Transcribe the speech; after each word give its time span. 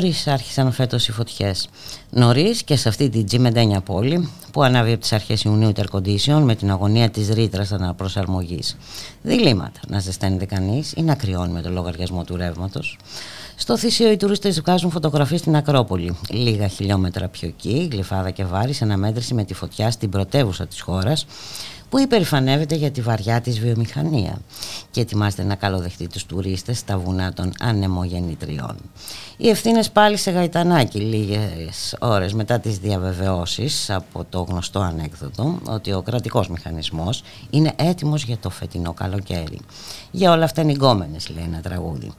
Νωρίς 0.00 0.26
άρχισαν 0.26 0.72
φέτος 0.72 1.08
οι 1.08 1.12
φωτιές. 1.12 1.68
Νωρίς 2.10 2.62
και 2.62 2.76
σε 2.76 2.88
αυτή 2.88 3.08
την 3.08 3.26
τζιμεντένια 3.26 3.80
πόλη 3.80 4.28
που 4.52 4.62
ανάβει 4.62 4.92
από 4.92 5.00
τις 5.00 5.12
αρχές 5.12 5.42
Ιουνίου 5.42 5.72
τερκοντήσεων 5.72 6.42
με 6.42 6.54
την 6.54 6.70
αγωνία 6.70 7.10
της 7.10 7.28
ρήτρας 7.28 7.72
αναπροσαρμογής. 7.72 8.76
Διλήμματα 9.22 9.80
να 9.88 9.98
ζεσταίνεται 9.98 10.44
κανείς 10.44 10.92
ή 10.96 11.02
να 11.02 11.14
κρυώνει 11.14 11.52
με 11.52 11.62
το 11.62 11.70
λογαριασμό 11.70 12.24
του 12.24 12.36
ρεύματος. 12.36 12.98
Στο 13.56 13.78
Θησίο 13.78 14.10
οι 14.10 14.16
τουρίστες 14.16 14.60
βγάζουν 14.60 14.90
φωτογραφίες 14.90 15.40
στην 15.40 15.56
Ακρόπολη. 15.56 16.16
Λίγα 16.30 16.68
χιλιόμετρα 16.68 17.28
πιο 17.28 17.48
εκεί, 17.48 17.88
γλυφάδα 17.92 18.30
και 18.30 18.44
βάρη 18.44 18.72
σε 18.72 18.84
αναμέτρηση 18.84 19.34
με 19.34 19.44
τη 19.44 19.54
φωτιά 19.54 19.90
στην 19.90 20.10
πρωτεύουσα 20.10 20.66
της 20.66 20.80
χώρας 20.80 21.26
που 21.90 21.98
υπερηφανεύεται 21.98 22.74
για 22.74 22.90
τη 22.90 23.00
βαριά 23.00 23.40
της 23.40 23.60
βιομηχανία 23.60 24.40
και 24.90 25.00
ετοιμάζεται 25.00 25.42
να 25.44 25.54
καλοδεχτεί 25.54 26.06
τους 26.06 26.26
τουρίστες 26.26 26.78
στα 26.78 26.98
βουνά 26.98 27.32
των 27.32 27.52
ανεμογεννητριών. 27.60 28.76
Οι 29.36 29.48
ευθύνες 29.48 29.90
πάλι 29.90 30.16
σε 30.16 30.30
γαϊτανάκι 30.30 30.98
λίγες 30.98 31.96
ώρες 31.98 32.32
μετά 32.32 32.58
τις 32.58 32.78
διαβεβαιώσεις 32.78 33.90
από 33.90 34.24
το 34.28 34.40
γνωστό 34.40 34.78
ανέκδοτο 34.80 35.58
ότι 35.64 35.92
ο 35.92 36.02
κρατικός 36.02 36.48
μηχανισμός 36.48 37.22
είναι 37.50 37.72
έτοιμος 37.76 38.24
για 38.24 38.38
το 38.38 38.50
φετινό 38.50 38.92
καλοκαίρι. 38.92 39.60
Για 40.10 40.32
όλα 40.32 40.44
αυτά 40.44 40.62
είναι 40.62 40.72
γκόμενες 40.72 41.28
λέει 41.28 41.44
ένα 41.44 41.60
τραγούδι. 41.60 42.12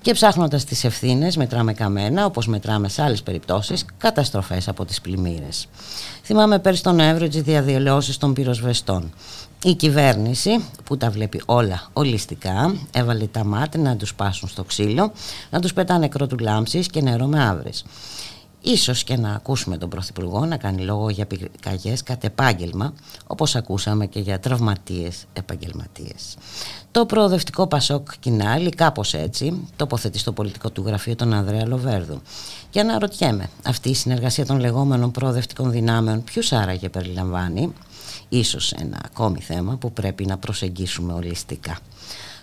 Και 0.00 0.12
ψάχνοντας 0.12 0.64
τις 0.64 0.84
ευθύνες 0.84 1.36
μετράμε 1.36 1.72
καμένα 1.72 2.24
όπως 2.24 2.46
μετράμε 2.46 2.88
σε 2.88 3.02
άλλες 3.02 3.22
περιπτώσεις 3.22 3.84
καταστροφές 3.98 4.68
από 4.68 4.84
τις 4.84 5.00
πλημμύρες. 5.00 5.68
Θυμάμαι 6.24 6.58
πέρσι 6.58 6.82
τον 6.82 6.96
Νοέμβριο 6.96 7.28
τις 7.28 7.42
διαδηλώσεις 7.42 8.18
των 8.18 8.32
πυροσβεστών. 8.32 9.12
Η 9.64 9.74
κυβέρνηση 9.74 10.64
που 10.84 10.96
τα 10.96 11.10
βλέπει 11.10 11.42
όλα 11.46 11.88
ολιστικά 11.92 12.74
έβαλε 12.92 13.26
τα 13.26 13.44
μάτια 13.44 13.80
να 13.80 13.96
τους 13.96 14.14
πάσουν 14.14 14.48
στο 14.48 14.64
ξύλο, 14.64 15.12
να 15.50 15.60
τους 15.60 15.72
πετάνε 15.72 15.98
νεκρό 15.98 16.26
του 16.26 16.38
λάμψης 16.38 16.86
και 16.86 17.00
νερό 17.00 17.26
με 17.26 17.44
άβρες. 17.44 17.84
Ίσως 18.64 19.04
και 19.04 19.16
να 19.16 19.32
ακούσουμε 19.32 19.76
τον 19.78 19.88
Πρωθυπουργό 19.88 20.46
να 20.46 20.56
κάνει 20.56 20.82
λόγο 20.82 21.10
για 21.10 21.26
πυρκαγιές 21.26 22.02
κατ' 22.02 22.24
επάγγελμα, 22.24 22.94
όπως 23.26 23.56
ακούσαμε 23.56 24.06
και 24.06 24.20
για 24.20 24.40
τραυματίες 24.40 25.24
επαγγελματίες. 25.32 26.36
Το 26.90 27.06
προοδευτικό 27.06 27.66
Πασόκ 27.66 28.08
Κινάλι 28.20 28.70
κάπως 28.70 29.14
έτσι 29.14 29.68
τοποθετεί 29.76 30.18
στο 30.18 30.32
πολιτικό 30.32 30.70
του 30.70 30.82
γραφείο 30.86 31.14
τον 31.16 31.32
Ανδρέα 31.32 31.66
Λοβέρδου. 31.66 32.20
Και 32.70 32.80
αναρωτιέμαι, 32.80 33.50
αυτή 33.62 33.88
η 33.88 33.94
συνεργασία 33.94 34.46
των 34.46 34.58
λεγόμενων 34.58 35.10
προοδευτικών 35.10 35.70
δυνάμεων 35.70 36.24
ποιους 36.24 36.52
άραγε 36.52 36.88
περιλαμβάνει, 36.88 37.72
ίσως 38.28 38.72
ένα 38.72 39.00
ακόμη 39.04 39.40
θέμα 39.40 39.76
που 39.76 39.92
πρέπει 39.92 40.26
να 40.26 40.38
προσεγγίσουμε 40.38 41.12
ολιστικά. 41.12 41.78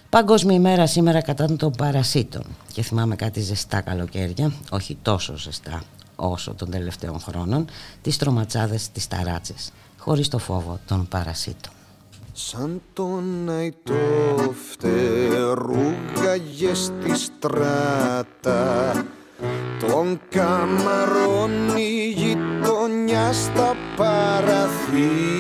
Παγκόσμια 0.10 0.56
ημέρα 0.56 0.88
σήμερα 0.88 1.22
κατά 1.22 1.56
των 1.56 1.72
παρασίτων 1.72 2.44
και 2.74 2.82
θυμάμαι 2.82 3.16
κάτι 3.16 3.42
ζεστά 3.42 3.82
καλοκαίρια, 3.82 4.52
όχι 4.70 4.98
τόσο 5.02 5.38
ζεστά 5.38 5.82
όσο 6.20 6.54
των 6.54 6.72
τελευταίων 6.72 7.20
χρόνων, 7.20 7.66
τις 8.02 8.18
τροματσάδες, 8.18 8.92
τις 8.92 9.08
ταράτσες, 9.08 9.72
χωρίς 9.98 10.28
το 10.28 10.38
φόβο 10.38 10.80
των 10.88 11.08
παρασίτων. 11.08 11.74
Σαν 12.34 12.82
τον 12.94 13.50
αϊτό 13.50 13.94
φτερούγαγε 14.70 16.74
στη 16.74 17.16
στράτα 17.16 18.94
τον 19.80 20.20
καμαρώνει 20.30 22.14
γειτονιά 22.16 23.34
στα 23.34 23.76
παραθύρια 23.96 25.38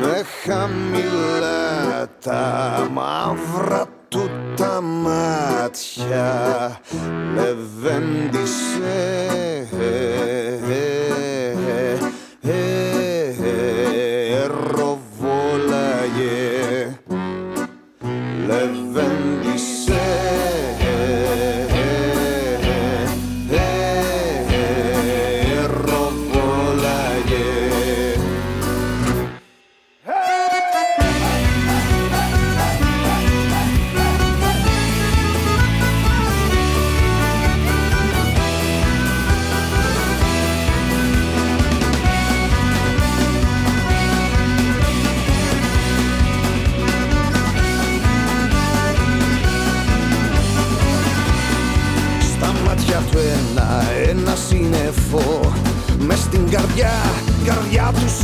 με 0.00 0.22
χαμηλά 0.44 2.08
τα 2.20 2.88
μαύρα 2.92 3.95
του 4.08 4.30
τα 4.56 4.80
μάτια 4.80 6.80
λεβέντισε 7.34 9.26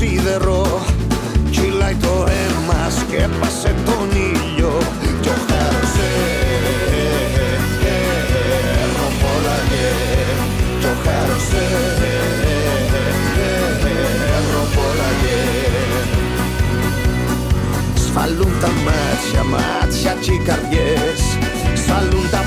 σίδερο. 0.03 0.63
Κυλάει 1.51 1.95
το 1.95 2.27
αίμα, 2.29 2.91
σκέπασε 2.99 3.75
τον 3.85 4.09
ήλιο 4.11 4.79
Κι 5.21 5.29
ο 5.29 5.37
χάρος 5.49 5.95
Ευρωπόλαγε 8.87 9.91
Κι 10.81 10.87
ο 10.87 10.95
χάρος 11.05 11.49
Ευρωπόλαγε 14.41 15.41
Σφαλούν 17.95 18.53
τα 18.61 18.71
μάτια, 18.87 19.43
μάτια 19.53 20.13
και 20.21 20.33
οι 20.33 20.41
καρδιές. 20.49 21.21
Σφαλούν 21.75 22.27
τα 22.31 22.43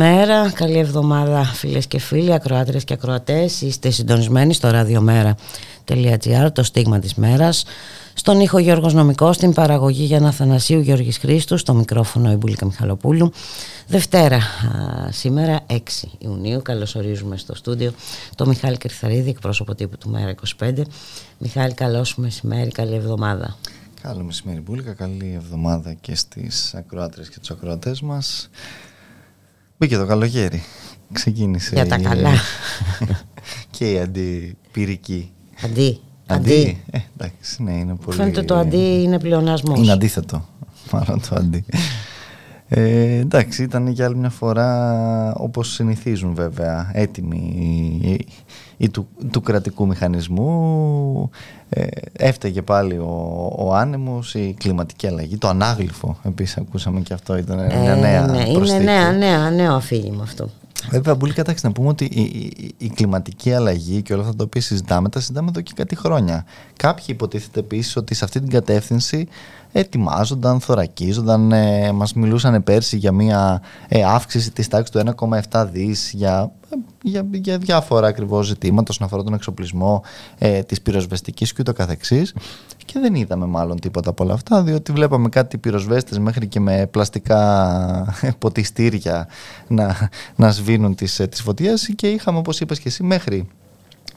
Καλημέρα, 0.00 0.50
καλή 0.50 0.78
εβδομάδα 0.78 1.44
φίλες 1.44 1.86
και 1.86 1.98
φίλοι, 1.98 2.32
ακροάτρες 2.32 2.84
και 2.84 2.92
ακροατές. 2.92 3.60
Είστε 3.60 3.90
συντονισμένοι 3.90 4.54
στο 4.54 4.70
radiomera.gr, 4.72 6.48
το 6.52 6.62
στίγμα 6.62 6.98
της 6.98 7.14
μέρας. 7.14 7.64
Στον 8.14 8.40
ήχο 8.40 8.58
Γιώργος 8.58 8.94
Νομικός, 8.94 9.36
στην 9.36 9.52
παραγωγή 9.52 10.04
για 10.04 10.26
Αθανασίου 10.26 10.80
Γιώργης 10.80 11.18
Χρήστου, 11.18 11.56
στο 11.56 11.74
μικρόφωνο 11.74 12.32
η 12.32 12.34
Μπουλίκα 12.34 12.66
Μιχαλοπούλου. 12.66 13.32
Δευτέρα, 13.86 14.40
σήμερα 15.10 15.60
6 15.66 16.08
Ιουνίου, 16.18 16.62
καλωσορίζουμε 16.62 17.36
στο 17.36 17.54
στούντιο 17.54 17.92
το 18.34 18.46
Μιχάλη 18.46 18.76
Κρυθαρίδη, 18.76 19.30
εκπρόσωπο 19.30 19.74
τύπου 19.74 19.98
του 19.98 20.08
Μέρα 20.08 20.34
25. 20.58 20.82
Μιχάλη, 21.38 21.74
καλώς 21.74 22.16
μεσημέρι, 22.16 22.70
καλή 22.70 22.94
εβδομάδα. 22.94 23.56
Καλό 24.02 24.22
μεσημέρι 24.22 24.60
Μπουλίκα, 24.60 24.92
καλή 24.92 25.32
εβδομάδα 25.36 25.92
και 25.92 26.14
στις 26.14 26.74
ακροάτρες 26.74 27.28
και 27.28 27.38
τους 27.38 27.50
ακροατές 27.50 28.00
μας. 28.00 28.50
Μπήκε 29.80 29.96
το 29.96 30.06
καλοκαίρι. 30.06 30.62
Ξεκίνησε. 31.12 31.74
Για 31.74 31.86
τα 31.86 31.96
η... 31.96 32.02
καλά. 32.02 32.30
και 33.70 33.92
η 33.92 33.98
αντιπυρική. 33.98 35.32
Αντί. 35.64 36.00
Αντί. 36.26 36.82
Ε, 36.90 36.98
εντάξει, 37.16 37.62
ναι, 37.62 37.72
είναι 37.72 37.94
πολύ... 38.04 38.16
Φαίνεται 38.16 38.42
το 38.42 38.54
αντί 38.54 39.02
είναι 39.02 39.18
πλεονάσμος. 39.18 39.78
Είναι 39.78 39.92
αντίθετο. 39.92 40.48
Μάλλον 40.92 41.20
το 41.28 41.36
αντί. 41.36 41.64
Ε, 42.68 43.18
εντάξει, 43.18 43.62
ήταν 43.62 43.86
για 43.86 44.04
άλλη 44.04 44.16
μια 44.16 44.30
φορά 44.30 45.34
όπως 45.34 45.72
συνηθίζουν 45.72 46.34
βέβαια 46.34 46.90
έτοιμοι 46.92 48.18
ή 48.76 48.88
του, 48.88 49.08
του 49.30 49.40
κρατικού 49.40 49.86
μηχανισμού 49.86 51.30
ε, 51.72 51.86
έφταιγε 52.12 52.62
πάλι 52.62 52.94
ο, 52.94 53.52
ο 53.58 53.74
άνεμος, 53.74 54.34
η 54.34 54.54
κλιματική 54.58 55.06
αλλαγή, 55.06 55.36
το 55.36 55.48
ανάγλυφο 55.48 56.16
επίσης 56.26 56.56
ακούσαμε 56.56 57.00
και 57.00 57.14
αυτό 57.14 57.36
ήταν 57.36 57.56
μια 57.56 57.92
Ε, 57.92 58.00
νέα 58.00 58.26
ναι, 58.26 58.40
είναι 58.40 58.52
προσθήκη. 58.58 58.84
νέα, 58.84 59.12
νέα, 59.12 59.50
νέο 59.50 59.74
αφήγημα 59.74 60.22
αυτό. 60.22 60.48
Βέβαια, 60.90 61.16
πολύ 61.16 61.32
κατάξει 61.32 61.66
να 61.66 61.72
πούμε 61.72 61.88
ότι 61.88 62.04
η, 62.04 62.20
η- 62.20 62.74
η 62.78 62.88
κλιματική 62.88 63.52
αλλαγή 63.52 64.02
και 64.02 64.12
όλα 64.12 64.22
αυτά 64.22 64.34
τα 64.36 64.44
οποία 64.44 64.60
συζητάμε, 64.60 65.08
τα 65.08 65.18
συζητάμε 65.20 65.48
εδώ 65.48 65.60
και 65.60 65.72
κάτι 65.76 65.96
χρόνια. 65.96 66.44
Κάποιοι 66.76 67.04
υποτίθεται 67.08 67.60
επίσης 67.60 67.96
ότι 67.96 68.14
σε 68.14 68.24
αυτή 68.24 68.40
την 68.40 68.50
κατεύθυνση 68.50 69.28
ετοιμάζονταν, 69.72 70.60
θωρακίζονταν, 70.60 71.52
ε, 71.52 71.92
μας 71.92 72.12
μιλούσαν 72.12 72.62
πέρσι 72.64 72.96
για 72.96 73.12
μια 73.12 73.62
ε, 73.88 74.04
αύξηση 74.04 74.50
της 74.50 74.68
τάξης 74.68 74.90
του 74.90 74.98
1,7 75.50 75.66
δις 75.72 76.12
για, 76.14 76.52
ε, 76.70 76.76
για, 77.02 77.26
για 77.32 77.58
διάφορα 77.58 78.06
ακριβώς 78.06 78.46
ζητήματα 78.46 78.86
όσον 78.90 79.06
αφορά 79.06 79.22
τον 79.22 79.34
εξοπλισμό 79.34 80.02
ε, 80.38 80.62
της 80.62 80.80
πυροσβεστικής 80.80 81.52
και 81.52 81.58
ούτω 81.60 81.72
καθεξής. 81.72 82.34
Και 82.84 82.98
δεν 82.98 83.14
είδαμε 83.14 83.46
μάλλον 83.46 83.80
τίποτα 83.80 84.10
από 84.10 84.24
όλα 84.24 84.34
αυτά 84.34 84.62
διότι 84.62 84.92
βλέπαμε 84.92 85.28
κάτι 85.28 85.58
πυροσβέστες 85.58 86.18
μέχρι 86.18 86.46
και 86.46 86.60
με 86.60 86.86
πλαστικά 86.90 88.14
ποτιστήρια 88.38 89.28
να, 89.66 90.08
να 90.36 90.50
σβήνουν 90.50 90.94
τις, 90.94 91.20
ε, 91.20 91.26
τις 91.26 91.40
φωτιές. 91.40 91.92
Και 91.96 92.08
είχαμε 92.08 92.38
όπως 92.38 92.60
είπες 92.60 92.80
και 92.80 92.88
εσύ 92.88 93.02
μέχρι 93.02 93.48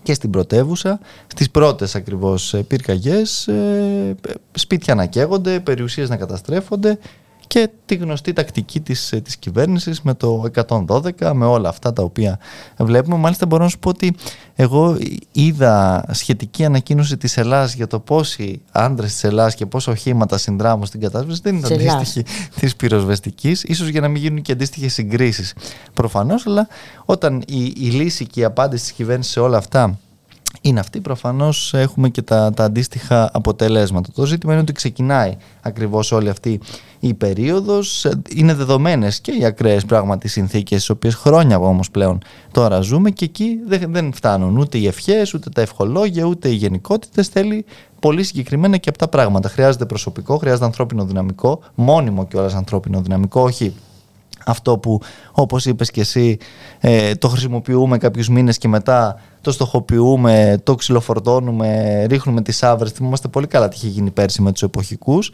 και 0.04 0.14
στην 0.14 0.30
πρωτεύουσα, 0.30 1.00
στις 1.28 1.50
πρώτες 1.52 1.96
ακριβώς 1.96 2.54
ε, 2.54 2.64
πυρκαγιές, 2.64 3.48
ε, 3.48 4.16
ε, 4.28 4.34
σπίτια 4.52 4.96
να 4.96 5.06
καίγονται, 5.06 5.60
περιουσίες 5.60 6.10
να 6.10 6.18
καταστρέφονται 6.18 6.98
και 7.48 7.70
τη 7.86 7.96
γνωστή 7.96 8.34
τακτική 8.34 8.80
της, 8.80 9.12
ε, 9.12 9.20
της 9.22 9.38
κυβέρνησης 9.38 10.02
με 10.02 10.14
το 10.14 10.44
112, 10.46 11.34
με 11.34 11.46
όλα 11.46 11.70
αυτά 11.70 11.94
τα 11.94 12.04
οποία 12.04 12.40
βλέπουμε. 12.78 13.16
Μάλιστα 13.16 13.46
μπορώ 13.46 13.64
να 13.64 13.70
σου 13.70 13.80
πω 13.80 13.90
ότι 13.90 14.16
εγώ 14.56 14.98
είδα 15.32 16.06
σχετική 16.12 16.66
ανακοίνωση 16.66 17.18
της 17.18 17.38
Ελλάς 17.38 17.74
για 17.74 17.88
το 17.88 18.00
πόσοι 18.00 18.62
άντρες 18.72 19.12
της 19.12 19.24
Ελλάς 19.24 19.56
και 19.56 19.66
πόσα 19.66 19.92
οχήματα 19.92 20.38
συνδράμουν 20.38 20.86
στην 20.86 21.00
κατάσταση 21.00 21.40
δεν 21.44 21.56
ήταν 21.56 21.72
Της 21.72 21.80
Ελλάς. 21.80 21.96
αντίστοιχη 21.96 22.26
της 22.60 22.76
πυροσβεστικής, 22.76 23.64
ίσως 23.64 23.88
για 23.88 24.02
να 24.02 24.08
μην 24.08 24.22
γίνουν 24.22 24.42
και 24.42 24.52
αντίστοιχες 24.52 24.94
συγκρίσεις 24.94 25.54
προφανώς, 25.94 26.48
αλλά 26.48 26.68
όταν 27.06 27.44
η, 27.48 27.64
η 27.64 27.90
λύση 27.90 28.26
και 28.28 28.40
η 28.40 28.44
απάντηση 28.44 28.84
της 28.84 28.92
κυβέρνησης 28.92 29.32
σε 29.32 29.40
όλα 29.40 29.58
αυτά 29.58 30.00
είναι 30.62 30.80
αυτή, 30.80 31.00
προφανώς 31.00 31.74
έχουμε 31.74 32.10
και 32.10 32.22
τα, 32.22 32.52
τα 32.54 32.64
αντίστοιχα 32.64 33.30
αποτελέσματα. 33.34 34.10
Το 34.16 34.26
ζήτημα 34.26 34.52
είναι 34.52 34.62
ότι 34.62 34.72
ξεκινάει 34.72 35.38
ακριβώς 35.62 36.12
όλη 36.12 36.30
αυτή 36.30 36.60
η 37.00 37.14
περίοδος, 37.14 38.06
Ε, 38.06 38.22
είναι 38.36 38.54
δεδομένες 38.54 39.20
και 39.20 39.32
οι 39.32 39.46
ακραίες 39.46 39.86
πράγματι 39.86 40.28
συνθήκες, 40.28 40.78
τις 40.78 40.90
οποίες 40.90 41.16
χρόνια 41.16 41.58
όμως 41.60 41.92
πλέον 41.92 42.20
τώρα 42.52 42.82
ζούμε 42.82 43.10
και 43.10 43.26
εκεί 43.26 43.60
δεν, 43.68 43.94
δεν 43.94 44.14
φτάνουν 44.14 44.58
ούτε 44.58 44.78
οι 44.78 44.88
ευχές, 44.88 45.34
ούτε 45.34 45.50
τα 45.50 45.62
ευχολόγια, 45.62 46.24
ούτε 46.24 46.50
οι 46.50 46.56
γενικότητες, 46.56 47.28
θέλει 47.28 47.66
πολύ 48.00 48.24
συγκεκριμένα 48.24 48.78
και 48.78 48.90
αυτά 48.90 49.08
πράγματα. 49.08 49.50
Χρειάζεται 49.50 49.86
προσωπικό, 49.86 50.38
χρειάζεται 50.38 50.66
ανθρώπινο 50.66 51.06
δυναμικό, 51.06 51.60
μόνιμο 51.76 52.28
και 52.28 52.38
ανθρώπινο 52.38 53.02
δυναμικό, 53.02 53.42
όχι 53.42 53.74
αυτό 54.46 54.78
που 54.78 55.02
όπως 55.32 55.66
είπες 55.66 55.92
και 55.92 56.02
εσύ 56.02 56.38
ε, 56.80 57.16
το 57.16 57.28
χρησιμοποιούμε 57.28 57.98
κάποιους 57.98 58.30
μήνες 58.30 58.58
και 58.58 58.68
μετά 58.68 59.20
το 59.42 59.52
στοχοποιούμε, 59.52 60.60
το 60.64 60.76
ξυλοφορτώνουμε, 60.76 62.04
ρίχνουμε 62.10 62.42
τις 62.42 62.64
άβρες. 62.64 62.92
Θυμόμαστε 62.92 63.28
πολύ 63.28 63.48
καλά 63.48 63.68
τι 63.68 63.76
είχε 63.76 63.88
γίνει 63.88 64.12
πέρσι 64.12 64.42
με 64.42 64.52
τους 64.52 64.62
εποχικούς. 64.62 65.32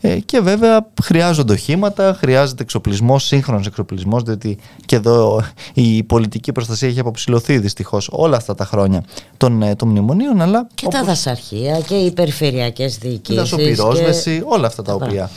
Ε, 0.00 0.18
και 0.18 0.40
βέβαια 0.40 0.86
χρειάζονται 1.02 1.52
οχήματα, 1.52 2.16
χρειάζεται 2.18 2.62
εξοπλισμός, 2.62 3.24
σύγχρονος 3.24 3.66
εξοπλισμός, 3.66 4.22
διότι 4.22 4.58
και 4.86 4.96
εδώ 4.96 5.42
η 5.74 6.02
πολιτική 6.02 6.52
προστασία 6.52 6.88
έχει 6.88 7.00
αποψηλωθεί 7.00 7.58
δυστυχώς 7.58 8.08
όλα 8.12 8.36
αυτά 8.36 8.54
τα 8.54 8.64
χρόνια 8.64 9.04
των, 9.36 9.62
ε, 9.62 9.74
των 9.74 9.88
μνημονίων, 9.88 10.40
αλλά 10.40 10.66
Και 10.74 10.86
τα 10.88 11.04
δασαρχεία 11.04 11.80
και 11.80 11.94
οι 11.94 12.10
περιφερειακές 12.12 12.96
η 12.96 12.98
διοικήσεις. 13.00 13.40
δασοπυρόσβεση, 13.40 14.36
και- 14.38 14.44
όλα 14.46 14.66
αυτά 14.66 14.82
τα 14.82 14.96
τα 14.98 15.04
οποία. 15.06 15.30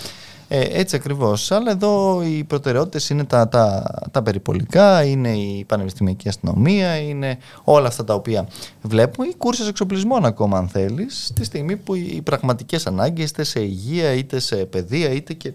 Ε, 0.56 0.80
έτσι 0.80 0.96
ακριβώς. 0.96 1.52
Αλλά 1.52 1.72
εδώ 1.72 2.24
οι 2.24 2.44
προτεραιότητες 2.44 3.10
είναι 3.10 3.24
τα, 3.24 3.48
τα, 3.48 3.84
τα 4.12 4.24
περιπολικά, 4.24 5.04
είναι 5.04 5.30
η 5.30 5.66
πανεπιστημιακή 5.68 6.28
αστυνομία, 6.28 6.98
είναι 6.98 7.38
όλα 7.64 7.88
αυτά 7.88 8.04
τα 8.04 8.14
οποία 8.14 8.48
βλέπουμε. 8.82 9.28
Οι 9.28 9.36
κούρσες 9.38 9.68
εξοπλισμών 9.68 10.26
ακόμα 10.26 10.58
αν 10.58 10.68
θέλεις, 10.68 11.32
τη 11.36 11.44
στιγμή 11.44 11.78
που 11.78 11.96
οι 11.96 12.22
πραγματικές 12.24 12.88
ανάγκες 12.88 13.30
είτε 13.30 13.44
σε 13.44 13.60
υγεία, 13.62 14.14
είτε 14.14 14.40
σε 14.40 14.56
παιδεία, 14.56 15.10
είτε 15.10 15.34
και 15.34 15.54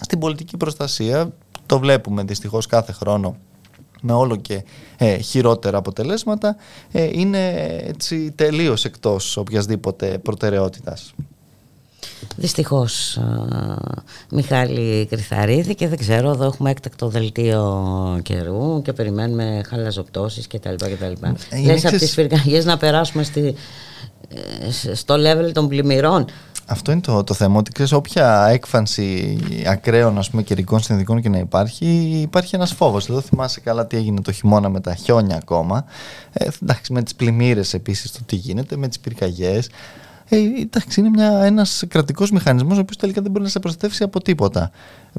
στην 0.00 0.18
πολιτική 0.18 0.56
προστασία, 0.56 1.32
το 1.66 1.78
βλέπουμε 1.78 2.22
δυστυχώς 2.22 2.66
κάθε 2.66 2.92
χρόνο 2.92 3.36
με 4.00 4.12
όλο 4.12 4.36
και 4.36 4.64
ε, 4.96 5.18
χειρότερα 5.18 5.78
αποτελέσματα, 5.78 6.56
ε, 6.92 7.10
είναι 7.12 7.54
έτσι 7.80 8.32
τελείως 8.34 8.84
εκτός 8.84 9.36
οποιασδήποτε 9.36 10.18
προτεραιότητας. 10.18 11.14
Δυστυχώς 12.36 13.16
α, 13.16 13.22
Μιχάλη 14.30 15.06
Κρυθαρίδη 15.10 15.74
και 15.74 15.88
δεν 15.88 15.98
ξέρω 15.98 16.30
εδώ 16.30 16.44
έχουμε 16.44 16.70
έκτακτο 16.70 17.08
δελτίο 17.08 18.18
καιρού 18.22 18.82
και 18.82 18.92
περιμένουμε 18.92 19.62
χαλαζοπτώσεις 19.68 20.46
και 20.46 20.58
τα 20.58 20.70
λοιπά 20.70 20.88
και 20.88 20.94
τα 20.96 21.08
λοιπά. 21.08 21.34
Ε, 21.50 21.58
είναι 21.58 21.72
Λες 21.72 21.84
από 21.84 21.94
εξής- 21.94 22.00
τις 22.14 22.14
πυρκαγιές 22.14 22.64
να 22.64 22.76
περάσουμε 22.76 23.22
στη, 23.22 23.54
ε, 24.64 24.70
σ- 24.70 24.94
στο 24.96 25.14
level 25.14 25.52
των 25.52 25.68
πλημμυρών. 25.68 26.24
Αυτό 26.66 26.92
είναι 26.92 27.00
το, 27.00 27.24
το 27.24 27.34
θέμα, 27.34 27.58
ότι 27.58 27.70
ξέρεις, 27.72 27.92
όποια 27.92 28.46
έκφανση 28.48 29.38
ακραίων 29.66 30.18
ας 30.18 30.30
πούμε, 30.30 30.42
καιρικών 30.42 30.80
συνδικών 30.80 31.20
και 31.22 31.28
να 31.28 31.38
υπάρχει, 31.38 31.86
υπάρχει 32.22 32.54
ένας 32.54 32.72
φόβος. 32.72 33.08
Εδώ 33.08 33.20
θυμάσαι 33.20 33.60
καλά 33.60 33.86
τι 33.86 33.96
έγινε 33.96 34.20
το 34.20 34.32
χειμώνα 34.32 34.68
με 34.68 34.80
τα 34.80 34.94
χιόνια 34.94 35.36
ακόμα. 35.36 35.84
Ε, 36.32 36.48
εντάξει, 36.62 36.92
με 36.92 37.02
τις 37.02 37.14
πλημμύρες 37.14 37.74
επίσης 37.74 38.12
το 38.12 38.18
τι 38.26 38.36
γίνεται, 38.36 38.76
με 38.76 38.88
τις 38.88 38.98
πυρκαγιές. 39.00 39.68
Ε, 40.32 40.36
εντάξει, 40.60 41.00
είναι 41.00 41.08
μια, 41.08 41.44
ένας 41.44 41.84
κρατικός 41.88 42.30
μηχανισμός 42.30 42.78
ο 42.78 42.80
οποίος 42.80 42.96
τελικά 42.96 43.22
δεν 43.22 43.30
μπορεί 43.30 43.44
να 43.44 43.50
σε 43.50 43.58
προστατεύσει 43.58 44.02
από 44.02 44.20
τίποτα. 44.22 44.70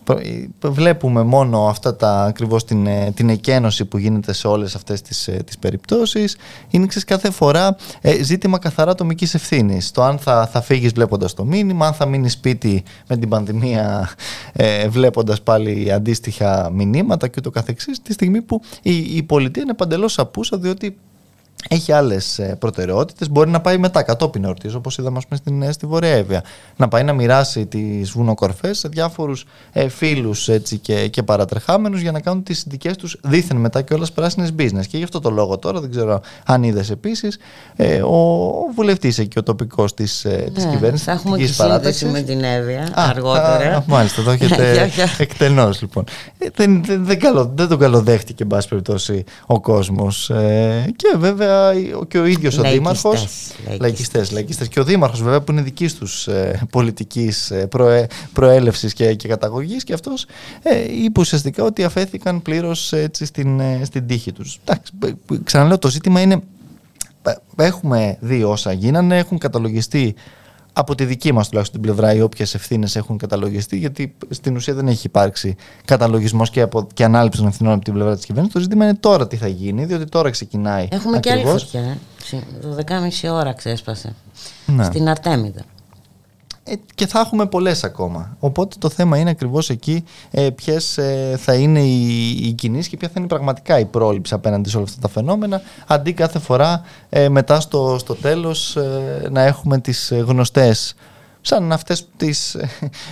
Ε, 0.09 0.67
Βλέπουμε 0.69 1.23
μόνο 1.23 1.67
αυτά 1.67 1.95
τα 1.95 2.23
ακριβώς 2.23 2.65
την, 2.65 2.87
ε, 2.87 3.11
την 3.15 3.29
εκένωση 3.29 3.85
που 3.85 3.97
γίνεται 3.97 4.33
σε 4.33 4.47
όλες 4.47 4.75
αυτές 4.75 5.01
τις, 5.01 5.27
ε, 5.27 5.31
τις 5.45 5.57
περιπτώσεις. 5.57 6.37
Είναι 6.69 6.85
ξέρεις, 6.85 7.07
κάθε 7.07 7.31
φορά 7.31 7.75
ε, 8.01 8.23
ζήτημα 8.23 8.59
καθαρά 8.59 8.91
ατομικής 8.91 9.33
ευθύνης. 9.33 9.91
Το 9.91 10.03
αν 10.03 10.17
θα, 10.17 10.47
θα 10.47 10.61
φύγεις 10.61 10.91
βλέποντας 10.91 11.33
το 11.33 11.45
μήνυμα, 11.45 11.87
αν 11.87 11.93
θα 11.93 12.05
μείνεις 12.05 12.33
σπίτι 12.33 12.83
με 13.07 13.17
την 13.17 13.29
πανδημία 13.29 14.09
ε, 14.53 14.87
βλέποντας 14.87 15.41
πάλι 15.41 15.91
αντίστοιχα 15.91 16.69
μηνύματα 16.73 17.27
και 17.27 17.35
ούτω 17.37 17.49
καθεξής, 17.49 18.01
τη 18.01 18.13
στιγμή 18.13 18.41
που 18.41 18.61
η, 18.81 18.97
η 18.97 19.23
πολιτεία 19.23 19.63
είναι 19.63 19.73
παντελώς 19.73 20.19
απούσα 20.19 20.57
διότι 20.57 20.97
έχει 21.69 21.91
άλλες 21.91 22.39
προτεραιότητες. 22.59 23.29
Μπορεί 23.29 23.49
να 23.49 23.61
πάει 23.61 23.77
μετά 23.77 24.03
κατόπιν 24.03 24.43
εορτής, 24.43 24.73
όπως 24.73 24.97
είδαμε 24.97 25.17
ας 25.17 25.23
πούμε, 25.27 25.37
στην, 25.39 25.61
ε, 25.61 25.71
στη 25.71 25.85
Βορεια 25.85 26.09
Εύβοια. 26.09 26.43
Να 26.75 26.87
πάει 26.87 27.03
να 27.03 27.13
μοιράσει 27.13 27.65
τις 27.65 28.11
βουνοκορφές 28.11 28.77
σε 28.77 28.87
διάφορους 28.87 29.45
ε, 29.71 29.87
φίλους 29.87 30.49
και, 30.81 31.07
και 31.07 31.23
παρατρεχάμενους 31.23 32.01
για 32.01 32.11
να 32.11 32.19
κάνουν 32.19 32.43
τις 32.43 32.63
δικές 32.67 32.95
τους 32.97 33.17
δίθεν 33.23 33.57
μετά 33.57 33.81
και 33.81 33.93
όλες 33.93 34.11
πράσινες 34.11 34.53
business. 34.57 34.85
Και 34.89 34.97
γι' 34.97 35.03
αυτό 35.03 35.19
το 35.19 35.29
λόγο 35.29 35.57
τώρα, 35.57 35.79
δεν 35.79 35.91
ξέρω 35.91 36.21
αν 36.45 36.63
είδες 36.63 36.89
επίσης, 36.89 37.37
ε, 37.75 38.01
ο, 38.01 38.45
ο 38.45 38.71
βουλευτής 38.75 39.17
εκεί, 39.19 39.39
ο 39.39 39.43
τοπικός 39.43 39.93
της 39.93 40.25
ε, 40.25 40.51
της 40.53 40.65
Ναι, 40.65 40.71
κυβέρνησης. 40.71 41.05
θα 41.05 41.11
έχουμε 41.11 41.37
και 41.37 41.45
σύνδεση 41.47 42.05
με 42.05 42.21
την 42.21 42.43
Εύβοια 42.43 42.89
αργότερα. 42.93 43.75
Α, 43.75 43.83
μάλιστα, 43.87 44.23
το 44.23 44.31
έχετε 44.31 44.71
Για- 44.73 44.85
για- 44.85 45.15
εκτενώς 45.17 45.81
λοιπόν. 45.81 46.03
Ε, 46.37 46.47
δεν, 46.55 46.83
δεν, 46.85 47.05
δεν, 47.05 47.19
καλο, 47.19 47.51
δεν 47.55 47.67
τον 47.67 47.79
καλοδέχτηκε, 47.79 48.43
εν 48.43 48.49
πάση 48.49 48.67
περιπτώσει, 48.67 49.23
ο 49.45 49.59
κόσμος. 49.61 50.29
Ε, 50.29 50.91
και 50.95 51.15
βέβαια 51.17 51.50
οποία 51.93 52.05
και 52.08 52.17
ο 52.17 52.25
ίδιος 52.25 52.58
ο 52.58 52.62
Δήμαρχος 52.62 53.27
λαϊκιστές, 53.79 54.31
λαϊκιστές, 54.31 54.67
και 54.67 54.79
ο 54.79 54.84
Δήμαρχος 54.84 55.22
βέβαια 55.22 55.41
που 55.41 55.51
είναι 55.51 55.62
δικής 55.62 55.96
τους 55.96 56.27
ε, 56.27 56.67
πολιτικής 56.70 57.51
ε, 57.51 57.67
προε, 57.67 58.08
προέλευσης 58.34 58.93
και, 58.93 59.13
και 59.13 59.27
καταγωγής. 59.27 59.84
Και 59.84 59.93
αυτός 59.93 60.25
ε, 60.63 60.93
είπε 61.03 61.20
ουσιαστικά 61.20 61.63
ότι 61.63 61.84
αφέθηκαν 61.84 62.41
πλήρως 62.41 62.93
έτσι 62.93 63.25
στην, 63.25 63.60
ε, 63.60 63.81
στην 63.84 64.08
τύχη 64.08 64.31
τους. 64.31 64.60
Εντάξει, 64.65 64.91
ξαναλέω 65.43 65.77
το 65.77 65.89
ζήτημα 65.89 66.22
είναι 66.22 66.41
έχουμε 67.55 68.17
δει 68.20 68.43
όσα 68.43 68.72
γίνανε, 68.72 69.17
έχουν 69.17 69.38
καταλογιστεί 69.38 70.15
από 70.73 70.95
τη 70.95 71.05
δική 71.05 71.31
μας 71.31 71.49
τουλάχιστον 71.49 71.81
την 71.81 71.91
πλευρά 71.91 72.13
οι 72.13 72.21
όποιες 72.21 72.53
ευθύνες 72.53 72.95
έχουν 72.95 73.17
καταλογιστεί, 73.17 73.77
γιατί 73.77 74.15
στην 74.29 74.55
ουσία 74.55 74.73
δεν 74.73 74.87
έχει 74.87 75.07
υπάρξει 75.07 75.55
καταλογισμός 75.85 76.49
και, 76.49 76.61
από, 76.61 76.87
και 76.93 77.03
ανάληψης 77.03 77.41
των 77.41 77.49
ευθυνών 77.49 77.73
από 77.73 77.83
την 77.83 77.93
πλευρά 77.93 78.15
της 78.15 78.25
κυβέρνησης. 78.25 78.55
Το 78.55 78.61
ζήτημα 78.61 78.83
είναι 78.83 78.95
τώρα 78.95 79.27
τι 79.27 79.35
θα 79.35 79.47
γίνει, 79.47 79.85
διότι 79.85 80.05
τώρα 80.05 80.29
ξεκινάει. 80.29 80.87
Έχουμε 80.91 81.17
ακριβώς. 81.17 81.65
και 81.65 81.77
άλλη 81.77 81.97
φωτιά. 82.27 82.39
Ε. 82.89 83.29
12.30 83.29 83.31
ώρα 83.31 83.53
ξέσπασε. 83.53 84.15
Ναι. 84.65 84.83
Στην 84.83 85.09
Αρτέμιδα. 85.09 85.61
Ε, 86.63 86.73
και 86.95 87.07
θα 87.07 87.19
έχουμε 87.19 87.45
πολλές 87.45 87.83
ακόμα. 87.83 88.35
Οπότε 88.39 88.75
το 88.79 88.89
θέμα 88.89 89.17
είναι 89.17 89.29
ακριβώς 89.29 89.69
εκεί 89.69 90.03
ε, 90.31 90.49
ποιες 90.49 90.97
ε, 90.97 91.35
θα 91.37 91.53
είναι 91.53 91.79
οι, 91.79 92.27
οι 92.29 92.51
κινήσεις 92.53 92.87
και 92.87 92.97
ποια 92.97 93.07
θα 93.07 93.13
είναι 93.17 93.27
πραγματικά 93.27 93.79
η 93.79 93.85
πρόληψη 93.85 94.33
απέναντι 94.33 94.69
σε 94.69 94.77
όλα 94.77 94.85
αυτά 94.85 95.01
τα 95.01 95.07
φαινόμενα 95.07 95.61
αντί 95.87 96.13
κάθε 96.13 96.39
φορά 96.39 96.83
ε, 97.09 97.29
μετά 97.29 97.59
στο, 97.59 97.95
στο 97.99 98.15
τέλος 98.15 98.75
ε, 98.75 99.27
να 99.31 99.41
έχουμε 99.41 99.79
τις 99.79 100.13
γνωστές 100.25 100.95
σαν 101.41 101.71
αυτές 101.71 102.07
τις, 102.17 102.57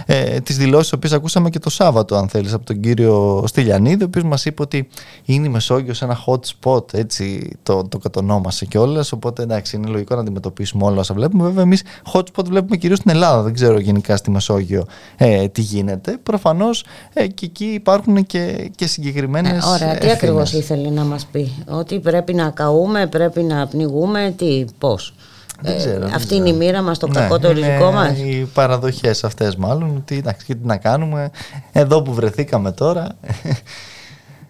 ε, 0.06 0.40
τις 0.40 0.58
δηλώσεις 0.58 0.92
που 0.92 1.10
ακούσαμε 1.14 1.50
και 1.50 1.60
το 1.60 1.70
Σάββατο 1.70 2.16
αν 2.16 2.30
θέλεις 2.30 2.54
από 2.54 2.66
τον 2.66 2.80
κύριο 2.80 3.44
Στυλιανίδη 3.48 4.04
ο 4.04 4.06
οποίος 4.06 4.24
μας 4.24 4.46
είπε 4.46 4.62
ότι 4.62 4.88
είναι 5.26 5.48
η 5.48 5.50
Μεσόγειος 5.50 6.02
ένα 6.02 6.18
hot 6.26 6.40
spot 6.40 6.94
έτσι 6.94 7.58
το, 7.64 7.84
το 7.84 7.98
κατονόμασε 7.98 8.66
κιόλας. 8.66 9.12
οπότε 9.12 9.44
εντάξει 9.44 9.76
είναι 9.76 9.88
λογικό 9.88 10.16
να 10.16 10.22
αντιμετωπίσουμε 10.22 10.86
όλα 10.86 11.00
όσα 11.00 11.14
βλέπουμε. 11.14 11.44
Βέβαια 11.44 11.64
εμείς 11.64 11.84
hot 12.14 12.24
spot 12.34 12.46
βλέπουμε 12.46 12.78
κυρίως 12.78 12.98
στην 13.00 13.12
Ελλάδα. 13.12 13.42
Δεν 13.42 13.54
ξέρω 13.54 13.80
γενικά 13.80 14.18
στη 14.18 14.32
Μεσόγειο 14.32 14.86
ε, 15.18 15.48
τι 15.48 15.62
γίνεται. 15.62 16.18
Προφανώς 16.24 16.86
ε, 17.14 17.28
και 17.28 17.46
εκεί 17.46 17.66
υπάρχουν 17.66 18.26
και, 18.26 18.72
και 18.76 18.88
συγκεκριμένες 18.88 19.66
ε, 19.66 19.70
Ωραία, 19.70 19.98
τι 19.98 20.10
ακριβώς 20.10 20.54
ήθελε 20.54 20.90
να 20.90 21.04
μας 21.04 21.26
πει; 21.26 21.52
Ότι 21.68 22.00
πρέπει 22.00 22.34
να 22.34 22.50
καούμε, 22.50 23.08
πρέπει 23.08 23.42
να 23.42 23.68
πνιγούμε, 23.68 24.34
τι, 24.38 24.66
πώς; 24.78 25.14
Δεν 25.62 25.74
ε, 25.74 25.78
ξέρω, 25.78 26.10
αυτή 26.14 26.36
είναι 26.36 26.50
η 26.50 26.54
μοίρα 26.54 26.82
μας, 26.82 26.98
το 26.98 27.08
ναι, 27.08 27.14
κακό 27.14 27.40
το 27.40 27.52
ριζικό 27.52 27.92
μας. 27.92 28.18
Οι 28.18 28.50
παραδοχές 28.54 29.24
αυτές 29.24 29.56
μάλλον, 29.56 29.96
ότι 29.96 30.18
εντάξει, 30.18 30.46
τι 30.46 30.66
να 30.66 30.78
κάνουμε, 30.78 31.32
εδώ 31.72 32.02
που 32.02 32.14
βρεθήκαμε 32.14 32.72
τώρα. 32.72 33.08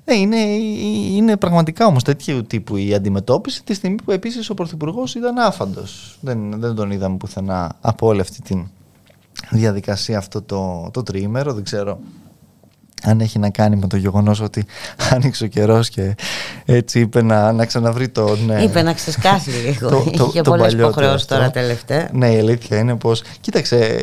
Ναι, 0.10 0.16
είναι, 0.16 0.38
είναι 1.16 1.38
πραγματικά 1.38 1.86
όμως 1.86 2.04
τέτοιου 2.04 2.44
τύπου 2.44 2.76
η 2.76 2.94
αντιμετώπιση 2.94 3.64
τη 3.64 3.74
στιγμή 3.74 3.96
που 4.06 4.12
επίσης 4.12 4.50
ο 4.50 4.54
Πρωθυπουργός 4.54 5.16
ήταν 5.16 5.38
άφαντος. 5.38 6.18
Δεν, 6.22 6.60
δεν 6.60 6.76
τον 6.76 6.92
είδαμε 6.92 7.18
πουθενά 7.18 7.76
από 7.82 8.08
όλη 8.08 8.22
αυτή 8.22 8.42
τη 8.42 8.64
διαδικασία 9.50 10.18
αυτό 10.18 10.42
το, 10.42 10.90
το 10.94 11.04
τριήμερο, 11.04 11.54
δεν 11.54 11.64
ξέρω 11.64 12.00
αν 13.04 13.20
έχει 13.20 13.40
να 13.40 13.50
κάνει 13.50 13.76
με 13.76 13.88
το 13.88 13.98
γεγονός 13.98 14.42
ότι 14.42 14.66
άνοιξε 15.14 15.44
ο 15.44 15.48
καιρός 15.48 15.90
και 15.90 16.16
έτσι 16.66 17.00
είπε 17.00 17.22
να, 17.22 17.52
να 17.52 17.66
ξαναβρει 17.66 18.10
τον. 18.10 18.46
Ναι, 18.46 18.62
είπε 18.62 18.82
να 18.82 18.94
ξεσκάσει 18.94 19.50
λίγο. 19.66 19.90
το, 19.90 20.12
το, 20.18 20.26
Είχε 20.30 20.42
πολλές 20.42 20.74
υποχρεώσεις 20.74 21.28
τώρα 21.28 21.52
τελευταία. 21.52 22.10
Ναι, 22.14 22.30
η 22.32 22.40
αλήθεια 22.40 22.78
είναι 22.78 22.96
πως. 22.96 23.24
Κοίταξε, 23.42 23.98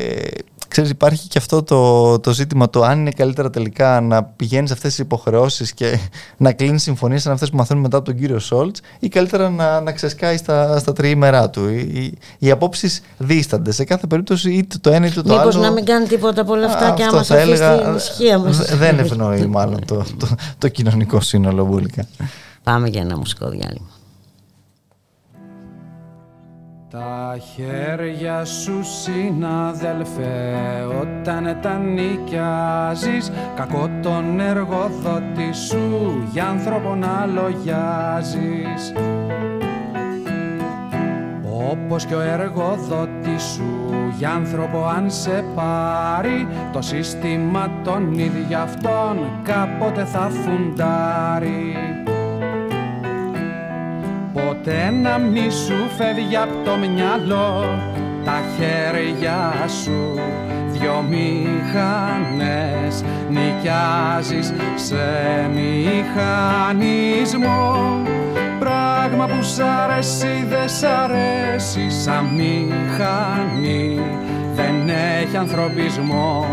ξέρεις 0.67 0.89
υπάρχει 0.89 1.27
και 1.27 1.37
αυτό 1.37 1.63
το, 1.63 2.19
το 2.19 2.31
ζήτημα 2.31 2.69
το 2.69 2.83
αν 2.83 2.99
είναι 2.99 3.11
καλύτερα 3.11 3.49
τελικά 3.49 4.01
να 4.01 4.23
πηγαίνεις 4.23 4.71
αυτές 4.71 4.89
τις 4.89 4.99
υποχρεώσεις 4.99 5.73
και 5.73 5.99
να 6.37 6.51
κλείνεις 6.51 6.81
συμφωνίες 6.81 7.21
σαν 7.21 7.33
αυτές 7.33 7.49
που 7.49 7.55
μαθαίνουμε 7.57 7.85
μετά 7.85 7.97
από 7.97 8.05
τον 8.05 8.15
κύριο 8.19 8.39
Σόλτς 8.39 8.81
ή 8.99 9.07
καλύτερα 9.07 9.49
να, 9.49 9.81
να 9.81 9.91
ξεσκάει 9.91 10.37
στα, 10.37 10.79
στα 10.79 10.93
τριήμερά 10.93 11.49
του. 11.49 11.69
Οι, 11.69 12.17
οι 12.39 12.51
απόψεις 12.51 13.01
δίστανται. 13.17 13.71
Σε 13.71 13.83
κάθε 13.83 14.07
περίπτωση 14.07 14.51
είτε 14.51 14.77
το 14.81 14.89
ένα 14.89 15.05
είτε 15.05 15.21
το 15.21 15.29
Μήπως 15.29 15.39
άλλο. 15.39 15.47
Μήπως 15.47 15.61
να 15.61 15.71
μην 15.71 15.85
κάνει 15.85 16.07
τίποτα 16.07 16.41
από 16.41 16.53
όλα 16.53 16.65
αυτά 16.65 16.91
και 16.91 17.03
άμα 17.03 17.23
σε 17.23 17.39
έλεγα, 17.39 17.81
την 17.81 17.95
ισχύα 17.95 18.37
μας. 18.37 18.75
Δεν 18.75 18.99
ευνοεί 18.99 19.45
μάλλον 19.45 19.85
το, 19.85 20.03
το, 20.17 20.27
το, 20.57 20.67
κοινωνικό 20.67 21.21
σύνολο 21.21 21.65
βούλικα. 21.65 22.07
Πάμε 22.63 22.87
για 22.87 23.01
ένα 23.01 23.17
μουσικό 23.17 23.49
διάλειμμα. 23.49 23.96
Τα 26.97 27.37
χέρια 27.53 28.45
σου 28.45 28.83
συναδελφέ 28.83 30.53
όταν 31.01 31.57
τα 31.61 31.77
νοικιάζεις 31.77 33.31
Κακό 33.55 33.89
τον 34.01 34.39
εργοδότη 34.39 35.53
σου 35.53 36.23
για 36.31 36.47
άνθρωπο 36.47 36.95
να 36.95 37.25
λογιάζεις. 37.25 38.93
Όπως 41.71 42.05
και 42.05 42.15
ο 42.15 42.21
εργοδότης 42.21 43.43
σου 43.43 43.89
για 44.17 44.31
άνθρωπο 44.31 44.85
αν 44.85 45.11
σε 45.11 45.45
πάρει 45.55 46.47
Το 46.71 46.81
σύστημα 46.81 47.71
των 47.83 48.13
ίδια 48.13 48.61
αυτών 48.61 49.17
κάποτε 49.43 50.05
θα 50.05 50.29
φουντάρει 50.29 51.75
Ποτέ 54.45 54.93
να 55.01 55.17
μη 55.17 55.51
σου 55.51 55.89
φεύγει 55.97 56.35
από 56.35 56.53
το 56.65 56.77
μυαλό 56.77 57.79
τα 58.25 58.41
χέρια 58.57 59.53
σου. 59.83 60.19
Δυο 60.67 61.05
μηχανές 61.09 63.03
νοικιάζεις 63.29 64.53
σε 64.75 65.49
μηχανισμό. 65.53 67.21
Πράγμα 68.59 69.25
που 69.25 69.43
σ' 69.43 69.59
αρέσει 69.59 70.45
δεν 70.49 70.69
σ' 70.69 70.83
αρέσει 70.83 71.89
σαν 71.89 72.25
μηχανή. 72.25 74.01
Δεν 74.55 74.89
έχει 74.89 75.37
ανθρωπισμό 75.37 76.45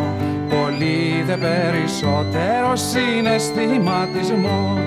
πολύ 0.49 1.23
δε 1.27 1.37
περισσότερο 1.37 2.77
συναισθηματισμό 2.77 4.79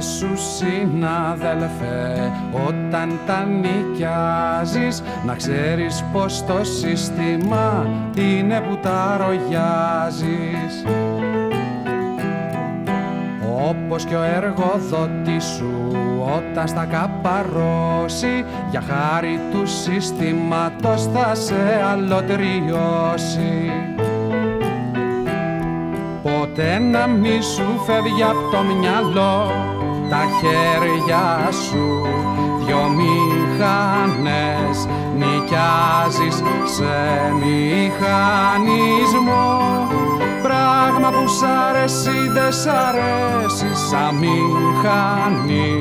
σου 0.00 0.36
συναδελφέ 0.56 2.32
όταν 2.66 3.18
τα 3.26 3.44
νοικιάζεις 3.44 5.02
να 5.26 5.34
ξέρεις 5.34 6.04
πως 6.12 6.44
το 6.46 6.64
σύστημα 6.64 7.86
είναι 8.16 8.60
που 8.60 8.76
τα 8.76 9.16
ρογιάζεις. 9.16 10.84
Όπως 13.68 14.04
και 14.04 14.14
ο 14.14 14.22
εργοδότης 14.22 15.44
σου 15.44 15.96
όταν 16.36 16.68
στα 16.68 16.84
καπαρώσει 16.84 18.44
για 18.70 18.80
χάρη 18.80 19.40
του 19.52 19.66
συστήματος 19.66 21.06
θα 21.06 21.34
σε 21.34 21.82
αλωτριώσει 21.92 23.70
Ποτέ 26.56 26.78
να 26.78 27.06
μη 27.06 27.38
σου 27.42 27.80
φεύγει 27.86 28.22
από 28.22 28.50
το 28.50 28.62
μυαλό 28.62 29.50
τα 30.10 30.22
χέρια 30.38 31.48
σου. 31.50 32.06
Δυο 32.58 32.88
μηχανές 32.98 34.76
νοικιάζεις 35.18 36.36
σε 36.64 36.96
μηχανισμό. 37.40 38.68
Πράγμα 40.42 41.08
που 41.10 41.28
σ' 41.28 41.42
αρέσει 41.68 42.18
δεν 42.32 42.52
σ' 42.52 42.66
αρέσει 42.66 43.70
σαν 43.88 44.14
μηχανή. 44.14 45.74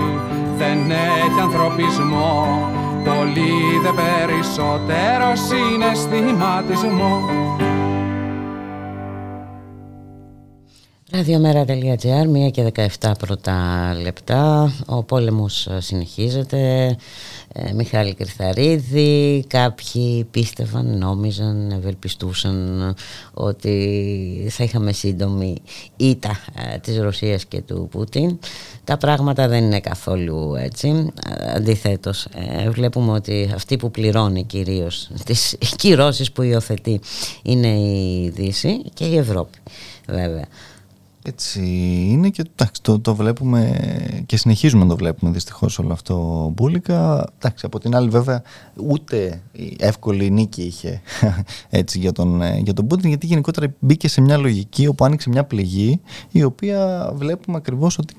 Δεν 0.57 0.91
έχει 0.91 1.39
ανθρωπισμό 1.41 2.69
πολύ 3.03 3.79
δε 3.83 3.91
περισσότερο 4.01 5.27
συναισθηματισμό 5.47 7.13
Ραδιομέρα.gr, 11.15 12.47
1 12.47 12.51
και 12.51 12.71
17 12.99 13.11
πρώτα 13.19 13.53
λεπτά. 14.01 14.73
Ο 14.85 15.03
πόλεμος 15.03 15.67
συνεχίζεται. 15.77 16.95
Ε, 17.53 17.73
Μιχάλη 17.73 18.13
Κρυθαρίδη, 18.13 19.45
κάποιοι 19.47 20.23
πίστευαν, 20.31 20.97
νόμιζαν, 20.97 21.71
ευελπιστούσαν 21.71 22.95
ότι 23.33 24.47
θα 24.49 24.63
είχαμε 24.63 24.91
σύντομη 24.91 25.57
ήττα 25.97 26.39
ε, 26.73 26.77
της 26.77 26.97
Ρωσίας 26.97 27.45
και 27.45 27.61
του 27.61 27.87
Πούτιν. 27.91 28.39
Τα 28.83 28.97
πράγματα 28.97 29.47
δεν 29.47 29.63
είναι 29.63 29.79
καθόλου 29.79 30.55
έτσι. 30.55 31.11
Αντιθέτως, 31.55 32.25
ε, 32.25 32.69
βλέπουμε 32.69 33.11
ότι 33.11 33.51
αυτή 33.55 33.77
που 33.77 33.91
πληρώνει 33.91 34.43
κυρίως 34.43 35.09
τις 35.25 35.55
κυρώσεις 35.77 36.31
που 36.31 36.41
υιοθετεί 36.41 36.99
είναι 37.43 37.67
η 37.67 38.31
Δύση 38.35 38.81
και 38.93 39.05
η 39.05 39.17
Ευρώπη 39.17 39.57
βέβαια. 40.07 40.45
Έτσι 41.27 41.61
είναι 42.09 42.29
και 42.29 42.43
εντάξει, 42.51 42.81
το, 42.81 42.99
το 42.99 43.15
βλέπουμε 43.15 43.79
και 44.25 44.37
συνεχίζουμε 44.37 44.83
να 44.83 44.89
το 44.89 44.95
βλέπουμε 44.95 45.31
δυστυχώς 45.31 45.79
όλο 45.79 45.93
αυτό 45.93 46.51
μπουλικα. 46.55 47.27
Εντάξει, 47.37 47.65
από 47.65 47.79
την 47.79 47.95
άλλη 47.95 48.09
βέβαια 48.09 48.41
ούτε 48.89 49.41
εύκολη 49.77 50.29
νίκη 50.31 50.61
είχε 50.61 51.01
έτσι, 51.69 51.99
για, 51.99 52.11
τον, 52.11 52.41
για 52.57 52.73
τον 52.73 52.87
Πούτιν 52.87 53.09
γιατί 53.09 53.25
γενικότερα 53.25 53.73
μπήκε 53.79 54.07
σε 54.07 54.21
μια 54.21 54.37
λογική 54.37 54.87
όπου 54.87 55.05
άνοιξε 55.05 55.29
μια 55.29 55.43
πληγή 55.43 56.01
η 56.31 56.43
οποία 56.43 57.11
βλέπουμε 57.15 57.57
ακριβώς 57.57 57.97
ότι 57.97 58.15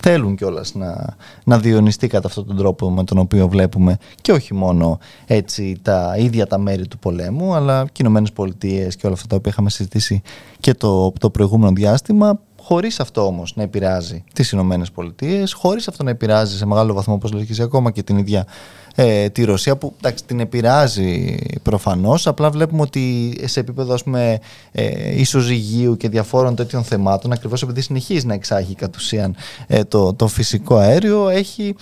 θέλουν 0.00 0.36
κιόλας 0.36 0.74
να, 0.74 1.16
να 1.44 1.58
διονυστεί 1.58 2.06
κατά 2.06 2.28
αυτόν 2.28 2.46
τον 2.46 2.56
τρόπο 2.56 2.90
με 2.90 3.04
τον 3.04 3.18
οποίο 3.18 3.48
βλέπουμε 3.48 3.96
και 4.20 4.32
όχι 4.32 4.54
μόνο 4.54 4.98
έτσι 5.26 5.78
τα 5.82 6.14
ίδια 6.18 6.46
τα 6.46 6.58
μέρη 6.58 6.88
του 6.88 6.98
πολέμου 6.98 7.54
αλλά 7.54 7.82
και 7.84 7.90
οι 7.92 7.96
Ηνωμένες 8.00 8.32
Πολιτείες 8.32 8.96
και 8.96 9.06
όλα 9.06 9.14
αυτά 9.14 9.26
τα 9.26 9.36
οποία 9.36 9.50
είχαμε 9.50 9.70
συζητήσει 9.70 10.22
και 10.60 10.74
το, 10.74 11.12
το 11.18 11.30
προηγούμενο 11.30 11.72
διάστημα 11.72 12.40
χωρίς 12.62 13.00
αυτό 13.00 13.26
όμως 13.26 13.56
να 13.56 13.62
επηρεάζει 13.62 14.24
τις 14.32 14.52
Ηνωμένες 14.52 14.90
Πολιτείες, 14.90 15.52
χωρίς 15.52 15.88
αυτό 15.88 16.02
να 16.02 16.10
επηρεάζει 16.10 16.56
σε 16.56 16.66
μεγάλο 16.66 16.94
βαθμό 16.94 17.14
όπως 17.14 17.32
λέγεις 17.32 17.60
ακόμα 17.60 17.90
και 17.90 18.02
την 18.02 18.18
ίδια 18.18 18.46
ε, 18.94 19.28
τη 19.28 19.44
Ρωσία 19.44 19.76
που 19.76 19.94
εντάξει, 19.98 20.24
την 20.24 20.40
επηρεάζει 20.40 21.36
προφανώς 21.62 22.26
απλά 22.26 22.50
βλέπουμε 22.50 22.82
ότι 22.82 23.34
σε 23.44 23.60
επίπεδο 23.60 23.94
ας 23.94 24.02
πούμε, 24.02 24.38
ε, 24.72 25.20
ισοζυγίου 25.20 25.96
και 25.96 26.08
διαφόρων 26.08 26.54
τέτοιων 26.54 26.84
θεμάτων 26.84 27.32
ακριβώς 27.32 27.62
επειδή 27.62 27.80
συνεχίζει 27.80 28.26
να 28.26 28.34
εξάγει 28.34 28.74
κατ' 28.74 28.96
ουσίαν 28.96 29.36
ε, 29.66 29.84
το, 29.84 30.14
το 30.14 30.26
φυσικό 30.26 30.76
αέριο 30.76 31.28
έχει 31.28 31.74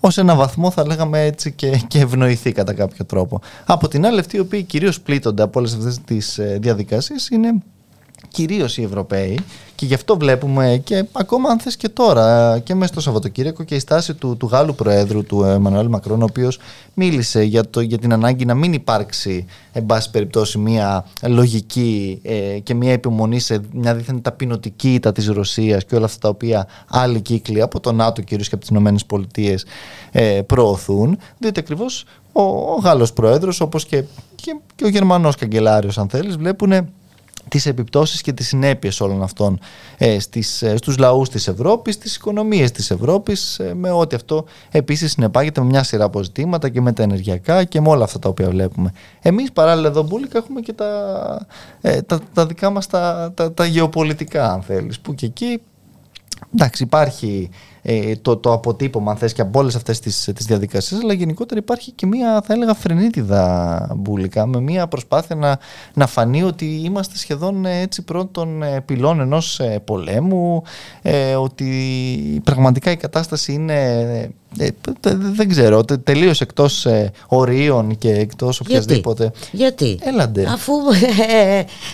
ως 0.00 0.18
ένα 0.18 0.34
βαθμό 0.34 0.70
θα 0.70 0.86
λέγαμε 0.86 1.24
έτσι 1.24 1.52
και, 1.52 1.80
και 1.86 2.00
ευνοηθεί 2.00 2.52
κατά 2.52 2.72
κάποιο 2.72 3.04
τρόπο. 3.04 3.40
Από 3.66 3.88
την 3.88 4.06
άλλη 4.06 4.20
αυτοί 4.20 4.36
οι 4.36 4.40
οποίοι 4.40 4.62
κυρίως 4.62 5.00
πλήττονται 5.00 5.42
από 5.42 5.58
όλες 5.58 5.74
αυτές 5.74 6.00
τις 6.04 6.38
ε, 6.38 6.58
διαδικασίες 6.60 7.28
είναι 7.28 7.48
κυρίως 8.28 8.78
οι 8.78 8.82
Ευρωπαίοι 8.82 9.38
και 9.76 9.86
γι' 9.86 9.94
αυτό 9.94 10.16
βλέπουμε 10.16 10.80
και 10.84 11.04
ακόμα 11.12 11.48
αν 11.50 11.60
θες 11.60 11.76
και 11.76 11.88
τώρα 11.88 12.58
και 12.58 12.74
μέσα 12.74 12.92
στο 12.92 13.00
Σαββατοκύριακο 13.00 13.62
και 13.62 13.74
η 13.74 13.78
στάση 13.78 14.14
του, 14.14 14.36
του 14.36 14.46
Γάλλου 14.46 14.74
Προέδρου 14.74 15.24
του 15.24 15.42
Εμμανουέλ 15.42 15.88
Μακρόν 15.88 16.22
ο 16.22 16.24
οποίος 16.24 16.58
μίλησε 16.94 17.42
για, 17.42 17.70
το, 17.70 17.80
για 17.80 17.98
την 17.98 18.12
ανάγκη 18.12 18.44
να 18.44 18.54
μην 18.54 18.72
υπάρξει 18.72 19.46
εν 19.72 19.86
πάση 19.86 20.10
περιπτώσει 20.10 20.58
μια 20.58 21.06
λογική 21.22 22.20
ε, 22.22 22.58
και 22.58 22.74
μια 22.74 22.92
επιμονή 22.92 23.38
σε 23.38 23.60
μια 23.72 23.94
δίθεν 23.94 24.22
ταπεινωτική 24.22 24.94
ήττα 24.94 25.12
της 25.12 25.26
Ρωσίας 25.26 25.84
και 25.84 25.96
όλα 25.96 26.04
αυτά 26.04 26.18
τα 26.18 26.28
οποία 26.28 26.66
άλλοι 26.88 27.20
κύκλοι 27.20 27.62
από 27.62 27.80
το 27.80 27.92
ΝΑΤΟ 27.92 28.22
κυρίως 28.22 28.48
και 28.48 28.54
από 28.54 28.62
τις 28.62 28.72
Ηνωμένες 28.72 29.04
Πολιτείες 29.04 29.64
ε, 30.12 30.40
προωθούν. 30.46 31.18
Διότι 31.38 31.60
ακριβώς 31.60 32.04
ο, 32.32 32.42
ο 32.42 32.80
Γάλλος 32.82 33.12
Πρόεδρος 33.12 33.60
όπως 33.60 33.84
και, 33.84 34.04
και, 34.34 34.56
και 34.74 34.84
ο 34.84 34.88
Γερμανός 34.88 35.36
Καγκελάριος 35.36 35.98
αν 35.98 36.08
θέλεις 36.08 36.36
βλέπουν 36.36 36.72
τις 37.48 37.66
επιπτώσεις 37.66 38.20
και 38.20 38.32
τις 38.32 38.46
συνέπειες 38.46 39.00
όλων 39.00 39.22
αυτών 39.22 39.58
ε, 39.98 40.18
στις, 40.18 40.62
ε, 40.62 40.76
στους 40.76 40.98
λαούς 40.98 41.28
της 41.28 41.48
Ευρώπης, 41.48 41.94
στις 41.94 42.16
οικονομίες 42.16 42.70
της 42.70 42.90
Ευρώπης 42.90 43.58
ε, 43.58 43.74
με 43.74 43.90
ό,τι 43.90 44.16
αυτό 44.16 44.44
επίσης 44.70 45.12
συνεπάγεται 45.12 45.60
με 45.60 45.66
μια 45.66 45.82
σειρά 45.82 46.04
αποζητήματα 46.04 46.68
και 46.68 46.80
με 46.80 46.92
τα 46.92 47.02
ενεργειακά 47.02 47.64
και 47.64 47.80
με 47.80 47.88
όλα 47.88 48.04
αυτά 48.04 48.18
τα 48.18 48.28
οποία 48.28 48.48
βλέπουμε. 48.50 48.92
Εμείς 49.20 49.52
παράλληλα 49.52 49.88
εδώ 49.88 50.02
Μπούλικα 50.02 50.38
έχουμε 50.38 50.60
και 50.60 50.72
τα, 50.72 51.46
ε, 51.80 52.02
τα, 52.02 52.20
τα, 52.34 52.46
δικά 52.46 52.70
μας 52.70 52.86
τα, 52.86 53.32
τα, 53.34 53.52
τα 53.52 53.66
γεωπολιτικά 53.66 54.52
αν 54.52 54.62
θέλεις 54.62 55.00
που 55.00 55.14
και 55.14 55.26
εκεί 55.26 55.60
εντάξει 56.56 56.82
υπάρχει 56.82 57.50
ε, 57.82 58.16
το, 58.16 58.36
το 58.36 58.52
αποτύπωμα 58.52 59.10
αν 59.10 59.16
θες 59.16 59.32
και 59.32 59.40
από 59.40 59.58
όλες 59.58 59.74
αυτές 59.74 60.00
τις, 60.00 60.30
τις 60.34 60.46
διαδικασίες 60.46 61.00
αλλά 61.00 61.12
γενικότερα 61.12 61.60
υπάρχει 61.60 61.90
και 61.90 62.06
μια 62.06 62.42
θα 62.46 62.52
έλεγα 62.54 62.74
φρενίτιδα 62.74 63.92
μπουλικά 63.96 64.46
με 64.46 64.60
μια 64.60 64.86
προσπάθεια 64.86 65.36
να, 65.36 65.58
να 65.94 66.06
φανεί 66.06 66.42
ότι 66.42 66.80
είμαστε 66.84 67.16
σχεδόν 67.16 67.64
ε, 67.64 67.80
έτσι 67.80 68.02
πρώτων 68.02 68.62
ε, 68.62 68.80
πυλών 68.80 69.20
ενός 69.20 69.60
πολέμου 69.84 70.62
ότι 71.38 72.40
πραγματικά 72.44 72.90
η 72.90 72.96
κατάσταση 72.96 73.52
είναι 73.52 74.34
δεν 75.00 75.48
ξέρω, 75.48 75.84
τελείως 75.84 76.40
εκτός 76.40 76.86
ορίων 77.26 77.98
και 77.98 78.10
εκτός 78.10 78.60
οποιασδήποτε. 78.60 79.32
Γιατί, 79.52 79.98
Έλαντε. 80.02 80.46
αφού 80.52 80.72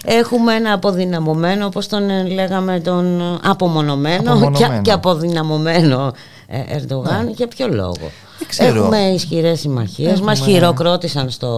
έχουμε 0.04 0.54
ένα 0.54 0.72
αποδυναμωμένο, 0.72 1.66
όπως 1.66 1.86
τον 1.86 2.26
λέγαμε, 2.26 2.80
τον 2.80 3.22
απομονωμένο, 3.42 4.32
απομονωμένο. 4.32 4.74
Και, 4.74 4.80
και 4.82 4.92
αποδυναμωμένο 4.92 6.06
ο 6.06 6.12
ε, 6.46 6.76
Ερντογάν, 6.76 7.24
ναι. 7.24 7.30
για 7.30 7.48
ποιο 7.48 7.68
λόγο; 7.68 8.10
Έχουμε 8.56 8.98
ισχυρές 8.98 9.60
συμμαχίες. 9.60 10.20
Μας 10.20 10.40
χειροκρότησαν 10.40 11.30
στο 11.30 11.48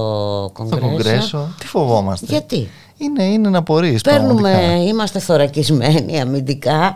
Κογκρέσο. 0.53 0.79
Στο 0.79 0.88
Κογκρέσο. 0.88 1.55
Τι 1.59 1.67
φοβόμαστε; 1.67 2.27
Γιατί; 2.29 2.71
Είναι, 2.97 3.25
είναι 3.25 3.49
να 3.49 3.59
απορρεί. 3.59 3.99
Παίρνουμε, 4.05 4.83
είμαστε 4.87 5.19
θωρακισμένοι 5.19 6.21
αμυντικά. 6.21 6.95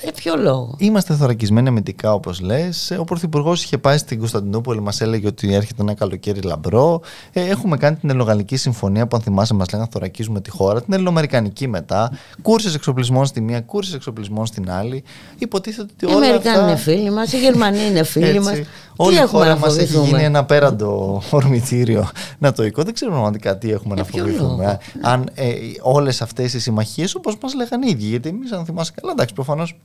Για 0.00 0.12
ποιο 0.12 0.36
λόγο; 0.36 0.74
Είμαστε 0.78 1.14
θωρακισμένοι 1.14 1.68
αμυντικά, 1.68 2.14
όπως 2.14 2.40
λες. 2.40 2.96
Ο 2.98 3.04
Πρωθυπουργός 3.04 3.64
είχε 3.64 3.78
πάει 3.78 3.98
στην 3.98 4.18
Κωνσταντινούπολη, 4.18 4.80
μας 4.80 5.00
έλεγε 5.00 5.26
ότι 5.26 5.54
έρχεται 5.54 5.82
ένα 5.82 5.94
καλοκαίρι 5.94 6.40
λαμπρό. 6.40 7.00
Ε, 7.32 7.40
έχουμε 7.40 7.76
κάνει 7.76 7.96
την 7.96 8.10
Ελληνογαλλική 8.10 8.56
Συμφωνία 8.56 9.06
που, 9.06 9.16
αν 9.16 9.22
θυμάσαι, 9.22 9.54
μας 9.54 9.70
λέγανε 9.72 9.88
θωρακίζουμε 9.92 10.40
τη 10.40 10.50
χώρα. 10.50 10.82
Την 10.82 10.92
Ελληνοαμερικανική 10.92 11.68
μετά. 11.68 12.12
Κούρσες 12.42 12.74
εξοπλισμών 12.74 13.26
στη 13.26 13.40
μία, 13.40 13.60
κούρσες 13.60 13.94
εξοπλισμών 13.94 14.46
στην 14.46 14.70
άλλη. 14.70 15.04
Υποτίθεται 15.38 15.92
ότι 15.92 16.14
όλα. 16.14 16.24
Οι 16.24 16.28
Αμερικάνοι 16.28 16.56
αυτά... 16.56 16.68
είναι 16.68 16.76
φίλοι 16.76 17.10
μας, 17.10 17.32
οι 17.32 17.38
Γερμανοί 17.38 17.86
είναι 17.86 18.02
φίλοι 18.02 18.40
μας. 18.40 18.60
Όλη 19.04 19.22
η 19.22 19.26
χώρα 19.26 19.58
μας 19.58 19.76
έχει 19.76 19.98
γίνει 19.98 20.22
ένα 20.22 20.44
πέραντο 20.44 21.22
ορμητήριο 21.30 22.10
νατοϊκό. 22.38 22.82
Δεν 22.82 22.94
ξέρουμε 22.94 23.16
πραγματικά 23.16 23.58
τι 23.58 23.70
έχουμε 23.70 23.94
να 23.94 24.04
φοβηθούμε. 24.04 24.78
Αν 25.02 25.30
ε, 25.34 25.54
όλες 25.80 26.22
αυτές 26.22 26.54
οι 26.54 26.60
συμμαχίες, 26.60 27.14
όπως 27.14 27.36
μας 27.42 27.54
λέγανε 27.54 27.86
οι 27.86 27.90
ίδιοι. 27.90 28.06
Γιατί 28.06 28.28
εμείς, 28.28 28.52
αν 28.52 28.64
θυμάσαι 28.64 28.92
καλά, 29.00 29.12
εντάξει, 29.12 29.34
προφανώς 29.34 29.76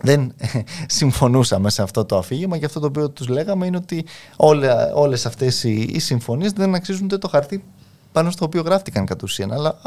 δεν 0.00 0.34
συμφωνούσαμε 0.86 1.70
σε 1.70 1.82
αυτό 1.82 2.04
το 2.04 2.16
αφήγημα 2.16 2.58
και 2.58 2.64
αυτό 2.64 2.80
το 2.80 2.86
οποίο 2.86 3.10
τους 3.10 3.28
λέγαμε 3.28 3.66
είναι 3.66 3.76
ότι 3.76 4.04
όλα, 4.36 4.92
όλες 4.94 5.26
αυτές 5.26 5.64
οι, 5.64 5.90
οι 5.92 5.98
συμφωνίες 5.98 6.52
δεν 6.52 6.74
αξίζουν 6.74 7.08
το 7.08 7.28
χαρτί 7.28 7.64
πάνω 8.12 8.30
στο 8.30 8.44
οποίο 8.44 8.62
γράφτηκαν 8.62 9.06
κατ' 9.06 9.22
ουσίαν 9.22 9.52
αλλά 9.52 9.78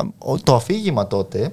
το 0.44 0.56
αφήγημα 0.56 1.08
τότε 1.08 1.52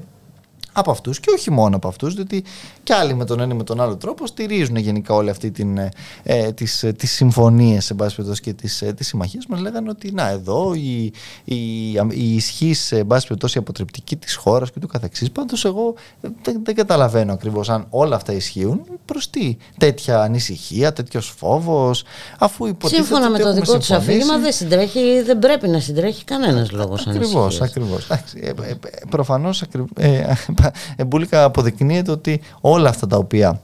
από 0.72 0.90
αυτούς 0.90 1.20
και 1.20 1.30
όχι 1.34 1.50
μόνο 1.50 1.76
από 1.76 1.88
αυτούς, 1.88 2.14
διότι 2.14 2.44
και 2.82 2.94
άλλοι 2.94 3.14
με 3.14 3.24
τον 3.24 3.40
ένα 3.40 3.54
ή 3.54 3.56
με 3.56 3.64
τον 3.64 3.80
άλλο 3.80 3.96
τρόπο 3.96 4.26
στηρίζουν 4.26 4.76
γενικά 4.76 5.14
όλη 5.14 5.30
αυτή 5.30 5.50
την, 5.50 5.78
ε, 5.78 5.88
ε 6.22 6.52
τις, 6.52 6.82
ε, 6.82 6.92
τις 6.92 7.10
συμφωνίες 7.10 7.84
σε 7.84 7.94
πάση 7.94 8.14
περιπτώσει 8.14 8.42
και 8.42 8.52
τις, 8.52 8.82
ε, 8.82 8.92
τις 8.92 9.06
συμμαχίες 9.06 9.46
μας. 9.46 9.60
Λέγανε 9.60 9.90
ότι 9.90 10.12
να 10.12 10.28
εδώ 10.28 10.74
η, 10.74 11.12
η, 11.44 11.90
η 12.10 12.34
ισχύ 12.34 12.74
σε 12.74 13.04
πάση 13.04 13.26
περιπτώσει 13.26 13.58
αποτρεπτική 13.58 14.16
της 14.16 14.34
χώρας 14.34 14.70
και 14.70 14.80
του 14.80 14.86
καθεξής 14.86 15.30
πάντως 15.30 15.64
εγώ 15.64 15.94
δεν, 16.20 16.60
δεν 16.62 16.74
καταλαβαίνω 16.74 17.32
ακριβώς 17.32 17.68
αν 17.70 17.86
όλα 17.90 18.16
αυτά 18.16 18.32
ισχύουν 18.32 18.84
προς 19.04 19.30
τι 19.30 19.56
τέτοια 19.78 20.20
ανησυχία, 20.20 20.92
τέτοιος 20.92 21.34
φόβος 21.36 22.04
αφού 22.38 22.66
υποτίθεται 22.66 23.06
Σύμφωνα 23.06 23.30
με 23.30 23.38
το 23.38 23.52
δικό 23.52 23.78
τους 23.78 23.90
αφήγημα 23.90 24.38
δεν 24.38 24.52
συντρέχει, 24.52 25.22
δεν 25.22 25.38
πρέπει 25.38 25.68
να 25.68 25.80
συντρέχει 25.80 26.24
κανένας 26.24 26.70
λόγος 26.70 27.06
Ακριβώς, 27.06 27.60
ακριβώς. 27.60 28.08
Ε, 28.10 28.48
ε, 28.48 28.74
προφανώς 29.10 29.62
ε, 29.96 30.32
εμπούλικα 30.96 31.44
αποδεικνύεται 31.44 32.10
ότι 32.10 32.40
όλα 32.60 32.88
αυτά 32.88 33.06
τα 33.06 33.16
οποία 33.16 33.60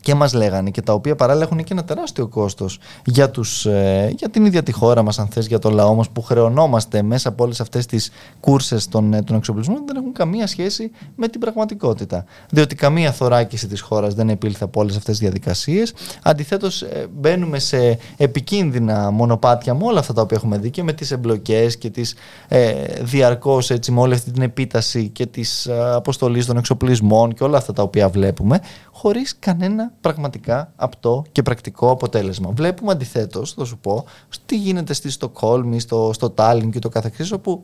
και 0.00 0.14
μας 0.14 0.32
λέγανε 0.32 0.70
και 0.70 0.82
τα 0.82 0.92
οποία 0.92 1.16
παράλληλα 1.16 1.44
έχουν 1.44 1.64
και 1.64 1.72
ένα 1.72 1.84
τεράστιο 1.84 2.26
κόστος 2.26 2.78
για, 3.04 3.30
τους, 3.30 3.66
ε, 3.66 4.12
για 4.16 4.28
την 4.28 4.44
ίδια 4.44 4.62
τη 4.62 4.72
χώρα 4.72 5.02
μας 5.02 5.18
αν 5.18 5.26
θες, 5.26 5.46
για 5.46 5.58
το 5.58 5.70
λαό 5.70 5.94
μας 5.94 6.10
που 6.10 6.22
χρεωνόμαστε 6.22 7.02
μέσα 7.02 7.28
από 7.28 7.44
όλες 7.44 7.60
αυτές 7.60 7.86
τις 7.86 8.10
κούρσες 8.40 8.88
των, 8.88 9.14
ε, 9.14 9.22
των 9.22 9.36
εξοπλισμών 9.36 9.82
δεν 9.86 9.96
έχουν 9.96 10.12
καμία 10.12 10.46
σχέση 10.46 10.90
με 11.16 11.28
την 11.28 11.40
πραγματικότητα. 11.40 12.24
Διότι 12.50 12.74
καμία 12.74 13.12
θωράκιση 13.12 13.66
της 13.66 13.80
χώρας 13.80 14.14
δεν 14.14 14.28
επήλθε 14.28 14.64
από 14.64 14.80
όλες 14.80 14.96
αυτές 14.96 15.10
τις 15.10 15.18
διαδικασίες. 15.18 15.94
Αντιθέτως 16.22 16.82
ε, 16.82 17.06
μπαίνουμε 17.12 17.58
σε 17.58 17.98
επικίνδυνα 18.16 19.10
μονοπάτια 19.10 19.74
με 19.74 19.84
όλα 19.84 19.98
αυτά 19.98 20.12
τα 20.12 20.22
οποία 20.22 20.36
έχουμε 20.36 20.58
δει 20.58 20.70
και 20.70 20.82
με 20.82 20.92
τις 20.92 21.10
εμπλοκές 21.10 21.78
και 21.78 21.90
τις 21.90 22.14
ε, 22.48 22.72
διαρκώς 23.00 23.70
έτσι, 23.70 23.92
με 23.92 24.00
όλη 24.00 24.14
αυτή 24.14 24.30
την 24.30 24.42
επίταση 24.42 25.08
και 25.08 25.26
της 25.26 25.66
ε, 25.66 25.94
αποστολής 25.94 26.46
των 26.46 26.56
εξοπλισμών 26.56 27.34
και 27.34 27.44
όλα 27.44 27.58
αυτά 27.58 27.72
τα 27.72 27.82
οποία 27.82 28.08
βλέπουμε 28.08 28.60
χωρίς 28.98 29.38
κανένα 29.38 29.92
πραγματικά 30.00 30.72
απτό 30.76 31.24
και 31.32 31.42
πρακτικό 31.42 31.90
αποτέλεσμα. 31.90 32.50
Βλέπουμε 32.50 32.92
αντιθέτως, 32.92 33.52
θα 33.52 33.64
σου 33.64 33.78
πω, 33.78 34.04
τι 34.46 34.56
γίνεται 34.56 34.92
στη 34.92 35.10
Στοκόλμη, 35.10 35.80
στο, 35.80 36.10
στο 36.14 36.30
Τάλιν 36.30 36.70
και 36.70 36.78
το 36.78 36.88
καθεξής, 36.88 37.32
όπου 37.32 37.62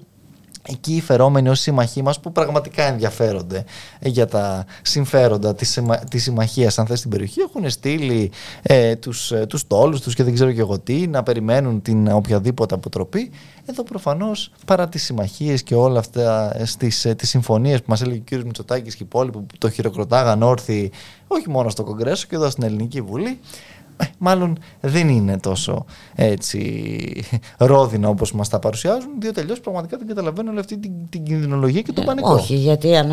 εκεί 0.68 0.94
οι 0.96 1.00
φερόμενοι 1.00 1.48
ως 1.48 1.60
συμμαχοί 1.60 2.02
μας 2.02 2.20
που 2.20 2.32
πραγματικά 2.32 2.82
ενδιαφέρονται 2.82 3.64
ε, 3.98 4.08
για 4.08 4.26
τα 4.26 4.64
συμφέροντα 4.82 5.54
της, 5.54 5.82
της 6.10 6.22
συμμαχίας 6.22 6.78
αν 6.78 6.86
θες 6.86 6.98
στην 6.98 7.10
περιοχή 7.10 7.40
έχουν 7.40 7.70
στείλει 7.70 8.30
ε, 8.62 8.96
τους, 8.96 9.32
ε, 9.32 9.46
τους 9.46 9.66
τόλους 9.66 10.00
τους 10.00 10.14
και 10.14 10.22
δεν 10.22 10.34
ξέρω 10.34 10.52
και 10.52 10.60
εγώ 10.60 10.78
τι 10.78 11.06
να 11.06 11.22
περιμένουν 11.22 11.82
την 11.82 12.12
οποιαδήποτε 12.12 12.74
αποτροπή 12.74 13.30
εδώ 13.66 13.82
προφανώς 13.82 14.50
παρά 14.66 14.88
τις 14.88 15.02
συμμαχίες 15.02 15.62
και 15.62 15.74
όλα 15.74 15.98
αυτά 15.98 16.56
ε, 16.56 16.64
στις, 16.64 17.06
τις 17.16 17.28
συμφωνίες 17.28 17.78
που 17.78 17.86
μας 17.88 18.02
έλεγε 18.02 18.18
ο 18.18 18.38
κ. 18.38 18.44
Μητσοτάκης 18.44 18.94
και 18.94 19.02
οι 19.02 19.06
υπόλοιποι 19.08 19.38
που 19.38 19.56
το 19.58 19.70
χειροκροτάγαν 19.70 20.42
όρθιοι 20.42 20.92
όχι 21.26 21.50
μόνο 21.50 21.68
στο 21.68 21.84
Κογκρέσο 21.84 22.26
και 22.28 22.34
εδώ 22.34 22.50
στην 22.50 22.64
Ελληνική 22.64 23.00
Βουλή 23.00 23.28
ε, 23.28 23.73
μάλλον 24.18 24.58
δεν 24.80 25.08
είναι 25.08 25.38
τόσο 25.38 25.84
έτσι 26.14 27.24
ρόδινα 27.58 28.08
όπως 28.08 28.32
μας 28.32 28.48
τα 28.48 28.58
παρουσιάζουν 28.58 29.10
διότι 29.20 29.40
τελειώς 29.40 29.60
πραγματικά 29.60 29.96
δεν 29.96 30.06
καταλαβαίνω 30.06 30.50
όλη 30.50 30.58
αυτή 30.58 30.78
την, 30.78 30.92
την 31.08 31.24
κινδυνολογία 31.24 31.82
και 31.82 31.92
τον 31.92 32.02
ε, 32.02 32.06
πανικό. 32.06 32.32
Όχι, 32.32 32.54
γιατί 32.54 32.96
αν 32.96 33.12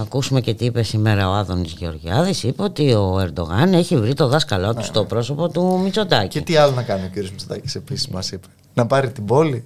ακούσουμε 0.00 0.40
και 0.40 0.54
τι 0.54 0.64
είπε 0.64 0.82
σήμερα 0.82 1.28
ο 1.28 1.32
Άδωνης 1.32 1.72
Γεωργιάδης 1.72 2.42
είπε 2.42 2.62
ότι 2.62 2.92
ο 2.92 3.20
Ερντογάν 3.20 3.72
έχει 3.72 3.96
βρει 3.96 4.14
το 4.14 4.28
δάσκαλό 4.28 4.68
του 4.68 4.78
ναι, 4.78 4.82
στο 4.82 5.00
ναι. 5.00 5.06
πρόσωπο 5.06 5.48
του 5.48 5.80
Μητσοτάκη. 5.82 6.28
Και 6.28 6.40
τι 6.40 6.56
άλλο 6.56 6.74
να 6.74 6.82
κάνει 6.82 7.04
ο 7.04 7.10
κ. 7.12 7.16
Μητσοτάκης 7.16 7.74
επίσης 7.74 8.08
μας 8.08 8.30
είπε 8.30 8.46
να 8.74 8.86
πάρει 8.86 9.12
την 9.12 9.24
πόλη. 9.24 9.64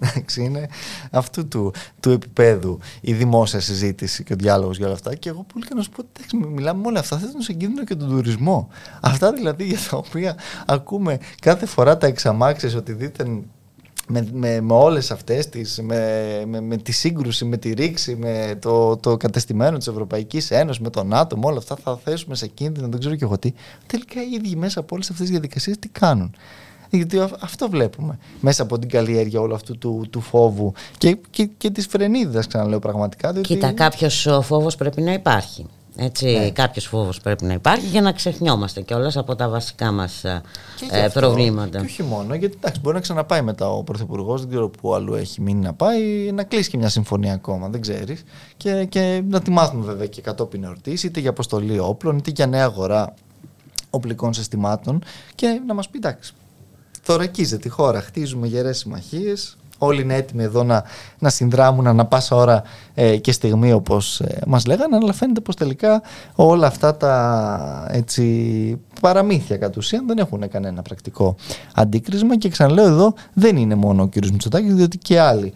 Εντάξει, 0.00 0.44
είναι 0.44 0.68
αυτού 1.10 1.48
του, 1.48 1.72
του 2.00 2.10
επίπεδου 2.10 2.78
η 3.00 3.12
δημόσια 3.12 3.60
συζήτηση 3.60 4.24
και 4.24 4.32
ο 4.32 4.36
διάλογος 4.36 4.76
για 4.76 4.86
όλα 4.86 4.94
αυτά. 4.94 5.14
Και 5.14 5.28
εγώ 5.28 5.46
πολύ 5.52 5.66
και 5.66 5.74
να 5.74 5.82
σου 5.82 5.90
πω, 5.90 6.02
εντάξει, 6.12 6.36
μιλάμε 6.36 6.80
με 6.80 6.86
όλα 6.86 6.98
αυτά. 6.98 7.18
Θέτουν 7.18 7.40
σε 7.40 7.52
κίνδυνο 7.52 7.84
και 7.84 7.94
τον 7.94 8.08
τουρισμό. 8.08 8.68
Αυτά 9.00 9.32
δηλαδή 9.32 9.64
για 9.64 9.78
τα 9.90 9.96
οποία 9.96 10.36
ακούμε 10.66 11.18
κάθε 11.40 11.66
φορά 11.66 11.98
τα 11.98 12.06
εξαμάξεις 12.06 12.74
ότι 12.74 12.92
δείτε 12.92 13.24
με, 14.08 14.28
με, 14.32 14.60
με 14.60 14.72
όλες 14.72 15.10
αυτές 15.10 15.48
τις, 15.48 15.80
με, 15.82 16.42
με, 16.46 16.60
με, 16.60 16.76
τη 16.76 16.92
σύγκρουση, 16.92 17.44
με 17.44 17.56
τη 17.56 17.72
ρήξη, 17.72 18.16
με 18.16 18.58
το, 18.60 18.96
το 18.96 19.16
κατεστημένο 19.16 19.78
της 19.78 19.86
Ευρωπαϊκής 19.86 20.50
Ένωσης, 20.50 20.82
με 20.82 20.90
τον 20.90 21.06
ΝΑΤΟ, 21.06 21.36
με 21.36 21.46
όλα 21.46 21.58
αυτά 21.58 21.76
θα 21.76 21.96
θέσουμε 21.96 22.34
σε 22.34 22.46
κίνδυνο, 22.46 22.88
δεν 22.88 23.00
ξέρω 23.00 23.14
και 23.14 23.24
εγώ 23.24 23.38
τι. 23.38 23.52
Τελικά 23.86 24.22
οι 24.22 24.30
ίδιοι 24.34 24.56
μέσα 24.56 24.80
από 24.80 24.94
όλες 24.94 25.10
αυτές 25.10 25.26
τις 25.26 25.30
διαδικασίες 25.30 25.78
τι 25.78 25.88
κάνουν; 25.88 26.34
Γιατί 26.90 27.18
αυτό 27.40 27.68
βλέπουμε 27.68 28.18
μέσα 28.40 28.62
από 28.62 28.78
την 28.78 28.88
καλλιέργεια 28.88 29.40
όλου 29.40 29.54
αυτού 29.54 29.78
του, 29.78 30.06
του 30.10 30.20
φόβου 30.20 30.72
και, 30.98 31.18
και, 31.30 31.44
και 31.56 31.70
της 31.70 31.86
φρενίδας, 31.86 32.46
ξαναλέω 32.46 32.78
πραγματικά. 32.78 33.32
Διότι... 33.32 33.48
Κοίτα, 33.48 33.72
κάποιος 33.72 34.28
φόβος 34.42 34.76
πρέπει 34.76 35.02
να 35.02 35.12
υπάρχει. 35.12 35.66
Έτσι, 35.96 36.26
ναι. 36.26 36.50
Κάποιος 36.50 36.86
φόβος 36.86 37.20
πρέπει 37.20 37.44
να 37.44 37.52
υπάρχει 37.52 37.86
για 37.86 38.00
να 38.00 38.12
ξεχνιόμαστε 38.12 38.80
κιόλας 38.80 39.16
από 39.16 39.36
τα 39.36 39.48
βασικά 39.48 39.92
μας 39.92 40.24
ε, 40.24 40.42
προβλήματα. 41.12 41.78
Και 41.78 41.84
όχι 41.84 42.02
μόνο, 42.02 42.34
γιατί 42.34 42.56
εντάξει, 42.56 42.80
μπορεί 42.80 42.94
να 42.94 43.00
ξαναπάει 43.00 43.42
μετά 43.42 43.70
ο 43.70 43.82
Πρωθυπουργός, 43.82 44.40
δεν 44.40 44.50
ξέρω 44.50 44.68
πού 44.68 44.94
αλλού 44.94 45.14
έχει 45.14 45.40
μείνει 45.40 45.60
να 45.60 45.72
πάει, 45.72 46.30
να 46.32 46.42
κλείσει 46.42 46.70
και 46.70 46.76
μια 46.76 46.88
συμφωνία 46.88 47.32
ακόμα, 47.32 47.68
δεν 47.68 47.80
ξέρεις. 47.80 48.24
Και, 48.56 48.84
και 48.84 49.22
να 49.28 49.40
τη 49.40 49.50
μάθουμε 49.50 49.84
βέβαια 49.84 50.06
και 50.06 50.20
κατόπιν 50.20 50.64
εορτής, 50.64 51.02
είτε 51.02 51.20
για 51.20 51.30
αποστολή 51.30 51.78
όπλων, 51.78 52.16
είτε 52.16 52.30
για 52.34 52.46
νέα 52.46 52.64
αγορά 52.64 53.14
οπλικών 53.90 54.32
συστημάτων 54.32 55.02
και 55.34 55.60
να 55.66 55.74
μας 55.74 55.88
πει 55.88 55.96
εντάξει, 55.96 56.34
θωρακίζεται 57.04 57.68
η 57.68 57.70
χώρα. 57.70 58.00
Χτίζουμε 58.00 58.46
γερές 58.46 58.78
συμμαχίες. 58.78 59.56
Όλοι 59.78 60.00
είναι 60.02 60.14
έτοιμοι 60.14 60.42
εδώ 60.42 60.64
να, 60.64 60.84
να 61.18 61.28
συνδράμουν 61.30 61.86
ανα 61.86 62.04
πάσα 62.04 62.36
ώρα 62.36 62.62
ε, 62.94 63.16
και 63.16 63.32
στιγμή 63.32 63.72
όπως 63.72 64.20
ε, 64.20 64.40
μας 64.46 64.66
λέγανε 64.66 64.96
αλλά 64.96 65.12
φαίνεται 65.12 65.40
πως 65.40 65.56
τελικά 65.56 66.02
όλα 66.34 66.66
αυτά 66.66 66.96
τα 66.96 67.86
έτσι, 67.90 68.80
παραμύθια 69.00 69.56
κατ' 69.56 69.76
ουσίαν 69.76 70.06
δεν 70.06 70.18
έχουν 70.18 70.48
κανένα 70.48 70.82
πρακτικό 70.82 71.36
αντίκρισμα 71.74 72.36
και 72.38 72.48
ξαναλέω 72.48 72.86
εδώ 72.86 73.14
δεν 73.32 73.56
είναι 73.56 73.74
μόνο 73.74 74.02
ο 74.02 74.08
κ. 74.08 74.14
Μητσοτάκης 74.16 74.74
διότι 74.74 74.98
και 74.98 75.20
άλλοι 75.20 75.52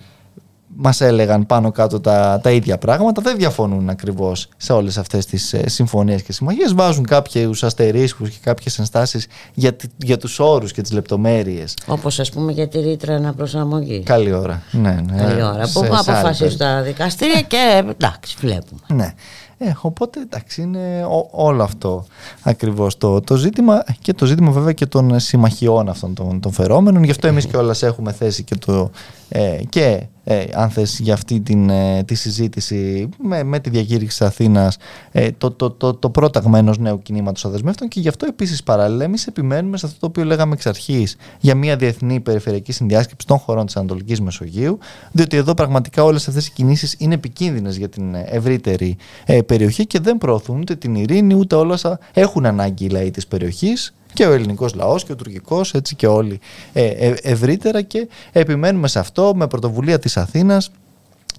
Μας 0.81 1.01
έλεγαν 1.01 1.47
πάνω 1.47 1.71
κάτω 1.71 2.01
τα, 2.01 2.41
τα 2.43 2.51
ίδια 2.51 2.79
πράγματα. 2.79 3.23
Δεν 3.23 3.37
διαφωνούν 3.37 3.89
ακριβώς 3.89 4.49
σε 4.57 4.73
όλες 4.73 4.99
αυτές 4.99 5.27
τις 5.27 5.53
ε, 5.53 5.69
συμφωνίες 5.69 6.23
και 6.23 6.33
συμμαχίες. 6.33 6.75
Βάζουν 6.75 7.07
κάποιους 7.07 7.63
αστερίσκους 7.63 8.31
και 8.31 8.39
κάποιες 8.43 8.79
ενστάσεις 8.79 9.27
για, 9.55 9.77
για 9.97 10.17
τους 10.17 10.39
όρους 10.39 10.73
και 10.73 10.83
τις 10.83 10.93
λεπτομέρειες. 10.93 11.75
Όπως 11.87 12.21
ας 12.21 12.31
πούμε 12.31 12.53
για 12.53 12.69
τη 12.69 12.81
ρήτρα 12.81 13.15
αναπροσαρμογή. 13.15 14.03
Καλή 14.03 14.33
ώρα. 14.33 14.63
Ναι, 14.71 15.01
ναι. 15.11 15.23
Καλή 15.23 15.43
ώρα. 15.43 15.69
Που 15.73 15.85
αποφασίζουν 15.85 16.59
τα 16.59 16.83
δικαστήρια 16.83 17.41
και 17.41 17.85
εντάξει, 17.91 18.37
βλέπουμε. 18.41 18.81
Ναι. 18.89 19.15
Ε, 19.59 19.73
οπότε 19.81 20.21
εντάξει 20.21 20.63
είναι 20.63 21.07
όλο 21.31 21.63
αυτό 21.63 22.07
ακριβώς 22.43 22.99
το, 22.99 23.21
το 23.21 23.37
ζήτημα 23.37 23.85
και 24.01 24.13
το 24.13 24.27
ζήτημα 24.27 24.51
βέβαια 24.51 24.73
και 24.73 24.87
των 24.87 25.21
συμμαχιών 25.21 25.89
αυτών 25.89 26.15
των, 26.15 26.41
των 26.41 26.53
φερόμενων. 26.53 27.05
Γι' 27.05 27.11
αυτό 27.11 27.27
εμείς 27.27 27.47
και 27.49 27.57
όλας 27.57 27.83
έχουμε 27.83 28.13
θέσει 28.13 28.43
και, 28.43 28.57
το, 28.57 28.91
ε, 29.29 29.61
και 29.69 30.07
ε, 30.31 30.45
αν 30.53 30.71
θες 30.71 30.99
για 30.99 31.15
αυτή 31.15 31.41
την, 31.41 31.71
ε, 31.71 32.03
τη 32.05 32.15
συζήτηση 32.15 33.09
με, 33.19 33.43
με 33.43 33.61
τη 33.61 33.71
διακήρυξη 33.71 34.19
της 34.19 34.27
Αθήνας 34.27 34.77
ε, 35.13 35.31
το, 35.39 35.51
το, 35.51 35.71
το, 35.71 35.95
το 35.95 36.11
πρόταγμα 36.11 36.59
ενός 36.59 36.79
νέου 36.79 37.03
κινήματος 37.03 37.45
αδεσμεύτων 37.45 37.89
και 37.89 38.01
γι' 38.01 38.09
αυτό 38.09 38.27
επίσης 38.27 38.63
παράλληλα 38.63 39.05
εμείς 39.05 39.27
επιμένουμε 39.27 39.77
σε 39.77 39.87
αυτό 39.87 39.99
το 39.99 40.07
οποίο 40.07 40.25
λέγαμε 40.25 40.53
εξ 40.53 40.67
αρχής 40.67 41.17
για 41.41 41.55
μια 41.55 41.77
διεθνή 41.77 42.21
περιφερειακή 42.21 42.73
συνδιάσκεψη 42.73 43.27
των 43.27 43.39
χωρών 43.39 43.67
της 43.67 43.77
Ανατολικής 43.77 44.21
Μεσογείου 44.21 44.79
διότι 45.13 45.37
εδώ 45.37 45.55
πραγματικά 45.55 46.05
όλες 46.05 46.29
αυτές 46.29 46.47
οι 46.47 46.53
κινήσεις 46.53 46.95
είναι 46.99 47.15
επικίνδυνες 47.15 47.77
για 47.77 47.89
την 47.89 48.15
ευρύτερη 48.15 48.97
ε, 49.25 49.41
περιοχή 49.43 49.87
και 49.87 50.01
δεν 50.01 50.19
προωθούν 50.19 50.61
ούτε 50.61 50.75
την 50.75 50.95
ειρήνη 50.95 51.35
ούτε 51.35 51.55
όλα 51.55 51.75
όσα 51.75 51.99
έχουν 52.13 52.47
ανάγκη 52.47 52.85
οι 52.85 52.89
λαοί 52.89 53.11
της 53.11 53.27
περιοχής 53.27 53.93
και 54.13 54.27
ο 54.27 54.33
ελληνικός 54.33 54.75
λαός 54.75 55.05
και 55.05 55.13
ο 55.13 55.17
τουρκικός 55.17 55.75
έτσι 55.75 55.95
και 55.97 56.07
όλοι. 56.07 56.41
Ε, 56.73 56.85
ε, 56.87 57.15
ευρύτερα 57.23 57.83
και 57.83 58.09
επιμένουμε 58.33 58.89
σε 58.89 58.99
αυτό 58.99 59.33
με 59.35 59.47
πρωτοβουλία 59.47 59.99
της 59.99 60.17
Αθήνας 60.17 60.71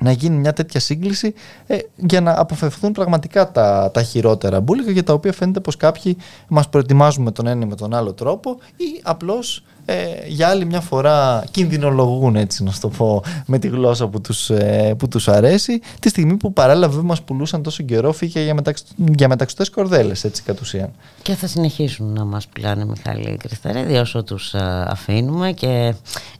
να 0.01 0.11
γίνει 0.11 0.35
μια 0.35 0.53
τέτοια 0.53 0.79
σύγκληση 0.79 1.33
ε, 1.67 1.77
για 1.95 2.21
να 2.21 2.39
αποφευθούν 2.39 2.91
πραγματικά 2.91 3.51
τα, 3.51 3.91
τα 3.93 4.03
χειρότερα 4.03 4.59
μπουλικα 4.59 4.91
για 4.91 5.03
τα 5.03 5.13
οποία 5.13 5.33
φαίνεται 5.33 5.59
πως 5.59 5.77
κάποιοι 5.77 6.17
μας 6.47 6.69
προετοιμάζουν 6.69 7.23
με 7.23 7.31
τον 7.31 7.47
ένα 7.47 7.65
ή 7.65 7.67
με 7.67 7.75
τον 7.75 7.93
άλλο 7.93 8.13
τρόπο 8.13 8.57
ή 8.77 8.99
απλώς 9.03 9.63
ε, 9.89 10.27
για 10.27 10.47
άλλη 10.47 10.65
μια 10.65 10.81
φορά 10.81 11.43
κινδυνολογούν 11.51 12.35
έτσι 12.35 12.63
να 12.63 12.71
το 12.81 12.89
πω 12.89 13.23
με 13.45 13.59
τη 13.59 13.67
γλώσσα 13.67 14.07
που 14.07 14.21
τους, 14.21 14.49
ε, 14.49 14.95
που 14.97 15.07
τους 15.07 15.27
αρέσει 15.27 15.81
τη 15.99 16.09
στιγμή 16.09 16.37
που 16.37 16.53
παράλληλα 16.53 16.87
βέβαια 16.87 17.03
μας 17.03 17.21
πουλούσαν 17.21 17.63
τόσο 17.63 17.83
καιρό 17.83 18.11
φύγε 18.11 18.41
για, 18.41 18.53
μεταξ, 18.53 18.83
για 19.17 19.27
μεταξωτές 19.27 19.69
κορδέλες 19.69 20.23
έτσι 20.23 20.43
κατ' 20.43 20.59
ουσίαν. 20.59 20.89
Και 21.21 21.35
θα 21.35 21.47
συνεχίσουν 21.47 22.13
να 22.13 22.23
μας 22.23 22.47
πουλάνε 22.47 22.85
Μιχάλη 22.85 23.37
Κρυθαρέδη 23.37 23.97
όσο 23.97 24.23
τους 24.23 24.53
ε, 24.53 24.85
αφήνουμε 24.87 25.51
και 25.51 25.93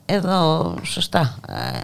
εδώ 0.06 0.76
σωστά 0.84 1.40
ε, 1.48 1.80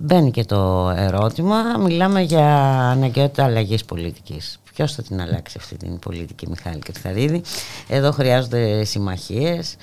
μπαίνει 0.00 0.30
και 0.30 0.44
το 0.44 0.92
ερώτημα. 0.96 1.62
Μιλάμε 1.78 2.20
για 2.20 2.46
αναγκαιότητα 2.90 3.44
αλλαγής 3.44 3.84
πολιτικής. 3.84 4.60
Ποιος 4.74 4.94
θα 4.94 5.02
την 5.02 5.20
αλλάξει 5.20 5.56
αυτή 5.60 5.76
την 5.76 5.98
πολιτική 5.98 6.48
Μιχάλη 6.48 6.78
Κρυθαρίδη; 6.78 7.42
Εδώ 7.88 8.10
χρειάζονται 8.10 8.84
συμμαχίες 8.84 9.76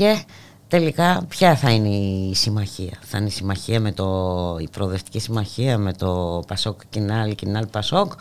και 0.00 0.24
τελικά 0.68 1.24
ποια 1.28 1.56
θα 1.56 1.70
είναι 1.70 1.88
η 1.88 2.34
συμμαχία. 2.34 2.98
Θα 3.00 3.18
είναι 3.18 3.26
η 3.26 3.30
συμμαχία 3.30 3.80
με 3.80 3.92
το, 3.92 4.56
η 4.60 4.68
προοδευτική 4.68 5.18
συμμαχία 5.18 5.78
με 5.78 5.92
το 5.92 6.42
Πασόκ 6.46 6.80
Κινάλ, 6.90 7.34
Κινάλ 7.34 7.66
Πασόκ, 7.66 8.12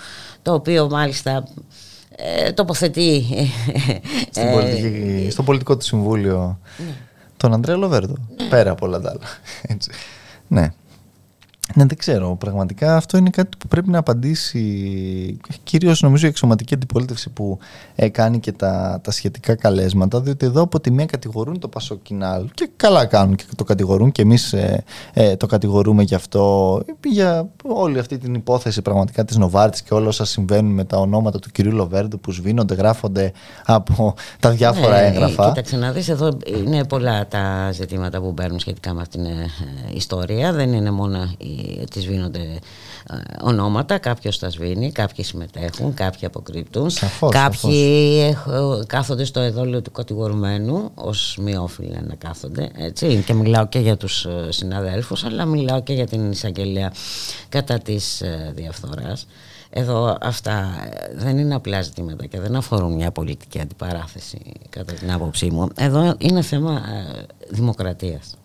το 0.42 0.54
οποίο 0.54 0.90
μάλιστα 0.90 1.48
ε, 2.16 2.52
τοποθετεί... 2.52 3.26
Ε, 4.34 5.30
στο 5.30 5.44
πολιτικό 5.44 5.78
του 5.78 5.86
συμβούλιο 5.86 6.60
ναι. 6.78 6.94
τον 7.38 7.54
Αντρέα 7.54 7.76
Λοβέρδο, 7.76 8.16
ναι. 8.38 8.48
πέρα 8.50 8.72
από 8.72 8.86
όλα 8.86 9.00
τα 9.02 9.10
άλλα. 9.10 9.28
Έτσι. 9.62 9.92
Ναι. 10.48 10.74
Ναι, 11.76 11.86
δεν 11.86 11.98
ξέρω. 11.98 12.36
Πραγματικά 12.36 12.96
αυτό 12.96 13.18
είναι 13.18 13.30
κάτι 13.30 13.58
που 13.58 13.68
πρέπει 13.68 13.90
να 13.90 13.98
απαντήσει 13.98 15.38
κυρίως 15.64 16.02
νομίζω 16.02 16.26
η 16.26 16.30
εξωματική 16.30 16.74
αντιπολίτευση 16.74 17.30
που 17.30 17.58
ε, 17.96 18.10
κάνει 18.10 18.40
και 18.40 18.52
τα, 18.52 19.00
τα 19.04 19.12
σχετικά 19.12 19.56
καλέσματα. 19.56 20.22
Διότι 20.22 20.46
εδώ 20.46 20.62
από 20.62 20.80
τη 20.80 20.92
μία 20.92 21.06
κατηγορούν 21.06 21.60
το 21.60 21.68
Πασοκινάλ 21.68 22.46
και 22.54 22.70
καλά 22.76 23.06
κάνουν 23.06 23.36
και 23.36 23.44
το 23.56 23.64
κατηγορούν 23.64 24.12
και 24.12 24.22
εμείς 24.22 24.54
ε, 24.54 24.84
ε, 25.14 25.36
το 25.36 25.46
κατηγορούμε 25.46 26.04
γι' 26.04 26.16
αυτό. 26.16 26.82
Για 27.08 27.50
όλη 27.64 28.00
αυτή 28.00 28.18
την 28.18 28.34
υπόθεση 28.34 28.82
πραγματικά 28.82 29.26
της 29.26 29.38
Νοβάρτης 29.38 29.82
και 29.82 29.94
όλα 29.94 30.08
όσα 30.08 30.26
συμβαίνουν 30.26 30.72
με 30.72 30.84
τα 30.84 30.98
ονόματα 30.98 31.40
του 31.40 31.50
κυρίου 31.52 31.72
Λοβέρντου 31.72 32.20
που 32.20 32.32
σβήνονται, 32.32 32.74
γράφονται 32.74 33.32
από 33.66 34.14
τα 34.40 34.50
διάφορα 34.50 35.02
ναι, 35.02 35.08
έγγραφα. 35.08 35.48
Κοίταξε 35.48 35.78
να 35.78 35.92
δεις, 35.92 36.10
εδώ 36.10 36.38
είναι 36.46 36.86
πολλά 36.86 37.28
τα 37.28 37.72
ζητήματα 37.72 38.22
που 38.22 38.32
μπαίνουν 38.32 38.60
σχετικά 38.60 38.94
με 38.94 39.02
αυτήν 39.02 39.24
την 39.24 39.32
ε, 39.32 39.48
ιστορία. 39.94 40.54
Δεν 40.54 40.74
είναι 40.74 40.92
μόνο 40.92 41.18
η 41.38 41.59
τις 41.90 42.04
σβήνονται 42.04 42.40
ε, 42.40 43.16
ονόματα, 43.42 43.98
κάποιος 43.98 44.40
τα 44.40 44.50
σβήνει, 44.50 44.92
κάποιοι 44.92 45.24
συμμετέχουν, 45.24 45.94
κάποιοι 45.94 46.26
αποκρύπτουν, 46.26 46.90
σαφώς, 46.90 47.32
κάποιοι 47.32 48.34
σαφώς. 48.34 48.86
κάθονται 48.86 49.24
στο 49.24 49.40
εδόλιο 49.40 49.82
του 49.82 49.92
κατηγορουμένου 49.92 50.92
ως 50.94 51.38
μη 51.42 51.58
όφυλα 51.58 52.02
να 52.08 52.16
κάθονται 52.16 52.70
έτσι, 52.76 53.24
και 53.26 53.34
μιλάω 53.34 53.68
και 53.68 53.80
για 53.80 53.98
τους 53.98 54.26
ε, 54.26 54.48
συναδέλφους 54.50 55.24
αλλά 55.24 55.46
μιλάω 55.46 55.82
και 55.82 55.94
για 55.94 56.08
την 56.08 56.32
εισαγγελία 56.32 56.94
κατά 57.50 57.80
της 57.80 58.22
ε, 58.22 58.52
διαφθοράς. 58.56 59.28
Εδώ 59.72 60.18
αυτά 60.22 60.70
δεν 61.16 61.38
είναι 61.38 61.56
απλά 61.56 61.82
ζητήματα 61.82 62.26
και 62.26 62.40
δεν 62.40 62.56
αφορούν 62.56 62.94
μια 62.94 63.12
πολιτική 63.12 63.60
αντιπαράθεση 63.60 64.40
κατά 64.70 64.94
την 64.94 65.12
άποψή 65.12 65.52
μου. 65.52 65.68
Εδώ 65.76 66.16
είναι 66.18 66.42
θέμα 66.42 66.82
δημοκρατίας. 67.50 68.39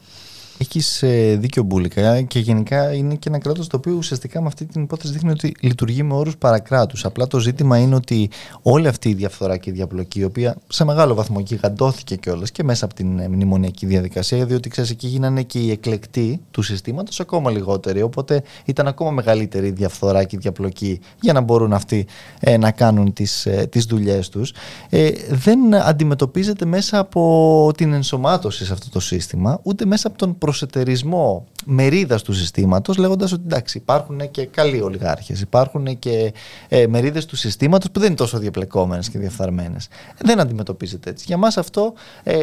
Έχεις 0.59 1.03
ε, 1.03 1.37
δίκιο 1.40 1.62
Μπούλικα 1.62 2.23
και 2.23 2.38
γενικά 2.38 2.93
είναι 2.93 3.14
και 3.14 3.29
ένα 3.29 3.38
κράτος 3.38 3.67
το 3.67 3.77
οποίο 3.77 3.95
ουσιαστικά 3.95 4.40
με 4.40 4.47
αυτή 4.47 4.64
την 4.64 4.83
υπόθεση 4.83 5.12
δείχνει 5.12 5.31
ότι 5.31 5.55
λειτουργεί 5.61 6.03
με 6.03 6.14
όρους 6.14 6.37
παρακράτους. 6.37 7.05
Απλά 7.05 7.27
το 7.27 7.38
ζήτημα 7.38 7.79
είναι 7.79 7.95
ότι 7.95 8.31
όλη 8.62 8.88
αυτή 8.88 9.09
η 9.09 9.14
διαφθορά 9.14 9.57
και 9.57 9.71
η 9.71 9.73
διαπλοκή, 9.73 10.21
η 10.21 10.25
οποία 10.25 10.57
σε 10.69 10.85
μεγάλο 10.85 11.14
βαθμό 11.14 11.40
γιγαντώθηκε 11.40 12.17
κιόλας 12.17 12.51
και 12.51 12.64
μέσα 12.64 12.85
από 12.85 12.95
την 12.95 13.19
ε, 13.19 13.29
μνημονιακή 13.29 13.87
διαδικασία, 13.87 14.47
διότι 14.47 14.69
ξέρεις, 14.69 14.90
εκεί 14.90 15.07
γίνανε 15.07 15.43
και 15.43 15.59
οι 15.59 15.71
εκλεκτοί 15.71 16.40
του 16.51 16.62
συστήματος 16.62 17.21
ακόμα 17.21 17.51
λιγότεροι. 17.51 18.03
Οπότε 18.03 18.43
ήταν 18.64 18.87
ακόμα 18.87 19.11
μεγαλύτερη 19.11 19.67
η 19.67 19.71
διαφθορά 19.71 20.25
και 20.25 20.37
η 20.37 20.38
διαπλοκή 20.43 21.01
για 21.21 21.33
να 21.33 21.40
μπορούν 21.40 21.73
αυτοί 21.73 22.07
ε, 22.40 22.57
να 22.57 22.71
κάνουν 22.71 23.12
τις 23.12 23.47
τις 23.71 23.85
δουλειές 23.85 24.29
τους. 24.29 24.53
Ε, 24.88 25.11
δεν 25.31 25.75
αντιμετωπίζεται 25.75 26.64
μέσα 26.64 26.99
από 26.99 27.71
την 27.77 27.93
ενσωμάτωση 27.93 28.64
σε 28.64 28.73
αυτό 28.73 28.90
το 28.90 29.01
σύστημα, 29.01 29.61
ούτε 29.62 29.85
μέσα 29.85 30.09
από 30.09 30.19
τον 30.19 30.38
προσετερισμό 30.45 31.47
μερίδας 31.65 32.23
του 32.23 32.33
συστήματος, 32.33 32.97
λέγοντας 32.97 33.33
ότι 33.33 33.43
εντάξει, 33.45 33.79
υπάρχουν 33.79 34.31
και 34.31 34.47
καλοί 34.47 34.83
ολιγάρχες, 34.83 35.41
υπάρχουν 35.41 35.99
και 35.99 36.33
ε, 36.69 36.87
μερίδες 36.87 37.27
του 37.27 37.37
συστήματος 37.37 37.91
που 37.91 37.99
δεν 37.99 38.09
είναι 38.09 38.17
τόσο 38.17 38.39
διαπλεκόμενες 38.39 39.09
και 39.09 39.19
διαφθαρμένε. 39.19 39.77
Δεν 40.19 40.41
αντιμετωπίζεται 40.41 41.11
έτσι. 41.11 41.25
Για 41.29 41.37
μας 41.37 41.57
αυτό 41.57 41.93
ε, 42.23 42.37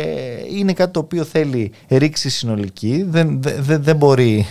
είναι 0.58 0.74
κάτι 0.74 0.92
το 0.92 1.00
οποίο 1.00 1.24
θέλει 1.24 1.72
ρήξη 1.88 2.30
συνολική, 2.30 3.06
δεν, 3.10 3.42
δεν, 3.42 3.84
δεν 3.84 3.96
μπορεί 3.96 4.48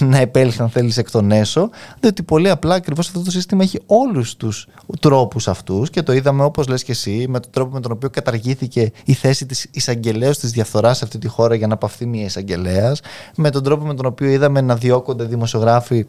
να 0.00 0.18
επέλθει 0.18 0.62
αν 0.62 0.68
θέλεις 0.68 0.96
εκ 0.96 1.10
των 1.10 1.30
έσω, 1.30 1.70
διότι 2.00 2.22
πολύ 2.22 2.50
απλά 2.50 2.74
ακριβώς 2.74 3.06
αυτό 3.06 3.22
το 3.22 3.30
σύστημα 3.30 3.62
έχει 3.62 3.80
όλους 3.86 4.36
τους 4.36 4.68
τρόπους 5.00 5.48
αυτούς 5.48 5.90
και 5.90 6.02
το 6.02 6.12
είδαμε 6.12 6.44
όπως 6.44 6.68
λες 6.68 6.84
και 6.84 6.92
εσύ, 6.92 7.24
με 7.28 7.40
τον 7.40 7.50
τρόπο 7.50 7.72
με 7.72 7.80
τον 7.80 7.92
οποίο 7.92 8.10
καταργήθηκε 8.10 8.92
η 9.04 9.12
θέση 9.12 9.46
της 9.46 9.66
εισαγγελέα 9.70 10.30
της 10.30 10.50
διαφθοράς 10.50 10.96
σε 10.96 11.04
αυτή 11.04 11.18
τη 11.18 11.28
χώρα 11.28 11.54
για 11.54 11.66
να 11.66 11.76
παυθεί 11.76 12.06
μια 12.06 12.24
εισαγγελέα, 12.24 12.89
με 13.36 13.50
τον 13.50 13.62
τρόπο 13.62 13.84
με 13.84 13.94
τον 13.94 14.06
οποίο 14.06 14.28
είδαμε 14.28 14.60
να 14.60 14.76
διώκονται 14.76 15.24
δημοσιογράφοι 15.24 16.06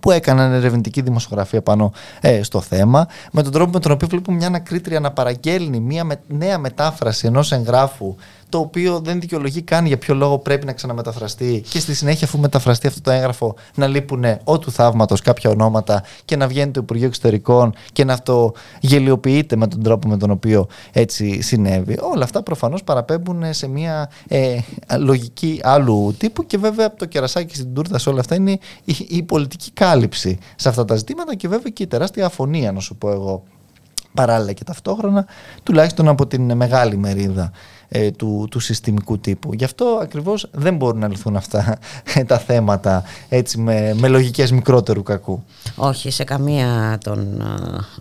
που 0.00 0.10
έκαναν 0.10 0.52
ερευνητική 0.52 1.00
δημοσιογραφία 1.00 1.62
πάνω 1.62 1.92
ε, 2.20 2.42
στο 2.42 2.60
θέμα, 2.60 3.06
με 3.32 3.42
τον 3.42 3.52
τρόπο 3.52 3.70
με 3.70 3.80
τον 3.80 3.92
οποίο 3.92 4.08
βλέπουμε 4.08 4.36
μια 4.36 4.46
ανακρίτρια 4.46 5.00
να 5.00 5.10
παραγγέλνει 5.10 5.80
μια 5.80 6.04
με, 6.04 6.20
νέα 6.26 6.58
μετάφραση 6.58 7.26
ενός 7.26 7.52
εγγράφου 7.52 8.14
το 8.54 8.60
οποίο 8.60 9.00
δεν 9.00 9.20
δικαιολογεί 9.20 9.62
καν 9.62 9.86
για 9.86 9.98
ποιο 9.98 10.14
λόγο 10.14 10.38
πρέπει 10.38 10.66
να 10.66 10.72
ξαναμεταφραστεί 10.72 11.64
και 11.68 11.78
στη 11.78 11.94
συνέχεια, 11.94 12.26
αφού 12.26 12.38
μεταφραστεί 12.38 12.86
αυτό 12.86 13.00
το 13.00 13.10
έγγραφο, 13.10 13.54
να 13.74 13.86
λείπουν 13.86 14.24
ό 14.44 14.58
του 14.58 14.70
θαύματος 14.72 15.20
κάποια 15.20 15.50
ονόματα 15.50 16.04
και 16.24 16.36
να 16.36 16.46
βγαίνει 16.46 16.70
το 16.70 16.80
Υπουργείο 16.82 17.06
Εξωτερικών 17.06 17.74
και 17.92 18.04
να 18.04 18.12
αυτό 18.12 18.52
γελιοποιείται 18.80 19.56
με 19.56 19.66
τον 19.66 19.82
τρόπο 19.82 20.08
με 20.08 20.16
τον 20.16 20.30
οποίο 20.30 20.66
έτσι 20.92 21.40
συνέβη. 21.40 21.98
Όλα 22.00 22.24
αυτά 22.24 22.42
προφανώς 22.42 22.84
παραπέμπουν 22.84 23.54
σε 23.54 23.68
μια 23.68 24.10
ε, 24.28 24.58
λογική 24.98 25.60
άλλου 25.62 26.14
τύπου 26.18 26.46
και 26.46 26.58
βέβαια 26.58 26.94
το 26.94 27.06
κερασάκι 27.06 27.54
στην 27.54 27.74
τούρτα 27.74 27.98
σε 27.98 28.08
όλα 28.08 28.20
αυτά 28.20 28.34
είναι 28.34 28.58
η, 28.84 28.96
η 29.08 29.22
πολιτική 29.22 29.70
κάλυψη 29.70 30.38
σε 30.56 30.68
αυτά 30.68 30.84
τα 30.84 30.96
ζητήματα 30.96 31.34
και 31.34 31.48
βέβαια 31.48 31.70
και 31.70 31.82
η 31.82 31.86
τεράστια 31.86 32.26
αφωνία, 32.26 32.72
να 32.72 32.80
σου 32.80 32.96
πω 32.96 33.10
εγώ 33.10 33.42
παράλληλα 34.14 34.52
και 34.52 34.64
ταυτόχρονα, 34.64 35.26
τουλάχιστον 35.62 36.08
από 36.08 36.26
την 36.26 36.56
μεγάλη 36.56 36.96
μερίδα 36.96 37.52
ε, 37.96 38.10
του, 38.10 38.46
του 38.50 38.60
συστημικού 38.60 39.18
τύπου. 39.18 39.54
Γι' 39.54 39.64
αυτό 39.64 39.98
ακριβώς 40.02 40.48
δεν 40.52 40.76
μπορούν 40.76 40.98
να 40.98 41.08
λυθούν 41.08 41.36
αυτά 41.36 41.78
ε, 42.14 42.24
τα 42.24 42.38
θέματα 42.38 43.04
έτσι 43.28 43.58
με, 43.58 43.94
με 43.94 44.08
λογικές 44.08 44.52
μικρότερου 44.52 45.02
κακού. 45.02 45.44
Όχι, 45.76 46.10
σε 46.10 46.24
καμία 46.24 46.98
των 47.04 47.42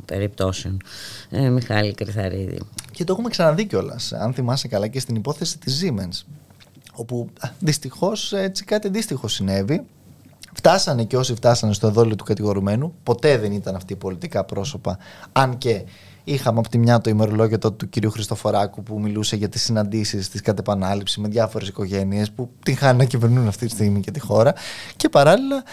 περιπτώσεων. 0.06 0.82
Ε, 1.30 1.50
Μιχάλη 1.50 1.94
Κρυθαρίδη. 1.94 2.60
Και 2.92 3.04
το 3.04 3.14
έχουμε 3.14 3.30
ξαναδεί 3.30 3.66
κιόλας, 3.66 4.14
αν 4.14 4.34
θυμάσαι 4.34 4.68
καλά 4.68 4.88
και 4.88 5.00
στην 5.00 5.16
υπόθεση 5.16 5.58
της 5.58 5.84
Siemens 5.84 6.26
όπου 6.96 7.30
δυστυχώς 7.60 8.34
έτσι 8.34 8.64
κάτι 8.64 8.88
αντίστοιχο 8.88 9.28
συνέβη 9.28 9.86
Φτάσανε 10.54 11.04
και 11.04 11.18
όσοι 11.18 11.36
φτάσανε 11.36 11.74
στο 11.74 11.88
εδόλιο 11.88 12.16
του 12.16 12.24
κατηγορουμένου, 12.24 12.94
ποτέ 13.04 13.38
δεν 13.38 13.52
ήταν 13.52 13.76
αυτοί 13.76 13.94
οι 13.94 13.96
πολιτικά 13.96 14.44
πρόσωπα, 14.44 14.98
αν 15.32 15.58
και 15.58 15.84
Είχαμε 16.24 16.60
από 16.60 16.70
τη 16.70 16.78
μια 16.78 17.02
το 17.02 17.10
ημερολόγιο 17.10 17.58
τότε 17.58 17.76
του 17.76 17.90
κυρίου 17.90 18.12
Χριστοφοράκου 18.12 18.84
που 18.84 19.00
μιλούσε 19.00 19.36
για 19.36 19.50
τις 19.50 19.64
συναντήσεις 19.64 20.30
της 20.30 20.42
κατ' 20.42 20.60
επανάληψη 20.60 21.20
με 21.20 21.28
διάφορες 21.28 21.68
οικογένειες 21.68 22.32
που 22.32 22.50
την 22.64 22.78
χάνει 22.78 22.98
να 22.98 23.06
κυβερνούν 23.06 23.48
αυτή 23.48 23.66
τη 23.66 23.72
στιγμή 23.72 24.00
και 24.00 24.12
τη 24.12 24.20
χώρα. 24.20 24.54
Και 24.96 25.10
παράλληλα 25.10 25.64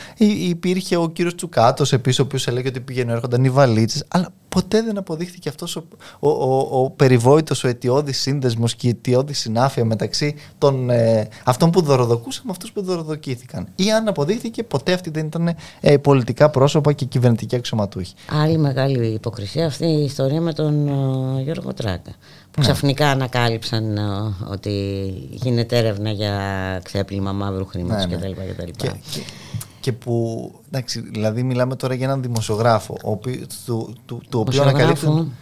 υπήρχε 0.48 0.96
ο 0.96 1.08
κύριος 1.08 1.34
Τσουκάτος 1.34 1.92
επίσης, 1.92 2.18
ο 2.18 2.22
οποίος 2.22 2.46
έλεγε 2.46 2.68
ότι 2.68 2.80
πήγαινε 2.80 3.12
έρχονταν 3.12 3.44
οι 3.44 3.50
βαλίτσες. 3.50 4.04
Αλλά 4.08 4.28
ποτέ 4.50 4.82
δεν 4.82 4.98
αποδείχθηκε 4.98 5.48
αυτός 5.48 5.76
ο, 5.76 5.84
ο, 6.18 6.28
ο, 6.28 6.82
ο 6.82 6.90
περιβόητος, 6.90 7.64
ο 7.64 7.68
αιτιώδης 7.68 8.20
σύνδεσμος 8.20 8.74
και 8.74 8.86
η 8.86 8.90
αιτιώδη 8.90 9.32
συνάφεια 9.32 9.84
μεταξύ 9.84 10.34
των 10.58 10.90
ε, 10.90 11.28
αυτών 11.44 11.70
που 11.70 11.82
δωροδοκούσαν 11.82 12.42
με 12.46 12.50
αυτούς 12.50 12.72
που 12.72 12.82
δωροδοκήθηκαν. 12.82 13.68
Ή 13.76 13.92
αν 13.92 14.08
αποδείχθηκε, 14.08 14.62
ποτέ 14.62 14.92
αυτοί 14.92 15.10
δεν 15.10 15.26
ήταν 15.26 15.54
ε, 15.80 15.96
πολιτικά 15.96 16.50
πρόσωπα 16.50 16.92
και 16.92 17.04
κυβερνητικοί 17.04 17.56
αξιωματούχοι. 17.56 18.14
Άλλη 18.44 18.58
μεγάλη 18.58 19.06
υποκρισία 19.06 19.66
αυτή 19.66 19.86
η 19.86 20.04
ιστορία 20.04 20.40
με 20.40 20.52
τον 20.52 20.88
uh, 20.88 21.42
Γιώργο 21.42 21.74
Τράκα. 21.74 22.10
Που 22.50 22.60
ναι. 22.60 22.66
ξαφνικά 22.66 23.10
ανακάλυψαν 23.10 23.98
uh, 23.98 24.50
ότι 24.50 24.70
γίνεται 25.30 25.78
έρευνα 25.78 26.10
για 26.10 26.34
ξέπλυμα 26.82 27.32
μαύρου 27.32 27.66
χρήματος 27.66 28.06
ναι, 28.06 28.16
κτλ. 28.16 28.30
Και, 29.80 29.90
και, 29.90 29.90
και 29.90 29.92
που, 29.92 30.52
εντάξει, 30.66 31.00
δηλαδή 31.00 31.42
μιλάμε 31.42 31.76
τώρα 31.76 31.94
για 31.94 32.06
έναν 32.06 32.22
δημοσιογράφο, 32.22 32.96
ο 33.04 33.10
οποίου, 33.10 33.46
του, 33.66 33.96
του, 34.06 34.22
του 34.28 34.40
οποίου 34.40 34.62
ανακαλύπτουν... 34.62 35.32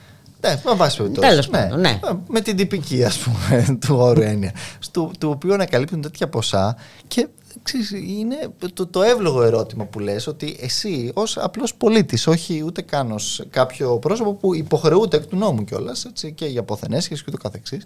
Ναι, 0.41 0.61
με 0.65 0.75
βάση 0.75 0.97
περιπτώσει. 0.97 1.51
Ναι, 1.51 1.69
ναι. 1.77 2.01
Με 2.29 2.41
την 2.41 2.57
τυπική, 2.57 3.05
ας 3.05 3.19
πούμε, 3.19 3.65
του 3.87 3.97
όρου 3.97 4.21
έννοια. 4.21 4.53
του 4.93 5.29
οποίου 5.29 5.55
ανακαλύπτουν 5.55 6.01
τέτοια 6.01 6.29
ποσά 6.29 6.77
και 7.07 7.29
ξέρεις, 7.63 7.91
είναι 7.91 8.37
το, 8.75 8.87
το 8.87 9.03
εύλογο 9.03 9.43
ερώτημα 9.43 9.85
που 9.85 9.99
λες 9.99 10.27
ότι 10.27 10.57
εσύ 10.61 11.11
ως 11.15 11.39
απλός 11.39 11.75
πολίτης, 11.75 12.27
όχι 12.27 12.63
ούτε 12.65 12.83
καν 12.83 13.13
ως 13.13 13.47
κάποιο 13.51 13.99
πρόσωπο 13.99 14.35
που 14.35 14.55
υποχρεούται 14.55 15.17
εκ 15.17 15.27
του 15.27 15.37
νόμου 15.37 15.65
κιόλας 15.65 16.05
έτσι, 16.05 16.33
και 16.33 16.47
για 16.47 16.61
αποθενέσχες 16.61 17.23
και 17.23 17.31
το 17.31 17.37
καθεξής, 17.37 17.85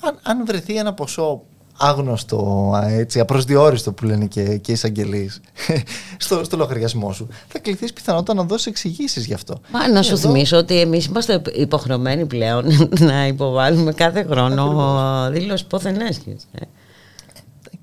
αν, 0.00 0.18
αν 0.22 0.46
βρεθεί 0.46 0.76
ένα 0.76 0.94
ποσό 0.94 1.42
άγνωστο, 1.76 2.72
έτσι, 2.86 3.20
απροσδιόριστο 3.20 3.92
που 3.92 4.04
λένε 4.04 4.26
και, 4.26 4.42
και 4.42 4.70
οι 4.70 4.74
εισαγγελείς 4.74 5.40
στο, 6.16 6.44
στο 6.44 6.56
λογαριασμό 6.56 7.12
σου, 7.12 7.28
θα 7.48 7.58
κληθείς 7.58 7.92
πιθανότατα 7.92 8.34
να 8.34 8.42
δώσεις 8.42 8.66
εξηγήσεις 8.66 9.26
γι' 9.26 9.34
αυτό. 9.34 9.60
Μα 9.70 9.88
να 9.88 10.02
σου 10.02 10.16
θυμίσω 10.18 10.56
ότι 10.56 10.80
εμείς 10.80 11.06
είμαστε 11.06 11.42
υποχρεωμένοι 11.54 12.26
πλέον 12.26 12.64
να 13.08 13.26
υποβάλουμε 13.26 13.92
κάθε 13.92 14.26
χρόνο 14.30 15.30
δήλωση 15.30 15.66
ποθενέσχη. 15.66 16.36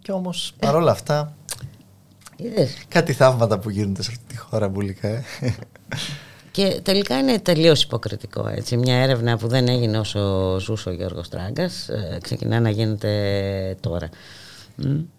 Και 0.02 0.12
όμως 0.12 0.54
παρόλα 0.60 0.92
αυτά. 0.92 1.36
Είδες. 2.36 2.78
Κάτι 2.88 3.14
θαύματα 3.14 3.60
που 3.60 3.70
γίνονται 3.70 4.04
σε 4.04 4.12
αυτή 4.12 4.24
τη 4.28 4.38
χώρα 4.38 4.68
μπουλικά. 4.68 5.08
Ε. 5.08 5.24
Και 6.52 6.80
τελικά 6.84 7.20
είναι 7.20 7.40
τελείως 7.40 7.84
υποκριτικό. 7.84 8.48
Έτσι. 8.48 8.78
Μια 8.78 8.96
έρευνα 8.96 9.38
που 9.38 9.48
δεν 9.48 9.68
έγινε 9.68 10.00
όσο 10.00 10.20
ζούσε 10.60 10.90
ο 10.90 10.92
Γιώργος 10.92 11.30
Τράγκας 11.30 11.90
ε, 11.90 12.18
ξεκινά 12.22 12.60
να 12.60 12.70
γίνεται 12.70 13.78
τώρα. 13.80 14.10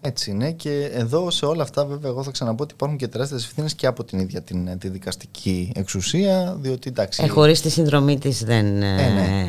Έτσι 0.01 0.31
είναι 0.31 0.51
και 0.51 0.89
εδώ 0.93 1.31
σε 1.31 1.45
όλα 1.45 1.63
αυτά 1.63 1.85
βέβαια 1.85 2.11
εγώ 2.11 2.23
θα 2.23 2.31
ξαναπώ 2.31 2.63
ότι 2.63 2.73
υπάρχουν 2.73 2.97
και 2.97 3.07
τεράστιες 3.07 3.43
ευθύνες 3.43 3.73
και 3.73 3.87
από 3.87 4.03
την 4.03 4.19
ίδια 4.19 4.41
την, 4.41 4.77
τη 4.77 4.89
δικαστική 4.89 5.71
εξουσία 5.75 6.57
διότι 6.59 6.89
εντάξει... 6.89 7.23
Ε, 7.23 7.27
χωρίς 7.27 7.61
τη 7.61 7.69
συνδρομή 7.69 8.19
της 8.19 8.43
δεν 8.43 8.81
ε, 8.81 8.95
ναι. 8.95 9.47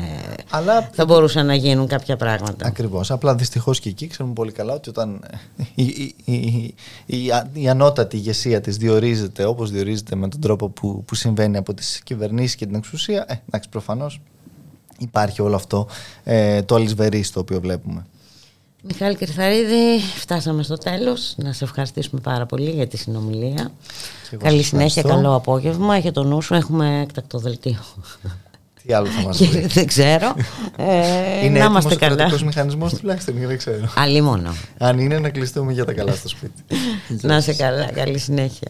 Αλλά, 0.49 0.89
θα 0.93 1.05
μπορούσαν 1.05 1.45
να 1.45 1.55
γίνουν 1.55 1.87
κάποια 1.87 2.15
πράγματα. 2.15 2.67
Ακριβώς, 2.67 3.11
απλά 3.11 3.35
δυστυχώς 3.35 3.79
και 3.79 3.89
εκεί 3.89 4.07
ξέρουμε 4.07 4.33
πολύ 4.33 4.51
καλά 4.51 4.73
ότι 4.73 4.89
όταν 4.89 5.19
η, 5.75 5.83
η, 5.83 6.15
η, 6.25 6.75
η, 7.05 7.31
η 7.53 7.69
ανώτατη 7.69 8.15
ηγεσία 8.15 8.61
της 8.61 8.77
διορίζεται 8.77 9.45
όπως 9.45 9.71
διορίζεται 9.71 10.15
με 10.15 10.27
τον 10.27 10.41
τρόπο 10.41 10.69
που, 10.69 11.03
που 11.05 11.15
συμβαίνει 11.15 11.57
από 11.57 11.73
τις 11.73 12.01
κυβερνήσεις 12.03 12.55
και 12.55 12.65
την 12.65 12.75
εξουσία, 12.75 13.25
ε, 13.27 13.35
εντάξει 13.47 13.69
προφανώς 13.69 14.21
υπάρχει 14.97 15.41
όλο 15.41 15.55
αυτό 15.55 15.87
ε, 16.23 16.61
το 16.63 16.75
αλυσβερί 16.75 17.25
το 17.33 17.39
οποίο 17.39 17.59
βλέπουμε. 17.59 18.05
Μιχάλη 18.87 19.15
Κρυθαρίδη, 19.15 19.99
φτάσαμε 20.15 20.63
στο 20.63 20.77
τέλος. 20.77 21.33
Να 21.37 21.53
σε 21.53 21.63
ευχαριστήσουμε 21.63 22.21
πάρα 22.21 22.45
πολύ 22.45 22.69
για 22.69 22.87
τη 22.87 22.97
συνομιλία. 22.97 23.71
Καλή 24.37 24.63
συνέχεια, 24.63 25.01
καλό 25.01 25.35
απόγευμα. 25.35 25.97
Για 25.97 26.11
τον 26.11 26.27
νου 26.27 26.41
σου 26.41 26.53
έχουμε 26.53 27.01
έκτακτο 27.01 27.37
δελτίο. 27.37 27.79
Τι 28.83 28.93
άλλο 28.93 29.07
θα 29.07 29.21
μας 29.21 29.37
πει. 29.37 29.59
δεν 29.67 29.87
ξέρω. 29.87 30.35
Ε, 30.77 31.45
είναι 31.45 31.59
να 31.59 31.65
είμαστε 31.65 31.95
καλά. 31.95 32.25
Είναι 32.25 32.43
μηχανισμός 32.45 32.93
τουλάχιστον, 32.93 33.35
δεν 33.47 33.57
ξέρω. 33.57 33.89
Αλλή 33.95 34.21
μόνο. 34.21 34.55
Αν 34.77 34.99
είναι 34.99 35.19
να 35.19 35.29
κλειστούμε 35.29 35.71
για 35.73 35.85
τα 35.85 35.93
καλά 35.93 36.13
στο 36.13 36.27
σπίτι. 36.27 36.63
να 37.21 37.37
είσαι 37.37 37.53
καλά, 37.53 37.91
καλή 37.91 38.17
συνέχεια. 38.17 38.67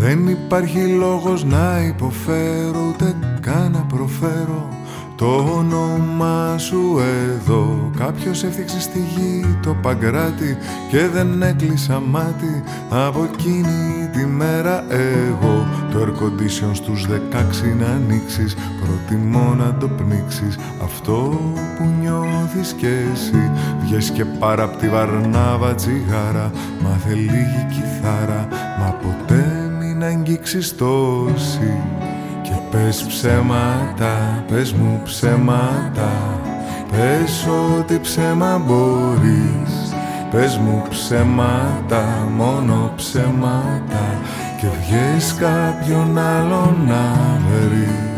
Δεν 0.00 0.28
υπάρχει 0.28 0.86
λόγος 0.86 1.44
να 1.44 1.82
υποφέρω 1.88 2.88
ούτε 2.88 3.14
καν 3.40 3.70
να 3.72 3.78
προφέρω. 3.78 4.68
Το 5.16 5.36
όνομά 5.58 6.58
σου 6.58 6.98
εδώ 6.98 7.90
Κάποιος 7.98 8.44
έφτιαξε 8.44 8.80
στη 8.80 8.98
γη 8.98 9.58
το 9.62 9.76
παγκράτη 9.82 10.56
Και 10.90 11.08
δεν 11.08 11.42
έκλεισα 11.42 12.00
μάτι. 12.00 12.62
Από 12.90 13.28
εκείνη 13.32 14.08
τη 14.12 14.26
μέρα 14.26 14.84
εγώ 14.88 15.66
Το 15.92 15.98
air 16.00 16.22
condition 16.22 16.70
στους 16.72 17.06
16 17.06 17.10
να 17.78 17.86
ανοίξεις. 17.86 18.56
Προτιμώ 18.80 19.54
να 19.58 19.74
το 19.74 19.88
πνίξεις. 19.88 20.58
Αυτό 20.82 21.40
που 21.76 21.84
νιώθεις 22.00 22.72
κι 22.72 22.86
εσύ 22.86 23.50
Βγες 23.82 24.10
και 24.10 24.24
πάρα 24.24 24.62
απ' 24.62 24.76
τη 24.76 24.88
βαρνάβα 24.88 25.74
τσιγάρα 25.74 26.50
Μάθε 26.82 27.14
λίγη 27.14 27.66
κιθάρα 27.70 28.48
Μα 28.78 28.96
ποτέ 29.02 29.59
μην 29.59 29.59
αγγίξεις 30.02 30.76
τόση. 30.76 31.78
Πες 32.70 33.04
ψέματα, 33.08 34.44
πες 34.48 34.72
μου 34.72 35.00
ψέματα. 35.04 36.40
Πες 36.90 37.46
ό,τι 37.46 37.98
ψέμα 37.98 38.58
μπορείς. 38.66 39.94
Πες 40.30 40.56
μου 40.56 40.82
ψέματα, 40.88 42.28
μόνο 42.36 42.92
ψέματα. 42.96 44.18
Και 44.60 44.66
βγες 44.66 45.34
κάποιον 45.34 46.18
άλλον 46.18 46.76
να 46.86 47.14
βρεις 47.48 48.09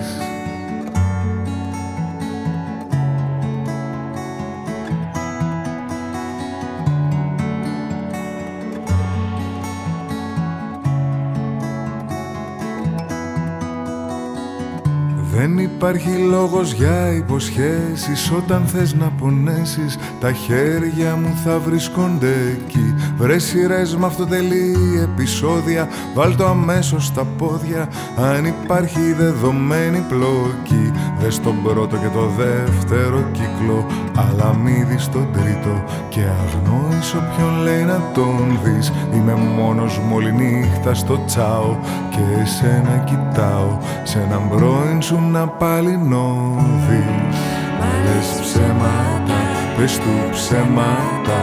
υπάρχει 15.82 16.18
λόγος 16.18 16.72
για 16.72 17.12
υποσχέσεις. 17.12 18.32
Όταν 18.36 18.66
θες 18.66 18.94
να 18.94 19.10
πονέσεις 19.10 19.98
Τα 20.20 20.32
χέρια 20.32 21.16
μου 21.16 21.38
θα 21.44 21.58
βρίσκονται 21.58 22.34
εκεί. 22.52 22.94
Βρε 23.16 23.38
σειρές 23.38 23.96
με 23.96 24.06
αυτοτελή 24.06 24.74
επεισόδια. 25.02 25.88
Βάλ 26.14 26.36
το 26.36 26.46
αμέσως 26.46 27.06
στα 27.06 27.24
πόδια 27.24 27.88
Αν 28.16 28.44
υπάρχει 28.44 29.12
δεδομένη 29.12 30.04
πλοκή 30.08 30.92
Δες 31.22 31.40
τον 31.40 31.62
πρώτο 31.62 31.96
και 31.96 32.08
το 32.08 32.26
δεύτερο 32.26 33.24
κύκλο 33.32 33.86
Αλλά 34.16 34.54
μη 34.62 34.84
δεις 34.88 35.08
τον 35.08 35.28
τρίτο. 35.32 35.84
Και 36.08 36.20
αγνώεις 36.20 37.14
όποιον 37.14 37.62
λέει 37.62 37.82
να 37.82 38.00
τον 38.14 38.58
δεις. 38.64 38.92
Είμαι 39.14 39.34
μόνος 39.34 39.98
μου 39.98 40.14
όλη 40.14 40.32
νύχτα 40.32 40.94
στο 40.94 41.20
τσάο 41.26 41.76
Και 42.10 42.40
εσένα 42.40 43.04
κοιτάω. 43.04 43.78
Σε 44.02 44.18
έναν 44.18 44.48
πρώην 44.48 45.02
σου 45.02 45.20
να 45.30 45.48
πάλι 45.48 45.96
νόδεις 45.96 47.38
Μα 47.78 47.88
λες 48.04 48.40
ψέματα, 48.40 49.38
πες 49.76 49.98
του 49.98 50.30
ψέματα. 50.30 51.40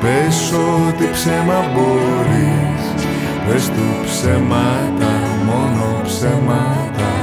Πες 0.00 0.52
ό,τι 0.52 1.04
ψέμα 1.12 1.58
μπορείς. 1.72 3.04
Πες 3.46 3.66
του 3.66 3.86
ψέματα, 4.04 5.12
μόνο 5.46 6.00
ψέματα 6.02 7.19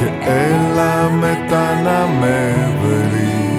Και 0.00 0.10
έλα 0.24 1.10
μετά 1.10 1.80
να 1.82 2.06
με 2.20 2.68
βρεις 2.82 3.49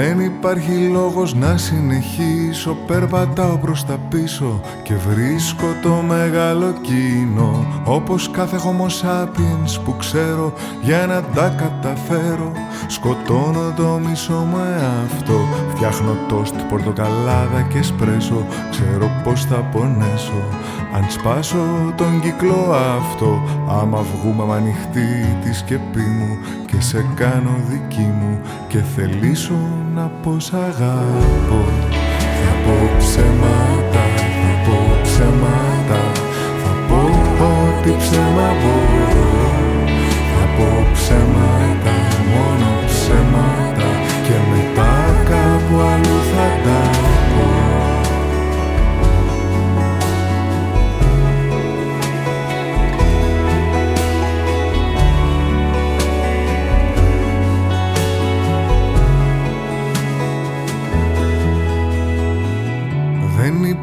Δεν 0.00 0.20
υπάρχει 0.20 0.88
λόγος 0.92 1.34
να 1.34 1.56
συνεχίσω. 1.56 2.76
Περπατάω 2.86 3.56
προς 3.56 3.84
τα 3.84 3.98
πίσω 4.08 4.60
Και 4.82 4.94
βρίσκω 4.94 5.66
το 5.82 6.02
μεγάλο 6.08 6.74
κοινό. 6.80 7.66
Όπως 7.84 8.30
κάθε 8.30 8.56
homo 8.56 8.86
sapiens 8.86 9.80
που 9.84 9.96
ξέρω 9.96 10.52
Για 10.82 11.06
να 11.06 11.22
τα 11.22 11.48
καταφέρω. 11.48 12.52
Σκοτώνω 12.86 13.72
το 13.76 14.00
μισό 14.08 14.32
μου 14.50 14.58
εαυτό. 14.58 15.40
Φτιάχνω 15.74 16.16
τόστ, 16.28 16.54
πορτοκαλάδα 16.68 17.66
και 17.72 17.82
σπρέσο 17.82 18.46
Ξέρω 18.70 19.10
πως 19.24 19.44
θα 19.44 19.56
πονέσω. 19.56 20.42
Αν 20.94 21.10
σπάσω 21.10 21.92
τον 21.96 22.20
κύκλο 22.20 22.74
αυτό 22.98 23.42
Άμα 23.68 24.02
βγούμε 24.02 24.44
με 24.44 24.54
ανοιχτή 24.54 25.36
τη 25.42 25.54
σκεπή 25.54 26.00
μου 26.00 26.38
Και 26.66 26.80
σε 26.80 27.06
κάνω 27.14 27.56
δική 27.68 28.12
μου 28.20 28.40
Και 28.68 28.78
θελήσω 28.78 29.58
να 29.98 30.10
πως 30.22 30.44
σ' 30.44 30.52
αγαπώ. 30.52 31.60
Θα 32.40 32.52
πω 32.64 32.76
ψέματα, 32.98 34.04
θα 34.40 34.52
πω 34.64 34.78
ψέματα 35.02 36.02
Θα 36.62 36.72
πω 36.88 37.00
ό,τι 37.44 37.92
ψέμα 37.98 38.48
μπορώ 38.60 39.17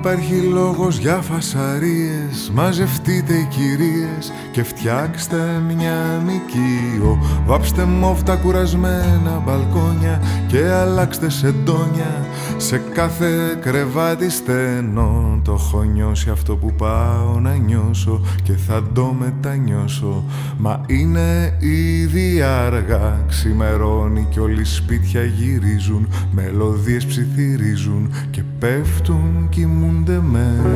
υπάρχει 0.06 0.42
λόγος 0.42 0.98
για 0.98 1.22
φασαρίες. 1.22 2.52
Μαζευτείτε 2.54 3.34
οι 3.34 3.46
κυρίες 3.46 4.32
και 4.56 4.64
φτιάξτε 4.64 5.62
μια 5.68 6.24
μικείο 6.26 7.20
Βάψτε 7.46 7.84
μόφτα 7.84 8.36
κουρασμένα 8.36 9.42
μπαλκόνια 9.46 10.22
και 10.48 10.72
αλλάξτε 10.72 11.30
σεντόνια. 11.30 12.26
Σε 12.58 12.78
κάθε 12.94 13.58
κρεβάτι 13.62 14.30
στενό 14.30 15.40
Το 15.44 15.52
έχω 15.52 15.84
νιώσει 15.84 16.30
αυτό 16.30 16.56
που 16.56 16.74
πάω 16.74 17.40
να 17.40 17.56
νιώσω 17.56 18.22
και 18.44 18.54
θα 18.54 18.84
το 18.94 19.16
μετανιώσω. 19.20 20.24
Μα 20.58 20.82
είναι 20.88 21.58
ήδη 21.60 22.42
αργά 22.42 23.24
Ξημερώνει 23.28 24.28
κι 24.30 24.40
όλοι 24.40 24.66
σπίτια 24.66 25.24
γυρίζουν 25.24 26.08
Μελωδίες 26.32 27.06
ψιθυρίζουν 27.06 28.14
και 28.32 28.44
πέφτουν 28.60 29.48
κοιμούνται 29.50 30.20
μετά 30.32 30.70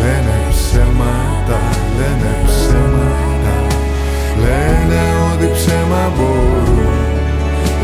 Λένε 0.00 0.45
ψέματα, 0.76 1.58
λένε 1.96 2.32
ψέματα 2.46 3.56
Λένε 4.42 5.00
ότι 5.32 5.48
ψέμα 5.54 6.12
μπορούν 6.16 7.14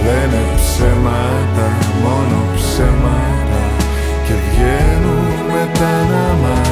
Λένε 0.04 0.42
ψέματα, 0.56 1.66
μόνο 2.02 2.38
ψέματα 2.54 3.62
Και 4.26 4.34
βγαίνουν 4.44 5.26
μετά 5.52 5.92
να 6.10 6.26
μας 6.42 6.71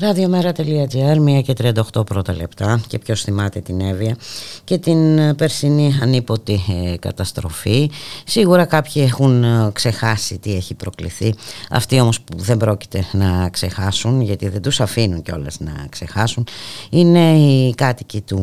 Ραδιομέρα.gr, 0.00 1.38
1 1.38 1.42
και 1.42 1.54
38 1.94 2.06
πρώτα 2.06 2.34
λεπτά 2.34 2.80
και 2.86 2.98
ποιος 2.98 3.22
θυμάται 3.22 3.60
την 3.60 3.80
Εύβοια 3.80 4.16
και 4.64 4.78
την 4.78 5.18
ε, 5.18 5.34
περσινή 5.34 5.98
ανίποτη 6.02 6.60
ε, 6.84 6.96
καταστροφή. 6.96 7.90
Σίγουρα 8.24 8.64
κάποιοι 8.64 9.02
έχουν 9.06 9.44
ε, 9.44 9.70
ξεχάσει 9.72 10.38
τι 10.38 10.54
έχει 10.54 10.74
προκληθεί. 10.74 11.34
Αυτοί 11.70 12.00
όμως 12.00 12.20
που 12.20 12.36
δεν 12.36 12.56
πρόκειται 12.56 13.04
να 13.12 13.48
ξεχάσουν, 13.48 14.20
γιατί 14.20 14.48
δεν 14.48 14.62
τους 14.62 14.80
αφήνουν 14.80 15.22
κιόλας 15.22 15.60
να 15.60 15.86
ξεχάσουν, 15.88 16.46
είναι 16.90 17.36
οι 17.38 17.74
κάτοικοι 17.74 18.20
του 18.20 18.40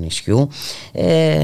νησιού. 0.00 0.48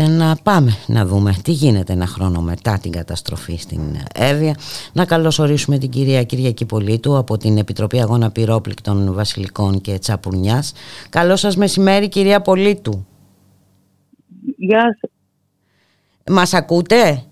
να 0.09 0.36
πάμε 0.42 0.76
να 0.86 1.07
δούμε 1.07 1.36
τι 1.42 1.53
γίνεται 1.53 1.92
ένα 1.92 2.07
χρόνο 2.07 2.40
μετά 2.40 2.78
την 2.78 2.90
καταστροφή 2.90 3.57
στην 3.57 3.80
Εύβοια. 4.14 4.55
Να 4.92 5.05
καλωσορίσουμε 5.05 5.78
την 5.78 5.90
κυρία 5.90 6.24
Κυριακή 6.24 6.64
Πολίτου 6.64 7.16
από 7.16 7.36
την 7.36 7.59
Επιτροπή 7.59 8.01
Αγώνα 8.01 8.30
Πυρόπληκτων 8.30 9.12
Βασιλικών 9.41 9.80
και 9.80 9.99
Τσαπουνιάς. 9.99 10.72
Καλό 11.09 11.36
σας 11.36 11.57
μεσημέρι 11.57 12.09
κυρία 12.09 12.41
Πολίτου. 12.41 13.07
Γεια 14.57 14.97
σας. 15.01 15.11
Μας 16.30 16.55
ακούτε; 16.55 17.24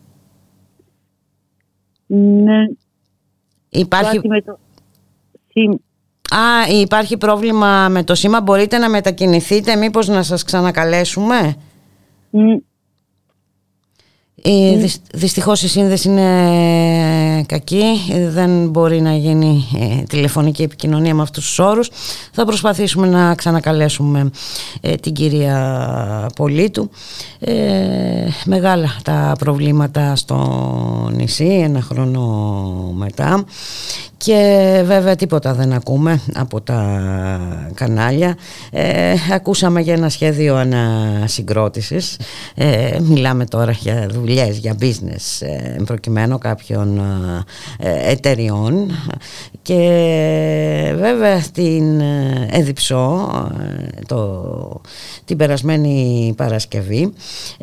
Ναι. 2.07 2.67
Υπάρχει... 3.69 4.29
Με 4.29 4.43
το... 4.43 4.59
Α, 6.37 6.69
υπάρχει 6.81 7.17
πρόβλημα 7.17 7.89
με 7.89 8.05
το 8.05 8.15
σήμα. 8.15 8.41
Μπορείτε 8.41 8.79
να 8.79 8.89
μετακινηθείτε, 8.89 9.77
μήπως 9.77 10.09
να 10.09 10.23
σας 10.23 10.43
ξανακαλέσουμε; 10.43 11.57
Ε, 14.43 14.86
δυστυχώς 15.14 15.62
η 15.62 15.68
σύνδεση 15.68 16.09
είναι 16.09 17.45
κακή, 17.47 17.84
δεν 18.28 18.68
μπορεί 18.68 19.01
να 19.01 19.16
γίνει 19.16 19.68
ε, 19.78 20.03
τηλεφωνική 20.03 20.62
επικοινωνία 20.62 21.14
με 21.14 21.22
αυτούς 21.22 21.47
τους 21.47 21.59
όρους. 21.59 21.91
Θα 22.32 22.45
προσπαθήσουμε 22.45 23.07
να 23.07 23.34
ξανακαλέσουμε 23.34 24.30
ε, 24.80 24.95
την 24.95 25.12
κυρία 25.12 26.30
Πολίτου. 26.36 26.91
Ε, 27.41 27.55
μεγάλα 28.45 28.97
τα 29.05 29.34
προβλήματα 29.39 30.16
στο 30.16 31.11
νησί 31.12 31.61
ένα 31.64 31.80
χρόνο 31.80 32.22
μετά 32.95 33.45
και 34.19 34.83
βέβαια 34.85 35.16
τίποτα 35.16 35.55
δεν 35.55 35.73
ακούμε 35.73 36.21
από 36.35 36.61
τα 36.61 37.01
κανάλια. 37.75 38.37
Ε, 38.71 39.14
ακούσαμε 39.33 39.81
για 39.81 39.95
ένα 39.95 40.09
σχέδιο 40.09 40.57
ανασυγκρότησης. 40.57 42.16
Ε, 42.55 42.99
μιλάμε 43.03 43.45
τώρα 43.45 43.73
για 43.73 44.07
δουλειές, 44.11 44.57
για 44.57 44.77
business 44.81 45.47
ε, 45.47 45.77
προκειμένου 45.85 46.39
κάποιων 46.39 46.99
ε, 47.79 48.11
εταιριών 48.11 48.91
και 49.62 49.75
βέβαια 50.97 51.43
την 51.53 52.01
Εδιψό 52.51 53.31
το, 54.07 54.81
την 55.25 55.37
περασμένη 55.37 56.35
Παρασκευή 56.37 57.12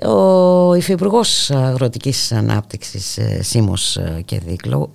ο 0.06 0.74
Υφυπουργός 0.74 1.52
Αγροτικής 1.52 2.32
Ανάπτυξης 2.32 3.20
Σίμος 3.40 4.00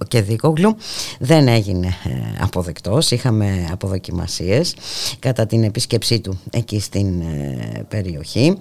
και 0.09 0.21
Δίκογλου 0.21 0.77
δεν 1.19 1.49
έγινε 1.51 1.87
ε, 1.87 2.43
αποδεκτός, 2.43 3.11
είχαμε 3.11 3.69
αποδοκιμασίες 3.73 4.75
κατά 5.19 5.47
την 5.47 5.65
επίσκεψή 5.65 6.21
του 6.21 6.41
εκεί 6.51 6.81
στην 6.81 7.21
ε, 7.21 7.85
περιοχή. 7.89 8.57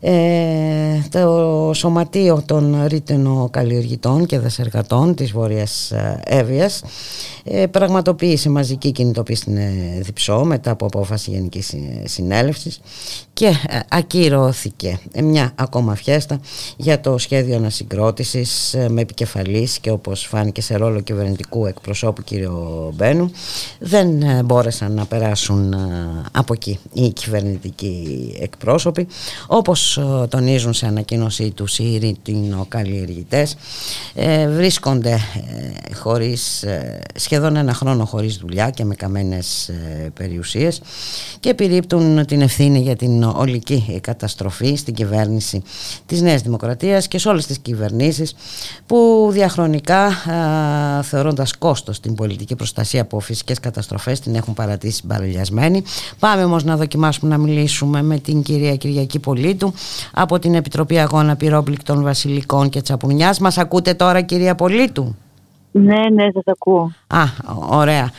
Ε, 0.00 0.12
το 1.10 1.70
Σωματείο 1.74 2.42
των 2.46 2.84
Ρήτενο 2.86 3.48
Καλλιεργητών 3.52 4.26
και 4.26 4.38
Δεσεργατών 4.38 5.14
της 5.14 5.32
Βόρειας 5.32 5.92
Εύβοιας 6.24 6.82
πραγματοποίησε 7.70 8.48
μαζική 8.50 8.92
κινητοποίηση 8.92 9.40
στην 9.40 9.58
Διψό 10.02 10.44
μετά 10.44 10.70
από 10.70 10.86
απόφαση 10.86 11.30
Γενικής 11.30 11.74
Συνέλευσης 12.04 12.80
και 13.34 13.52
ακυρώθηκε 13.88 14.98
μια 15.22 15.52
ακόμα 15.54 15.94
φιέστα 15.94 16.40
για 16.76 17.00
το 17.00 17.18
σχέδιο 17.18 17.56
ανασυγκρότησης 17.56 18.76
με 18.88 19.00
επικεφαλής 19.00 19.78
και 19.78 19.90
όπως 19.90 20.26
φάνηκε 20.26 20.60
σε 20.62 20.76
ρόλο 20.76 21.00
κυβερνητικού 21.00 21.66
εκπροσώπου 21.66 22.22
κύριο 22.22 22.92
Μπένου. 22.94 23.30
Δεν 23.78 24.22
ε, 24.22 24.42
μπόρεσαν 24.42 24.92
να 24.92 25.04
περάσουν 25.04 25.72
ε, 25.72 25.78
από 26.32 26.52
εκεί 26.52 26.78
οι 26.92 27.08
κυβερνητικοί 27.08 28.36
εκπρόσωποι. 28.40 29.06
Όπως 29.46 29.96
ε, 29.96 30.26
τονίζουν 30.28 30.72
σε 30.72 30.86
ανακοίνωσή 30.86 31.50
τους 31.50 31.78
οι 31.78 31.98
ρητινοκαλλιεργητές 31.98 33.56
βρίσκονται 34.56 35.18
χωρίς, 35.94 36.64
σχεδόν 37.14 37.56
ένα 37.56 37.74
χρόνο 37.74 38.04
χωρίς 38.04 38.36
δουλειά 38.36 38.70
και 38.70 38.84
με 38.84 38.94
καμένες 38.94 39.70
περιουσίες 40.14 40.80
και 41.40 41.48
επιρρύπτουν 41.48 42.26
την 42.26 42.40
ευθύνη 42.40 42.78
για 42.78 42.96
την 42.96 43.23
ολική 43.24 43.98
καταστροφή 44.02 44.74
στην 44.74 44.94
κυβέρνηση 44.94 45.62
της 46.06 46.22
Νέας 46.22 46.42
Δημοκρατίας 46.42 47.08
και 47.08 47.18
σε 47.18 47.28
όλες 47.28 47.46
τις 47.46 47.58
κυβερνήσεις 47.58 48.34
που 48.86 49.28
διαχρονικά 49.30 50.10
θεωρώντας 51.02 51.56
κόστος 51.56 52.00
την 52.00 52.14
πολιτική 52.14 52.56
προστασία 52.56 53.02
από 53.02 53.20
φυσικές 53.20 53.60
καταστροφές 53.60 54.20
την 54.20 54.34
έχουν 54.34 54.54
παρατήσει 54.54 55.02
μπαρελιασμένη. 55.06 55.82
Πάμε 56.18 56.44
όμως 56.44 56.64
να 56.64 56.76
δοκιμάσουμε 56.76 57.30
να 57.30 57.38
μιλήσουμε 57.38 58.02
με 58.02 58.18
την 58.18 58.42
κυρία 58.42 58.76
Κυριακή 58.76 59.18
Πολίτου 59.18 59.72
από 60.12 60.38
την 60.38 60.54
Επιτροπή 60.54 60.98
Αγώνα 60.98 61.36
Πυρόπληκτων 61.36 62.02
Βασιλικών 62.02 62.68
και 62.68 62.80
Τσαπουνιάς. 62.80 63.38
Μας 63.38 63.58
ακούτε 63.58 63.94
τώρα 63.94 64.20
κυρία 64.20 64.54
Πολίτου; 64.54 65.16
Ναι, 65.70 66.08
ναι, 66.12 66.28
σας 66.32 66.44
ακούω. 66.46 66.92
Α, 67.06 67.22
ωραία. 67.70 68.10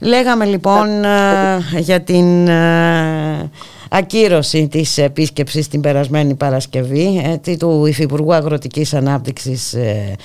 Λέγαμε 0.00 0.44
λοιπόν 0.44 1.04
ε, 1.04 1.58
για 1.78 2.00
την 2.00 2.48
ε, 2.48 3.50
ακύρωση 3.96 4.68
της 4.68 4.98
επίσκεψης 4.98 5.68
την 5.68 5.80
περασμένη 5.80 6.34
Παρασκευή 6.34 7.22
έτσι, 7.24 7.56
του 7.56 7.86
Υφυπουργού 7.86 8.34
Αγροτικής 8.34 8.94
Ανάπτυξης 8.94 9.72
ε, 9.72 10.16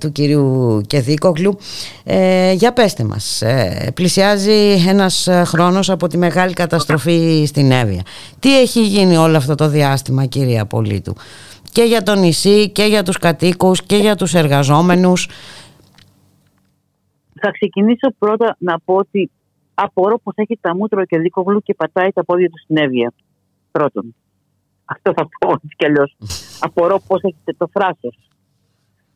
του 0.00 0.12
κυρίου 0.12 0.80
Κεδίκογλου. 0.86 1.58
Ε, 2.04 2.52
για 2.52 2.72
πέστε 2.72 3.04
μας, 3.04 3.42
ε, 3.42 3.90
πλησιάζει 3.94 4.84
ένας 4.88 5.28
χρόνος 5.44 5.90
από 5.90 6.06
τη 6.06 6.18
μεγάλη 6.18 6.52
καταστροφή 6.52 7.44
στην 7.46 7.70
Εύβοια. 7.70 8.02
Τι 8.38 8.60
έχει 8.60 8.86
γίνει 8.86 9.16
όλο 9.16 9.36
αυτό 9.36 9.54
το 9.54 9.68
διάστημα 9.68 10.26
κυρία 10.26 10.66
Πολίτου; 10.66 11.14
Και 11.72 11.82
για 11.82 12.02
το 12.02 12.14
νησί 12.14 12.70
και 12.70 12.84
για 12.84 13.02
τους 13.02 13.18
κατοίκους 13.18 13.82
και 13.82 13.96
για 13.96 14.16
τους 14.16 14.34
εργαζόμενους. 14.34 15.28
Θα 17.40 17.50
ξεκινήσω 17.50 18.14
πρώτα 18.18 18.56
να 18.58 18.78
πω 18.84 18.94
ότι 18.94 19.30
απορώ 19.78 20.18
πως 20.18 20.34
έχει 20.36 20.58
τα 20.60 20.76
μούτρα 20.76 21.04
και 21.04 21.18
δίκογλου 21.18 21.60
και 21.60 21.74
πατάει 21.74 22.12
τα 22.12 22.24
πόδια 22.24 22.48
του 22.50 22.58
στην 22.58 22.76
Εύβοια. 22.76 23.12
Πρώτον. 23.70 24.14
Αυτό 24.84 25.12
θα 25.16 25.28
πω 25.38 25.50
έτσι 25.50 25.76
κι 25.76 25.84
αλλιώς. 25.86 26.16
απορώ 26.66 27.00
πώ 27.06 27.16
έχετε 27.16 27.52
το 27.58 27.66
φράσο. 27.72 28.10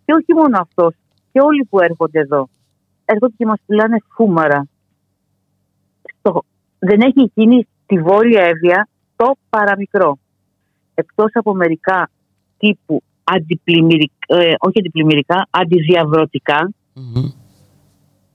Και 0.04 0.12
όχι 0.12 0.34
μόνο 0.34 0.58
αυτός, 0.60 0.94
και 1.32 1.40
όλοι 1.40 1.64
που 1.64 1.80
έρχονται 1.80 2.20
εδώ. 2.20 2.48
Έρχονται 3.04 3.34
και 3.36 3.46
μας 3.46 3.60
πουλάνε 3.66 3.96
φούμαρα. 4.14 4.68
Στο... 6.18 6.42
Δεν 6.78 7.00
έχει 7.00 7.32
γίνει 7.34 7.66
στη 7.84 7.98
Βόρεια 7.98 8.42
Εύβοια 8.42 8.88
το 9.16 9.32
παραμικρό. 9.50 10.18
Εκτός 10.94 11.30
από 11.34 11.54
μερικά 11.54 12.10
τύπου 12.58 13.02
αντιπλημμυρικά, 13.24 14.14
ε, 14.26 14.54
όχι 14.58 14.78
αντιπλημμυρικά, 14.78 15.48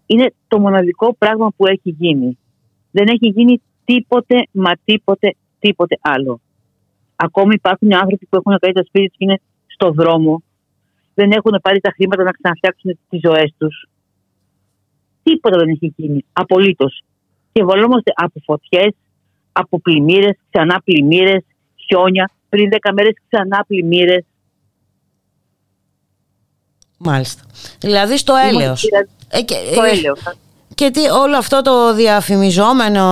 είναι 0.06 0.34
το 0.47 0.60
μοναδικό 0.60 1.16
πράγμα 1.18 1.51
που 1.56 1.66
έχει 1.68 1.95
γίνει. 1.99 2.38
Δεν 2.91 3.08
έχει 3.08 3.28
γίνει 3.28 3.62
τίποτε, 3.86 4.47
μα 4.51 4.72
τίποτε, 4.86 5.36
τίποτε 5.60 5.97
άλλο. 6.01 6.39
Ακόμη 7.16 7.53
υπάρχουν 7.53 7.93
άνθρωποι 7.93 8.26
που 8.26 8.36
έχουν 8.38 8.58
κάνει 8.60 8.74
τα 8.74 8.84
σπίτια 8.84 9.08
τους 9.08 9.18
και 9.18 9.24
είναι 9.26 9.39
στο 9.68 9.91
δρόμο. 9.91 10.43
Δεν 11.14 11.32
έχουν 11.32 11.60
πάρει 11.62 11.80
τα 11.80 11.91
χρήματα 11.95 12.24
να 12.24 12.32
ξαναφτιάξουν 12.32 12.99
τις 13.10 13.20
ζωές 13.24 13.53
τους. 13.58 13.88
Τίποτα 15.24 15.58
δεν 15.58 15.70
έχει 15.70 15.93
γίνει. 15.95 16.26
Απολύτως. 16.34 17.03
Και 17.51 17.64
βολόμαστε 17.64 18.12
από 18.16 18.39
φωτιές, 18.45 18.93
από 19.51 19.80
πλημμύρες, 19.80 20.38
ξανά 20.49 20.82
πλημμύρες, 20.84 21.43
χιόνια. 21.76 22.32
Πριν 22.49 22.70
10 22.70 22.91
μέρες 22.93 23.14
ξανά 23.30 23.66
πλημμύρες. 23.68 24.26
Μάλιστα. 26.97 27.43
Δηλαδή 27.80 28.18
στο 28.18 28.34
έλεος. 28.36 28.86
Ε, 29.30 29.41
και, 29.41 29.55
στο 29.71 29.84
ε, 29.84 29.89
έλεος. 29.89 30.19
Και 30.76 30.89
τι, 30.89 31.01
όλο 31.09 31.38
αυτό 31.38 31.61
το 31.61 31.95
διαφημιζόμενο 31.95 33.03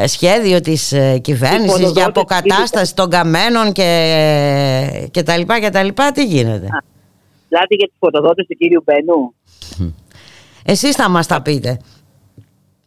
ε, 0.00 0.06
σχέδιο 0.06 0.60
της 0.60 0.92
ε, 0.92 1.18
κυβέρνησης 1.18 1.90
για 1.90 2.06
αποκατάσταση 2.06 2.94
των 2.94 3.10
καμένων 3.10 3.72
και, 3.72 5.08
και 5.10 5.22
τα 5.22 5.36
λοιπά 5.36 5.60
και 5.60 5.70
τα 5.70 5.82
λοιπά, 5.82 6.12
τι 6.12 6.24
γίνεται; 6.24 6.68
Δηλαδή 7.48 7.74
για 7.74 7.86
τις 7.86 7.96
φωτοδότες 7.98 8.46
του 8.46 8.56
κύριου 8.56 8.82
Μπένου. 8.84 9.34
Εσείς 10.64 10.94
θα 10.94 11.08
μας 11.08 11.26
τα 11.26 11.42
πείτε. 11.42 11.80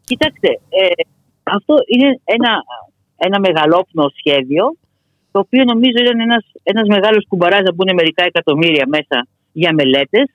Κοιτάξτε, 0.03 0.47
ε, 0.47 1.03
αυτό 1.43 1.75
είναι 1.87 2.19
ένα, 2.23 2.63
ένα 3.17 3.39
μεγαλόπνο 3.39 4.11
σχέδιο 4.17 4.75
το 5.31 5.39
το 5.39 5.45
οποίο 5.45 5.63
νομίζω 5.63 5.97
ήταν 6.05 6.19
ένας, 6.19 6.43
ένας 6.63 6.87
μεγάλος 6.87 7.25
κουμπαράς 7.27 7.61
να 7.61 7.73
μπουν 7.73 7.89
μερικά 7.93 8.23
εκατομμύρια 8.23 8.85
μέσα 8.87 9.27
για 9.51 9.73
μελέτες. 9.73 10.27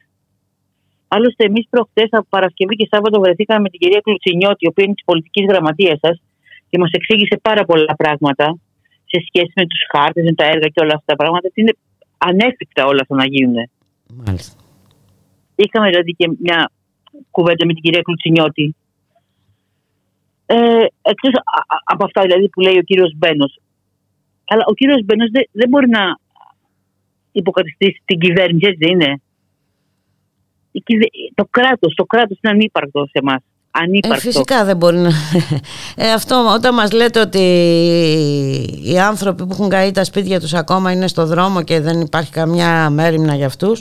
Άλλωστε, 1.14 1.44
εμείς 1.44 1.66
προχτές 1.70 2.08
από 2.10 2.26
Παρασκευή 2.28 2.74
και 2.76 2.88
Σάββατο 2.90 3.20
βρεθήκαμε 3.20 3.60
με 3.60 3.68
την 3.68 3.80
κυρία 3.80 4.00
Κλουτσινιώτη, 4.00 4.64
η 4.64 4.68
οποία 4.68 4.84
είναι 4.84 4.94
της 4.94 5.04
πολιτικής 5.04 5.44
γραμματείας 5.50 5.98
σας 6.04 6.16
και 6.68 6.78
μας 6.78 6.90
εξήγησε 6.92 7.36
πάρα 7.42 7.64
πολλά 7.64 7.94
πράγματα 7.96 8.46
σε 9.04 9.18
σχέση 9.26 9.52
με 9.54 9.66
τους 9.66 9.80
χάρτες, 9.92 10.24
με 10.24 10.34
τα 10.34 10.44
έργα 10.44 10.68
και 10.68 10.80
όλα 10.84 10.94
αυτά 10.94 11.04
τα 11.12 11.16
πράγματα. 11.16 11.48
Είναι 11.54 11.74
ανέφικτα 12.18 12.86
όλα 12.86 13.00
αυτά 13.02 13.14
να 13.14 13.26
γίνουν. 13.26 13.56
Μάλιστα. 14.24 14.56
Είχαμε 15.54 15.88
δηλαδή 15.88 16.12
και 16.12 16.26
μια 16.38 16.70
κουβέντα 17.30 17.66
με 17.66 17.72
την 17.72 17.82
κυρία 17.82 18.02
Κλουτσινιώτη. 18.02 18.76
Ε, 20.46 20.86
Εκτός 21.02 21.32
από 21.84 22.04
αυτά 22.04 22.22
δηλαδή 22.22 22.48
που 22.48 22.60
λέει 22.60 22.78
ο 22.78 22.82
κύριος 22.82 23.12
Μπένος. 23.16 23.58
Αλλά 24.44 24.64
ο 24.66 24.74
κύριος 24.74 25.04
Μπένος 25.04 25.30
δεν, 25.30 25.44
δεν 25.52 25.68
μπορεί 25.68 25.88
να 25.88 26.18
υποκαταστήσει 27.32 28.02
την 28.04 28.18
κυβέρνηση, 28.18 28.66
έτσι 28.66 28.78
δεν 28.84 28.92
είναι; 28.92 29.20
Το 31.34 31.46
κράτος, 31.50 31.94
το 31.94 32.04
κράτος 32.04 32.38
είναι 32.42 32.52
ανύπαρκτο 32.52 33.04
σε 33.04 33.18
εμάς. 33.22 33.42
Ε, 34.02 34.18
φυσικά 34.18 34.64
δεν 34.64 34.76
μπορεί 34.76 34.96
να... 34.96 35.10
Ε, 36.04 36.12
αυτό 36.12 36.52
όταν 36.54 36.74
μας 36.74 36.92
λέτε 36.92 37.20
ότι 37.20 37.38
οι 38.84 38.98
άνθρωποι 38.98 39.46
που 39.46 39.52
έχουν 39.52 39.68
καεί 39.68 39.90
τα 39.90 40.04
σπίτια 40.04 40.40
τους 40.40 40.54
ακόμα 40.54 40.92
είναι 40.92 41.08
στο 41.08 41.26
δρόμο 41.26 41.62
και 41.62 41.80
δεν 41.80 42.00
υπάρχει 42.00 42.30
καμιά 42.30 42.90
μέρημνα 42.90 43.34
για 43.34 43.46
αυτούς; 43.46 43.80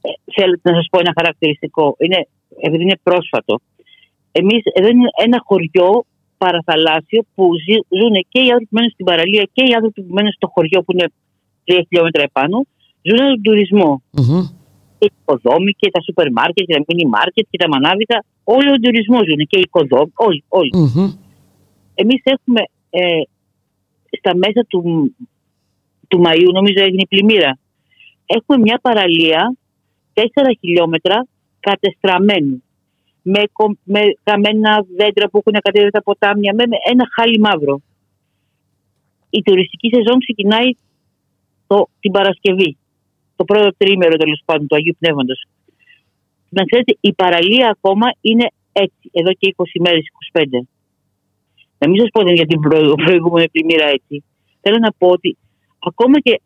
Ε, 0.00 0.08
θέλω 0.34 0.58
να 0.62 0.74
σας 0.74 0.86
πω 0.90 0.98
ένα 0.98 1.12
χαρακτηριστικό. 1.16 1.96
Είναι, 1.98 2.26
επειδή 2.60 2.82
είναι 2.82 2.98
πρόσφατο. 3.02 3.60
Εμείς 4.32 4.62
εδώ 4.74 4.88
είναι 4.88 5.08
ένα 5.24 5.42
χωριό 5.44 6.04
παραθαλάσσιο 6.38 7.22
που 7.34 7.44
ζουν 7.98 8.14
και 8.28 8.40
οι 8.40 8.50
άνθρωποι 8.50 8.64
που 8.64 8.74
μένουν 8.76 8.90
στην 8.90 9.04
παραλία 9.04 9.48
και 9.52 9.64
οι 9.68 9.72
άνθρωποι 9.74 10.02
που 10.02 10.14
μένουν 10.14 10.32
στο 10.32 10.46
χωριό 10.54 10.82
που 10.82 10.92
είναι 10.92 11.06
3 11.64 11.80
χιλιόμετρα 11.88 12.22
επάνω. 12.22 12.66
Ζουν 13.02 13.16
τον 13.16 13.42
τουρισμό. 13.42 14.02
Mm-hmm. 14.18 14.44
Και 14.98 15.06
οι 15.10 15.12
οικοδόμοι 15.20 15.72
και 15.72 15.90
τα 15.90 16.00
σούπερ 16.02 16.32
μάρκετ 16.32 16.64
και 16.66 16.74
τα 16.74 16.82
μίνι 16.86 17.08
μάρκετ 17.08 17.46
και 17.50 17.58
τα 17.58 17.68
μανάβιτα 17.68 18.24
Όλοι 18.44 18.70
ο 18.70 18.78
τουρισμός 18.78 19.26
είναι 19.26 19.44
και 19.44 19.58
οι 19.58 19.60
οικοδόμοι, 19.60 20.12
όλοι. 20.14 20.44
όλοι. 20.48 20.70
Mm-hmm. 20.74 21.18
Εμείς 21.94 22.22
έχουμε 22.24 22.60
ε, 22.90 23.22
στα 24.18 24.36
μέσα 24.36 24.66
του, 24.68 24.80
του 26.08 26.22
Μαΐου, 26.24 26.52
νομίζω 26.52 26.84
έγινε 26.84 27.02
η 27.02 27.06
πλημμύρα, 27.06 27.58
έχουμε 28.26 28.58
μια 28.58 28.78
παραλία 28.82 29.56
4 30.14 30.22
χιλιόμετρα 30.60 31.26
κατεστραμμένη. 31.60 32.62
Με, 33.26 33.42
με 33.84 34.00
καμένα 34.22 34.84
δέντρα 34.96 35.28
που 35.28 35.38
έχουν 35.38 35.60
κατέβει 35.60 35.90
τα 35.90 36.02
ποτάμια, 36.02 36.54
με 36.54 36.64
ένα 36.90 37.04
χάλι 37.14 37.38
μαύρο. 37.38 37.80
Η 39.30 39.42
τουριστική 39.42 39.88
σεζόν 39.94 40.18
ξεκινάει 40.18 40.70
το, 41.66 41.88
την 42.00 42.10
Παρασκευή. 42.10 42.76
Το 43.36 43.44
πρώτο 43.44 43.74
τρίμερο 43.76 44.16
τέλος 44.16 44.42
πάντων 44.44 44.66
του 44.66 44.76
Αγίου 44.76 44.96
Πνεύματος. 44.98 45.46
Να 46.48 46.64
ξέρετε, 46.64 46.96
η 47.00 47.12
παραλία 47.12 47.68
ακόμα 47.70 48.06
είναι 48.20 48.46
έτσι, 48.72 49.06
εδώ 49.12 49.32
και 49.32 49.54
20 49.56 49.64
μέρες, 49.80 50.04
25. 50.32 50.66
Να 51.78 51.88
μην 51.88 52.00
σας 52.00 52.08
πω 52.12 52.32
για 52.32 52.46
την 52.46 52.60
προηγούμενη 53.04 53.48
πλημμύρα 53.48 53.86
έτσι. 53.86 54.24
Θέλω 54.60 54.78
να 54.78 54.92
πω 54.98 55.08
ότι 55.08 55.36
ακόμα 55.78 56.20
και 56.20 56.40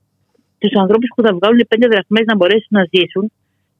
τους 0.59 0.73
ανθρώπους 0.83 1.09
που 1.15 1.23
θα 1.23 1.35
βγάλουν 1.35 1.61
πέντε 1.69 1.87
δραχμές 1.87 2.25
να 2.27 2.37
μπορέσουν 2.37 2.73
να 2.79 2.85
ζήσουν, 2.93 3.33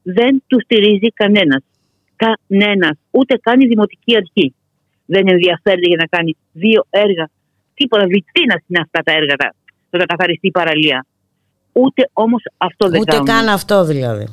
δεν 0.03 0.43
τους 0.47 0.63
στηρίζει 0.63 1.09
κανένας. 1.21 1.63
Κανένας. 2.15 2.97
Ούτε 3.11 3.37
καν 3.37 3.61
η 3.61 3.67
δημοτική 3.67 4.15
αρχή. 4.15 4.53
Δεν 5.05 5.27
ενδιαφέρεται 5.27 5.87
για 5.87 5.97
να 6.03 6.05
κάνει 6.05 6.37
δύο 6.51 6.81
έργα. 6.89 7.29
Τίποτα 7.73 8.05
βιτρίνα 8.05 8.55
είναι 8.67 8.79
αυτά 8.85 8.99
τα 9.03 9.11
έργα, 9.11 9.35
το 9.89 9.97
να 9.97 10.05
καθαριστεί 10.05 10.47
η 10.47 10.51
παραλία. 10.51 11.05
Ούτε 11.71 12.09
όμως 12.13 12.43
αυτό 12.57 12.89
δεν 12.89 12.99
Ούτε 12.99 13.11
κάνουν. 13.11 13.27
Ούτε 13.27 13.33
καν 13.33 13.49
αυτό 13.49 13.83
δηλαδή. 13.83 14.27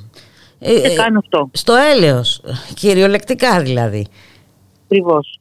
Ε, 0.58 0.72
ε, 0.72 0.94
κάνω 0.94 1.18
αυτό. 1.18 1.50
Στο 1.52 1.74
έλεος, 1.94 2.42
κυριολεκτικά 2.74 3.60
δηλαδή. 3.60 4.06
Ακριβώς. 4.84 5.40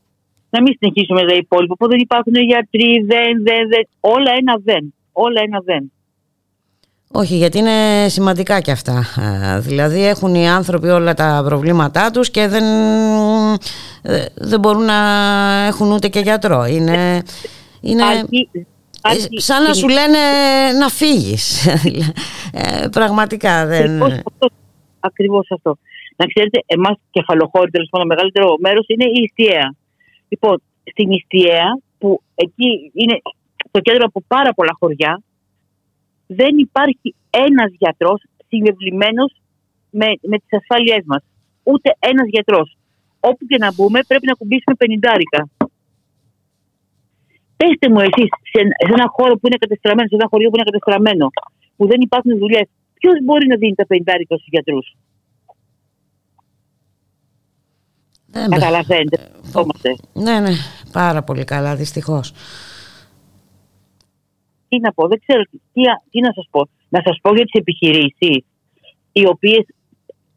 Να 0.49 0.61
μην 0.61 0.77
συνεχίσουμε 0.79 1.21
τα 1.21 1.35
υπόλοιπα 1.35 1.75
που 1.75 1.87
δεν 1.87 1.99
υπάρχουν 1.99 2.33
γιατροί, 2.35 3.05
δεν, 3.05 3.43
δεν, 3.43 3.67
δεν. 3.69 3.87
Όλα 3.99 4.31
ένα 4.39 4.61
δεν. 4.63 4.93
Όλα 5.11 5.41
ένα 5.45 5.59
δεν. 5.65 5.91
Όχι, 7.11 7.35
γιατί 7.35 7.57
είναι 7.57 8.07
σημαντικά 8.07 8.59
και 8.59 8.71
αυτά. 8.71 9.05
Δηλαδή 9.59 10.05
έχουν 10.05 10.35
οι 10.35 10.49
άνθρωποι 10.49 10.87
όλα 10.87 11.13
τα 11.13 11.41
προβλήματά 11.45 12.11
τους 12.11 12.31
και 12.31 12.47
δεν, 12.47 12.63
ε, 14.01 14.25
δεν 14.35 14.59
μπορούν 14.59 14.85
να 14.85 14.95
έχουν 15.67 15.91
ούτε 15.91 16.07
και 16.07 16.19
γιατρό. 16.19 16.65
Είναι, 16.65 17.21
είναι 17.81 18.03
σαν 19.35 19.63
να 19.63 19.73
σου 19.73 19.87
λένε 19.87 20.19
να 20.79 20.89
φύγεις. 20.89 21.67
πραγματικά 22.91 23.65
δεν... 23.65 24.01
Ακριβώς 24.99 25.47
αυτό. 25.51 25.77
Να 26.15 26.25
ξέρετε, 26.25 26.63
εμάς 26.65 26.97
κεφαλοχώρη, 27.11 27.71
τέλος 27.71 27.87
πάντων, 27.91 28.07
μεγαλύτερο 28.07 28.55
μέρος 28.59 28.85
είναι 28.87 29.05
η 29.05 29.21
Ιστιαία. 29.23 29.75
Λοιπόν, 30.27 30.61
στην 30.83 31.11
Ιστιαία, 31.11 31.79
που 31.97 32.21
εκεί 32.35 32.91
είναι 32.93 33.21
το 33.71 33.79
κέντρο 33.79 34.05
από 34.05 34.23
πάρα 34.27 34.53
πολλά 34.53 34.75
χωριά, 34.79 35.21
δεν 36.27 36.57
υπάρχει 36.57 37.15
ένας 37.29 37.71
γιατρός 37.77 38.21
συμβεβλημένο 38.47 39.23
με, 39.89 40.05
με 40.21 40.37
τις 40.37 40.59
ασφάλειές 40.59 41.03
μας. 41.05 41.23
Ούτε 41.63 41.95
ένας 41.99 42.27
γιατρός. 42.27 42.77
Όπου 43.19 43.45
και 43.45 43.57
να 43.57 43.73
μπούμε, 43.73 43.99
πρέπει 44.07 44.25
να 44.25 44.33
κουμπίσουμε 44.33 44.75
πενιντάρικα. 44.75 45.47
Πετε 47.57 47.89
μου 47.89 47.99
εσείς, 47.99 48.29
σε, 48.51 48.59
σε 48.87 48.93
ένα 48.97 49.07
χώρο 49.15 49.33
που 49.37 49.47
είναι 49.47 49.57
κατεστραμμένο, 49.59 50.07
σε 50.07 50.15
ένα 50.15 50.27
χωριό 50.31 50.49
που 50.49 50.55
είναι 50.55 50.69
κατεστραμμένο, 50.71 51.25
που 51.75 51.87
δεν 51.87 51.99
υπάρχουν 52.01 52.37
δουλειές, 52.37 52.67
Ποιος 52.99 53.23
μπορεί 53.23 53.47
να 53.47 53.55
δίνει 53.55 53.75
τα 53.75 53.85
πεντάρικα 53.85 54.35
στους 54.35 54.47
γιατρούς; 54.51 54.95
Ναι, 58.31 58.47
Καταλαβαίνετε. 58.47 59.31
Ναι, 60.13 60.39
ναι, 60.39 60.53
πάρα 60.91 61.23
πολύ 61.23 61.43
καλά, 61.43 61.75
δυστυχώς. 61.75 62.33
Τι 64.69 64.79
να 64.79 64.93
πω, 64.93 65.07
δεν 65.07 65.19
ξέρω 65.25 65.41
τι, 65.43 65.81
τι 66.09 66.19
να 66.19 66.31
σας 66.33 66.47
πω. 66.51 66.67
Να 66.89 67.01
σας 67.05 67.19
πω 67.21 67.35
για 67.35 67.43
τις 67.43 67.59
επιχειρήσεις, 67.59 68.45
οι 69.11 69.27
οποίες 69.27 69.65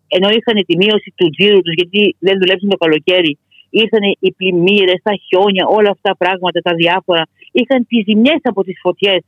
ενώ 0.09 0.29
είχαν 0.29 0.65
τη 0.67 0.77
μείωση 0.77 1.13
του 1.17 1.31
τζίρου 1.31 1.61
τους, 1.61 1.75
γιατί 1.75 2.17
δεν 2.19 2.39
δουλέψαν 2.39 2.69
το 2.69 2.77
καλοκαίρι, 2.77 3.39
ήρθαν 3.71 4.03
οι 4.19 4.33
πλημμύρες, 4.33 5.01
τα 5.03 5.15
χιόνια, 5.27 5.65
όλα 5.67 5.91
αυτά 5.91 6.09
τα 6.11 6.17
πράγματα, 6.17 6.61
τα 6.61 6.75
διάφορα. 6.75 7.23
Είχαν 7.53 7.87
τις 7.89 8.05
ζημιές 8.09 8.41
από 8.43 8.63
τις 8.65 8.79
φωτιές 8.81 9.21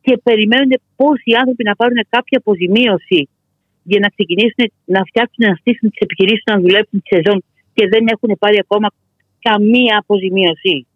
και 0.00 0.20
περιμένουν 0.22 0.72
πώ 0.96 1.08
οι 1.24 1.34
άνθρωποι 1.34 1.64
να 1.64 1.74
πάρουν 1.76 1.98
κάποια 2.08 2.38
αποζημίωση 2.38 3.28
για 3.90 3.98
να 4.04 4.08
ξεκινήσουν 4.08 4.64
να 4.84 5.00
φτιάξουν, 5.08 5.42
να 5.50 5.54
στήσουν 5.60 5.90
τις 5.90 6.00
επιχειρήσεις 6.06 6.44
να 6.50 6.60
δουλέψουν 6.60 7.02
τη 7.02 7.08
σεζόν 7.14 7.38
και 7.74 7.88
δεν 7.92 8.02
έχουν 8.14 8.30
πάρει 8.38 8.58
ακόμα 8.64 8.88
καμία 9.38 9.94
αποζημίωση. 10.02 10.86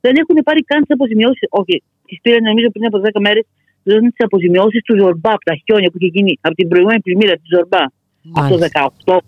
Δεν 0.00 0.14
έχουν 0.22 0.36
πάρει 0.46 0.60
καν 0.70 0.80
τις 0.80 0.94
αποζημιώσεις. 0.96 1.46
Όχι, 1.50 1.82
τις 2.06 2.18
πήραν 2.22 2.42
νομίζω 2.42 2.68
πριν 2.70 2.86
από 2.86 2.98
10 2.98 3.20
μέρες. 3.20 3.44
Δεν 3.82 4.00
τις 4.00 4.24
αποζημιώσεις 4.28 4.82
του 4.82 4.96
Ζορμπά 5.00 5.32
από 5.36 5.44
τα 5.44 5.54
χιόνια 5.64 5.88
που 5.90 5.96
είχε 6.00 6.10
γίνει 6.16 6.38
από 6.40 6.54
την 6.54 6.68
προηγούμενη 6.68 7.00
πλημμύρα 7.00 7.34
του 7.34 7.48
Ζορμπά. 7.54 7.82
Από 8.32 8.48
το 8.54 8.58
18. 9.04 9.18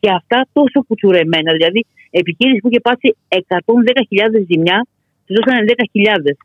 Και 0.00 0.10
αυτά 0.10 0.46
τόσο 0.52 0.84
κουτσουρεμένα. 0.86 1.52
Δηλαδή, 1.52 1.86
επιχείρηση 2.10 2.60
που 2.60 2.68
είχε 2.68 2.80
πάσει 2.80 3.16
110.000 3.28 4.44
ζημιά 4.48 4.86
του 5.24 5.34
δώσανε 5.34 5.64
10.000. 5.66 6.36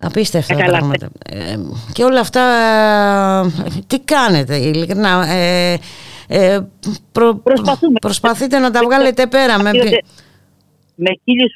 Απίστευτα 0.00 0.56
τα 0.56 0.64
πράγματα. 0.64 1.10
Ε, 1.26 1.56
και 1.92 2.04
όλα 2.04 2.20
αυτά, 2.20 2.42
τι 3.86 4.00
κάνετε 4.00 4.56
ειλικρινά. 4.56 5.26
Ε, 5.26 5.78
ε, 6.28 6.60
προ, 7.12 7.42
προσπαθείτε 8.00 8.58
να 8.58 8.70
τα 8.70 8.80
βγάλετε 8.84 9.26
πέρα. 9.26 9.62
Με, 9.62 9.70
με, 10.94 11.10
χίλιους, 11.24 11.52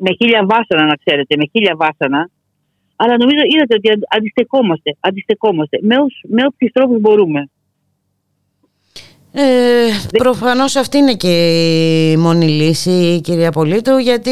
με 0.00 0.10
χίλια 0.18 0.46
βάσανα 0.46 0.86
να 0.86 0.96
ξέρετε, 1.04 1.36
με 1.36 1.44
χίλια 1.52 1.74
βάσανα. 1.76 2.30
Αλλά 2.96 3.16
νομίζω 3.18 3.40
είδατε 3.54 3.74
ότι 3.74 4.06
αντιστεκόμαστε, 4.16 4.96
αντιστεκόμαστε 5.00 5.78
με, 5.82 5.96
με 6.28 6.44
όποιους 6.46 6.72
τρόπους 6.72 7.00
μπορούμε. 7.00 7.50
Ε, 9.32 9.88
προφανώς 10.18 10.76
αυτή 10.76 10.98
είναι 10.98 11.14
και 11.14 11.32
η 12.12 12.16
μόνη 12.16 12.48
λύση 12.48 13.20
κυρία 13.20 13.50
Πολίτου 13.52 13.96
γιατί 13.96 14.30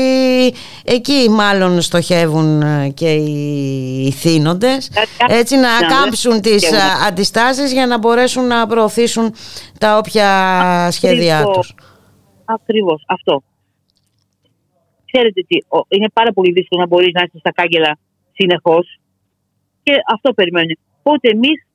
εκεί 0.85 1.31
μάλλον 1.31 1.81
στοχεύουν 1.81 2.63
και 2.95 3.13
οι 3.13 4.11
θύνοντες 4.11 4.91
έτσι 5.29 5.57
να 5.57 5.69
κάμψουν 5.89 6.41
τις 6.41 6.73
αντιστάσεις 7.07 7.73
για 7.73 7.87
να 7.87 7.99
μπορέσουν 7.99 8.47
να 8.47 8.67
προωθήσουν 8.67 9.35
τα 9.79 9.99
όποια 9.99 10.29
σχέδιά 10.91 11.45
τους. 11.45 11.75
Ακριβώς 12.45 13.05
αυτό. 13.07 13.43
Ξέρετε 15.13 15.41
τι, 15.49 15.57
είναι 15.89 16.09
πάρα 16.13 16.33
πολύ 16.33 16.53
δύσκολο 16.53 16.81
να 16.81 16.87
μπορείς 16.87 17.13
να 17.13 17.23
είσαι 17.23 17.39
στα 17.39 17.53
κάγκελα 17.53 17.99
συνεχώς 18.33 18.99
και 19.83 19.93
αυτό 20.13 20.33
περιμένει. 20.33 20.79
Πότε 21.03 21.29
εμείς 21.29 21.66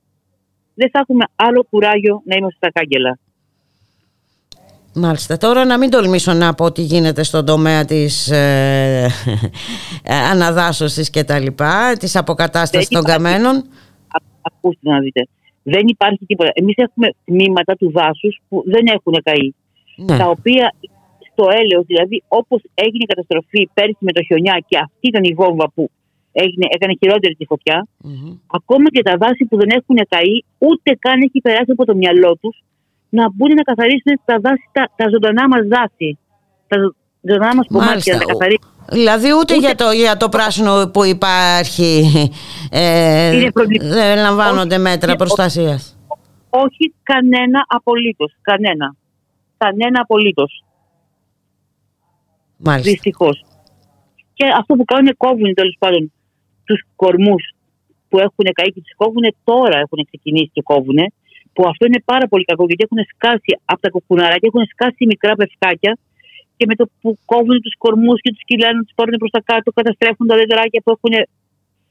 δεν 0.74 0.90
θα 0.90 0.98
έχουμε 0.98 1.24
άλλο 1.36 1.66
κουράγιο 1.70 2.22
να 2.24 2.36
είμαστε 2.36 2.56
στα 2.56 2.70
κάγκελα. 2.80 3.18
Μάλιστα. 4.94 5.36
Τώρα 5.36 5.64
να 5.64 5.78
μην 5.78 5.90
τολμήσω 5.90 6.32
να 6.32 6.54
πω 6.54 6.72
τι 6.72 6.82
γίνεται 6.82 7.22
στον 7.22 7.44
τομέα 7.46 7.84
της 7.84 8.30
ε, 8.30 9.06
ε 10.02 10.14
αναδάσωσης 10.14 11.10
και 11.10 11.24
τα 11.24 11.38
λοιπά, 11.38 11.96
της 11.98 12.16
αποκατάστασης 12.16 12.88
των 12.88 13.04
καμένων. 13.04 13.64
Ακούστε 14.42 14.90
να 14.90 14.98
δείτε. 15.00 15.26
Δεν 15.62 15.86
υπάρχει 15.86 16.26
τίποτα. 16.26 16.50
Εμείς 16.54 16.74
έχουμε 16.76 17.08
τμήματα 17.24 17.74
του 17.76 17.90
δάσους 17.90 18.40
που 18.48 18.62
δεν 18.66 18.86
έχουν 18.86 19.14
καεί. 19.22 19.52
Ναι. 19.96 20.16
Τα 20.16 20.26
οποία 20.28 20.74
στο 21.32 21.46
έλεος, 21.60 21.84
δηλαδή 21.86 22.22
όπως 22.28 22.60
έγινε 22.74 23.04
η 23.04 23.06
καταστροφή 23.06 23.70
πέρσι 23.74 23.96
με 23.98 24.12
το 24.12 24.22
χιονιά 24.22 24.64
και 24.68 24.78
αυτή 24.78 25.06
ήταν 25.12 25.24
η 25.24 25.34
βόμβα 25.34 25.70
που 25.74 25.90
έγινε, 26.32 26.66
έκανε 26.70 26.94
χειρότερη 27.00 27.34
τη 27.34 27.44
φωτιά, 27.44 27.86
ακόμα 28.46 28.88
και 28.90 29.02
τα 29.02 29.16
δάση 29.16 29.44
που 29.44 29.56
δεν 29.56 29.68
έχουν 29.78 29.96
καεί, 30.08 30.36
ούτε 30.58 30.96
καν 30.98 31.20
έχει 31.20 31.40
περάσει 31.40 31.70
από 31.70 31.84
το 31.84 31.94
μυαλό 31.94 32.36
τους 32.40 32.62
να 33.16 33.30
μπουν 33.32 33.54
να 33.54 33.62
καθαρίσουν 33.62 34.20
τα, 34.24 34.38
δάση, 34.40 34.68
τα, 34.72 34.90
τα 34.96 35.08
ζωντανά 35.12 35.48
μας 35.48 35.66
δάση. 35.66 36.18
Τα 36.68 36.76
ζωντανά 37.20 37.54
μας 37.54 37.66
κομμάτια 37.66 38.16
να 38.16 38.24
καθαρίσουν. 38.24 38.70
Δηλαδή 38.90 39.28
ούτε, 39.40 39.56
Για, 39.56 39.74
το, 39.74 39.90
για 39.90 40.16
το 40.16 40.28
πράσινο 40.28 40.90
που 40.92 41.04
υπάρχει 41.04 42.10
ε, 42.70 43.50
δεν 43.80 44.18
λαμβάνονται 44.18 44.74
όχι, 44.74 44.82
μέτρα 44.82 45.16
προστασίας. 45.16 45.98
Όχι 46.50 46.94
κανένα 47.02 47.64
απολύτως. 47.66 48.32
Κανένα. 48.42 48.94
Κανένα 49.56 50.00
απολύτως. 50.00 50.64
Δυστυχώς. 52.80 53.44
Και 54.32 54.46
αυτό 54.58 54.74
που 54.74 54.84
κάνουν 54.84 55.16
κόβουν 55.16 55.54
τέλος 55.54 55.76
πάντων 55.78 56.12
τους 56.64 56.80
κορμούς 56.96 57.42
που 58.08 58.18
έχουν 58.26 58.46
καεί 58.52 58.70
και 58.74 58.82
τους 58.84 58.94
κόβουν 59.00 59.24
τώρα 59.44 59.76
έχουν 59.84 59.98
ξεκινήσει 60.08 60.50
και 60.54 60.62
κόβουν 60.70 61.00
που 61.54 61.62
αυτό 61.70 61.82
είναι 61.86 62.00
πάρα 62.04 62.26
πολύ 62.30 62.44
κακό 62.44 62.64
γιατί 62.70 62.82
έχουν 62.88 63.00
σκάσει 63.12 63.50
από 63.64 63.80
τα 63.80 63.90
κουκουναράκια, 63.94 64.48
έχουν 64.50 64.64
σκάσει 64.74 65.02
μικρά 65.12 65.34
πευκάκια 65.34 65.92
και 66.56 66.64
με 66.68 66.74
το 66.74 66.84
που 67.00 67.18
κόβουν 67.24 67.56
τους 67.64 67.74
κορμούς 67.78 68.20
και 68.20 68.30
τους 68.34 68.44
κυλάνε, 68.48 68.82
τους 68.82 68.94
πάρουν 68.94 69.16
προς 69.18 69.30
τα 69.30 69.40
κάτω, 69.50 69.72
καταστρέφουν 69.72 70.26
τα 70.26 70.36
δέντρακια 70.36 70.80
που 70.84 70.90
έχουν, 70.96 71.12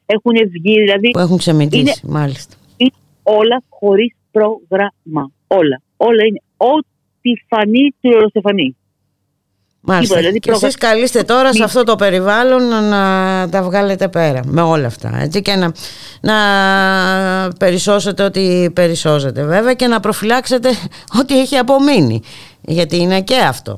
έχουν 0.06 0.36
βγει. 0.56 0.76
Δηλαδή, 0.86 1.10
που 1.12 1.26
έχουν 1.28 1.38
ξεμητήσει, 1.38 2.08
μάλιστα. 2.08 2.56
Είναι 2.78 2.92
όλα 3.24 3.64
χωρίς 3.70 4.12
πρόγραμμα. 4.32 5.24
Όλα. 5.48 5.82
Όλα 5.98 6.24
είναι 6.28 6.42
ό,τι 6.58 7.32
φανεί 7.50 7.86
του 8.02 8.10
Ρωστεφανή. 8.20 8.76
Μάλιστα. 9.84 10.18
Δηλαδή, 10.18 10.40
και 10.40 10.52
εσείς 10.52 10.76
καλείστε 10.76 11.24
τώρα 11.24 11.54
σε 11.54 11.64
αυτό 11.64 11.84
το 11.84 11.96
περιβάλλον 11.96 12.64
να 12.90 13.50
τα 13.50 13.64
βγάλετε 13.64 14.08
πέρα 14.08 14.42
με 14.46 14.62
όλα 14.62 14.88
αυτά 14.88 15.20
έτσι, 15.22 15.42
και 15.42 15.56
να, 15.56 15.72
να 16.22 16.38
περισσώσετε 17.60 18.24
ό,τι 18.24 18.72
περισσώσετε 18.74 19.44
βέβαια 19.46 19.74
και 19.74 19.88
να 19.88 20.00
προφυλάξετε 20.00 20.70
ό,τι 21.20 21.40
έχει 21.40 21.58
απομείνει 21.58 22.22
γιατί 22.62 22.98
είναι 22.98 23.22
και 23.22 23.38
αυτό. 23.38 23.78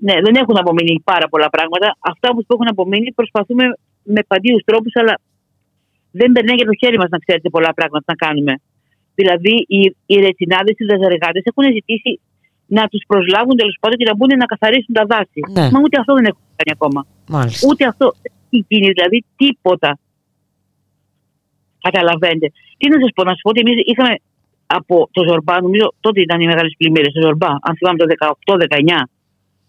Ναι, 0.00 0.14
δεν 0.24 0.34
έχουν 0.34 0.56
απομείνει 0.58 1.00
πάρα 1.04 1.28
πολλά 1.28 1.48
πράγματα. 1.50 1.96
Αυτά 2.00 2.28
που 2.28 2.44
έχουν 2.48 2.68
απομείνει 2.68 3.12
προσπαθούμε 3.12 3.64
με 4.02 4.20
παντίους 4.26 4.62
τρόπους 4.64 4.92
αλλά 4.96 5.20
δεν 6.10 6.32
περνάει 6.32 6.56
για 6.56 6.66
το 6.66 6.74
χέρι 6.80 6.98
μας 6.98 7.08
να 7.08 7.18
ξέρετε 7.18 7.48
πολλά 7.48 7.74
πράγματα 7.74 8.04
να 8.06 8.14
κάνουμε. 8.14 8.54
Δηλαδή 9.14 9.54
οι, 9.68 9.96
οι 10.06 10.14
ρετσινάδες, 10.14 10.74
οι 10.78 10.84
δαζαργάτες 10.84 11.42
έχουν 11.44 11.64
ζητήσει 11.72 12.20
να 12.76 12.82
τους 12.90 13.02
προσλάβουν 13.10 13.56
τέλος 13.60 13.76
πάντων 13.80 13.96
και 13.98 14.08
να 14.10 14.14
μπουν 14.16 14.30
να 14.42 14.48
καθαρίσουν 14.52 14.94
τα 14.98 15.04
δάση. 15.12 15.40
Ναι. 15.56 15.66
Μα 15.72 15.78
ούτε 15.84 15.96
αυτό 16.00 16.12
δεν 16.18 16.26
έχουν 16.30 16.44
κάνει 16.58 16.72
ακόμα. 16.76 17.00
Μάλιστα. 17.28 17.68
Ούτε 17.68 17.82
αυτό. 17.92 18.06
Δεν 18.50 18.64
γίνει 18.68 18.88
δηλαδή 18.96 19.18
τίποτα. 19.40 19.90
Καταλαβαίνετε. 21.86 22.46
Τι 22.78 22.84
να 22.92 22.96
σας 23.02 23.10
πω, 23.14 23.22
να 23.28 23.32
σας 23.34 23.40
πω 23.42 23.50
ότι 23.50 23.60
εμείς 23.64 23.76
είχαμε 23.90 24.14
από 24.66 25.08
το 25.12 25.20
Ζορμπά, 25.28 25.54
νομίζω 25.60 25.94
τότε 26.00 26.20
ήταν 26.20 26.40
οι 26.40 26.46
μεγάλες 26.46 26.74
πλημμύρες, 26.78 27.12
το 27.12 27.20
Ζορμπά, 27.20 27.50
αν 27.66 27.72
θυμάμαι 27.76 27.98
το 27.98 28.06
18-19. 28.06 29.08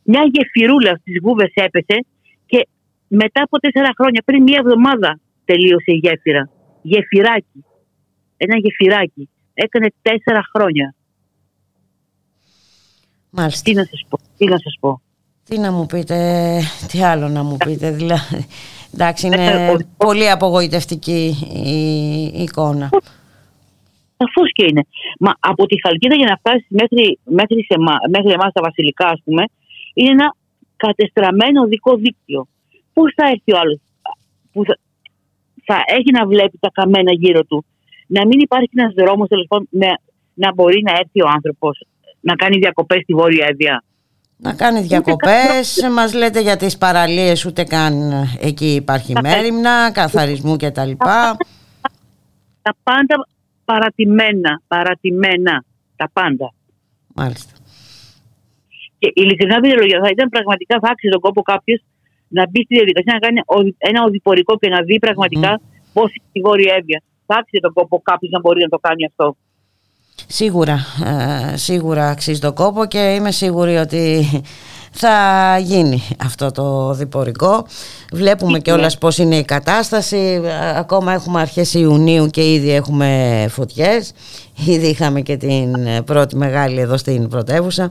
Μια 0.03 0.23
γεφυρούλα 0.33 0.93
στις 1.01 1.15
βούβες 1.23 1.51
έπεσε 1.53 1.97
και 2.45 2.67
μετά 3.07 3.41
από 3.43 3.59
τέσσερα 3.59 3.91
χρόνια, 3.97 4.21
πριν 4.25 4.43
μία 4.43 4.59
εβδομάδα, 4.63 5.19
τελείωσε 5.45 5.91
η 5.97 5.99
γέφυρα. 6.03 6.49
Γεφυράκι. 6.81 7.59
Ένα 8.37 8.57
γεφυράκι. 8.57 9.29
Έκανε 9.53 9.87
τέσσερα 10.01 10.41
χρόνια. 10.53 10.95
Μάλιστα. 13.29 13.61
Τι 13.63 13.73
να 13.73 13.83
σας 13.83 14.05
πω, 14.09 14.17
τι 14.37 14.45
να 14.45 14.57
σας 14.57 14.77
πω. 14.79 15.01
Τι 15.45 15.57
να 15.57 15.71
μου 15.71 15.85
πείτε, 15.85 16.59
τι 16.87 17.03
άλλο 17.03 17.27
να 17.27 17.43
μου 17.43 17.57
πείτε, 17.57 17.91
δηλαδή. 17.91 18.47
Εντάξει, 18.93 19.25
είναι 19.27 19.45
ε, 19.45 19.75
πολύ 19.97 20.29
απογοητευτική 20.29 21.35
η 21.63 22.41
εικόνα. 22.43 22.89
Σαφώς 24.17 24.51
και 24.53 24.65
είναι. 24.69 24.83
Μα 25.19 25.31
από 25.39 25.65
τη 25.65 25.81
Χαλκίδα 25.81 26.15
για 26.15 26.27
να 26.27 26.35
φτάσεις 26.35 26.67
μέχρι, 26.69 27.19
μέχρι, 27.23 27.63
σε, 27.63 27.75
μέχρι 28.09 28.31
εμάς 28.31 28.51
τα 28.53 28.61
βασιλικά, 28.61 29.07
ας 29.07 29.21
πούμε, 29.23 29.43
είναι 29.93 30.09
ένα 30.09 30.35
κατεστραμμένο 30.75 31.67
δικό 31.67 31.95
δίκτυο. 31.95 32.47
Πώς 32.93 33.13
θα 33.15 33.27
έρθει 33.27 33.51
ο 33.53 33.57
άλλος 33.59 33.79
που 34.51 34.63
θα, 34.65 34.77
θα 35.65 35.75
έχει 35.85 36.11
να 36.11 36.27
βλέπει 36.27 36.57
τα 36.59 36.69
καμένα 36.73 37.13
γύρω 37.13 37.43
του, 37.43 37.65
να 38.07 38.25
μην 38.25 38.39
υπάρχει 38.39 38.69
ένας 38.75 38.93
δρόμος 38.93 39.27
να 40.33 40.53
μπορεί 40.53 40.81
να 40.81 40.91
έρθει 40.91 41.21
ο 41.21 41.27
άνθρωπος 41.35 41.79
να 42.19 42.35
κάνει 42.35 42.57
διακοπές 42.57 43.01
στη 43.01 43.13
Βόρεια 43.13 43.45
Εύβοια. 43.49 43.83
Να 44.37 44.53
κάνει 44.53 44.81
διακοπές, 44.81 45.89
μας 45.91 46.13
λέτε 46.13 46.41
για 46.41 46.57
τις 46.57 46.77
παραλίες 46.77 47.45
ούτε 47.45 47.63
καν 47.63 48.11
εκεί 48.39 48.75
υπάρχει 48.75 49.13
μέρημνα, 49.21 49.91
καθαρισμού 49.91 50.55
κτλ. 50.57 50.91
Τα, 50.97 51.37
τα 52.61 52.75
πάντα 52.83 53.27
παρατημένα, 53.65 54.61
παρατημένα, 54.67 55.63
τα 55.95 56.09
πάντα. 56.13 56.53
Μάλιστα. 57.15 57.53
Και 58.99 59.11
ειλικρινά 59.13 59.57
λόγια, 59.79 59.99
θα 60.03 60.09
ήταν 60.09 60.29
πραγματικά, 60.29 60.79
θα 60.81 60.89
άξιζε 60.91 61.11
τον 61.11 61.21
κόπο 61.21 61.41
κάποιος 61.41 61.79
να 62.27 62.43
μπει 62.49 62.63
στη 62.63 62.75
διαδικασία 62.75 63.13
να 63.13 63.19
κάνει 63.19 63.39
ένα 63.77 64.03
οδηπορικό 64.03 64.57
και 64.57 64.69
να 64.69 64.81
δει 64.81 64.99
πραγματικά 64.99 65.51
mm-hmm. 65.57 65.93
πώς 65.93 66.07
είναι 66.13 66.25
στη 66.29 66.39
Βόρεια 66.41 66.73
Εύβοια. 66.79 67.01
Θα 67.25 67.35
άξιζε 67.39 67.59
τον 67.61 67.73
κόπο 67.73 68.01
κάποιος 68.09 68.31
να 68.31 68.39
μπορεί 68.39 68.61
να 68.61 68.67
το 68.67 68.77
κάνει 68.77 69.05
αυτό. 69.05 69.35
Σίγουρα, 70.27 70.85
ε, 71.53 71.57
σίγουρα 71.57 72.09
αξίζει 72.09 72.39
το 72.39 72.53
κόπο 72.53 72.85
και 72.85 72.99
είμαι 72.99 73.31
σίγουρη 73.31 73.75
ότι 73.75 74.29
θα 74.91 75.57
γίνει 75.61 76.03
αυτό 76.19 76.51
το 76.51 76.93
διπορικό. 76.93 77.65
Βλέπουμε 78.11 78.59
και 78.59 78.71
όλας 78.71 78.97
πώς 78.97 79.17
είναι 79.17 79.35
η 79.35 79.43
κατάσταση. 79.43 80.41
Ακόμα 80.75 81.13
έχουμε 81.13 81.41
αρχές 81.41 81.73
Ιουνίου 81.73 82.27
και 82.27 82.53
ήδη 82.53 82.71
έχουμε 82.71 83.45
φωτιές. 83.49 84.11
Ήδη 84.65 84.87
είχαμε 84.87 85.21
και 85.21 85.37
την 85.37 85.75
πρώτη 86.05 86.35
μεγάλη 86.35 86.79
εδώ 86.79 86.97
στην 86.97 87.27
πρωτεύουσα. 87.27 87.89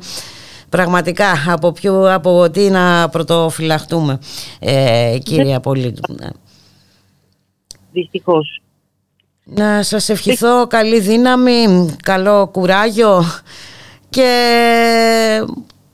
Πραγματικά 0.69 1.27
από, 1.47 1.73
ποιο, 1.73 2.15
από 2.15 2.51
τι 2.51 2.71
να 2.71 3.09
πρωτοφυλαχτούμε 3.09 4.19
ε, 4.59 5.19
κύριε 5.23 5.61
Πολίτου. 5.61 6.15
Δυστυχώς. 7.93 8.61
Να 9.55 9.83
σας 9.83 10.09
ευχηθώ 10.09 10.67
καλή 10.67 11.01
δύναμη, 11.01 11.97
καλό 12.03 12.49
κουράγιο 12.53 13.25
και 14.11 14.31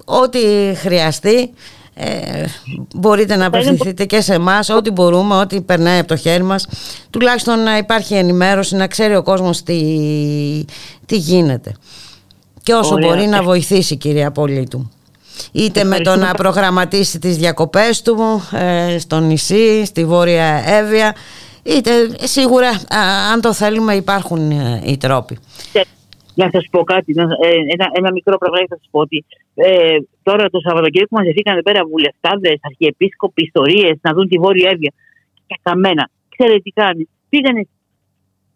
ό,τι 0.04 0.40
χρειαστεί 0.74 1.54
ε, 1.94 2.44
μπορείτε 2.94 3.36
να 3.36 3.46
απευθυνθείτε 3.46 4.04
και 4.04 4.20
σε 4.20 4.34
εμάς, 4.34 4.68
ό,τι 4.68 4.90
μπορούμε, 4.90 5.34
ό,τι 5.34 5.60
περνάει 5.60 5.98
από 5.98 6.08
το 6.08 6.16
χέρι 6.16 6.42
μας. 6.42 6.66
Τουλάχιστον 7.10 7.62
να 7.62 7.76
υπάρχει 7.76 8.14
ενημέρωση, 8.14 8.76
να 8.76 8.86
ξέρει 8.86 9.16
ο 9.16 9.22
κόσμος 9.22 9.62
τι, 9.62 9.74
τι 11.06 11.16
γίνεται. 11.16 11.72
Και 12.62 12.74
όσο 12.74 12.98
μπορεί 12.98 13.26
να 13.26 13.42
βοηθήσει 13.42 13.96
κυρία 13.96 14.30
Πολίτου. 14.30 14.90
Είτε 15.52 15.84
με 15.84 15.98
το 16.00 16.16
να 16.16 16.34
προγραμματίσει 16.34 17.18
τις 17.18 17.36
διακοπές 17.36 18.02
του 18.02 18.42
ε, 18.52 18.98
στο 18.98 19.20
νησί, 19.20 19.84
στη 19.84 20.04
Βόρεια 20.04 20.62
Εύβοια 20.66 21.14
Είτε, 21.64 21.90
σίγουρα 22.26 22.70
αν 23.32 23.40
το 23.40 23.52
θέλουμε 23.52 23.94
υπάρχουν 23.94 24.50
ε, 24.50 24.82
οι 24.84 24.96
τρόποι. 24.96 25.38
Να 26.34 26.48
σας 26.52 26.66
πω 26.70 26.84
κάτι, 26.84 27.14
ε, 27.42 27.48
ένα, 27.74 27.86
ένα 27.92 28.12
μικρό 28.12 28.38
πράγμα 28.38 28.58
θα 28.68 28.76
σας 28.76 28.88
πω 28.90 29.00
ότι 29.00 29.24
ε, 29.54 29.96
τώρα 30.22 30.50
το 30.50 30.60
Σαββατοκύριακο 30.60 31.16
μαζευτήκαν 31.16 31.52
εδώ 31.52 31.62
πέρα 31.62 31.80
βουλευτάδες, 31.84 32.58
αρχιεπίσκοποι, 32.60 33.42
ιστορίες 33.42 33.98
να 34.00 34.12
δουν 34.12 34.28
τη 34.28 34.38
Βόρεια 34.38 34.70
Εύβοια. 34.70 34.92
Και 35.46 35.56
καμένα. 35.62 36.10
Ξέρετε 36.28 36.58
τι 36.58 36.70
κάνει. 36.70 37.08
Πήγανε, 37.28 37.66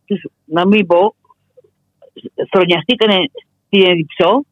τους, 0.07 0.21
να 0.45 0.67
μην 0.67 0.87
πω, 0.87 1.15
χρονιαστήκανε 2.53 3.17
στην 3.67 3.83
Εδιψό 3.91 4.45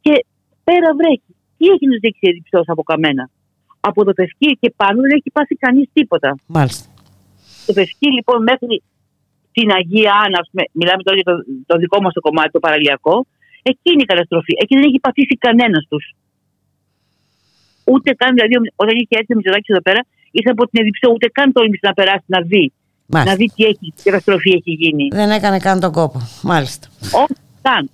και 0.00 0.24
πέρα 0.64 0.94
βρέχει. 0.94 1.32
Τι 1.56 1.66
έχει 1.66 1.86
να 1.86 1.96
δείξει 2.00 2.20
η 2.20 2.28
Εδιψό 2.28 2.60
από 2.66 2.82
καμένα. 2.82 3.30
Από 3.80 4.04
το 4.04 4.12
πευκή 4.12 4.58
και 4.60 4.72
πάνω 4.76 5.00
δεν 5.00 5.10
έχει 5.10 5.30
πάσει 5.32 5.54
κανείς 5.54 5.88
τίποτα. 5.92 6.36
Μάλιστα. 6.46 6.93
Το 7.66 7.72
Πευκή 7.72 8.08
λοιπόν 8.16 8.42
μέχρι 8.42 8.82
την 9.52 9.70
Αγία 9.78 10.12
Άννα, 10.24 10.40
μιλάμε 10.72 11.02
τώρα 11.06 11.16
για 11.20 11.28
το, 11.30 11.34
το 11.66 11.74
δικό 11.82 11.98
μας 12.02 12.12
το 12.12 12.20
κομμάτι, 12.20 12.50
το 12.50 12.60
παραλιακό, 12.66 13.26
εκεί 13.62 13.88
είναι 13.92 14.04
η 14.06 14.10
καταστροφή. 14.12 14.52
Εκεί 14.62 14.74
δεν 14.78 14.84
έχει 14.88 14.98
πατήσει 15.06 15.36
κανένας 15.46 15.84
τους. 15.90 16.04
Ούτε 17.84 18.08
καν, 18.20 18.30
δηλαδή, 18.34 18.54
όταν 18.82 18.94
είχε 19.00 19.14
έρθει 19.20 19.32
ο 19.32 19.36
Μητσοτάκης 19.36 19.68
εδώ 19.74 19.82
πέρα, 19.88 20.00
ήρθε 20.30 20.50
από 20.50 20.62
την 20.68 20.80
Εδιψό, 20.80 21.08
ούτε 21.14 21.26
καν 21.36 21.52
τόλμησε 21.52 21.86
να 21.90 21.94
περάσει 21.98 22.24
να 22.26 22.40
δει. 22.40 22.72
Μάλιστα. 23.06 23.30
Να 23.30 23.36
δει 23.36 23.46
τι, 23.54 23.64
έχει, 23.64 23.92
τι 23.96 24.02
καταστροφή 24.02 24.50
έχει 24.50 24.70
γίνει. 24.70 25.08
Δεν 25.12 25.30
έκανε 25.30 25.58
καν 25.58 25.80
τον 25.80 25.92
κόπο. 25.92 26.18
Μάλιστα. 26.42 26.88
Όχι 27.00 27.34
καν. 27.62 27.90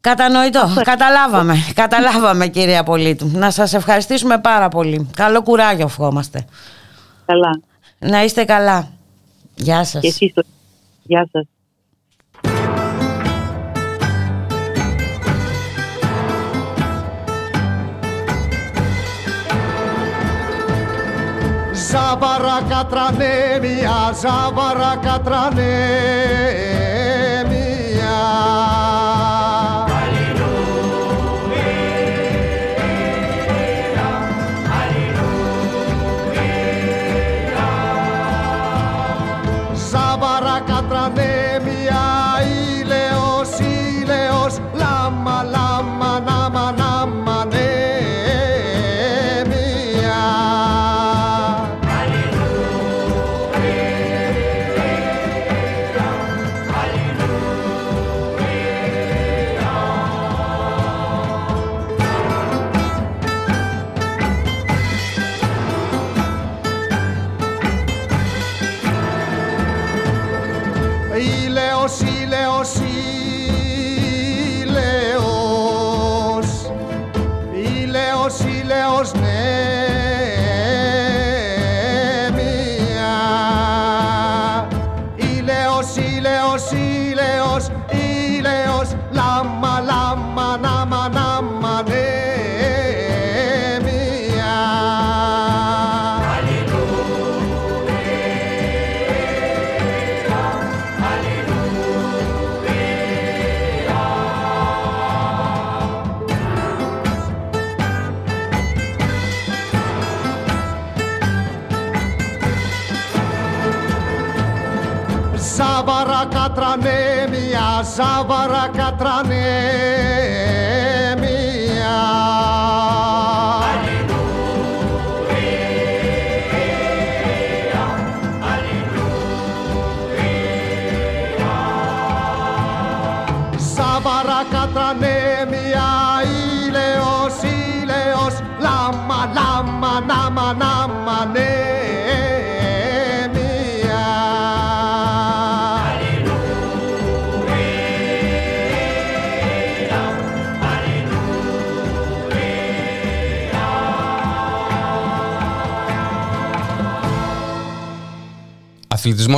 Κατανοητό. 0.00 0.64
Καταλάβαμε. 0.82 1.54
Καταλάβαμε 1.74 2.48
κυρία 2.48 2.82
Πολίτου. 2.82 3.30
Να 3.34 3.50
σας 3.50 3.74
ευχαριστήσουμε 3.74 4.38
πάρα 4.38 4.68
πολύ. 4.68 5.10
Καλό 5.16 5.42
κουράγιο 5.42 5.84
ευχόμαστε. 5.84 6.44
Καλά. 7.26 7.60
Να 7.98 8.24
είστε 8.24 8.44
καλά. 8.44 8.88
Γεια 9.54 9.84
σας. 9.84 10.00
Και 10.00 10.08
εσείς 10.08 10.32
το... 10.34 10.42
Γεια 11.02 11.28
σας. 11.32 11.46
Ζάβαρα 21.90 22.62
κατρανέμια, 22.68 24.12
ζάβαρα 24.20 24.98
κατρανέμια 25.02 25.68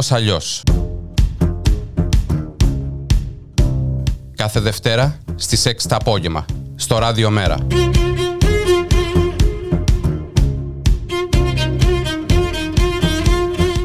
Αθλητισμός 0.01 0.13
αλλιώς. 0.13 0.63
Κάθε 4.37 4.61
Δευτέρα 4.61 5.19
στις 5.35 5.67
6 5.67 5.89
το 5.89 5.97
απόγευμα, 5.97 6.45
στο 6.77 6.99
Ράδιο 6.99 7.31
Μέρα. 7.31 7.57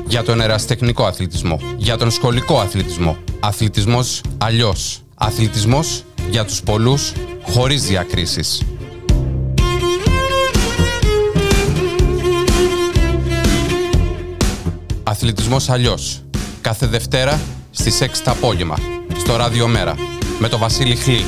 Για 0.08 0.24
τον 0.24 0.42
εραστεχνικό 0.42 1.06
αθλητισμό, 1.06 1.60
για 1.78 1.98
τον 1.98 2.12
σχολικό 2.12 2.60
αθλητισμό. 2.60 3.18
Αθλητισμός 3.40 4.22
αλλιώς. 4.38 5.02
Αθλητισμός 5.16 6.04
για 6.30 6.46
τους 6.46 6.62
πολλούς, 6.62 7.12
χωρίς 7.44 7.84
διακρίσεις. 7.84 8.62
Αθλητισμός 15.56 15.70
αλλιώς. 15.70 16.24
Κάθε 16.62 16.86
Δευτέρα 16.86 17.40
στις 17.72 18.02
6 18.02 18.22
το 18.24 18.32
απόγευμα. 18.32 18.76
Στο 19.18 19.36
Ράδιο 19.36 19.68
Μέρα. 19.68 19.96
Με 20.40 20.48
το 20.48 20.58
Βασίλη 20.58 20.96
Χλή. 20.96 21.26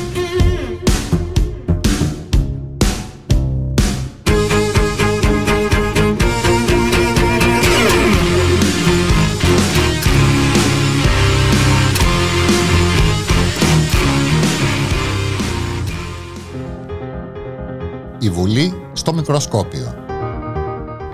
Η 18.19 18.30
Βουλή 18.30 18.73
στο 18.93 19.13
μικροσκόπιο 19.13 20.05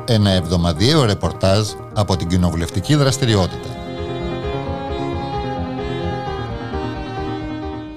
ένα 0.06 0.30
εβδομαδιαίο 0.30 1.06
ρεπορτάζ 1.06 1.68
από 1.94 2.16
την 2.16 2.28
κοινοβουλευτική 2.28 2.96
δραστηριότητα. 2.96 3.70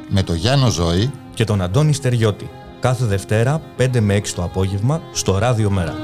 Με 0.09 0.23
το 0.23 0.35
Γιάννο 0.35 0.71
Ζώη 0.71 1.11
και 1.35 1.45
τον 1.45 1.63
Αντώνη 1.63 1.93
Στεριώτη. 1.93 2.51
Κάθε 2.81 3.05
Δευτέρα 3.05 3.61
5 3.79 4.01
με 4.01 4.17
6 4.17 4.29
το 4.35 4.43
απόγευμα 4.43 5.03
στο 5.13 5.39
Ράδιο 5.39 5.71
Μέρα. 5.71 5.95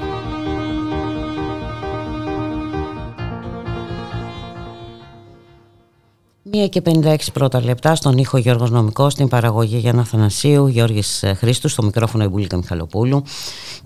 1 6.54 6.68
και 6.68 6.82
56 6.84 7.16
πρώτα 7.32 7.64
λεπτά 7.64 7.94
στον 7.94 8.18
ήχο 8.18 8.36
Γιώργος 8.38 8.70
Νομικός, 8.70 9.12
στην 9.12 9.28
παραγωγή 9.28 9.76
Γιάννα 9.76 10.04
Θανασίου, 10.04 10.66
Γιώργης 10.66 11.24
Χρήστου, 11.36 11.68
στο 11.68 11.82
μικρόφωνο 11.82 12.24
Ιμπούλικα 12.24 12.56
Μιχαλοπούλου 12.56 13.22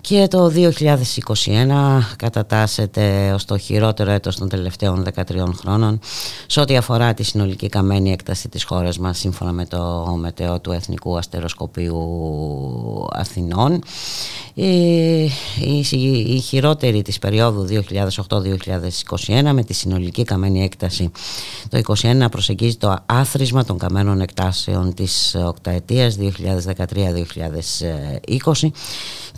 και 0.07 0.27
το 0.29 0.51
2021 0.55 0.69
κατατάσσεται 2.15 3.31
ως 3.33 3.45
το 3.45 3.57
χειρότερο 3.57 4.11
έτος 4.11 4.35
των 4.35 4.49
τελευταίων 4.49 5.05
13 5.15 5.21
χρόνων 5.55 5.99
σε 6.47 6.59
ό,τι 6.59 6.77
αφορά 6.77 7.13
τη 7.13 7.23
συνολική 7.23 7.69
καμένη 7.69 8.11
έκταση 8.11 8.49
της 8.49 8.63
χώρας 8.63 8.97
μας 8.97 9.17
σύμφωνα 9.17 9.51
με 9.51 9.65
το 9.65 10.15
μετεό 10.19 10.59
του 10.59 10.71
Εθνικού 10.71 11.17
Αστεροσκοπίου 11.17 11.97
Αθηνών. 13.11 13.83
Η, 14.53 15.23
η, 15.91 16.39
χειρότερη 16.39 17.01
της 17.01 17.19
περίοδου 17.19 17.67
2008-2021 18.27 19.51
με 19.53 19.63
τη 19.63 19.73
συνολική 19.73 20.23
καμένη 20.23 20.63
έκταση 20.63 21.11
το 21.69 21.81
2021 22.01 22.25
προσεγγίζει 22.31 22.75
το 22.75 22.95
άθροισμα 23.05 23.65
των 23.65 23.77
καμένων 23.77 24.21
εκτάσεων 24.21 24.93
της 24.93 25.35
οκταετίας 25.45 26.17
2013-2020 26.19 26.31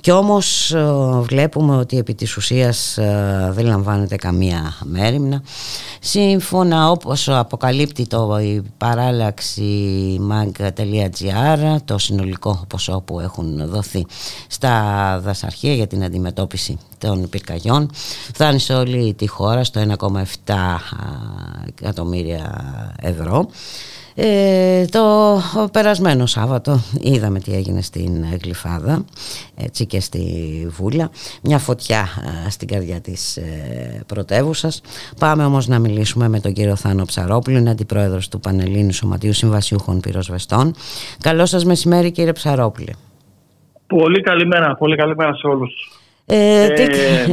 και 0.01 0.11
όμως 0.11 0.58
ε, 0.71 1.19
βλέπουμε 1.21 1.75
ότι 1.75 1.97
επί 1.97 2.13
της 2.13 2.37
ουσίας 2.37 2.97
ε, 2.97 3.49
δεν 3.53 3.65
λαμβάνεται 3.65 4.15
καμία 4.15 4.73
μέρημνα. 4.83 5.41
Σύμφωνα 5.99 6.89
όπως 6.91 7.29
αποκαλύπτει 7.29 8.07
το 8.07 8.39
η 8.39 8.61
παράλλαξη 8.77 9.63
mag.gr 10.31 11.77
το 11.85 11.97
συνολικό 11.97 12.65
ποσό 12.67 13.01
που 13.05 13.19
έχουν 13.19 13.67
δοθεί 13.69 14.05
στα 14.47 14.73
δασαρχεία 15.23 15.73
για 15.73 15.87
την 15.87 16.03
αντιμετώπιση 16.03 16.77
των 16.97 17.29
πυρκαγιών 17.29 17.89
φτάνει 18.33 18.59
σε 18.59 18.73
όλη 18.73 19.13
τη 19.13 19.27
χώρα 19.27 19.63
στο 19.63 19.81
1,7 19.99 20.53
εκατομμύρια 21.81 22.65
ευρώ 23.01 23.49
Ε, 24.15 24.85
το 24.85 25.37
περασμένο 25.71 26.25
Σάββατο 26.25 26.79
είδαμε 27.01 27.39
τι 27.39 27.53
έγινε 27.53 27.81
στην 27.81 28.25
Γλυφάδα 28.43 29.05
έτσι 29.57 29.85
και 29.85 29.99
στη 29.99 30.21
Βούλα. 30.69 31.09
Μια 31.43 31.57
φωτιά 31.57 32.07
στην 32.49 32.67
καρδιά 32.67 33.01
της 33.01 33.37
ε, 33.37 34.03
πρωτεύουσας. 34.07 34.81
Πάμε 35.19 35.45
όμως 35.45 35.67
να 35.67 35.79
μιλήσουμε 35.79 36.29
με 36.29 36.39
τον 36.39 36.53
κύριο 36.53 36.75
Θάνο 36.75 37.05
Ψαρόπουλο 37.05 37.57
είναι 37.57 37.69
αντιπρόεδρος 37.69 38.27
του 38.27 38.39
Πανελλήνιου 38.39 38.93
Σωματείου 38.93 39.33
Συμβασιούχων 39.33 39.99
Πυροσβεστών. 39.99 40.73
Καλό 41.21 41.45
σας 41.45 41.65
μεσημέρι 41.65 42.11
κύριε 42.11 42.31
Ψαρόπουλε. 42.31 42.91
Πολύ 43.87 44.21
καλημέρα, 44.21 44.75
πολύ 44.75 44.95
καλημέρα 44.95 45.33
σε 45.33 45.47
όλους. 45.47 45.99
Ε, 46.25 46.65
ε, 46.65 46.85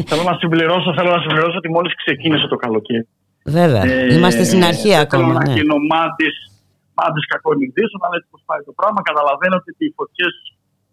θέλω, 0.07 0.23
να 0.23 0.37
συμπληρώσω, 0.39 0.95
θέλω 0.97 1.11
να 1.11 1.21
συμπληρώσω 1.21 1.57
ότι 1.57 1.71
μόλις 1.71 1.95
ξεκίνησε 1.95 2.47
το 2.47 2.57
καλοκαίρι. 2.57 3.09
Βέβαια, 3.45 3.85
ε, 3.85 4.15
είμαστε 4.15 4.45
στην 4.45 4.65
αρχή 4.65 4.95
ακόμα. 4.95 5.41
Θέλω 5.45 5.55
ναι. 5.55 5.63
να 5.63 6.15
γίνω 6.97 7.05
μάτης 7.05 7.27
πάντε 7.27 7.33
κακών 7.33 7.61
ειδήσεων, 7.61 8.01
αλλά 8.05 8.17
έτσι 8.19 8.29
πώ 8.33 8.39
πάει 8.45 8.63
το 8.69 8.73
πράγμα, 8.73 9.01
καταλαβαίνω 9.03 9.57
ότι 9.61 9.85
οι 9.87 9.93
φωτιές 9.99 10.35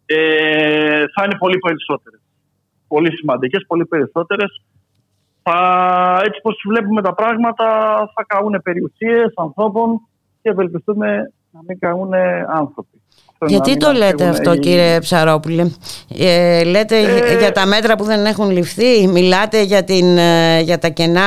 ε, 0.05 1.03
θα 1.13 1.23
είναι 1.23 1.37
πολύ 1.37 1.57
περισσότερες. 1.57 2.21
Πολύ 2.87 3.11
σημαντικές, 3.17 3.65
πολύ 3.67 3.85
περισσότερες. 3.85 4.51
Έτσι 6.27 6.39
πώ 6.41 6.51
βλέπουμε 6.69 7.01
τα 7.01 7.13
πράγματα, 7.13 7.67
θα 8.15 8.23
καούν 8.27 8.61
περιουσίες 8.63 9.33
ανθρώπων 9.35 10.01
και 10.41 10.49
ευελπιστούμε 10.49 11.33
να 11.51 11.59
μην 11.67 11.79
καούν 11.79 12.13
άνθρωποι. 12.47 13.01
Γιατί 13.47 13.77
το 13.77 13.91
λέτε 13.91 14.27
αυτό 14.27 14.55
κύριε 14.55 14.99
Ψαρόπουλε; 14.99 15.63
Ε, 16.19 16.63
Λέτε 16.63 16.97
ε, 16.97 17.37
για 17.39 17.51
τα 17.51 17.65
μέτρα 17.65 17.95
που 17.95 18.03
δεν 18.03 18.25
έχουν 18.25 18.51
ληφθεί 18.51 19.07
Μιλάτε 19.07 19.61
για, 19.61 19.83
την, 19.83 20.17
ε, 20.17 20.61
για 20.61 20.77
τα 20.77 20.89
κενά 20.89 21.21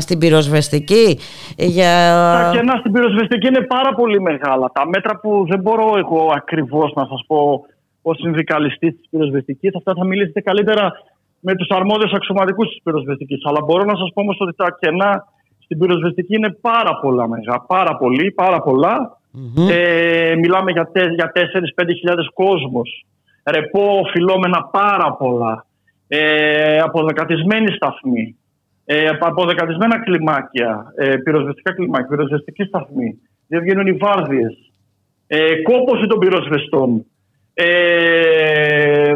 στην 0.00 0.18
πυροσβεστική 0.18 1.18
για... 1.56 1.92
Τα 2.32 2.50
κενά 2.52 2.76
στην 2.78 2.92
πυροσβεστική 2.92 3.46
είναι 3.46 3.60
πάρα 3.60 3.94
πολύ 3.94 4.20
μεγάλα 4.20 4.70
Τα 4.72 4.86
μέτρα 4.86 5.18
που 5.20 5.46
δεν 5.48 5.60
μπορώ 5.60 5.98
εγώ 5.98 6.32
ακριβώς 6.36 6.92
να 6.94 7.06
σας 7.06 7.24
πω 7.26 7.66
Ω 8.06 8.14
συνδικαλιστής 8.14 8.96
της 8.96 9.08
πυροσβεστικής, 9.10 9.76
αυτά 9.76 9.92
θα 9.98 10.04
μιλήσετε 10.04 10.40
καλύτερα 10.40 10.92
με 11.40 11.54
τους 11.54 11.68
αρμόδιους 11.68 12.12
αξιωματικούς 12.12 12.68
της 12.68 12.80
πυροσβεστικής. 12.82 13.44
Αλλά 13.44 13.60
μπορώ 13.64 13.84
να 13.84 13.96
σας 13.96 14.10
πω 14.14 14.20
όμως 14.20 14.36
ότι 14.40 14.54
τα 14.56 14.76
κενά 14.80 15.24
στην 15.64 15.78
πυροσβεστική 15.78 16.34
είναι 16.34 16.50
πάρα 16.60 16.98
πολλά 17.02 17.28
μεγάλα. 17.28 17.64
Πάρα 17.66 17.96
πολύ, 17.96 18.30
πάρα 18.30 18.60
πολλά. 18.60 19.18
Ε, 19.70 20.34
μιλάμε 20.34 20.70
για, 20.72 20.90
για 21.14 21.32
4-5 21.34 21.94
χιλιάδες 21.98 22.28
κόσμος. 22.34 23.06
Ρεπό, 23.50 23.98
οφειλόμενα 23.98 24.64
πάρα 24.64 25.12
πολλά. 25.12 25.66
Ε, 26.08 26.78
αποδεκατισμένη 26.78 27.72
σταθμή. 27.72 28.36
Ε, 28.84 29.08
αποδεκατισμένα 29.20 30.00
κλιμάκια. 30.00 30.92
Ε, 30.96 31.16
πυροσβεστικά 31.16 31.74
κλιμάκια. 31.74 32.06
Πυροσβεστική 32.06 32.64
σταθμή. 32.64 33.20
Δεν 33.48 33.60
βγαίνουν 33.60 33.86
οι 33.86 33.92
βάρδιες. 33.92 34.72
Ε, 35.26 35.62
κόπωση 35.62 36.06
των 36.06 36.18
πυροσβεστών. 36.18 37.06
Ε, 37.54 39.12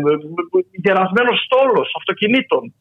γερασμένος 0.72 1.44
στόλος 1.44 1.92
αυτοκινήτων. 1.98 2.74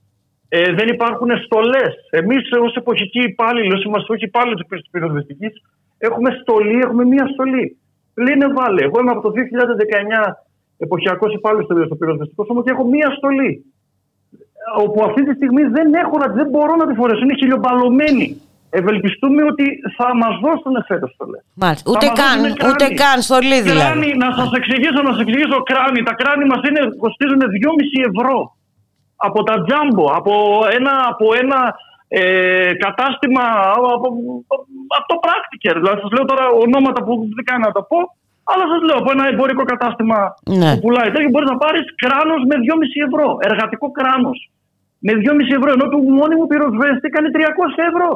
Ε, 0.49 0.73
δεν 0.73 0.87
υπάρχουν 0.87 1.29
στολές. 1.45 1.93
Εμείς, 2.09 2.49
ως 2.61 2.75
εποχικοί 2.75 3.19
υπάλληλοι, 3.19 3.73
ως 3.73 3.83
είμαστε 3.83 4.13
όχι 4.13 4.25
υπάλληλοι 4.25 4.55
της 4.55 4.89
πυροσβεστικής, 4.91 5.61
Έχουμε 5.97 6.29
στολή, 6.41 6.79
έχουμε 6.79 7.03
μία 7.05 7.25
στολή. 7.33 7.77
Λύνε 8.13 8.47
βάλε. 8.57 8.81
Εγώ 8.83 8.99
είμαι 8.99 9.11
από 9.11 9.21
το 9.21 9.31
2019 9.35 10.33
εποχιακός 10.77 11.33
υπάλληλος 11.33 11.65
στο 11.85 11.95
πυροσβεστικό 11.95 12.45
σώμα 12.45 12.61
και 12.63 12.71
έχω 12.71 12.85
μία 12.95 13.09
στολή. 13.17 13.51
Όπου 14.83 15.03
αυτή 15.03 15.21
τη 15.27 15.33
στιγμή 15.33 15.63
δεν 15.63 15.93
έχω, 15.93 16.15
δεν 16.39 16.47
μπορώ 16.49 16.75
να 16.75 16.85
τη 16.87 16.93
φορέσω. 16.99 17.23
Είναι 17.23 17.37
χιλιομπαλωμένη. 17.41 18.41
Ευελπιστούμε 18.69 19.41
ότι 19.51 19.65
θα 19.97 20.07
μας 20.21 20.33
δώσουν 20.43 20.73
φέτος 20.87 21.11
στολές. 21.13 21.43
Ούτε 21.91 22.07
καν, 22.21 22.39
ούτε 22.69 22.85
καν 23.01 23.17
στολή 23.27 23.59
δηλαδή. 23.61 23.87
Κράνη, 23.87 24.09
να 24.23 24.29
σας 24.37 24.49
εξηγήσω, 24.59 24.99
να 25.07 25.11
σας 25.11 25.21
εξηγήσω 25.25 25.57
κράνη. 25.71 25.99
Τα 26.09 26.13
κράνη 26.19 26.45
μας 26.51 26.59
κοστίζουν 27.03 27.41
2,5 27.55 28.01
ευρώ. 28.11 28.37
Από 29.15 29.39
τα 29.43 29.55
τζάμπο, 29.63 30.05
από 30.19 30.33
ένα, 30.77 30.93
από 31.11 31.25
ένα 31.41 31.59
ε, 32.07 32.73
κατάστημα 32.85 33.43
από, 33.75 34.07
από 34.97 35.07
το 35.11 35.17
πράκτικερ. 35.25 35.73
Δηλαδή, 35.81 35.99
σας 36.03 36.11
λέω 36.15 36.25
τώρα 36.31 36.45
ονόματα 36.65 36.99
που 37.05 37.11
δεν 37.37 37.45
κάνει 37.49 37.63
να 37.67 37.71
τα 37.77 37.83
πω, 37.89 37.99
αλλά 38.51 38.63
σας 38.71 38.81
λέω 38.87 38.97
από 39.01 39.09
ένα 39.15 39.25
εμπορικό 39.31 39.63
κατάστημα 39.73 40.17
ναι. 40.59 40.69
που 40.73 40.79
πουλάει 40.83 41.09
τέτοιο 41.13 41.29
μπορείς 41.31 41.49
να 41.53 41.57
πάρεις 41.63 41.85
κράνος 42.03 42.41
με 42.49 42.55
2,5 42.63 43.07
ευρώ. 43.07 43.27
Εργατικό 43.49 43.87
κράνος. 43.97 44.39
Με 45.05 45.11
2,5 45.13 45.57
ευρώ. 45.59 45.69
Ενώ 45.75 45.85
του 45.91 45.99
μόνιμου 46.19 46.47
πυροσβέστη 46.51 47.07
κάνει 47.15 47.29
300 47.33 47.89
ευρώ. 47.91 48.09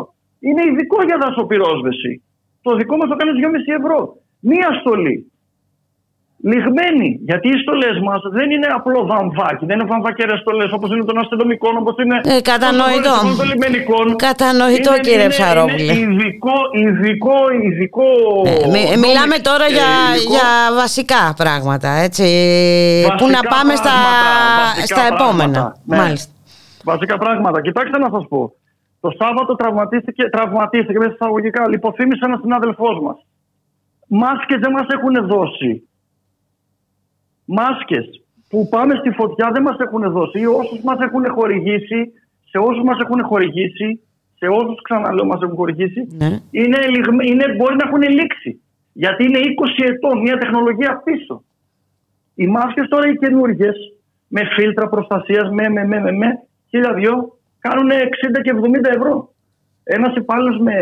Είναι 0.48 0.64
ειδικό 0.70 0.98
για 1.08 1.18
δασοπυρόσβεση. 1.24 2.12
Το 2.66 2.72
δικό 2.80 2.96
μας 2.98 3.08
το 3.10 3.16
κάνει 3.20 3.32
2,5 3.40 3.80
ευρώ. 3.80 4.00
Μία 4.40 4.70
στολή 4.80 5.31
λιγμένοι. 6.44 7.10
Γιατί 7.30 7.48
οι 7.54 7.58
στολές 7.64 7.96
μας 8.08 8.22
δεν 8.38 8.52
είναι 8.52 8.68
απλό 8.78 9.00
βαμβάκι, 9.06 9.66
δεν 9.66 9.76
είναι 9.80 9.90
βαμβακέρες 9.94 10.40
στολές 10.40 10.72
όπως 10.72 10.90
είναι 10.92 11.04
των 11.04 11.18
αστυνομικών, 11.18 11.78
όπως 11.78 11.96
είναι 12.04 12.18
ε, 12.24 12.42
κατανοητό. 12.52 13.16
των 13.38 13.48
λιμενικών. 13.52 14.16
Κατανοητό, 14.16 14.94
είναι, 14.94 15.06
κύριε 15.08 15.28
Ψαρόπουλε. 15.28 15.84
Είναι 15.84 16.00
ειδικό, 16.00 16.58
ειδικό, 16.84 17.38
ειδικό. 17.62 18.10
Ε, 18.94 18.98
μιλάμε 19.06 19.38
τώρα 19.50 19.68
για, 19.78 19.90
για 20.34 20.48
βασικά 20.82 21.22
πράγματα, 21.42 21.90
έτσι. 22.08 22.26
Βασικά 23.08 23.16
που 23.20 23.28
να 23.36 23.42
πάμε 23.54 23.74
στα, 23.82 23.96
στα 24.92 25.04
επόμενα. 25.14 25.62
Ναι. 25.86 25.98
Μάλιστα. 25.98 26.32
Βασικά 26.84 27.18
πράγματα. 27.18 27.62
Κοιτάξτε 27.62 27.98
να 27.98 28.10
σας 28.14 28.26
πω. 28.30 28.54
Το 29.00 29.10
Σάββατο 29.20 29.56
τραυματίστηκε, 29.56 30.24
τραυματίστηκε 30.30 30.98
μέσα 30.98 31.14
εισαγωγικά. 31.14 31.70
Λυποθύμησε 31.70 32.22
ένας 32.26 32.40
συνάδελφός 32.40 33.00
μας. 33.06 33.18
Μάσκε 34.08 34.58
δεν 34.58 34.72
μας 34.72 34.88
έχουν 34.96 35.28
δώσει 35.28 35.91
μάσκες 37.58 38.06
που 38.50 38.68
πάμε 38.70 38.94
στη 38.96 39.10
φωτιά 39.20 39.52
δεν 39.54 39.62
μας 39.62 39.78
έχουν 39.86 40.12
δώσει 40.12 40.40
ή 40.40 40.46
όσους 40.46 40.82
μας 40.84 41.00
έχουν 41.00 41.24
χορηγήσει, 41.38 42.00
σε 42.50 42.58
όσους 42.58 42.84
μας 42.84 43.00
έχουν 43.04 43.24
χορηγήσει, 43.24 43.90
σε 44.40 44.48
όσους 44.48 44.82
ξαναλέω 44.82 45.26
μας 45.26 45.42
έχουν 45.42 45.56
χορηγήσει, 45.56 46.02
ναι. 46.22 46.32
είναι, 46.52 46.80
είναι, 47.32 47.46
μπορεί 47.58 47.76
να 47.76 47.86
έχουν 47.88 48.02
λήξει. 48.02 48.62
Γιατί 48.94 49.24
είναι 49.24 49.40
20 49.40 49.86
ετών 49.92 50.22
μια 50.22 50.38
τεχνολογία 50.38 51.02
πίσω. 51.06 51.44
Οι 52.36 52.48
μάσκες 52.48 52.88
τώρα 52.88 53.10
οι 53.10 53.18
καινούργιες 53.18 53.76
με 54.28 54.42
φίλτρα 54.56 54.90
προστασίας, 54.90 55.50
με, 55.50 55.70
με, 55.70 55.86
με, 55.86 56.00
με, 56.00 56.12
με, 56.12 56.28
χίλια 56.70 56.94
δυο, 56.94 57.14
κάνουν 57.60 57.90
60 57.90 58.42
και 58.42 58.54
70 58.56 58.96
ευρώ. 58.96 59.34
Ένας 59.84 60.16
υπάλληλος 60.16 60.58
με, 60.60 60.76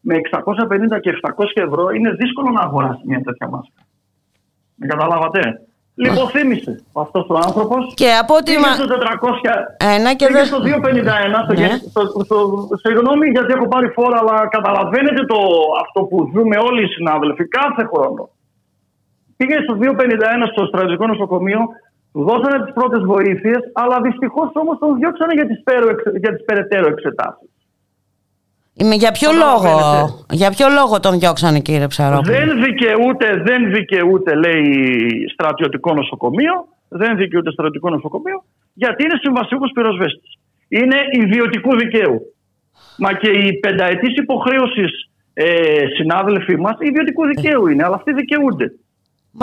με 0.00 0.14
650 0.16 1.00
και 1.00 1.10
700 1.22 1.44
ευρώ 1.54 1.90
είναι 1.90 2.10
δύσκολο 2.10 2.50
να 2.50 2.60
αγοράσει 2.60 3.02
μια 3.04 3.20
τέτοια 3.20 3.48
μάσκα. 3.48 3.82
Με 4.74 4.86
καταλάβατε; 4.86 5.40
Λιποθύμησε 6.02 6.72
αυτός 6.92 7.24
ο 7.28 7.36
άνθρωπος. 7.46 7.92
Και 7.94 8.10
από 8.22 8.34
ό,τι. 8.34 8.52
Πήγε 8.54 8.74
στο 8.80 8.86
400. 8.86 10.16
και 10.16 10.26
πήγε 10.26 10.44
στο 10.44 10.58
251. 10.62 11.58
Ναι. 11.58 11.70
Στο, 11.90 12.02
στο, 12.24 12.36
συγγνώμη 12.84 13.26
γιατί 13.34 13.52
έχω 13.56 13.68
πάρει 13.68 13.88
φόρα, 13.96 14.18
αλλά 14.22 14.36
καταλαβαίνετε 14.56 15.24
το, 15.32 15.38
αυτό 15.84 16.00
που 16.08 16.16
ζούμε 16.34 16.56
όλοι 16.68 16.80
οι 16.84 16.90
συνάδελφοι 16.96 17.44
κάθε 17.48 17.82
χρόνο. 17.92 18.22
Πήγε 19.36 19.56
στο 19.66 19.74
251 19.80 19.84
στο 20.52 20.62
στρατιωτικό 20.66 21.06
νοσοκομείο, 21.06 21.60
του 22.12 22.22
δώσανε 22.28 22.64
τις 22.64 22.72
πρώτες 22.78 23.02
βοήθειες, 23.12 23.60
αλλά 23.72 23.96
δυστυχώς 24.00 24.50
όμως 24.54 24.78
τον 24.78 24.96
διώξανε 24.98 25.32
για 25.38 25.46
τις, 25.46 25.58
για 26.22 26.32
τις 26.34 26.44
περαιτέρω 26.44 26.86
εξετάσεις. 26.94 27.48
Είμαι 28.76 28.94
για 28.94 29.12
ποιο 29.12 29.30
λόγο, 29.32 29.74
για 30.30 30.50
ποιο 30.50 30.66
λόγο 30.68 31.00
τον 31.00 31.18
διώξανε 31.18 31.60
κύριε 31.60 31.86
Ψαρόπουλο; 31.86 32.36
Δεν 32.36 32.62
δικαιούται, 32.62 33.42
δεν 33.44 33.72
δικαιούται 33.72 34.34
λέει 34.34 34.68
στρατιωτικό 35.32 35.94
νοσοκομείο, 35.94 36.66
δεν 36.88 37.16
δικαιούται 37.16 37.50
στρατιωτικό 37.50 37.90
νοσοκομείο, 37.90 38.44
γιατί 38.74 39.04
είναι 39.04 39.18
συμβασίουχος 39.22 39.70
πυροσβέστης. 39.74 40.38
Είναι 40.68 40.96
ιδιωτικού 41.12 41.76
δικαίου. 41.76 42.20
Μα 42.98 43.12
και 43.12 43.30
η 43.30 43.58
πενταετής 43.58 44.16
υποχρέωσης 44.16 45.10
ε, 45.34 45.46
συνάδελφοί 45.96 46.56
μας 46.56 46.76
ιδιωτικού 46.80 47.26
δικαίου 47.26 47.66
είναι, 47.66 47.84
αλλά 47.84 47.94
αυτοί 47.94 48.12
δικαιούνται. 48.12 48.72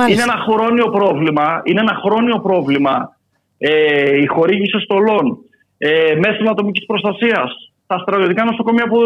Είναι 0.09 0.21
ένα 0.21 0.37
χρόνιο 0.47 0.87
πρόβλημα, 0.89 1.61
είναι 1.63 1.79
ένα 1.79 1.99
χρόνιο 2.03 2.39
πρόβλημα 2.39 3.17
ε, 3.57 4.17
η 4.17 4.25
χορήγηση 4.25 4.79
στολών, 4.79 5.37
ε, 5.77 6.15
μέσω 6.15 6.49
ατομικής 6.49 6.85
προστασίας, 6.85 7.70
τα 7.91 7.97
στρατιωτικά 8.03 8.43
νοσοκομεία 8.51 8.87
που 8.91 8.99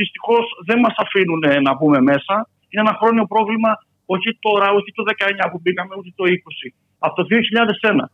δυστυχώς 0.00 0.44
δεν 0.68 0.78
μας 0.84 0.94
αφήνουν 1.04 1.42
να 1.66 1.72
πούμε 1.78 1.98
μέσα. 2.10 2.34
Είναι 2.70 2.82
ένα 2.86 2.94
χρόνιο 3.00 3.24
πρόβλημα, 3.32 3.70
όχι 4.14 4.30
τώρα, 4.46 4.66
όχι 4.78 4.90
το 4.98 5.02
19 5.10 5.50
που 5.50 5.58
μπήκαμε, 5.62 5.92
ούτε 5.98 6.10
το 6.20 6.24
20. 6.24 6.66
Από 7.06 7.14
το 7.18 7.24
2001. 7.30 8.04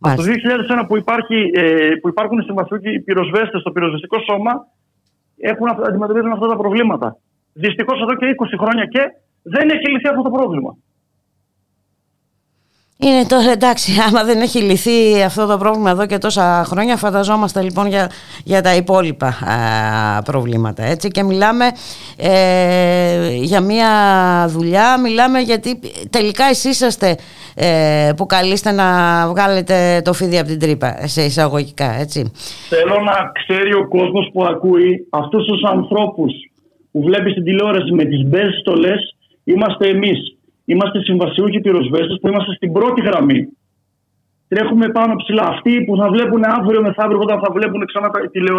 Από 0.00 0.16
το 0.20 0.24
2001 0.82 0.86
που, 0.88 0.96
υπάρχει, 1.02 1.38
ε, 1.54 1.94
που 2.00 2.08
υπάρχουν 2.08 2.38
συμβασιούχοι 2.42 3.00
πυροσβέστες 3.06 3.60
στο 3.60 3.70
πυροσβεστικό 3.74 4.18
σώμα, 4.28 4.52
έχουν, 5.50 5.66
αντιμετωπίζουν 5.88 6.32
αυτά 6.32 6.46
τα 6.52 6.56
προβλήματα. 6.56 7.08
Δυστυχώς 7.52 8.00
εδώ 8.04 8.14
και 8.18 8.26
20 8.26 8.56
χρόνια 8.62 8.84
και 8.94 9.02
δεν 9.42 9.66
έχει 9.74 9.86
λυθεί 9.90 10.08
αυτό 10.08 10.22
το 10.22 10.30
πρόβλημα. 10.30 10.70
Είναι 13.02 13.26
τώρα 13.28 13.50
εντάξει, 13.50 13.92
άμα 14.08 14.24
δεν 14.24 14.40
έχει 14.40 14.58
λυθεί 14.58 15.22
αυτό 15.22 15.46
το 15.46 15.56
πρόβλημα 15.56 15.90
εδώ 15.90 16.06
και 16.06 16.18
τόσα 16.18 16.64
χρόνια, 16.66 16.96
φανταζόμαστε 16.96 17.62
λοιπόν 17.62 17.86
για, 17.86 18.10
για 18.44 18.62
τα 18.62 18.76
υπόλοιπα 18.76 19.34
προβλήματα. 20.24 20.82
Έτσι. 20.82 21.08
Και 21.08 21.22
μιλάμε 21.22 21.64
ε, 22.16 23.34
για 23.34 23.60
μια 23.60 23.88
δουλειά, 24.48 25.00
μιλάμε 25.00 25.38
γιατί 25.38 25.80
τελικά 26.10 26.44
εσείς 26.44 26.70
είσαστε 26.70 27.16
ε, 27.54 28.10
που 28.16 28.26
καλείστε 28.26 28.70
να 28.70 28.86
βγάλετε 29.28 30.02
το 30.04 30.12
φίδι 30.12 30.38
από 30.38 30.48
την 30.48 30.58
τρύπα, 30.58 31.06
σε 31.06 31.22
εισαγωγικά, 31.22 31.92
έτσι. 32.00 32.32
Θέλω 32.68 33.00
να 33.00 33.32
ξέρει 33.32 33.74
ο 33.74 33.88
κόσμος 33.88 34.30
που 34.32 34.44
ακούει 34.44 35.06
αυτούς 35.10 35.44
τους 35.46 35.62
ανθρώπους 35.62 36.32
που 36.92 37.02
βλέπεις 37.02 37.32
στην 37.32 37.44
τηλεόραση 37.44 37.92
με 37.92 38.04
τις 38.04 38.24
μπέζες 38.26 38.58
στολές, 38.60 39.16
είμαστε 39.44 39.88
εμείς 39.88 40.38
Είμαστε 40.72 40.98
συμβασιούχοι 41.02 41.60
πυροσβέστες 41.60 42.18
που 42.20 42.28
είμαστε 42.28 42.52
στην 42.54 42.72
πρώτη 42.72 43.00
γραμμή. 43.00 43.40
Τρέχουμε 44.48 44.88
πάνω 44.88 45.14
ψηλά. 45.16 45.44
Αυτοί 45.54 45.84
που 45.84 45.96
θα 45.96 46.08
βλέπουν 46.14 46.42
αύριο 46.44 46.82
μεθαύριο, 46.82 47.20
όταν 47.26 47.38
θα 47.44 47.50
βλέπουν 47.52 47.86
ξανά 47.86 48.08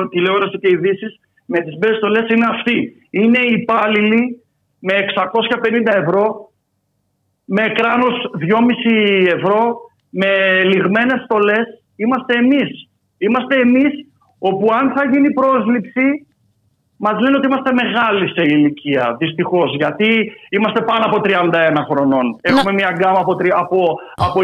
τηλεόραση 0.10 0.58
και 0.62 0.70
ειδήσεις, 0.70 1.12
με 1.46 1.60
τις 1.60 1.78
μπες 1.78 1.96
στολέ 1.98 2.22
είναι 2.34 2.48
αυτοί. 2.56 2.78
Είναι 3.10 3.40
οι 3.48 3.54
υπάλληλοι 3.62 4.22
με 4.80 4.94
650 4.94 5.94
ευρώ, 6.02 6.52
με 7.46 7.64
κράνος 7.78 8.16
2,5 8.40 9.28
ευρώ, 9.38 9.62
με 10.10 10.30
λιγμένες 10.64 11.22
στολές. 11.24 11.66
Είμαστε 11.96 12.34
εμείς. 12.38 12.72
Είμαστε 13.18 13.56
εμείς 13.56 13.94
όπου 14.40 14.68
αν 14.80 14.92
θα 14.96 15.04
γίνει 15.12 15.34
πρόσληψη 15.34 16.06
Μας 17.04 17.20
λένε 17.20 17.36
ότι 17.38 17.48
είμαστε 17.48 17.72
μεγάλοι 17.74 18.30
σε 18.36 18.42
ηλικία, 18.42 19.16
δυστυχώς. 19.20 19.76
Γιατί 19.76 20.32
είμαστε 20.50 20.82
πάνω 20.82 21.06
από 21.06 21.18
31 21.24 21.86
χρονών. 21.90 22.38
Έχουμε 22.42 22.74
μια 22.74 22.92
γκάμα 22.98 23.20
από, 23.20 23.36
από, 23.64 24.00
από 24.16 24.40
25 24.40 24.44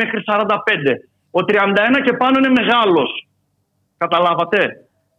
μέχρι 0.00 0.22
45. 0.26 0.56
Ο 1.30 1.40
31 1.48 1.54
και 2.04 2.12
πάνω 2.12 2.38
είναι 2.38 2.48
μεγάλος. 2.60 3.26
Καταλάβατε; 3.96 4.58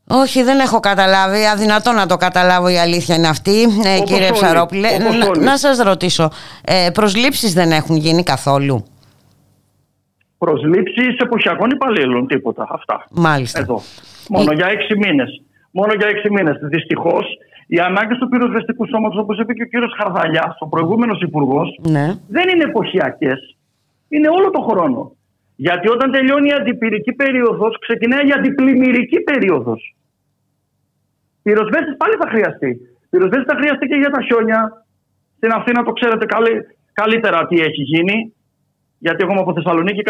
Όχι, 0.07 0.43
δεν 0.43 0.59
έχω 0.59 0.79
καταλάβει. 0.79 1.45
Αδυνατό 1.45 1.91
να 1.91 2.05
το 2.05 2.17
καταλάβω 2.17 2.67
η 2.69 2.77
αλήθεια 2.77 3.15
είναι 3.15 3.27
αυτή, 3.27 3.61
ε, 3.61 3.99
κύριε 4.03 4.31
Ψαρόπουλε. 4.31 4.89
Να, 4.97 5.39
να 5.39 5.57
σας 5.57 5.77
ρωτήσω, 5.77 6.31
ε, 6.65 6.89
προσλήψεις 6.93 7.53
δεν 7.53 7.71
έχουν 7.71 7.95
γίνει 7.95 8.23
καθόλου; 8.23 8.85
Προσλήψεις 10.37 11.17
εποχιακών 11.17 11.69
υπαλλήλων, 11.69 12.27
τίποτα. 12.27 12.67
Αυτά. 12.69 13.07
Μάλιστα. 13.11 13.59
Εδώ. 13.59 13.81
Μόνο 14.29 14.51
για 14.51 14.67
έξι 14.67 14.97
μήνες 14.97 15.41
μόνο 15.77 15.91
για 15.99 16.07
έξι 16.07 16.27
μήνες. 16.35 16.57
Δυστυχώς, 16.75 17.25
οι 17.67 17.79
ανάγκες 17.79 18.17
του 18.17 18.29
πυροσβεστικού 18.29 18.83
σώματος, 18.87 19.19
όπως 19.23 19.39
είπε 19.39 19.53
και 19.53 19.65
ο 19.67 19.69
κύριος 19.71 19.93
Χαρδαλιάς, 19.99 20.55
ο 20.59 20.67
προηγούμενος 20.67 21.21
υπουργός, 21.21 21.67
ναι. 21.95 22.05
δεν 22.35 22.45
είναι 22.49 22.63
εποχιακές. 22.63 23.39
Είναι 24.09 24.29
όλο 24.37 24.49
το 24.49 24.61
χρόνο. 24.69 25.01
Γιατί 25.55 25.87
όταν 25.89 26.11
τελειώνει 26.11 26.47
η 26.47 26.51
αντιπυρική 26.59 27.13
περίοδος, 27.13 27.79
ξεκινάει 27.79 28.27
η 28.27 28.31
αντιπλημμυρική 28.37 29.19
περίοδος. 29.29 29.95
Πυροσβέστη 31.43 31.93
πάλι 32.01 32.15
θα 32.21 32.27
χρειαστεί. 32.29 32.71
Πυροσβέστη 33.09 33.45
θα 33.51 33.55
χρειαστεί 33.59 33.85
και 33.87 33.95
για 33.95 34.09
τα 34.09 34.21
χιόνια. 34.21 34.85
Στην 35.37 35.51
Αθήνα 35.51 35.83
το 35.83 35.91
ξέρετε 35.91 36.25
καλύτερα 36.93 37.47
τι 37.47 37.55
έχει 37.67 37.81
γίνει. 37.81 38.33
Γιατί 38.97 39.19
εγώ 39.23 39.31
είμαι 39.31 39.41
από 39.41 39.53
Θεσσαλονίκη. 39.53 40.01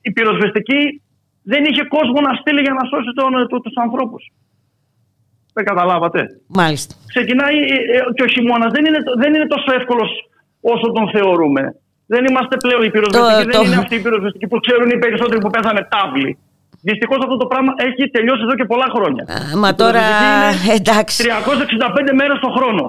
Η 0.00 0.10
πυροσβεστική 0.12 1.02
δεν 1.42 1.64
είχε 1.64 1.84
κόσμο 1.96 2.20
να 2.20 2.32
στείλει 2.40 2.60
για 2.60 2.74
να 2.78 2.84
σώσει 2.90 3.10
τον, 3.14 3.62
τους 3.62 3.76
ανθρώπους. 3.84 4.22
Δεν 5.56 5.64
καταλάβατε. 5.70 6.20
Μάλιστα. 6.46 6.94
Ξεκινάει 7.14 7.56
ε, 7.56 7.76
ε, 7.96 7.98
και 8.16 8.22
ο 8.26 8.28
χειμώνας 8.34 8.70
δεν 8.76 8.84
είναι, 8.88 9.00
δεν 9.22 9.30
είναι 9.34 9.48
τόσο 9.54 9.70
εύκολος 9.78 10.10
όσο 10.72 10.86
τον 10.96 11.06
θεωρούμε. 11.14 11.62
Δεν 12.06 12.22
είμαστε 12.28 12.56
πλέον 12.64 12.82
οι 12.84 12.90
πυροσβεστικοί, 12.90 13.50
δεν 13.56 13.66
είναι 13.66 13.80
αυτοί 13.84 13.94
οι 13.94 14.02
πυροσβεστικοί 14.06 14.46
που 14.46 14.58
ξέρουν 14.64 14.88
οι 14.94 14.98
περισσότεροι 15.04 15.40
που 15.44 15.50
πέθανε 15.50 15.82
τάβλοι. 15.94 16.38
Δυστυχώς 16.88 17.18
αυτό 17.26 17.36
το 17.36 17.46
πράγμα 17.46 17.72
έχει 17.88 18.10
τελειώσει 18.10 18.42
εδώ 18.46 18.54
και 18.54 18.64
πολλά 18.64 18.88
χρόνια. 18.94 19.22
Α, 19.36 19.56
μα 19.62 19.74
τώρα 19.74 20.04
εντάξει. 20.78 21.24
365 22.08 22.12
μέρες 22.20 22.38
το 22.40 22.50
χρόνο. 22.56 22.84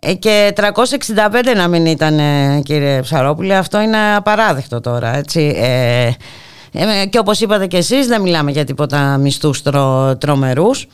Ε, 0.00 0.14
και 0.14 0.52
365 0.56 1.56
να 1.56 1.68
μην 1.68 1.86
ήταν, 1.86 2.18
κύριε 2.62 3.00
Ψαρόπουλε, 3.00 3.54
αυτό 3.54 3.80
είναι 3.80 4.14
απαράδεκτο 4.16 4.80
τώρα. 4.80 5.16
Έτσι. 5.16 5.52
Ε, 5.56 6.10
ε, 6.76 7.06
και 7.06 7.18
όπως 7.18 7.40
είπατε 7.40 7.66
και 7.66 7.76
εσείς 7.76 8.06
δεν 8.06 8.20
μιλάμε 8.20 8.50
για 8.50 8.64
τίποτα 8.64 9.16
μισθούς 9.18 9.62
τρο, 9.62 10.16
τρομερούς. 10.20 10.86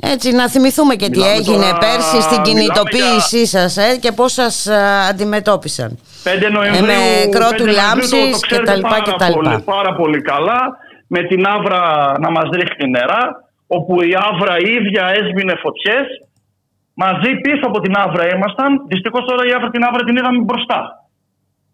Έτσι, 0.00 0.32
να 0.32 0.48
θυμηθούμε 0.48 0.94
και 0.94 1.08
τι 1.10 1.20
έγινε 1.20 1.68
τώρα, 1.70 1.78
πέρσι 1.78 2.20
στην 2.20 2.42
κινητοποίησή 2.42 3.36
για... 3.36 3.46
σας 3.46 3.76
ε, 3.76 3.98
και 3.98 4.12
πώς 4.12 4.32
σας 4.32 4.66
α, 4.66 4.74
ε, 4.74 5.08
αντιμετώπισαν. 5.08 5.98
5 6.24 6.52
Νοεμβρίου, 6.52 6.84
ε, 6.84 6.86
με 6.86 6.98
κρότου 7.30 7.66
λάμψης 7.66 8.46
και 8.46 8.58
τα 8.58 8.74
λοιπά 8.74 9.00
και 9.00 9.14
τα 9.18 9.28
λοιπά. 9.28 9.62
πάρα 9.64 9.94
πολύ 9.94 10.20
καλά 10.20 10.60
με 11.06 11.22
την 11.22 11.46
Άβρα 11.46 12.14
να 12.18 12.30
μας 12.30 12.48
ρίχνει 12.52 12.90
νερά 12.90 13.22
όπου 13.66 14.02
η 14.02 14.12
Άβρα 14.28 14.56
ίδια 14.58 15.04
έσβηνε 15.18 15.54
φωτιές 15.62 16.06
μαζί 16.94 17.30
πίσω 17.44 17.64
από 17.66 17.80
την 17.80 17.94
Άβρα 17.96 18.34
ήμασταν 18.34 18.86
δυστυχώς 18.86 19.24
τώρα 19.28 19.46
η 19.46 19.52
Άβρα 19.56 19.70
την 19.70 19.84
Άβρα 19.84 20.04
την 20.04 20.16
είδαμε 20.16 20.38
μπροστά 20.38 20.99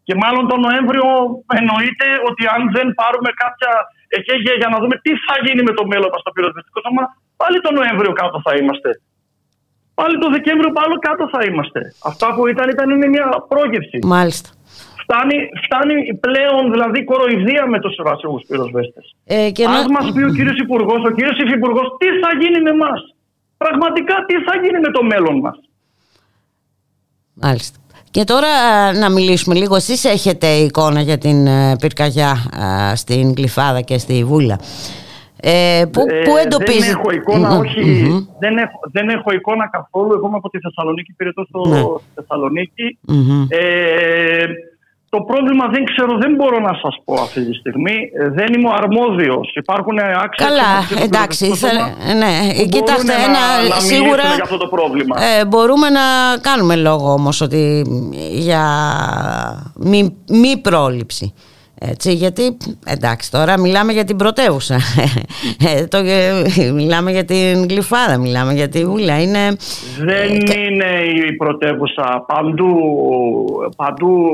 και 0.07 0.15
μάλλον 0.23 0.45
τον 0.51 0.61
Νοέμβριο 0.67 1.07
εννοείται 1.61 2.07
ότι 2.29 2.43
αν 2.55 2.61
δεν 2.77 2.87
πάρουμε 3.01 3.31
κάποια 3.43 3.73
εχέγεια 4.17 4.55
για 4.61 4.69
να 4.73 4.77
δούμε 4.83 4.95
τι 5.05 5.13
θα 5.27 5.35
γίνει 5.45 5.63
με 5.69 5.73
το 5.79 5.85
μέλλον 5.91 6.11
μας 6.13 6.21
στο 6.25 6.31
πυροσβεστικό 6.37 6.79
σώμα, 6.87 7.03
πάλι 7.43 7.57
τον 7.65 7.73
Νοέμβριο 7.79 8.13
κάτω 8.21 8.37
θα 8.47 8.53
είμαστε. 8.59 8.91
Πάλι 10.01 10.15
τον 10.23 10.31
Δεκέμβριο 10.37 10.71
πάλι 10.79 10.95
κάτω 11.09 11.25
θα 11.35 11.41
είμαστε. 11.49 11.81
Αυτά 12.11 12.27
που 12.35 12.43
ήταν 12.53 12.67
ήταν 12.75 12.87
είναι 12.95 13.09
μια 13.15 13.27
πρόγευση. 13.53 13.99
Μάλιστα. 14.17 14.49
Φτάνει, 15.03 15.37
φτάνει 15.65 15.97
πλέον 16.27 16.63
δηλαδή 16.75 16.99
κοροϊδία 17.11 17.65
με 17.73 17.79
τους 17.83 17.95
εργασιακού 18.01 18.39
πυροσβέστες. 18.49 19.07
Ε, 19.25 19.51
να... 19.75 19.91
μας 19.97 20.07
πει 20.15 20.23
ο 20.31 20.33
κύριος 20.39 20.59
Υπουργός, 20.67 21.01
ο 21.09 21.11
κύριος 21.17 21.39
Υφυπουργός, 21.45 21.87
τι 22.01 22.09
θα 22.23 22.31
γίνει 22.41 22.59
με 22.67 22.73
εμά. 22.77 22.95
Πραγματικά 23.65 24.15
τι 24.29 24.35
θα 24.47 24.55
γίνει 24.63 24.79
με 24.87 24.91
το 24.97 25.03
μέλλον 25.11 25.37
μας; 25.45 25.57
Μάλιστα. 27.45 27.79
Και 28.11 28.25
τώρα 28.25 28.49
να 28.93 29.11
μιλήσουμε 29.11 29.55
λίγο. 29.55 29.77
Εσείς 29.77 30.05
έχετε 30.05 30.47
εικόνα 30.47 31.01
για 31.01 31.19
την 31.19 31.47
ε, 31.47 31.77
πυρκαγιά 31.81 32.37
στην 32.95 33.35
Κλειφάδα 33.35 33.81
και 33.81 33.99
στη 33.99 34.25
Βούλα. 34.25 34.59
Ε, 35.41 35.85
πού, 35.93 36.01
ε, 36.01 36.23
πού 36.25 36.37
εντοπίζετε... 36.37 36.85
Δεν 36.85 36.91
έχω 36.99 37.11
εικόνα, 37.11 37.59
όχι. 37.59 37.83
Δεν, 38.39 38.57
έχω, 38.57 38.81
δεν 38.93 39.09
έχω 39.09 39.33
εικόνα 39.33 39.69
καθόλου. 39.69 40.13
Εγώ 40.13 40.27
είμαι 40.27 40.37
από 40.37 40.51
τη 40.51 40.59
Θεσσαλονίκη, 40.59 41.13
πυρετό 41.13 41.45
στο 41.49 41.69
ναι. 41.69 41.83
θεσσαλονικη 42.15 42.99
Ε, 43.49 44.45
το 45.09 45.21
πρόβλημα 45.21 45.67
δεν 45.69 45.85
ξέρω, 45.85 46.19
δεν 46.19 46.35
μπορώ 46.35 46.59
να 46.59 46.75
σας 46.83 46.95
πω 47.05 47.15
αυτή 47.15 47.45
τη 47.45 47.55
στιγμή. 47.55 47.97
Ε, 48.21 48.29
δεν 48.29 48.55
είμαι 48.55 48.69
ο 48.69 48.73
αρμόδιος. 48.73 49.53
Υπάρχουν 49.55 49.99
άξιοι. 49.99 50.45
Καλά, 50.47 51.03
εντάξει. 51.05 51.47
Θα, 51.55 51.69
ναι, 52.15 52.65
κοιτάξτε, 52.69 53.13
ένα, 53.13 53.69
να, 53.69 53.81
σίγουρα. 53.81 54.23
Για 54.35 54.43
αυτό 54.43 54.57
το 54.57 54.67
πρόβλημα. 54.67 55.23
Ε, 55.23 55.45
μπορούμε 55.45 55.89
να 55.91 56.01
κάνουμε 56.41 56.77
λόγο 56.77 57.13
όμως 57.13 57.41
ότι 57.41 57.85
για 58.31 58.65
μη, 59.75 60.17
μη 60.29 60.57
πρόληψη. 60.57 61.35
Έτσι, 61.81 62.13
γιατί 62.13 62.57
εντάξει 62.87 63.31
τώρα 63.31 63.59
μιλάμε 63.59 63.93
για 63.93 64.05
την 64.05 64.17
πρωτεύουσα. 64.17 64.79
Ε, 65.67 65.87
το, 65.87 65.99
ε, 65.99 66.71
μιλάμε 66.73 67.11
για 67.11 67.25
την 67.25 67.69
Γλυφάδα 67.69 68.19
μιλάμε 68.19 68.53
για 68.53 68.69
τη 68.69 68.85
Βούλα 68.85 69.23
είναι... 69.23 69.57
δεν 69.99 70.31
είναι 70.31 71.01
η 71.27 71.37
πρωτεύουσα. 71.37 72.25
Παντού, 72.27 72.73
παντού 73.77 74.31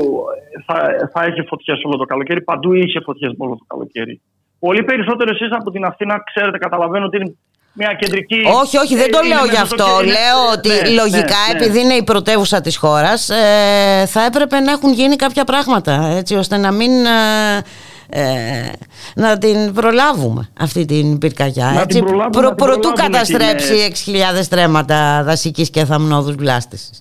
θα, 0.65 1.09
θα 1.13 1.25
έχει 1.25 1.41
φωτιές 1.47 1.83
όλο 1.83 1.97
το 1.97 2.05
καλοκαίρι 2.05 2.41
παντού 2.41 2.73
είχε 2.73 2.99
φωτιές 3.03 3.33
όλο 3.37 3.55
το 3.57 3.65
καλοκαίρι. 3.67 4.21
Πολύ 4.59 4.83
περισσότερο 4.83 5.29
εσείς 5.33 5.51
από 5.51 5.71
την 5.71 5.83
Αθήνα 5.83 6.23
ξέρετε 6.33 6.57
καταλαβαίνω 6.57 7.05
ότι 7.05 7.17
είναι 7.17 7.35
μια 7.73 7.93
κεντρική. 7.99 8.35
Όχι, 8.63 8.77
όχι, 8.77 8.95
δεν 8.95 9.11
το 9.11 9.19
λέω 9.27 9.45
γι' 9.45 9.57
αυτό. 9.57 9.85
Λέω 10.03 10.51
ότι 10.53 10.69
ναι, 10.69 10.89
λογικά, 10.89 11.19
ναι, 11.21 11.53
ναι. 11.53 11.65
επειδή 11.65 11.79
είναι 11.79 11.93
η 11.93 12.03
πρωτεύουσα 12.03 12.61
της 12.61 12.77
χώρας, 12.77 13.29
ε, 13.29 14.05
θα 14.05 14.25
έπρεπε 14.25 14.59
να 14.59 14.71
έχουν 14.71 14.93
γίνει 14.93 15.15
κάποια 15.15 15.43
πράγματα 15.43 16.13
έτσι 16.17 16.35
ώστε 16.35 16.57
να 16.57 16.71
μην. 16.71 16.91
Ε, 17.05 17.63
ε 18.09 18.71
να 19.15 19.37
την 19.37 19.73
προλάβουμε 19.73 20.49
αυτή 20.59 20.85
την 20.85 21.17
πυρκαγιά 21.17 21.71
να 21.75 21.81
έτσι, 21.81 21.99
την 21.99 22.05
προ, 22.31 22.55
προτού 22.55 22.91
καταστρέψει 22.91 23.93
6.000 24.05 24.45
τρέματα 24.49 25.23
δασικής 25.23 25.69
και 25.69 25.85
θαμνόδους 25.85 26.35
βλάστησης 26.35 26.99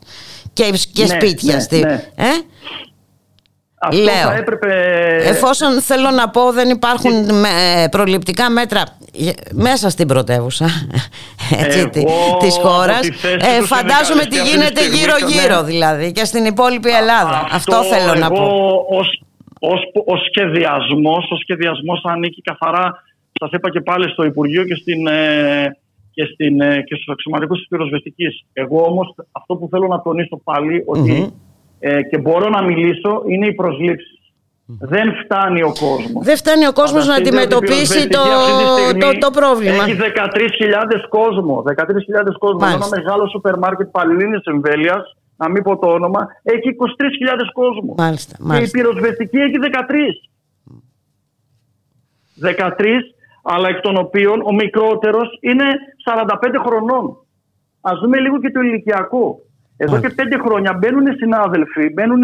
και, 0.53 0.73
και 0.93 1.07
σπίτια 1.07 1.61
στη, 1.61 1.81
ε; 2.15 2.27
Αυτό 3.85 4.03
Λέω, 4.03 4.29
θα 4.29 4.35
έπρεπε... 4.35 4.75
εφόσον 5.25 5.81
θέλω 5.81 6.11
να 6.11 6.29
πω 6.29 6.53
δεν 6.53 6.69
υπάρχουν 6.69 7.13
ε, 7.29 7.89
προληπτικά 7.91 8.51
μέτρα 8.51 8.83
μέσα 9.53 9.91
στην 9.91 10.07
πρωτεύουσα 10.07 10.67
έτσι, 11.65 11.89
της 12.39 12.57
χώρας 12.63 13.09
ε, 13.23 13.63
φαντάζομαι 13.63 14.25
τι 14.25 14.39
γίνεται 14.43 14.81
γύρω 14.87 15.17
γύρω 15.29 15.61
ναι. 15.61 15.67
δηλαδή 15.67 16.13
και 16.13 16.25
στην 16.25 16.45
υπόλοιπη 16.45 16.91
Ελλάδα. 16.91 17.49
Αυτό, 17.53 17.77
αυτό 17.77 17.95
θέλω 17.95 18.15
να 18.15 18.31
πω. 18.31 18.45
ως, 18.89 19.23
ως, 19.61 19.81
ως 20.07 20.21
σχεδιασμός 20.31 21.31
ο 21.31 21.37
σχεδιασμός 21.37 22.01
ανήκει 22.05 22.43
καθαρά 22.43 23.03
σας 23.33 23.51
είπα 23.53 23.71
και 23.71 23.81
πάλι 23.81 24.09
στο 24.09 24.25
Υπουργείο 24.25 24.65
και, 24.65 24.75
στην, 24.75 25.07
ε, 25.07 25.77
και, 26.11 26.25
στην, 26.25 26.61
ε, 26.61 26.83
και 26.83 26.95
στους 26.95 27.09
αξιωματικούς 27.09 27.59
της 27.59 27.69
πυροσβεστικής. 27.69 28.45
Εγώ 28.53 28.85
όμως 28.85 29.15
αυτό 29.33 29.57
που 29.57 29.69
θέλω 29.71 29.87
να 29.87 30.03
τονίσω 30.03 30.41
πάλι 30.45 30.83
ότι 30.87 31.33
ε, 31.85 32.03
και 32.03 32.19
μπορώ 32.19 32.49
να 32.49 32.63
μιλήσω 32.63 33.23
είναι 33.27 33.47
οι 33.47 33.55
προσλήψεις 33.55 34.19
Δεν 34.67 35.15
φτάνει 35.25 35.63
ο 35.63 35.73
κόσμος. 35.81 36.25
Δεν 36.25 36.37
φτάνει 36.37 36.67
ο 36.67 36.73
κόσμος 36.73 37.07
να 37.07 37.15
αντιμετωπίσει 37.15 38.09
το, 38.09 38.23
το, 39.01 39.19
το, 39.19 39.31
πρόβλημα. 39.31 39.85
Έχει 39.85 39.97
13.000 40.01 40.05
κόσμο. 41.09 41.63
13.000 41.67 41.85
κόσμο. 42.39 42.59
Ένα 42.75 42.89
μεγάλο 42.97 43.29
σούπερ 43.29 43.59
μάρκετ 43.59 43.87
Παλίνη 43.87 44.39
εμβέλειας, 44.45 45.17
να 45.37 45.49
μην 45.51 45.63
πω 45.63 45.79
το 45.79 45.89
όνομα, 45.89 46.21
έχει 46.43 46.69
23.000 46.79 47.53
κόσμο. 47.53 47.95
Μάλιστα, 47.97 48.37
μάλιστα. 48.41 48.79
Και 48.79 48.79
η 48.79 48.83
πυροσβεστική 48.83 49.39
έχει 49.39 49.57
13. 49.63 49.73
13, 52.41 52.87
αλλά 53.43 53.69
εκ 53.69 53.81
των 53.81 53.97
οποίων 53.97 54.43
ο 54.45 54.53
μικρότερος 54.53 55.39
είναι 55.41 55.65
45 56.05 56.27
χρονών. 56.67 57.05
Α 57.81 57.93
δούμε 58.03 58.19
λίγο 58.19 58.41
και 58.41 58.51
το 58.51 58.61
ηλικιακό. 58.61 59.41
Εδώ 59.77 60.01
και 60.01 60.09
πέντε 60.09 60.39
χρόνια 60.39 60.73
μπαίνουν 60.79 61.07
συνάδελφοι, 61.17 61.93
μπαίνουν 61.93 62.23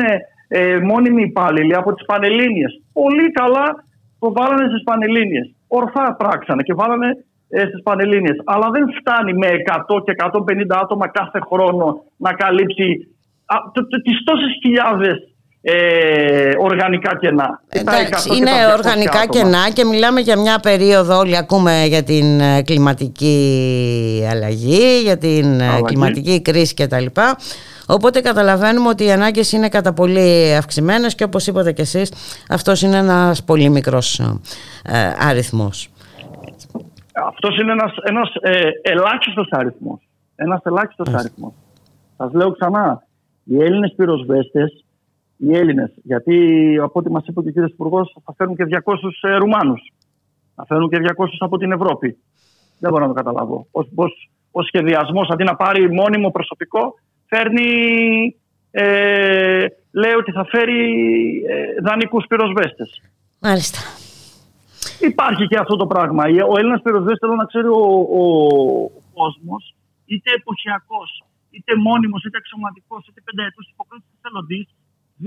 ε, 0.48 0.78
μόνιμοι 0.78 1.22
υπάλληλοι 1.22 1.74
από 1.74 1.94
τις 1.94 2.06
Πανελλήνιες. 2.06 2.82
Πολύ 2.92 3.30
καλά 3.30 3.84
το 4.18 4.32
βάλανε 4.32 4.68
στις 4.68 4.82
Πανελλήνιες. 4.82 5.54
Ορθά 5.68 6.14
πράξανε 6.14 6.62
και 6.62 6.74
βάλανε 6.74 7.08
ε, 7.48 7.60
στις 7.60 7.82
Πανελλήνιες. 7.82 8.36
Αλλά 8.44 8.70
δεν 8.70 8.84
φτάνει 8.98 9.32
με 9.32 9.48
100 9.88 10.02
και 10.04 10.14
150 10.16 10.80
άτομα 10.82 11.08
κάθε 11.08 11.38
χρόνο 11.50 12.02
να 12.16 12.32
καλύψει 12.32 12.86
τις 14.04 14.24
τόσες 14.24 14.52
χιλιάδες 14.62 15.16
ε, 15.70 16.52
οργανικά 16.58 17.16
κενά. 17.20 17.60
Εντάξει, 17.68 18.36
είναι 18.36 18.50
οργανικά 18.78 19.26
κενά 19.26 19.70
και 19.72 19.84
μιλάμε 19.84 20.20
για 20.20 20.38
μια 20.38 20.58
περίοδο, 20.58 21.18
όλοι 21.18 21.36
ακούμε 21.36 21.84
για 21.86 22.02
την 22.02 22.40
ε, 22.40 22.62
κλιματική 22.62 24.26
αλλαγή, 24.30 25.00
για 25.02 25.18
την 25.18 25.60
ε, 25.60 25.80
κλιματική 25.84 26.42
κρίση 26.42 26.74
κτλ. 26.74 27.06
Οπότε 27.86 28.20
καταλαβαίνουμε 28.20 28.88
ότι 28.88 29.04
οι 29.04 29.10
ανάγκες 29.12 29.52
είναι 29.52 29.68
κατά 29.68 29.92
πολύ 29.92 30.54
αυξημένες 30.56 31.14
και 31.14 31.24
όπως 31.24 31.46
είπατε 31.46 31.72
και 31.72 31.82
εσείς 31.82 32.12
αυτός 32.48 32.82
είναι 32.82 32.96
ένας 32.96 33.44
πολύ 33.44 33.68
μικρός 33.68 34.18
ε, 34.18 35.12
αριθμός. 35.28 35.88
Αυτός 37.28 37.58
είναι 37.58 37.72
ένας, 37.72 37.92
ένας 38.02 38.28
ε, 38.40 38.68
ελάχιστος 38.82 39.48
αριθμός. 39.50 40.08
Ένας 40.36 40.60
ελάχιστος 40.64 41.14
αριθμός. 41.14 41.52
Σας 42.16 42.32
λέω 42.32 42.50
ξανά, 42.50 43.02
οι 43.44 43.62
Έλληνες 43.62 43.94
πυροσβέστες, 43.96 44.84
οι 45.38 45.56
Έλληνες, 45.56 45.90
γιατί 46.02 46.36
από 46.82 46.98
ό,τι 46.98 47.10
μας 47.10 47.26
είπε 47.26 47.42
και 47.42 47.60
ο 47.60 47.64
κ. 47.64 47.70
Υπουργός, 47.70 48.16
θα 48.24 48.34
φέρουν 48.36 48.56
και 48.56 48.64
200 48.64 48.94
ε, 49.20 49.34
Ρουμάνους. 49.36 49.92
Θα 50.54 50.66
φέρουν 50.66 50.88
και 50.88 50.98
200 51.16 51.26
από 51.38 51.58
την 51.58 51.72
Ευρώπη. 51.72 52.18
Δεν 52.78 52.90
μπορώ 52.90 53.06
να 53.06 53.08
το 53.08 53.22
καταλάβω. 53.22 53.66
Ο 54.50 54.62
σχεδιασμός 54.62 55.28
αντί 55.28 55.44
να 55.44 55.56
πάρει 55.56 55.92
μόνιμο 55.92 56.30
προσωπικό, 56.30 56.94
φέρνει, 57.26 57.70
ε, 58.70 59.66
λέει 59.92 60.12
ότι 60.12 60.32
θα 60.32 60.44
φέρει 60.44 60.80
ε, 61.48 61.80
δανεικούς 61.82 62.24
πυροσβέστες. 62.28 63.02
Μάλιστα. 63.40 63.78
Υπάρχει 65.00 65.46
και 65.46 65.58
αυτό 65.58 65.76
το 65.76 65.86
πράγμα. 65.86 66.22
Ο 66.52 66.58
Έλληνας 66.58 66.82
πυροσβέστης 66.82 67.20
θέλω 67.20 67.34
να 67.34 67.44
ξέρει 67.44 67.66
ο, 67.66 67.84
ο, 68.20 68.22
ο 68.94 69.02
κόσμος, 69.14 69.74
είτε 70.06 70.30
εποχιακός, 70.40 71.24
είτε 71.50 71.72
μόνιμος, 71.76 72.24
είτε 72.24 72.36
αξιωματικός, 72.42 73.06
είτε 73.08 73.20
πενταετούς 73.28 73.66
υποκρίτης 73.72 74.10
εθελοντής, 74.18 74.66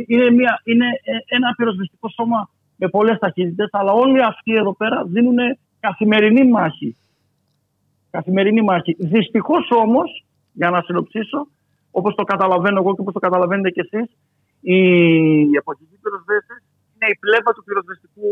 είναι, 0.07 0.29
μια, 0.29 0.61
είναι 0.63 0.85
ε, 1.03 1.35
ένα 1.35 1.53
πυροσβεστικό 1.57 2.09
σώμα 2.09 2.49
με 2.75 2.87
πολλές 2.87 3.17
ταχύτητες, 3.19 3.69
αλλά 3.71 3.91
όλοι 3.91 4.23
αυτοί 4.23 4.53
εδώ 4.53 4.73
πέρα 4.73 5.03
δίνουν 5.05 5.37
καθημερινή 5.79 6.49
μάχη. 6.49 6.95
Καθημερινή 8.09 8.61
μάχη. 8.61 8.95
Δυστυχώς 8.99 9.67
όμως, 9.71 10.25
για 10.53 10.69
να 10.69 10.81
συνοψίσω, 10.81 11.47
όπως 11.91 12.15
το 12.15 12.23
καταλαβαίνω 12.23 12.79
εγώ 12.79 12.95
και 12.95 13.01
όπως 13.01 13.13
το 13.13 13.19
καταλαβαίνετε 13.19 13.69
κι 13.69 13.79
εσείς, 13.79 14.09
οι 14.61 14.79
εποχικοί 15.57 15.97
πυροσβέστες 16.01 16.63
είναι 16.93 17.11
η 17.11 17.17
πλέμπα 17.19 17.53
του 17.53 17.63
πυροσβεστικού 17.63 18.29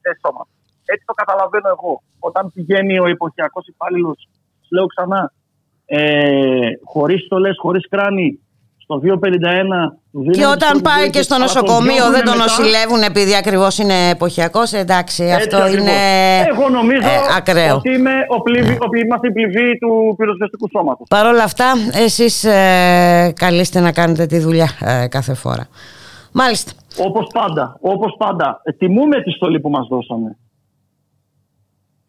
ε, 0.00 0.10
σώματος. 0.22 0.58
Έτσι 0.84 1.04
το 1.06 1.12
καταλαβαίνω 1.12 1.68
εγώ. 1.68 2.02
Όταν 2.18 2.52
πηγαίνει 2.54 2.98
ο 2.98 3.06
εποχιακός 3.06 3.66
υπάλληλος, 3.66 4.28
λέω 4.70 4.86
ξανά, 4.86 5.32
ε, 5.86 6.70
χωρίς 6.84 7.24
στολές, 7.24 7.56
χωρίς 7.58 7.88
κράνη, 7.88 8.40
στο 8.88 9.00
251 9.04 10.30
και 10.30 10.46
όταν 10.46 10.80
πάει 10.80 11.10
και 11.10 11.22
στο 11.22 11.38
νοσοκομείο 11.38 12.10
δεν 12.10 12.24
τον 12.24 12.36
νοσηλεύουν 12.36 13.02
επειδή 13.02 13.36
ακριβώς 13.36 13.78
είναι 13.78 14.08
εποχιακός. 14.10 14.72
Εντάξει, 14.72 15.22
Έτσι 15.24 15.34
αυτό 15.36 15.56
ακριβώς. 15.56 15.80
είναι 15.80 15.92
Εγώ 16.52 16.68
νομίζω 16.68 17.08
ε, 17.08 17.36
ακραίο. 17.36 17.74
ότι 17.76 17.92
είμαι 17.94 18.12
ο 18.28 18.42
πληβή, 18.42 18.76
ότι 18.80 19.00
είμαστε 19.00 19.26
η 19.28 19.32
πληβή 19.32 19.78
του 19.78 20.14
πυροσβεστικού 20.18 20.68
σώματος. 20.76 21.06
Παρ' 21.08 21.26
όλα 21.26 21.42
αυτά, 21.42 21.72
εσείς 22.04 22.44
ε, 22.44 23.32
καλείστε 23.36 23.80
να 23.80 23.92
κάνετε 23.92 24.26
τη 24.26 24.38
δουλειά 24.38 24.68
ε, 24.80 25.06
κάθε 25.08 25.34
φορά. 25.34 25.66
Μάλιστα. 26.32 26.72
Όπως 26.98 27.26
πάντα. 27.32 27.76
Όπως 27.80 28.14
πάντα. 28.18 28.60
Ε, 28.64 28.72
τιμούμε 28.72 29.22
τη 29.22 29.30
στολή 29.30 29.60
που 29.60 29.70
μας 29.70 29.86
δώσανε. 29.90 30.36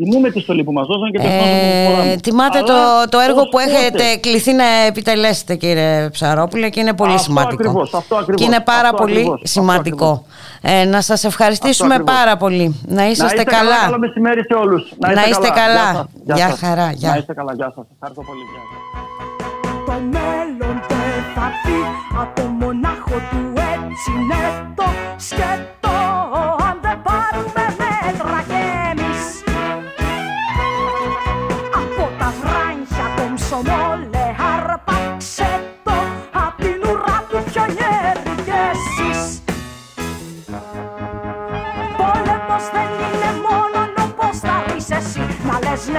Τιμούμε 0.04 0.30
τη 0.30 0.39
στολή 0.39 0.64
που 0.64 0.72
μας 0.72 0.88
δώσαν 0.88 1.12
και 1.12 1.20
ε, 1.22 2.16
Τιμάτε 2.16 2.60
το, 2.60 2.74
το 3.10 3.20
έργο 3.20 3.43
που 3.50 3.60
έχετε 3.60 4.04
κληθεί 4.20 4.54
να 4.54 4.64
επιτελέσετε, 4.88 5.56
κύριε 5.56 6.10
Ψαρόπουλε, 6.10 6.70
και 6.70 6.80
είναι 6.80 6.93
πολύ 6.93 7.12
αυτό 7.12 7.24
σημαντικό. 7.24 7.54
Ακριβώς, 7.54 7.93
αυτό 7.93 8.16
ακριβώς, 8.16 8.41
και 8.41 8.47
είναι 8.47 8.60
πάρα 8.60 8.89
αυτό 8.89 8.97
πολύ 8.97 9.18
ακριβώς, 9.18 9.41
σημαντικό. 9.43 10.26
Ε, 10.62 10.86
να 10.86 11.02
σας 11.02 11.24
ευχαριστήσουμε 11.24 12.00
πάρα 12.00 12.38
πολύ. 12.38 12.82
Να 12.88 13.10
είσαστε 13.10 13.36
να 13.36 13.41
είστε 13.41 13.56
καλά. 13.56 13.80
Καλό 13.84 14.00
μεσημέρι 14.00 14.43
σε 14.43 14.54
όλους. 14.54 14.93
Να 14.97 15.10
είστε, 15.10 15.22
να 15.22 15.30
είστε 15.30 15.47
καλά. 15.47 15.86
καλά. 15.86 16.08
Γεια, 16.24 16.36
γεια 16.36 16.56
χαρά. 16.56 16.91
Γεια. 16.91 17.10
Να 17.10 17.18
είστε 17.18 17.34
καλά. 17.34 17.54
Γεια 17.54 17.72
σας. 17.76 17.86
Ευχαριστώ 17.93 18.22
πολύ. 18.22 18.41
Το 19.86 19.93
μέλλον 20.16 20.76
δεν 20.88 21.22
θα 21.36 21.52
πει 21.64 21.78
από 22.24 22.41
μονάχο 22.41 23.18
του 23.32 23.41
έτσι 23.56 24.12
είναι 24.12 24.74
το 24.76 24.86
σκέτο 25.18 25.89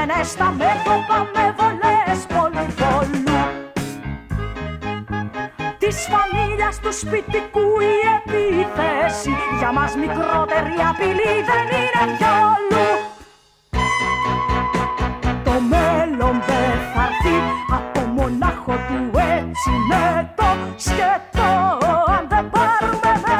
να 0.00 0.06
λες 0.06 0.16
ναι 0.16 0.16
ναι 0.16 0.24
στα 0.24 0.54
μέτωπα 0.58 1.18
με 1.34 1.54
βολές 1.56 2.20
πολύ 2.34 2.66
πολλού 2.80 3.40
Της 5.78 6.08
φαμίλιας 6.10 6.78
του 6.82 6.92
σπιτικού 6.92 7.66
η 7.80 7.94
επίθεση 8.16 9.30
Για 9.58 9.72
μας 9.72 9.94
μικρότερη 9.96 10.74
απειλή 10.90 11.34
δεν 11.48 11.66
είναι 11.78 12.04
πιόλου 12.16 12.88
Το 15.44 15.54
μέλλον 15.72 16.42
δεν 16.46 16.76
θα 16.94 17.02
έρθει 17.08 17.36
από 17.78 18.00
μονάχο 18.00 18.72
του 18.72 19.18
έτσι 19.18 19.70
με 19.88 20.32
το 20.36 20.48
σκέτο 20.76 21.50
Αν 22.16 22.26
δεν 22.28 22.50
πάρουμε 22.50 23.39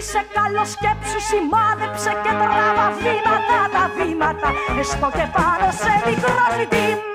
Μέτρησε 0.00 0.26
καλό 0.32 0.64
σκέψου, 0.64 1.20
σημάδεψε 1.28 2.10
και 2.22 2.32
τράβα 2.40 2.86
βήματα 3.00 3.58
τα 3.74 3.84
βήματα 3.96 4.48
έστω 4.80 5.08
και 5.18 5.26
πάνω 5.36 5.68
σε 5.80 5.92
μικρό 6.06 6.44
ζητήματα. 6.58 7.07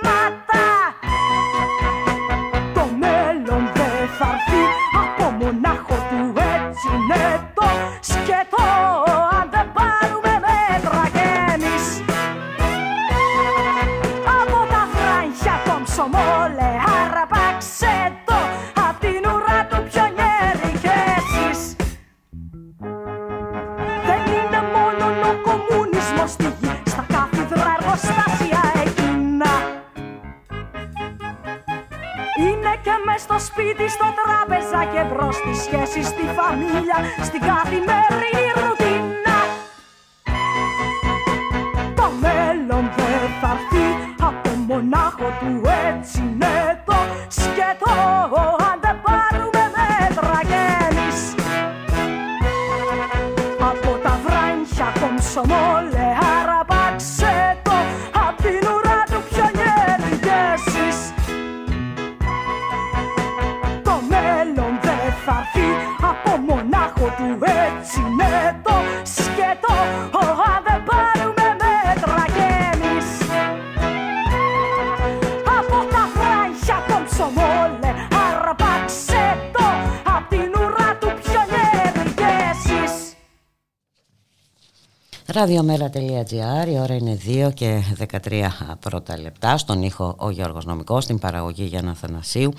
Ραδιομέρα.gr, 85.43 86.67
η 86.67 86.79
ώρα 86.79 86.95
είναι 86.95 87.17
2 87.27 87.49
και 87.53 87.81
13 88.27 88.47
πρώτα 88.79 89.19
λεπτά. 89.19 89.57
Στον 89.57 89.81
ήχο 89.81 90.15
ο 90.17 90.29
Γιώργος 90.29 90.65
Νομικός, 90.65 91.03
στην 91.03 91.19
παραγωγή 91.19 91.63
Γιάννα 91.63 91.93
Θανασίου, 91.93 92.53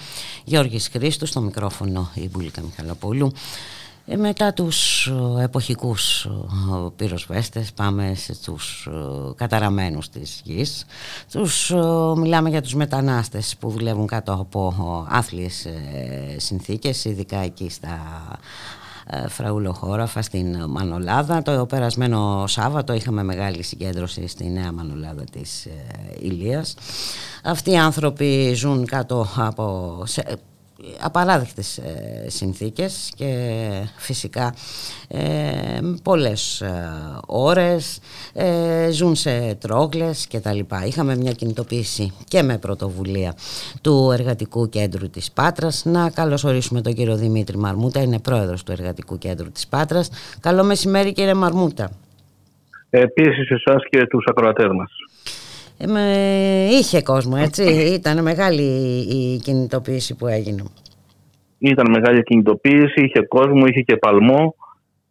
Γιώργης 0.45 0.89
Χρήστου, 0.89 1.27
στο 1.27 1.41
μικρόφωνο 1.41 2.11
η 2.15 2.29
Μπουλίκα 2.29 2.63
Μιχαλοπούλου. 2.63 3.33
Ε, 4.07 4.17
μετά 4.17 4.53
τους 4.53 5.07
ε, 5.07 5.43
εποχικούς 5.43 6.25
ε, 6.25 6.31
πυροσβέστες 6.97 7.73
πάμε 7.73 8.15
στους 8.15 8.89
ε, 8.91 9.33
καταραμένους 9.35 10.09
της 10.09 10.41
γης. 10.45 10.85
Τους, 11.33 11.71
ε, 11.71 11.77
μιλάμε 12.17 12.49
για 12.49 12.63
τους 12.63 12.75
μετανάστες 12.75 13.57
που 13.61 13.71
δουλεύουν 13.71 14.07
κάτω 14.07 14.33
από 14.33 14.75
ε, 15.11 15.17
άθλιες 15.17 15.65
ε, 15.65 16.37
συνθήκες, 16.37 17.05
ειδικά 17.05 17.39
εκεί 17.39 17.71
στα 17.71 17.89
ε, 18.33 18.37
Φραούλο 19.29 19.73
Χώραφα 19.73 20.23
στην 20.23 20.65
Μανολάδα. 20.69 21.43
Το 21.43 21.67
περασμένο 21.67 22.45
Σάββατο 22.47 22.93
είχαμε 22.93 23.23
μεγάλη 23.23 23.63
συγκέντρωση 23.63 24.27
στη 24.27 24.45
Νέα 24.45 24.73
Μανολάδα 24.73 25.25
της 25.33 25.67
ε, 25.67 25.71
Ηλίας. 26.19 26.75
Αυτοί 27.43 27.71
οι 27.71 27.77
άνθρωποι 27.77 28.53
ζουν 28.55 28.87
κάτω 28.87 29.27
από 29.37 30.03
σε, 30.07 30.39
απαράδεκτες 31.01 31.79
ε, 31.79 32.27
συνθήκες 32.29 33.13
και 33.17 33.29
φυσικά 33.97 34.55
ε, 35.09 35.81
πολλές 36.03 36.61
ε, 36.61 36.71
ώρες 37.27 38.01
ε, 38.35 38.91
ζουν 38.91 39.15
σε 39.15 39.55
τρόγλες 39.55 40.27
και 40.27 40.41
τα 40.41 40.53
λοιπά. 40.53 40.85
Είχαμε 40.87 41.17
μια 41.17 41.33
κινητοποίηση 41.33 42.13
και 42.29 42.43
με 42.43 42.59
πρωτοβουλία 42.59 43.35
του 43.83 44.11
Εργατικού 44.13 44.69
Κέντρου 44.69 45.11
της 45.11 45.33
Πάτρας. 45.33 45.85
Να 45.85 46.11
καλωσορίσουμε 46.11 46.81
τον 46.81 46.95
κύριο 46.95 47.17
Δημήτρη 47.17 47.57
Μαρμούτα, 47.57 48.03
είναι 48.03 48.21
πρόεδρος 48.21 48.63
του 48.63 48.73
Εργατικού 48.73 49.19
Κέντρου 49.19 49.53
της 49.53 49.69
Πάτρας. 49.69 50.11
Καλό 50.41 50.65
μεσημέρι 50.65 51.13
κύριε 51.13 51.35
Μαρμούτα. 51.35 51.91
Επίσης 52.91 53.51
εσάς 53.51 53.83
και 53.91 54.07
τους 54.07 54.25
ακροατές 54.29 54.69
μας. 54.77 54.91
Ε, 55.79 55.87
με... 55.87 56.01
Είχε 56.71 57.03
κόσμο, 57.03 57.37
έτσι. 57.39 57.63
Ήταν 57.99 58.23
μεγάλη 58.23 58.63
η 59.09 59.41
κινητοποίηση 59.43 60.17
που 60.17 60.27
έγινε. 60.27 60.63
Ήταν 61.59 61.91
μεγάλη 61.91 62.23
κινητοποίηση, 62.23 63.01
είχε 63.05 63.21
κόσμο, 63.21 63.67
είχε 63.67 63.81
και 63.81 63.97
παλμό 63.97 64.55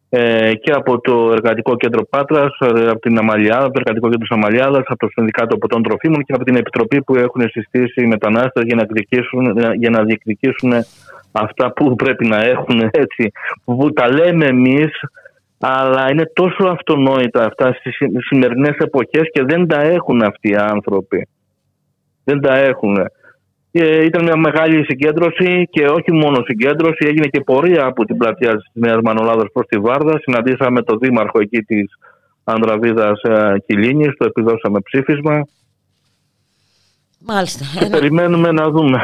ε, 0.09 0.53
και 0.53 0.71
από 0.71 0.99
το 0.99 1.31
Εργατικό 1.31 1.75
Κέντρο 1.75 2.05
Πάτρας, 2.09 2.57
ε, 2.59 2.89
από 2.89 2.99
την 2.99 3.17
Αμαλιάδα, 3.17 3.63
από 3.63 3.73
το 3.73 3.79
Εργατικό 3.79 4.09
Κέντρο 4.09 4.27
της 4.27 4.37
Αμαλιάδας, 4.37 4.83
από 4.87 4.99
το 4.99 5.07
Συνδικάτο 5.11 5.57
Ποτών 5.57 5.83
Τροφίμων 5.83 6.23
και 6.23 6.33
από 6.33 6.43
την 6.43 6.55
Επιτροπή 6.55 7.01
που 7.01 7.15
έχουν 7.15 7.49
συστήσει 7.49 8.01
οι 8.01 8.05
μετανάστες 8.05 8.63
για 8.65 8.75
να, 8.75 8.83
διεκδικήσουν, 8.83 9.57
για 9.79 9.89
να 9.89 10.03
διεκδικήσουν 10.03 10.73
αυτά 11.31 11.71
που 11.71 11.95
πρέπει 11.95 12.27
να 12.27 12.41
έχουν 12.41 12.89
έτσι, 12.91 13.31
που 13.65 13.93
τα 13.93 14.13
λέμε 14.13 14.45
εμείς 14.45 14.91
αλλά 15.65 16.11
είναι 16.11 16.31
τόσο 16.33 16.67
αυτονόητα 16.67 17.45
αυτά 17.45 17.73
στις 17.73 17.97
σημερινές 18.27 18.75
εποχές 18.77 19.29
και 19.31 19.43
δεν 19.43 19.67
τα 19.67 19.81
έχουν 19.81 20.21
αυτοί 20.21 20.49
οι 20.49 20.55
άνθρωποι. 20.55 21.27
Δεν 22.23 22.41
τα 22.41 22.57
έχουν. 22.57 22.97
Και 23.71 23.83
ήταν 23.83 24.23
μια 24.23 24.35
μεγάλη 24.35 24.83
συγκέντρωση 24.83 25.67
και 25.71 25.87
όχι 25.87 26.11
μόνο 26.11 26.43
συγκέντρωση, 26.45 27.05
έγινε 27.07 27.27
και 27.27 27.41
πορεία 27.41 27.85
από 27.85 28.05
την 28.05 28.17
πλατεία 28.17 28.55
της 28.55 28.69
Νέας 28.73 28.97
Μανολάδας 29.03 29.47
προς 29.53 29.65
τη 29.67 29.77
Βάρδα. 29.77 30.19
Συναντήσαμε 30.21 30.81
τον 30.81 30.99
δήμαρχο 30.99 31.39
εκεί 31.39 31.59
της 31.59 31.91
Ανδραβίδας 32.43 33.21
ε, 33.21 33.55
Κιλίνης, 33.65 34.17
το 34.17 34.25
επιδώσαμε 34.25 34.79
ψήφισμα. 34.79 35.47
Μάλιστα. 37.19 37.65
Και 37.79 37.85
περιμένουμε 37.85 38.51
να 38.51 38.69
δούμε. 38.69 38.99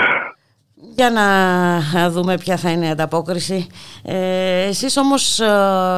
Για 1.00 1.10
να 1.10 2.10
δούμε 2.10 2.38
ποια 2.38 2.58
θα 2.58 2.70
είναι 2.72 2.86
η 2.86 2.90
ανταπόκριση. 2.90 3.68
Ε, 4.04 4.62
εσείς 4.68 4.98
όμως 4.98 5.40
ε, 5.40 5.46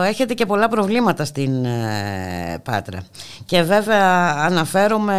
έχετε 0.08 0.34
και 0.34 0.46
πολλά 0.46 0.68
προβλήματα 0.68 1.26
στην 1.26 1.66
ε, 1.66 2.62
Πάτρα. 2.64 3.00
Και 3.46 3.62
βέβαια 3.62 4.30
αναφέρομαι 4.30 5.18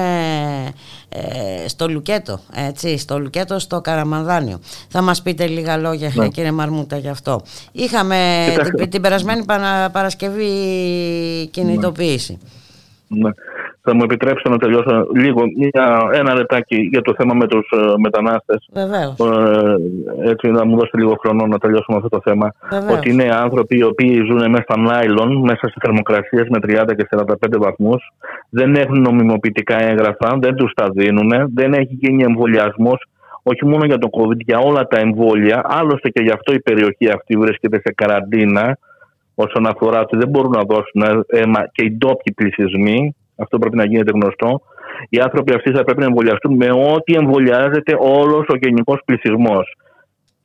ε, 1.08 1.68
στο 1.68 1.88
Λουκέτο, 1.88 2.40
έτσι, 2.54 2.98
στο 2.98 3.18
Λουκέτο 3.20 3.58
στο 3.58 3.80
Καραμανδάνιο. 3.80 4.60
Θα 4.88 5.02
μας 5.02 5.22
πείτε 5.22 5.46
λίγα 5.46 5.76
λόγια 5.76 6.12
Ναι. 6.14 6.28
κύριε 6.28 6.52
Μαρμούτα 6.52 6.96
γι' 6.96 7.08
αυτό. 7.08 7.42
Είχαμε 7.72 8.46
Κοιτάξτε. 8.50 8.76
την, 8.76 8.90
την 8.90 9.00
περασμένη 9.02 9.44
Παρα- 9.44 9.90
Παρασκευή 9.90 10.50
κινητοποίηση. 11.50 12.38
Ναι. 13.08 13.30
Θα 13.84 13.94
μου 13.94 14.02
επιτρέψετε 14.02 14.48
να 14.48 14.58
τελειώσω 14.58 15.06
λίγο 15.14 15.42
μια, 15.56 16.08
ένα 16.12 16.34
λεπτάκι 16.34 16.76
για 16.76 17.02
το 17.02 17.14
θέμα 17.18 17.34
με 17.34 17.46
τους 17.46 17.70
ε, 17.70 17.92
μετανάστες. 17.98 18.68
Βεβαίως. 18.72 19.16
Ε, 19.20 20.30
έτσι 20.30 20.50
να 20.50 20.64
μου 20.64 20.76
δώσετε 20.76 20.98
λίγο 20.98 21.14
χρόνο 21.20 21.46
να 21.46 21.58
τελειώσουμε 21.58 21.96
αυτό 21.96 22.08
το 22.08 22.20
θέμα. 22.24 22.52
Βεβαίως. 22.70 22.98
Ότι 22.98 23.10
είναι 23.10 23.28
άνθρωποι 23.32 23.76
οι 23.78 23.82
οποίοι 23.82 24.14
ζουν 24.28 24.50
μέσα 24.50 24.62
στα 24.62 24.78
νάιλον, 24.78 25.36
μέσα 25.36 25.68
σε 25.68 25.74
θερμοκρασίες 25.80 26.46
με 26.48 26.58
30 26.62 26.94
και 26.96 27.06
45 27.10 27.58
βαθμούς. 27.58 28.12
Δεν 28.50 28.74
έχουν 28.74 29.00
νομιμοποιητικά 29.00 29.82
έγγραφα, 29.82 30.36
δεν 30.40 30.54
τους 30.54 30.72
τα 30.74 30.88
δίνουν, 30.94 31.30
δεν 31.54 31.72
έχει 31.72 31.98
γίνει 32.00 32.22
εμβολιασμός. 32.22 33.06
Όχι 33.42 33.66
μόνο 33.66 33.84
για 33.84 33.98
τον 33.98 34.10
COVID, 34.10 34.38
για 34.38 34.58
όλα 34.58 34.86
τα 34.86 34.98
εμβόλια. 34.98 35.62
Άλλωστε 35.64 36.08
και 36.08 36.22
γι' 36.22 36.30
αυτό 36.30 36.52
η 36.52 36.60
περιοχή 36.60 37.10
αυτή 37.10 37.36
βρίσκεται 37.36 37.80
σε 37.84 37.92
καραντίνα 37.94 38.78
όσον 39.34 39.66
αφορά 39.66 40.00
ότι 40.00 40.16
δεν 40.16 40.28
μπορούν 40.28 40.50
να 40.50 40.62
δώσουν 40.62 41.24
αίμα 41.26 41.68
και 41.72 41.84
οι 41.84 41.90
ντόπιοι 41.96 42.32
πληθυσμοί. 42.32 43.16
Αυτό 43.36 43.58
πρέπει 43.58 43.76
να 43.76 43.84
γίνεται 43.84 44.10
γνωστό. 44.14 44.60
Οι 45.08 45.18
άνθρωποι 45.20 45.54
αυτοί 45.54 45.70
θα 45.72 45.84
πρέπει 45.84 46.00
να 46.00 46.06
εμβολιαστούν 46.06 46.56
με 46.56 46.70
ό,τι 46.70 47.14
εμβολιάζεται 47.14 47.96
όλος 47.98 48.46
ο 48.48 48.56
γενικός 48.56 49.00
πληθυσμός. 49.04 49.76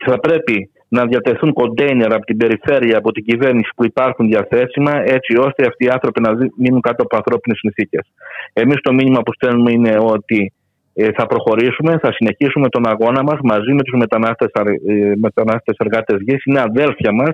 Θα 0.05 0.19
πρέπει 0.19 0.69
να 0.89 1.05
διατεθούν 1.05 1.53
κοντέινερ 1.53 2.13
από 2.13 2.25
την 2.25 2.37
περιφέρεια, 2.37 2.97
από 2.97 3.11
την 3.11 3.23
κυβέρνηση 3.23 3.69
που 3.75 3.85
υπάρχουν 3.85 4.27
διαθέσιμα, 4.27 4.91
έτσι 5.03 5.37
ώστε 5.37 5.65
αυτοί 5.65 5.85
οι 5.85 5.89
άνθρωποι 5.89 6.21
να 6.21 6.33
δι- 6.33 6.53
μείνουν 6.57 6.81
κάτω 6.81 7.03
από 7.03 7.15
ανθρώπινες 7.15 7.57
συνθήκες. 7.59 8.11
Εμείς 8.53 8.81
το 8.81 8.93
μήνυμα 8.93 9.21
που 9.21 9.33
στέλνουμε 9.33 9.71
είναι 9.71 9.97
ότι 9.99 10.53
ε, 10.93 11.09
θα 11.11 11.25
προχωρήσουμε, 11.25 11.97
θα 11.97 12.11
συνεχίσουμε 12.13 12.69
τον 12.69 12.87
αγώνα 12.87 13.23
μας 13.23 13.39
μαζί 13.43 13.73
με 13.73 13.81
τους 13.81 13.99
μετανάστες 13.99 14.51
μετανάστες 15.15 15.75
εργάτες 15.77 16.17
γης. 16.21 16.45
Είναι 16.45 16.61
αδέλφια 16.61 17.11
μας. 17.13 17.31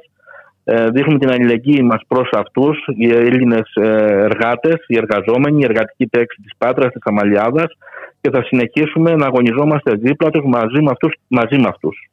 Ε, 0.66 0.90
δείχνουμε 0.90 1.20
την 1.20 1.30
αλληλεγγύη 1.32 1.82
μας 1.84 2.02
προς 2.08 2.30
αυτούς, 2.34 2.78
οι 2.98 3.10
Έλληνες 3.10 3.72
εργάτες, 3.76 4.76
οι 4.88 4.98
εργαζόμενοι, 4.98 5.62
η 5.62 5.64
εργατική 5.64 6.08
τέξη 6.08 6.42
της 6.42 6.52
Πάτρας, 6.58 6.92
της 6.94 7.02
Αμαλιάδας 7.06 7.78
και 8.22 8.30
θα 8.30 8.44
συνεχίσουμε 8.44 9.16
να 9.16 9.26
αγωνιζόμαστε 9.26 9.92
δίπλα 9.94 10.30
τους 10.30 10.44
μαζί 10.46 10.82
με 10.82 10.90
αυτούς. 10.92 11.14
Μαζί 11.28 11.58
με 11.58 11.68
αυτούς. 11.68 12.08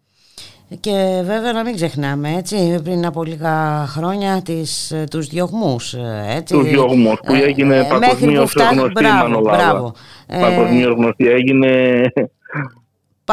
Και 0.81 1.21
βέβαια 1.25 1.53
να 1.53 1.65
μην 1.65 1.75
ξεχνάμε, 1.75 2.29
έτσι, 2.39 2.81
πριν 2.85 3.07
από 3.07 3.25
λίγα 3.25 3.87
χρόνια 3.87 4.43
τις, 4.45 4.91
ε, 4.91 5.05
τους 5.11 5.27
διωγμούς, 5.27 5.93
ε, 5.93 6.25
έτσι. 6.37 6.55
Τους 6.55 6.69
διωγμούς 6.69 7.21
που 7.27 7.35
Ε, 7.35 7.43
έγινε 7.43 7.75
ε, 7.77 7.79
μέχρι 7.79 7.99
παγκοσμίως 7.99 8.43
που 8.43 8.49
φτάνει- 8.61 8.79
γνωστή 8.81 9.05
η 9.05 9.07
μπράβο, 9.07 9.29
Μανολάδα. 9.29 9.71
μπράβο. 9.71 9.95
Ε, 10.27 10.41
Παγκοσμίως 10.41 10.95
γνωστή 10.95 11.29
έγινε. 11.29 12.03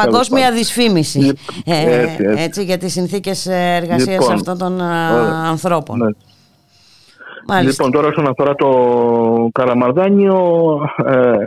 Παγκόσμια 0.02 0.44
Τέλος 0.44 0.58
δυσφήμιση 0.58 1.32
ε, 1.64 2.00
έτσι, 2.02 2.24
έτσι. 2.24 2.42
έτσι, 2.42 2.64
για 2.64 2.78
τις 2.78 2.92
συνθήκες 2.92 3.46
εργασίας 3.46 4.20
Λοιπόν, 4.20 4.32
αυτών 4.32 4.58
των 4.58 4.80
α, 4.80 5.12
ωραία. 5.12 5.32
ανθρώπων. 5.32 5.98
Ναι. 5.98 6.08
Μάλιστα. 7.46 7.84
Λοιπόν, 7.84 8.00
τώρα 8.00 8.08
όσον 8.14 8.28
αφορά 8.28 8.54
το 8.54 9.48
Καραμαρδάνιο, 9.52 10.80
ε, 11.06 11.46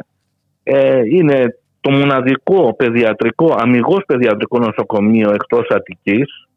ε, 0.64 1.02
είναι 1.06 1.56
το 1.82 1.92
μοναδικό 1.92 2.76
παιδιατρικό, 2.76 3.56
αμυγός 3.60 4.04
παιδιατρικό 4.06 4.60
νοσοκομείο 4.60 5.32
εκτός 5.34 5.68
Αττικής. 5.70 6.48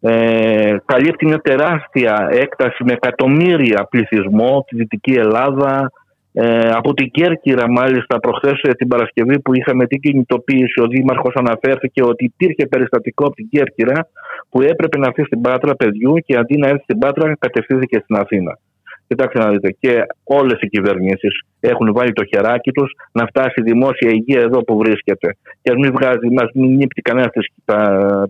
Ε, 0.00 0.76
καλύπτει 0.84 1.26
μια 1.26 1.38
τεράστια 1.38 2.28
έκταση 2.30 2.84
με 2.84 2.92
εκατομμύρια 2.92 3.86
πληθυσμό, 3.90 4.64
τη 4.68 4.76
Δυτική 4.76 5.12
Ελλάδα, 5.12 5.92
ε, 6.36 6.68
από 6.68 6.94
την 6.94 7.10
Κέρκυρα 7.10 7.70
μάλιστα 7.70 8.18
προχθές 8.18 8.60
ε, 8.62 8.72
την 8.72 8.88
Παρασκευή 8.88 9.40
που 9.40 9.54
είχαμε 9.54 9.86
την 9.86 10.00
κινητοποίηση 10.00 10.80
ο 10.80 10.86
Δήμαρχος 10.86 11.34
αναφέρθηκε 11.34 12.02
ότι 12.02 12.24
υπήρχε 12.24 12.66
περιστατικό 12.66 13.24
από 13.26 13.34
την 13.34 13.48
Κέρκυρα 13.48 14.08
που 14.48 14.62
έπρεπε 14.62 14.98
να 14.98 15.06
έρθει 15.06 15.24
στην 15.24 15.40
Πάτρα 15.40 15.74
παιδιού 15.74 16.14
και 16.26 16.36
αντί 16.36 16.56
να 16.56 16.68
έρθει 16.68 16.82
στην 16.82 16.98
Πάτρα 16.98 17.36
κατευθύνθηκε 17.38 17.98
στην 18.02 18.16
Αθήνα. 18.16 18.58
Κοιτάξτε 19.06 19.38
να 19.38 19.50
δείτε, 19.50 19.76
και 19.80 20.06
όλες 20.24 20.60
οι 20.60 20.66
κυβερνήσεις 20.68 21.40
έχουν 21.60 21.92
βάλει 21.92 22.12
το 22.12 22.24
χεράκι 22.24 22.70
τους 22.70 22.92
να 23.12 23.26
φτάσει 23.26 23.54
η 23.60 23.62
δημόσια 23.62 24.10
υγεία 24.10 24.40
εδώ 24.40 24.64
που 24.64 24.76
βρίσκεται. 24.76 25.36
Και 25.62 25.70
ας 25.70 25.76
μην 25.76 25.92
βγάζει, 25.92 26.28
μας 26.32 26.50
μην 26.54 26.76
νύπτει 26.76 27.02
κανένας 27.02 27.30
τα, 27.64 27.78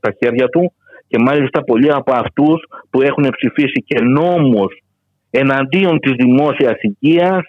τα 0.01 0.15
χέρια 0.23 0.49
του 0.49 0.73
και 1.09 1.19
μάλιστα 1.19 1.65
πολλοί 1.65 1.93
από 1.93 2.13
αυτούς 2.13 2.65
που 2.91 3.03
έχουν 3.03 3.29
ψηφίσει 3.37 3.85
και 3.87 4.01
νόμους 4.01 4.83
εναντίον 5.31 6.01
της 6.01 6.13
δημόσιας 6.13 6.77
υγείας 6.81 7.43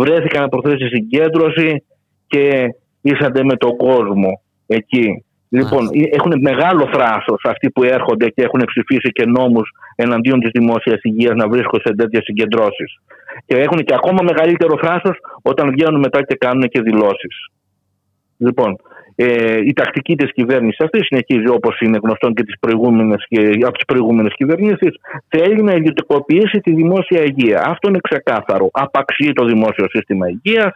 βρέθηκαν 0.00 0.42
από 0.42 0.58
χθες 0.58 0.72
στη 0.72 0.86
συγκέντρωση 0.86 1.84
και 2.26 2.74
ήσανται 3.00 3.44
με 3.44 3.56
τον 3.56 3.76
κόσμο 3.76 4.40
εκεί. 4.66 5.24
Λοιπόν, 5.48 5.88
έχουν 6.10 6.32
μεγάλο 6.40 6.88
θράσος 6.92 7.40
αυτοί 7.44 7.70
που 7.70 7.82
έρχονται 7.82 8.28
και 8.28 8.42
έχουν 8.42 8.62
ψηφίσει 8.66 9.10
και 9.12 9.24
νόμους 9.26 9.70
εναντίον 9.96 10.40
της 10.40 10.50
δημόσιας 10.52 11.00
υγείας 11.02 11.34
να 11.34 11.48
βρίσκονται 11.48 11.82
σε 11.86 11.94
τέτοιες 11.94 12.22
συγκεντρώσεις. 12.24 13.00
Και 13.46 13.56
έχουν 13.56 13.78
και 13.78 13.94
ακόμα 13.94 14.18
μεγαλύτερο 14.22 14.78
θράσος 14.78 15.16
όταν 15.42 15.70
βγαίνουν 15.70 16.00
μετά 16.00 16.22
και 16.22 16.34
κάνουν 16.34 16.68
και 16.68 16.80
δηλώσεις. 16.80 17.50
Λοιπόν, 18.36 18.76
ε, 19.16 19.58
η 19.64 19.72
τακτική 19.72 20.16
της 20.16 20.32
κυβέρνησης 20.32 20.80
αυτή 20.80 21.04
συνεχίζει 21.04 21.48
όπως 21.48 21.80
είναι 21.80 21.98
γνωστόν 22.02 22.34
και, 22.34 22.42
τις 22.42 22.58
προηγούμενες, 22.60 23.26
και 23.28 23.38
από 23.62 23.72
τις 23.72 23.84
προηγούμενες 23.84 24.32
κυβερνήσεις. 24.34 24.94
Θέλει 25.28 25.62
να 25.62 25.72
ιδιωτικοποιήσει 25.72 26.58
τη 26.60 26.72
δημόσια 26.72 27.22
υγεία. 27.22 27.62
Αυτό 27.66 27.88
είναι 27.88 27.98
ξεκάθαρο. 28.02 28.68
Απαξιεί 28.72 29.32
το 29.32 29.44
δημόσιο 29.44 29.84
σύστημα 29.88 30.26
υγείας, 30.28 30.72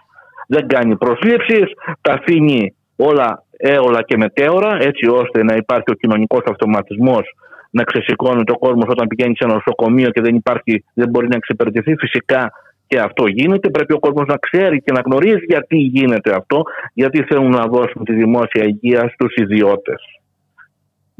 δεν 0.46 0.66
κάνει 0.66 0.96
προσλήψεις, 0.96 1.72
τα 2.00 2.12
αφήνει 2.12 2.74
όλα 2.96 3.44
έολα 3.56 4.02
και 4.02 4.16
μετέωρα, 4.16 4.76
έτσι 4.80 5.06
ώστε 5.08 5.44
να 5.44 5.54
υπάρχει 5.54 5.90
ο 5.90 5.94
κοινωνικός 5.94 6.42
αυτοματισμός 6.46 7.34
να 7.70 7.82
ξεσηκώνει 7.82 8.44
το 8.44 8.54
κόσμο 8.54 8.82
όταν 8.88 9.06
πηγαίνει 9.06 9.34
σε 9.36 9.44
ένα 9.44 9.54
νοσοκομείο 9.54 10.10
και 10.10 10.20
δεν, 10.20 10.34
υπάρχει, 10.34 10.84
δεν 10.94 11.08
μπορεί 11.08 11.28
να 11.28 11.36
εξυπηρετηθεί. 11.36 11.96
Φυσικά 11.96 12.52
και 12.90 12.98
αυτό 12.98 13.26
γίνεται. 13.26 13.70
Πρέπει 13.70 13.92
ο 13.92 13.98
κόσμος 13.98 14.26
να 14.26 14.36
ξέρει 14.36 14.82
και 14.82 14.92
να 14.92 15.00
γνωρίζει 15.00 15.44
γιατί 15.48 15.76
γίνεται 15.76 16.34
αυτό, 16.34 16.62
γιατί 16.92 17.22
θέλουν 17.22 17.50
να 17.50 17.66
δώσουν 17.66 18.04
τη 18.04 18.12
δημόσια 18.12 18.64
υγεία 18.64 19.10
στους 19.14 19.34
ιδιώτες 19.34 20.00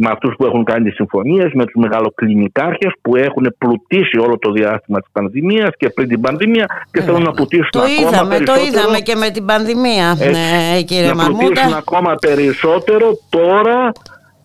με 0.03 0.09
αυτούς 0.11 0.35
που 0.37 0.45
έχουν 0.45 0.65
κάνει 0.65 0.89
τι 0.89 0.95
συμφωνίες, 0.95 1.51
με 1.53 1.65
τους 1.65 1.75
μεγαλοκλινικάρχες 1.75 2.93
που 3.03 3.17
έχουν 3.17 3.55
πλουτίσει 3.59 4.19
όλο 4.19 4.39
το 4.39 4.51
διάστημα 4.51 5.01
της 5.01 5.11
πανδημίας 5.13 5.71
και 5.77 5.89
πριν 5.89 6.09
την 6.09 6.21
πανδημία 6.21 6.67
και 6.91 7.01
θέλουν 7.01 7.23
να 7.23 7.31
πλουτίσουν 7.31 7.69
το 7.71 7.79
ακόμα 7.81 8.09
είδαμε, 8.09 8.37
περισσότερο. 8.37 8.59
Το 8.59 8.67
είδαμε 8.67 8.99
και 8.99 9.15
με 9.15 9.31
την 9.31 9.45
πανδημία, 9.45 10.17
ναι, 10.19 10.83
κύριε 10.83 11.09
να 11.09 11.15
Μαρμούτα. 11.15 11.45
πλουτίσουν 11.45 11.75
ακόμα 11.75 12.15
περισσότερο 12.15 13.19
τώρα 13.29 13.93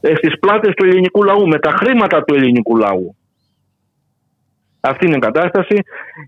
ε, 0.02 0.16
στις 0.16 0.40
πλάτες 0.40 0.74
του 0.74 0.86
ελληνικού 0.86 1.24
λαού, 1.24 1.48
με 1.48 1.60
τα 1.60 1.72
χρήματα 1.80 2.24
του 2.24 2.34
ελληνικού 2.36 2.78
λαού. 2.78 3.16
Αυτή 4.90 5.06
είναι 5.06 5.16
η 5.16 5.20
κατάσταση. 5.20 5.78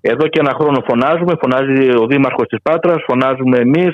Εδώ 0.01 0.27
και 0.27 0.39
ένα 0.39 0.53
χρόνο 0.59 0.83
φωνάζουμε. 0.87 1.33
Φωνάζει 1.41 1.97
ο 1.97 2.05
Δήμαρχος 2.07 2.47
της 2.47 2.59
Πάτρας, 2.61 3.03
φωνάζουμε 3.07 3.57
εμείς, 3.57 3.93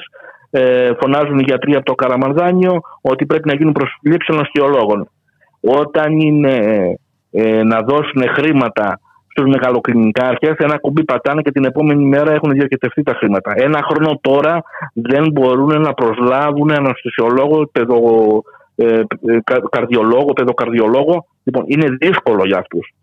ε, 0.50 0.92
φωνάζουν 1.02 1.40
οι 1.40 1.44
γιατροί 1.46 1.76
από 1.76 1.86
το 1.86 1.96
Καραμανδάνιο 1.96 2.82
ότι 3.02 3.26
πρέπει 3.26 3.48
να 3.48 3.56
γίνουν 3.56 3.74
προσλήψεις 3.74 4.36
νοσηλολόγων 4.36 5.10
όταν 5.60 6.20
είναι 6.20 6.56
ε, 7.32 7.64
να 7.64 7.82
δώσουν 7.82 8.24
χρήματα 8.36 9.00
στους 9.28 9.46
μεγαλοκλινικάρχες 9.46 10.56
ένα 10.58 10.78
κουμπί 10.78 11.04
πατάνε 11.04 11.42
και 11.42 11.52
την 11.52 11.66
επόμενη 11.66 12.04
μέρα 12.06 12.32
έχουν 12.32 12.52
διοικητευτεί 12.52 13.04
τα 13.04 13.14
χρήματα. 13.14 13.52
Ένα 13.56 13.80
χρόνο 13.90 14.20
τώρα 14.22 14.64
δεν 14.94 15.32
μπορούν 15.32 15.82
να 15.82 15.94
προσλάβουν 15.94 16.72
αναστησιολόγο, 16.72 17.70
παιδο, 17.72 17.98
ε, 18.76 19.02
καρδιολόγο, 19.70 20.34
παιδοκαρδιολόγο. 20.34 21.26
Λοιπόν, 21.44 21.64
είναι 21.68 21.88
δύσκολο 22.00 22.46
για 22.46 22.58
αυτούς. 22.58 22.94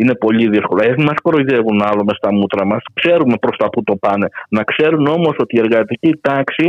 Είναι 0.00 0.14
πολύ 0.14 0.48
δύσκολο. 0.48 0.80
Ε, 0.84 0.94
μας 0.98 1.18
κοροϊδεύουν 1.22 1.78
άλλο 1.82 2.02
μες 2.06 2.16
στα 2.16 2.30
μούτρα 2.32 2.64
μας. 2.66 2.82
Ξέρουμε 2.92 3.36
προς 3.40 3.56
τα 3.56 3.68
που 3.70 3.82
το 3.82 3.94
πάνε. 3.96 4.26
Να 4.56 4.62
ξέρουν 4.62 5.06
όμως 5.06 5.34
ότι 5.38 5.56
η 5.56 5.58
εργατική 5.64 6.10
τάξη 6.20 6.68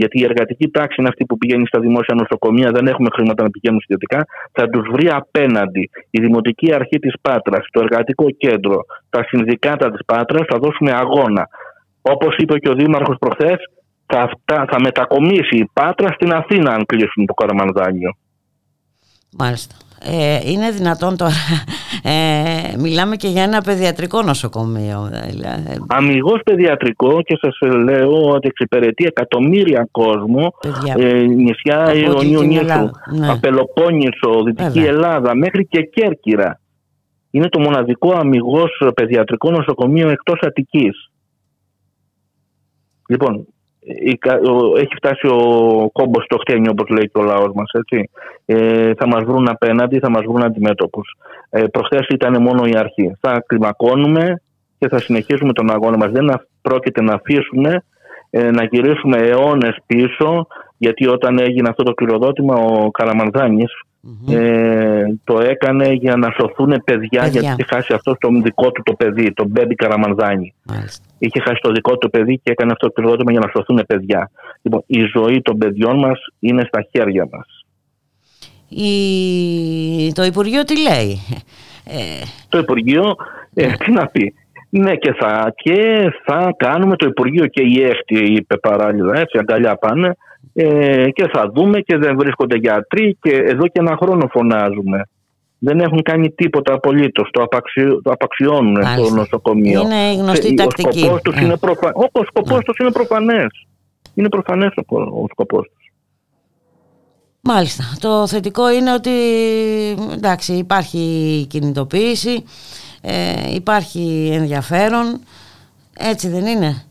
γιατί 0.00 0.20
η 0.20 0.24
εργατική 0.24 0.68
τάξη 0.76 0.96
είναι 0.98 1.08
αυτή 1.08 1.24
που 1.24 1.38
πηγαίνει 1.38 1.66
στα 1.66 1.80
δημόσια 1.80 2.14
νοσοκομεία, 2.14 2.70
δεν 2.70 2.86
έχουμε 2.86 3.08
χρήματα 3.12 3.42
να 3.42 3.50
πηγαίνουν 3.50 3.80
ιδιωτικά, 3.82 4.20
θα 4.52 4.64
τους 4.68 4.84
βρει 4.92 5.08
απέναντι. 5.22 5.90
Η 6.10 6.20
Δημοτική 6.20 6.74
Αρχή 6.74 6.98
της 6.98 7.14
Πάτρας, 7.20 7.66
το 7.70 7.80
Εργατικό 7.80 8.30
Κέντρο, 8.30 8.78
τα 9.10 9.24
συνδικάτα 9.28 9.90
της 9.90 10.00
Πάτρας 10.06 10.44
θα 10.50 10.58
δώσουμε 10.58 10.90
αγώνα. 10.94 11.48
Όπως 12.02 12.36
είπε 12.36 12.58
και 12.58 12.70
ο 12.70 12.74
Δήμαρχος 12.74 13.16
προχθές, 13.18 13.58
θα, 14.06 14.30
θα 14.70 14.80
μετακομίσει 14.80 15.56
η 15.56 15.70
Πάτρα 15.72 16.08
στην 16.12 16.32
Αθήνα 16.32 16.70
αν 16.72 16.86
κλείσουν 16.86 17.26
το 17.26 17.34
Καραμανδάνιο. 17.34 18.10
Μάλιστα. 19.38 19.74
Ε, 20.00 20.50
είναι 20.50 20.70
δυνατόν 20.70 21.16
τώρα, 21.16 21.32
ε, 22.02 22.76
μιλάμε 22.78 23.16
και 23.16 23.28
για 23.28 23.42
ένα 23.42 23.60
παιδιατρικό 23.60 24.22
νοσοκομείο. 24.22 25.10
Δηλαδή. 25.28 25.84
Αμυγός 25.86 26.40
παιδιατρικό 26.44 27.22
και 27.22 27.38
σας 27.40 27.58
λέω 27.82 28.30
ότι 28.30 28.48
εξυπηρετεί 28.48 29.04
εκατομμύρια 29.04 29.88
κόσμο, 29.90 30.52
ε, 30.96 31.12
νησιά 31.22 31.94
Ιωνίου 31.94 32.42
Νήσου, 32.42 32.90
ναι. 33.18 33.30
Απελοπόννησο, 33.30 34.42
Δυτική 34.44 34.80
Βέβαια. 34.80 34.88
Ελλάδα, 34.88 35.34
μέχρι 35.34 35.66
και 35.66 35.82
Κέρκυρα. 35.82 36.60
Είναι 37.30 37.48
το 37.48 37.60
μοναδικό 37.60 38.12
αμυγός 38.12 38.82
παιδιατρικό 38.94 39.50
νοσοκομείο 39.50 40.08
εκτός 40.08 40.40
Αττικής. 40.40 41.10
Λοιπόν, 43.08 43.46
έχει 44.78 44.94
φτάσει 44.96 45.26
ο 45.26 45.40
κόμπος 45.92 46.24
στο 46.24 46.36
χτένιο 46.36 46.70
όπως 46.70 46.88
λέει 46.88 47.10
και 47.12 47.20
ο 47.20 47.22
λαός 47.22 47.52
μας 47.54 47.70
έτσι. 47.72 48.10
Ε, 48.44 48.94
θα 48.94 49.06
μας 49.06 49.24
βρουν 49.24 49.48
απέναντι, 49.48 49.98
θα 49.98 50.10
μας 50.10 50.22
βρουν 50.22 50.44
αντιμέτωπους 50.44 51.16
ε, 51.50 51.64
προχθές 51.66 52.06
ήταν 52.08 52.42
μόνο 52.42 52.66
η 52.66 52.72
αρχή 52.76 53.16
θα 53.20 53.44
κλιμακώνουμε 53.46 54.42
και 54.78 54.88
θα 54.88 54.98
συνεχίσουμε 54.98 55.52
τον 55.52 55.70
αγώνα 55.70 55.96
μας 55.96 56.10
δεν 56.10 56.40
πρόκειται 56.62 57.02
να 57.02 57.14
αφήσουμε 57.14 57.84
ε, 58.30 58.50
να 58.50 58.64
γυρίσουμε 58.64 59.16
αιώνες 59.16 59.76
πίσω 59.86 60.46
γιατί 60.76 61.06
όταν 61.06 61.38
έγινε 61.38 61.68
αυτό 61.68 61.82
το 61.82 61.94
κληροδότημα 61.94 62.54
ο 62.54 62.90
Καραμανδάνης 62.90 63.72
ε, 64.28 65.02
το 65.24 65.40
έκανε 65.40 65.92
για 65.92 66.16
να 66.16 66.30
σωθούν 66.30 66.82
παιδιά, 66.84 66.84
παιδιά. 66.84 67.20
γιατί 67.22 67.46
είχε 67.46 67.74
χάσει 67.74 67.92
αυτό 67.92 68.16
το 68.18 68.28
δικό 68.42 68.70
του 68.70 68.82
το 68.82 68.92
παιδί, 68.92 69.32
τον 69.32 69.46
Μπέμπι 69.46 69.74
Καραμανδάνη. 69.74 70.54
Είχε 71.18 71.40
χάσει 71.40 71.60
το 71.60 71.70
δικό 71.72 71.90
του 71.90 71.98
το 71.98 72.08
παιδί 72.08 72.34
και 72.34 72.50
έκανε 72.50 72.72
αυτό 72.72 72.86
το 72.86 72.92
κληροδότημα 72.92 73.30
για 73.30 73.40
να 73.40 73.50
σωθούν 73.54 73.84
παιδιά. 73.86 74.30
Λοιπόν, 74.62 74.82
η 74.86 75.00
ζωή 75.14 75.42
των 75.42 75.58
παιδιών 75.58 75.98
μας 75.98 76.18
είναι 76.38 76.64
στα 76.66 76.86
χέρια 76.90 77.28
μας. 77.30 77.64
Η... 78.68 80.12
Το 80.12 80.22
Υπουργείο 80.24 80.64
τι 80.64 80.82
λέει; 80.82 81.18
Ε... 81.84 82.24
Το 82.48 82.58
Υπουργείο, 82.58 83.14
ε, 83.54 83.72
τι 83.72 83.92
να 83.92 84.06
πει. 84.06 84.34
Ναι 84.70 84.96
και 84.96 85.12
θα, 85.12 85.52
και 85.56 86.10
θα 86.24 86.54
κάνουμε 86.56 86.96
το 86.96 87.06
Υπουργείο 87.06 87.46
και 87.46 87.62
η 87.62 87.82
ΕΦΤΗ 87.82 88.32
είπε 88.32 88.56
παράλληλα 88.56 89.18
έτσι 89.18 89.38
αγκαλιά 89.38 89.76
πάνε 89.76 90.16
ε, 90.54 91.10
και 91.10 91.28
θα 91.32 91.50
δούμε 91.54 91.80
και 91.80 91.96
δεν 91.96 92.16
βρίσκονται 92.18 92.56
γιατροί 92.56 93.16
και 93.20 93.30
εδώ 93.30 93.66
και 93.66 93.80
ένα 93.80 93.96
χρόνο 93.96 94.28
φωνάζουμε. 94.30 95.08
Δεν 95.58 95.80
έχουν 95.80 96.02
κάνει 96.02 96.30
τίποτα 96.30 96.74
απολύτως. 96.74 97.30
Το, 97.32 97.42
απαξι... 97.42 97.84
το 98.02 98.10
απαξιώνουν 98.10 98.74
το 98.74 99.10
νοσοκομείο. 99.14 99.80
Είναι 99.80 100.12
γνωστή 100.12 100.54
τακτική. 100.54 100.98
Ο 100.98 101.02
σκοπός 101.02 101.22
τους 101.22 101.40
είναι, 101.40 101.56
προφα... 101.56 101.92
ο 101.94 102.24
σκοπός 102.24 102.64
τους 102.64 102.78
είναι 102.78 102.90
προφανές. 102.90 103.66
Είναι 104.14 104.28
προφανές 104.28 104.72
ο, 104.86 105.00
ο 105.00 105.24
σκοπός 105.30 105.66
τους. 105.66 105.92
Μάλιστα. 107.40 107.84
Το 108.00 108.26
θετικό 108.26 108.70
είναι 108.70 108.92
ότι 108.92 109.10
εντάξει, 110.12 110.52
υπάρχει 110.52 111.46
κινητοποίηση, 111.48 112.44
ε, 113.00 113.54
υπάρχει 113.54 114.30
ενδιαφέρον. 114.32 115.20
Έτσι 115.98 116.28
δεν 116.28 116.46
είναι. 116.46 116.82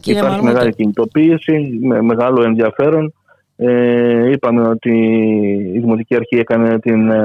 Κύριε 0.00 0.18
Υπάρχει 0.18 0.36
Μαρμούτα. 0.36 0.52
μεγάλη 0.52 0.74
κινητοποίηση, 0.74 1.78
με 1.82 2.02
μεγάλο 2.02 2.42
ενδιαφέρον. 2.42 3.12
Ε, 3.60 4.30
είπαμε 4.30 4.68
ότι 4.68 4.90
η 5.74 5.78
Δημοτική 5.78 6.14
Αρχή 6.14 6.36
έκανε 6.36 6.78
την, 6.78 7.10
ε, 7.10 7.20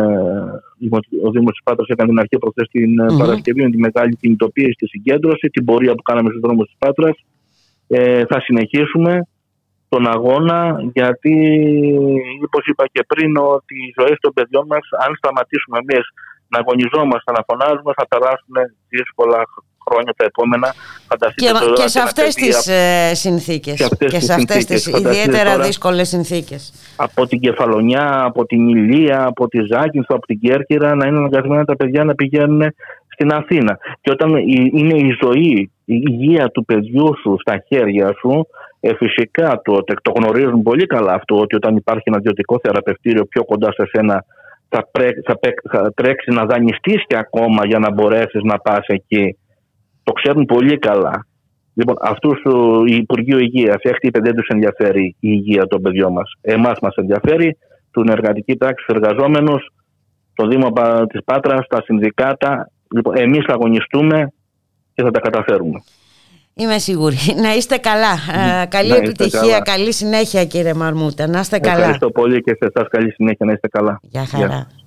ο 1.24 1.32
Δήμος 1.32 1.52
της 1.52 1.64
Πάτρας 1.64 1.88
έκανε 1.88 2.10
την 2.10 2.20
αρχή 2.20 2.38
προχθές 2.38 2.68
την 2.72 2.92
mm-hmm. 3.02 3.18
Παρασκευή 3.18 3.64
με 3.64 3.70
τη 3.70 3.78
μεγάλη 3.78 4.16
κινητοποίηση, 4.16 4.76
τη 4.78 4.88
συγκέντρωση, 4.88 5.48
την 5.50 5.66
πορεία 5.66 5.94
που 5.96 6.02
κάναμε 6.02 6.30
στους 6.30 6.42
δρόμους 6.42 6.66
της 6.68 6.76
Πάτρας. 6.80 7.16
Ε, 7.88 8.26
θα 8.26 8.42
συνεχίσουμε 8.42 9.28
τον 9.90 10.08
αγώνα 10.08 10.90
γιατί 10.94 11.36
όπως 12.46 12.66
είπα 12.66 12.86
και 12.92 13.04
πριν 13.08 13.38
ότι 13.38 13.76
οι 13.76 13.94
ζωές 14.00 14.18
των 14.20 14.34
παιδιών 14.34 14.66
μας 14.68 14.86
αν 15.06 15.16
σταματήσουμε 15.16 15.78
εμείς 15.84 16.06
να 16.48 16.58
αγωνιζόμαστε, 16.60 17.32
να 17.38 17.44
φωνάζουμε 17.48 17.92
θα 18.00 18.08
περάσουν 18.08 18.56
δύσκολα 18.90 19.40
χρόνια 19.90 20.14
τα 20.18 20.26
επόμενα. 20.26 20.74
Και, 21.36 21.52
και 21.74 21.88
σε 21.88 22.00
αυτές 22.00 22.36
τις 22.36 22.68
ε, 22.68 23.12
συνθήκες. 23.14 23.76
Και, 23.76 23.84
αυτές 23.84 24.12
και 24.12 24.20
σε 24.20 24.34
αυτές 24.34 24.66
τις 24.66 24.86
ιδιαίτερα 24.88 25.52
τώρα, 25.52 25.64
δύσκολες 25.64 26.08
συνθήκες. 26.08 26.74
Από 26.96 27.28
την 27.28 27.40
Κεφαλονιά, 27.40 28.24
από 28.24 28.46
την 28.46 28.70
Ηλία, 28.70 29.26
από 29.26 29.48
τη 29.48 29.60
Ζάκυνθο, 29.72 30.16
από 30.16 30.26
την 30.26 30.40
Κέρκυρα 30.40 30.96
να 30.96 31.08
είναι 31.08 31.18
αναγκασμένα 31.18 31.66
τα 31.66 31.76
παιδιά 31.76 32.04
να 32.04 32.16
πηγαίνουν 32.16 32.62
στην 33.08 33.34
Αθήνα. 33.34 33.78
Και 34.02 34.12
όταν 34.12 34.36
είναι 34.74 34.98
η 34.98 35.18
ζωή, 35.22 35.72
η 35.86 36.04
υγεία 36.08 36.50
του 36.50 36.66
παιδιού 36.66 37.18
σου 37.22 37.36
στα 37.40 37.64
χέρια 37.68 38.14
σου, 38.20 38.48
ε, 38.80 38.96
φυσικά 38.96 39.62
το, 39.64 39.84
το 40.02 40.12
γνωρίζουν 40.16 40.62
πολύ 40.62 40.86
καλά 40.86 41.14
αυτό 41.14 41.40
ότι 41.40 41.56
όταν 41.56 41.76
υπάρχει 41.76 42.04
ένα 42.06 42.18
ιδιωτικό 42.20 42.60
θεραπευτήριο 42.64 43.26
πιο 43.26 43.44
κοντά 43.44 43.72
σε 43.72 43.86
σένα 43.92 44.26
θα, 44.70 44.88
πρέ, 44.92 45.10
θα, 45.26 45.40
θα 45.72 45.94
τρέξεις 45.96 46.36
να 46.36 46.46
δανειστείς 46.46 47.04
και 47.08 47.18
ακόμα 47.18 47.66
για 47.66 47.80
να 47.80 47.92
μπορέσεις 47.92 48.42
να 48.44 48.58
πας 48.58 48.86
εκεί 48.86 49.38
το 50.04 50.12
ξέρουν 50.12 50.46
πολύ 50.46 50.78
καλά. 50.78 51.26
Λοιπόν, 51.74 51.96
αυτούς 52.02 52.42
του 52.42 52.84
Υπουργείο 52.88 53.38
Υγείας, 53.38 53.76
έχει 53.82 53.98
είπε 54.02 54.20
δεν 54.20 54.36
του 54.36 54.44
ενδιαφέρει 54.48 55.04
η 55.06 55.16
υγεία 55.20 55.68
των 55.68 55.82
παιδιών 55.82 56.12
μας. 56.12 56.32
Εμάς 56.42 56.80
μας 56.82 56.96
ενδιαφέρει, 56.96 57.58
την 57.92 58.10
εργατική 58.10 58.56
τάξη, 58.56 58.86
του 58.88 58.96
εργαζόμενους, 58.96 59.68
το 60.34 60.48
Δήμο 60.48 60.72
της 61.08 61.24
Πάτρας, 61.24 61.68
τα 61.68 61.82
συνδικάτα. 61.86 62.72
Λοιπόν, 62.96 63.18
εμείς 63.18 63.46
θα 63.46 63.54
αγωνιστούμε 63.54 64.28
και 64.94 65.04
θα 65.04 65.12
τα 65.12 65.20
καταφέρουμε. 65.20 65.84
Είμαι 66.56 66.78
σίγουρη. 66.78 67.16
Να 67.44 67.54
είστε 67.54 67.78
καλά. 67.78 68.12
Ε, 68.62 68.66
καλή 68.66 68.90
Να 68.90 68.96
είστε 68.96 69.08
επιτυχία, 69.08 69.40
καλά. 69.40 69.62
καλή 69.62 69.94
συνέχεια 69.94 70.46
κύριε 70.46 70.74
Μαρμούτα. 70.74 71.28
Να 71.28 71.40
είστε 71.40 71.60
καλά. 71.60 71.78
Ευχαριστώ 71.78 72.10
πολύ 72.10 72.42
και 72.42 72.58
σε 72.60 72.72
εσάς 72.74 72.90
καλή 72.90 73.12
συνέχεια 73.12 73.46
να 73.46 73.52
είστε 73.52 73.68
καλά. 73.68 74.00
Γεια 74.02 74.26
χαρά. 74.26 74.68
Η 74.70 74.83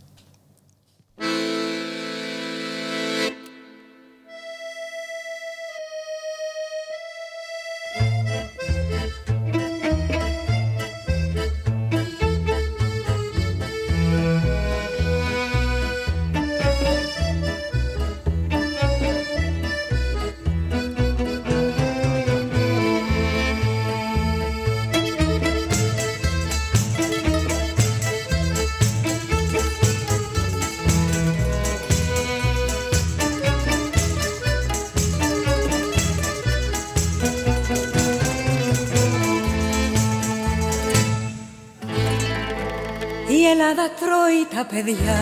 παιδιά 44.76 45.20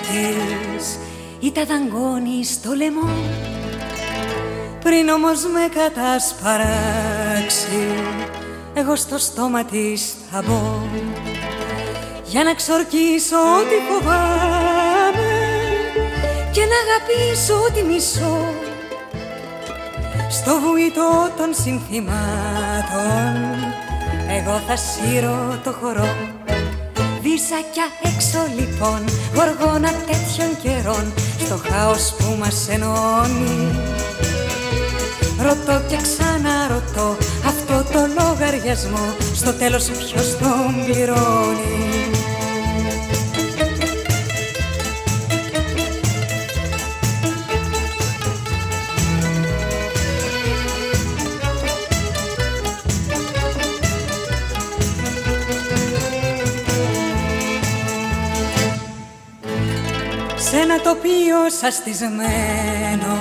της. 0.00 0.98
Ή 1.40 1.52
τα 1.52 1.64
δαγκώνει 1.64 2.44
στο 2.44 2.72
λαιμό. 2.72 3.08
Πριν 4.84 5.08
όμως 5.08 5.44
με 5.44 5.68
κατασπαράξει 5.74 7.88
εγώ 8.74 8.96
στο 8.96 9.18
στόμα 9.18 9.64
της 9.64 10.14
θα 10.30 10.42
μπω. 10.46 10.88
Για 12.24 12.44
να 12.44 12.54
ξορκίσω 12.54 13.36
ό,τι 13.36 13.74
φοβάμαι 13.88 15.30
και 16.50 16.60
να 16.60 16.76
αγαπήσω 16.84 17.54
ό,τι 17.68 17.82
μισώ. 17.82 18.54
Στο 20.30 20.60
βουητό 20.60 21.30
των 21.36 21.54
συνθημάτων 21.54 23.34
εγώ 24.28 24.60
θα 24.66 24.76
σύρω 24.76 25.60
το 25.64 25.72
χορό 25.72 26.39
Βίζακια 27.40 27.88
έξω 28.02 28.38
λοιπόν, 28.58 29.04
γοργόνα 29.34 29.90
τέτοιων 29.92 30.56
καιρών 30.62 31.12
Στο 31.44 31.60
χάος 31.68 32.14
που 32.18 32.36
μας 32.38 32.68
ενώνει. 32.68 33.78
Ρωτώ 35.42 35.82
και 35.88 35.96
ξαναρωτώ 36.02 37.16
αυτό 37.46 37.92
το 37.92 38.00
λογαριασμό 38.18 39.14
Στο 39.34 39.52
τέλος 39.52 39.90
ποιος 39.90 40.36
τον 40.38 40.84
πληρώνει 40.84 42.10
ένα 60.72 60.80
τοπίο 60.80 61.50
σαστισμένο 61.60 63.16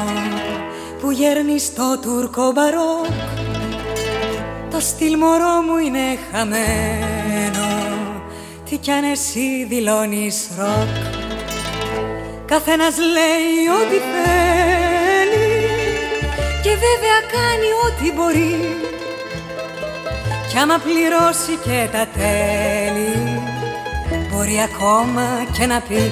που 1.02 1.12
γέρνει 1.12 1.60
στο 1.60 2.00
τουρκο 2.02 2.52
μπαρόκ. 2.52 3.06
Το 4.72 4.80
στυλ 4.80 5.18
μωρό 5.18 5.62
μου 5.66 5.78
είναι 5.86 6.18
χαμένο 6.32 7.68
τι 8.70 8.78
κι 8.78 8.92
αν 8.92 9.04
εσύ 9.04 9.66
δηλώνεις 9.70 10.50
ροκ. 10.58 10.96
Καθένας 12.46 12.96
λέει 12.98 13.68
ό,τι 13.82 13.98
θέλει 14.12 15.48
και 16.64 16.70
βέβαια 16.70 17.20
κάνει 17.36 17.70
ό,τι 17.86 18.12
μπορεί. 18.12 18.78
Κι 20.50 20.58
άμα 20.58 20.78
πληρώσει 20.78 21.56
και 21.64 21.88
τα 21.92 22.08
τέλη 22.08 23.42
μπορεί 24.32 24.60
ακόμα 24.62 25.28
και 25.58 25.66
να 25.66 25.82
πει 25.82 26.12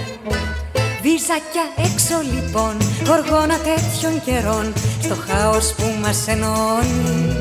Βίζακια 1.07 1.65
έξω 1.77 2.15
λοιπόν, 2.33 2.77
γοργόνα 3.07 3.57
τέτοιων 3.57 4.23
καιρών 4.25 4.73
Στο 5.01 5.15
χάος 5.27 5.73
που 5.73 5.83
μας 6.01 6.27
ενώνει. 6.27 7.35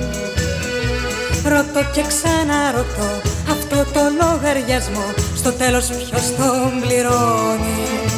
Ρωτώ 1.45 1.81
και 1.95 2.03
ξαναρωτώ 2.07 3.11
αυτό 3.51 3.77
το 3.93 4.01
λογαριασμό 4.21 5.05
Στο 5.37 5.53
τέλος 5.53 5.87
ποιος 5.87 6.35
τον 6.37 6.81
πληρώνει 6.81 8.16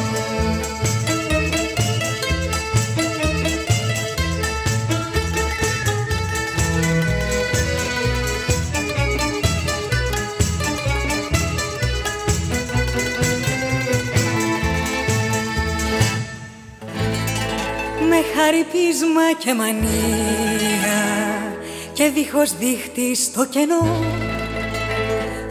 χαρυπίσμα 18.39 19.27
και 19.37 19.53
μανία 19.53 20.99
και 21.93 22.09
δίχως 22.09 22.57
δίχτυ 22.57 23.15
στο 23.15 23.45
κενό. 23.45 23.87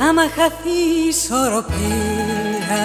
Άμα 0.09 0.23
χαθεί 0.23 0.79
η 1.05 1.09
ισορροπία 1.09 2.85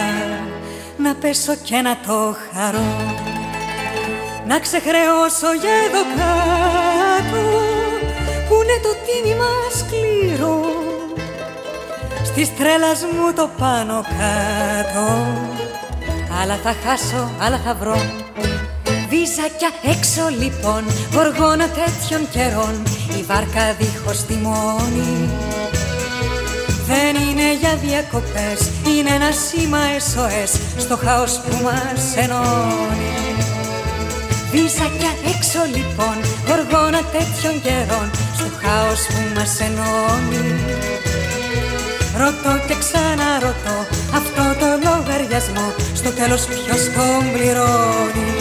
να 0.98 1.16
πέσω 1.16 1.56
και 1.64 1.76
να 1.76 1.98
το 2.08 2.36
χαρώ. 2.54 3.16
Να 4.48 4.60
ξεχρεώσω 4.60 5.54
για 5.62 5.76
εδώ 5.86 6.04
κάτω 6.18 7.42
που 8.48 8.56
είναι 8.62 8.80
το 8.86 8.92
τίμημα 9.06 9.52
σκληρό. 9.78 10.66
Στις 12.24 12.56
τρέλας 12.56 13.02
μου 13.02 13.34
το 13.36 13.50
πάνω 13.58 14.06
κάτω 14.18 15.06
άλλα 16.42 16.56
θα 16.56 16.76
χάσω, 16.84 17.32
άλλα 17.40 17.58
θα 17.58 17.74
βρω 17.74 17.96
Βίζακια 19.14 19.72
έξω 19.96 20.24
λοιπόν, 20.42 20.84
γοργόνα 21.14 21.68
τέτοιων 21.80 22.22
καιρών 22.34 22.76
Η 23.20 23.22
βάρκα 23.30 23.66
δίχως 23.80 24.20
τιμόνι 24.28 25.30
Δεν 26.90 27.14
είναι 27.26 27.48
για 27.62 27.76
διακοπές, 27.86 28.60
είναι 28.88 29.12
ένα 29.20 29.32
σήμα 29.46 29.84
SOS 30.10 30.52
Στο 30.78 30.96
χάος 30.98 31.32
που 31.32 31.54
μας 31.64 32.04
ενώνει. 32.24 33.14
Βίζακια 34.52 35.12
έξω 35.34 35.62
λοιπόν, 35.76 36.18
γοργόνα 36.48 37.02
τέτοιων 37.16 37.56
καιρών 37.66 38.08
Στο 38.36 38.48
χάος 38.62 39.02
που 39.12 39.22
μας 39.36 39.54
ενώνει. 39.68 40.46
Ρωτώ 42.22 42.54
και 42.68 42.76
ξαναρωτώ 42.84 43.78
αυτό 44.20 44.44
το 44.60 44.68
λογαριασμό 44.86 45.68
Στο 45.94 46.10
τέλος 46.12 46.42
ποιος 46.46 46.82
τον 46.96 47.22
πληρώνει 47.34 48.33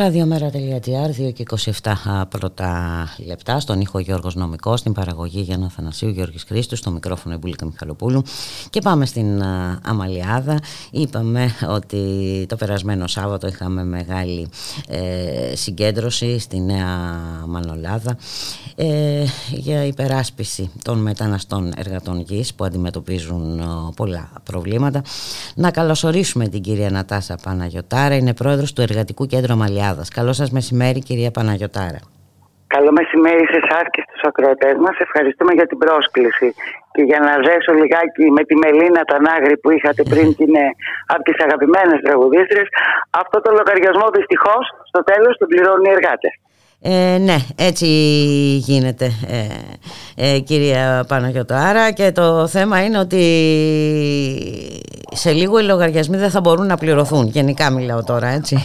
Ραδιομέρα.gr 0.00 1.28
2 1.28 1.32
και 1.32 1.44
27 1.82 1.92
πρώτα 2.28 3.08
λεπτά. 3.26 3.60
Στον 3.60 3.80
ήχο 3.80 3.98
Γιώργος 3.98 4.34
Νομικός 4.34 4.80
στην 4.80 4.92
παραγωγή 4.92 5.40
Γιάννα 5.40 5.68
Θανασίου 5.68 6.08
Γιώργης 6.08 6.44
Χρήστου 6.44 6.76
στο 6.76 6.90
μικρόφωνο 6.90 7.34
Εμπούλικα 7.34 7.66
Μιχαλοπούλου. 7.66 8.22
Και 8.70 8.80
πάμε 8.80 9.06
στην 9.06 9.42
α, 9.42 9.80
Αμαλιάδα. 9.84 10.58
Είπαμε 10.90 11.50
ότι 11.68 12.00
το 12.48 12.56
περασμένο 12.56 13.06
Σάββατο 13.06 13.46
είχαμε 13.46 13.84
μεγάλη 13.84 14.48
ε, 14.88 15.56
συγκέντρωση 15.56 16.38
στη 16.38 16.60
Νέα 16.60 16.86
Μανολάδα 17.46 18.16
ε, 18.74 19.24
για 19.50 19.84
υπεράσπιση 19.84 20.70
των 20.82 20.98
μεταναστών 20.98 21.72
εργατών 21.76 22.20
γης 22.20 22.54
που 22.54 22.64
αντιμετωπίζουν 22.64 23.58
ε, 23.58 23.64
πολλά 23.96 24.30
προβλήματα. 24.42 25.02
Να 25.54 25.70
καλωσορίσουμε 25.70 26.48
την 26.48 26.60
κυρία 26.60 26.90
Νατάσα 26.90 27.38
Παναγιωτάρα 27.42 28.14
είναι 28.14 28.34
πρόεδρος 28.34 28.72
του 28.72 28.80
Εργατικού 28.80 29.26
Κέντρου 29.26 29.52
Αμαλιάδας. 29.52 29.88
Καλό 30.18 30.32
σας 30.32 30.50
μεσημέρι 30.50 31.00
κυρία 31.08 31.30
Παναγιωτάρα. 31.30 32.00
Καλό 32.74 32.90
μεσημέρι 32.98 33.44
σε 33.52 33.58
εσάς 33.64 33.84
και 33.94 34.02
στους 34.06 34.22
ακροατές 34.30 34.74
μας. 34.84 34.94
Ευχαριστούμε 35.06 35.52
για 35.58 35.66
την 35.70 35.78
πρόσκληση. 35.84 36.48
Και 36.94 37.02
για 37.10 37.20
να 37.26 37.32
ζέσω 37.46 37.72
λιγάκι 37.80 38.24
με 38.36 38.42
τη 38.48 38.54
Μελίνα 38.62 39.02
Τανάγρη 39.10 39.56
που 39.62 39.70
είχατε 39.76 40.02
πριν 40.12 40.26
και 40.36 40.44
είναι 40.46 40.64
από 41.14 41.22
τις 41.28 41.38
αγαπημένες 41.46 41.98
τραγουδίστρες, 42.06 42.66
αυτό 43.22 43.36
το 43.44 43.50
λογαριασμό 43.58 44.06
δυστυχώς 44.16 44.64
στο 44.90 45.00
τέλος 45.10 45.32
τον 45.36 45.48
πληρώνουν 45.48 45.84
οι 45.88 45.92
εργάτες. 45.98 46.34
Ε, 46.82 47.18
ναι, 47.20 47.36
έτσι 47.56 47.86
γίνεται 48.56 49.10
ε, 49.28 50.34
ε, 50.34 50.38
κυρία 50.38 51.04
Παναγιώτο. 51.08 51.54
και 51.94 52.12
το 52.12 52.46
θέμα 52.46 52.84
είναι 52.84 52.98
ότι 52.98 53.22
σε 55.12 55.32
λίγο 55.32 55.58
οι 55.58 55.62
λογαριασμοί 55.62 56.16
δεν 56.16 56.30
θα 56.30 56.40
μπορούν 56.40 56.66
να 56.66 56.76
πληρωθούν. 56.76 57.26
Γενικά 57.26 57.70
μιλάω 57.70 58.04
τώρα, 58.04 58.28
έτσι. 58.28 58.56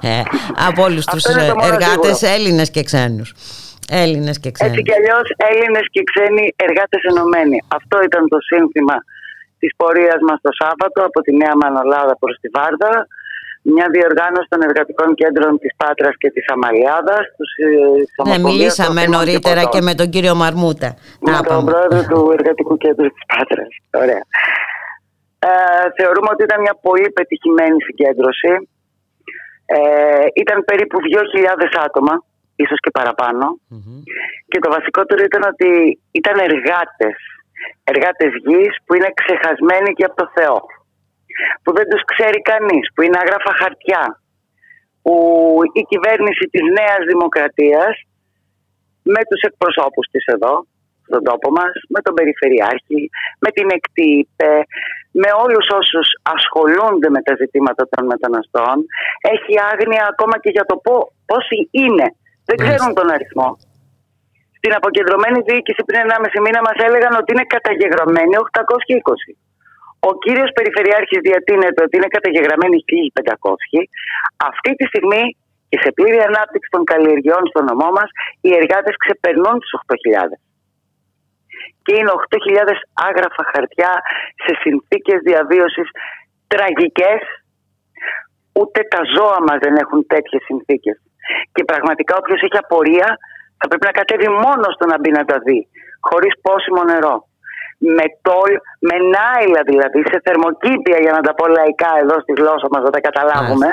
Ε, 0.00 0.22
από 0.68 0.82
όλους 0.82 1.04
τους 1.04 1.24
εργάτες, 1.24 2.22
Έλληνες 2.22 2.70
και 2.70 2.82
ξένους. 2.82 3.34
Έλληνες 3.90 4.40
και 4.40 4.50
ξένοι. 4.50 4.70
Έτσι 4.70 4.82
κι 4.82 4.94
αλλιώς 4.98 5.26
Έλληνες 5.50 5.86
και 5.94 6.02
ξένοι 6.10 6.54
εργάτες 6.56 7.02
ενωμένοι. 7.10 7.58
Αυτό 7.68 8.02
ήταν 8.08 8.28
το 8.28 8.38
σύνθημα 8.50 8.96
της 9.58 9.70
πορείας 9.76 10.20
μας 10.28 10.38
το 10.46 10.50
Σάββατο 10.60 10.98
από 11.08 11.18
τη 11.24 11.32
Νέα 11.40 11.54
Μανολάδα 11.60 12.14
προς 12.20 12.36
τη 12.40 12.48
Βάρδα 12.56 13.06
μια 13.62 13.86
διοργάνωση 13.90 14.48
των 14.48 14.60
εργατικών 14.62 15.14
κέντρων 15.14 15.58
της 15.58 15.72
Πάτρας 15.76 16.14
και 16.18 16.30
της 16.30 16.44
Αμαλιάδας. 16.54 17.24
Ε, 17.56 18.28
ναι, 18.28 18.38
μιλήσαμε 18.38 19.06
νωρίτερα 19.06 19.62
και, 19.64 19.80
με 19.80 19.94
τον 19.94 20.08
κύριο 20.10 20.34
Μαρμούτα. 20.34 20.96
Με 21.20 21.32
τον 21.48 21.64
πρόεδρο 21.64 22.00
του 22.10 22.30
εργατικού 22.38 22.76
κέντρου 22.76 23.08
της 23.14 23.24
Πάτρας. 23.32 23.72
Ωραία. 24.02 24.22
Ε, 25.48 25.50
θεωρούμε 25.98 26.28
ότι 26.34 26.42
ήταν 26.42 26.60
μια 26.60 26.76
πολύ 26.86 27.10
πετυχημένη 27.10 27.78
συγκέντρωση. 27.82 28.52
Ε, 29.66 30.24
ήταν 30.42 30.64
περίπου 30.64 30.96
2.000 31.00 31.84
άτομα, 31.86 32.14
ίσως 32.56 32.78
και 32.80 32.90
παραπανω 32.90 33.48
Και 34.50 34.58
το 34.58 34.68
βασικότερο 34.76 35.22
ήταν 35.22 35.42
ότι 35.52 35.68
ήταν 36.10 36.36
εργάτες. 36.48 37.16
Εργάτες 37.84 38.32
γης 38.46 38.74
που 38.84 38.94
είναι 38.94 39.10
ξεχασμένοι 39.20 39.90
και 39.96 40.04
από 40.04 40.16
το 40.22 40.30
Θεό 40.34 40.56
που 41.62 41.70
δεν 41.76 41.86
τους 41.90 42.02
ξέρει 42.10 42.40
κανείς, 42.52 42.84
που 42.94 43.02
είναι 43.02 43.20
άγραφα 43.22 43.52
χαρτιά, 43.60 44.02
που 45.02 45.14
η 45.80 45.82
κυβέρνηση 45.90 46.44
της 46.52 46.64
Νέας 46.78 47.02
Δημοκρατίας 47.12 47.94
με 49.14 49.20
τους 49.28 49.40
εκπροσώπους 49.48 50.06
της 50.12 50.24
εδώ, 50.34 50.54
στον 51.08 51.22
τόπο 51.28 51.48
μας, 51.58 51.72
με 51.94 52.00
τον 52.04 52.14
Περιφερειάρχη, 52.18 53.02
με 53.44 53.50
την 53.56 53.66
ΕΚΤΙΠΕ, 53.76 54.54
με 55.22 55.30
όλους 55.44 55.66
όσους 55.80 56.06
ασχολούνται 56.36 57.08
με 57.16 57.20
τα 57.26 57.34
ζητήματα 57.40 57.82
των 57.92 58.02
μεταναστών, 58.12 58.76
έχει 59.34 59.52
άγνοια 59.72 60.04
ακόμα 60.12 60.36
και 60.42 60.50
για 60.56 60.64
το 60.70 60.76
πόσοι 61.30 61.58
είναι. 61.82 62.06
Δεν 62.48 62.56
ξέρουν 62.62 62.90
τον 62.98 63.08
αριθμό. 63.14 63.48
Στην 64.58 64.72
αποκεντρωμένη 64.78 65.40
διοίκηση 65.48 65.82
πριν 65.88 66.00
1,5 66.06 66.40
μήνα 66.44 66.60
μας 66.66 66.78
έλεγαν 66.86 67.14
ότι 67.20 67.28
είναι 67.32 67.46
καταγεγραμμένοι 67.54 68.32
820. 68.36 69.30
Ο 70.08 70.12
κύριος 70.24 70.50
Περιφερειάρχης 70.58 71.20
διατείνεται 71.28 71.80
ότι 71.86 71.94
είναι 71.96 72.14
καταγεγραμμένοι 72.16 72.76
1.500. 72.90 73.80
Αυτή 74.50 74.70
τη 74.78 74.84
στιγμή 74.90 75.24
και 75.70 75.78
σε 75.84 75.90
πλήρη 75.96 76.20
ανάπτυξη 76.30 76.68
των 76.74 76.82
καλλιεργειών 76.90 77.42
στο 77.50 77.60
νομό 77.68 77.88
μας 77.96 78.08
οι 78.44 78.50
εργάτες 78.60 78.94
ξεπερνούν 79.02 79.56
τους 79.60 79.72
8.000. 79.82 80.38
Και 81.84 81.94
είναι 81.98 82.12
8.000 82.20 82.76
άγραφα 83.08 83.42
χαρτιά 83.52 83.92
σε 84.44 84.52
συνθήκες 84.62 85.18
διαβίωσης 85.28 85.88
τραγικές. 86.52 87.20
Ούτε 88.60 88.78
τα 88.92 89.00
ζώα 89.14 89.38
μας 89.46 89.58
δεν 89.64 89.74
έχουν 89.82 90.00
τέτοιες 90.12 90.42
συνθήκες. 90.48 90.96
Και 91.54 91.64
πραγματικά 91.70 92.12
όποιος 92.20 92.40
έχει 92.46 92.58
απορία 92.64 93.08
θα 93.58 93.66
πρέπει 93.68 93.86
να 93.90 93.98
κατέβει 94.00 94.28
μόνος 94.44 94.72
στο 94.76 94.86
να 94.92 94.96
μπει 95.00 95.10
να 95.18 95.24
τα 95.30 95.38
δει. 95.46 95.60
Χωρίς 96.08 96.32
πόσιμο 96.46 96.82
νερό 96.92 97.16
με 97.96 98.06
τόλ, 98.26 98.52
με 98.88 98.96
νάιλα 99.14 99.60
δηλαδή, 99.70 100.00
σε 100.10 100.18
θερμοκήπια 100.24 100.98
για 101.04 101.12
να 101.16 101.20
τα 101.26 101.32
πω 101.38 101.44
λαϊκά 101.56 101.92
εδώ 102.02 102.16
στη 102.24 102.32
γλώσσα 102.38 102.68
μας, 102.72 102.82
να 102.86 102.92
τα 102.96 103.00
καταλάβουμε. 103.06 103.68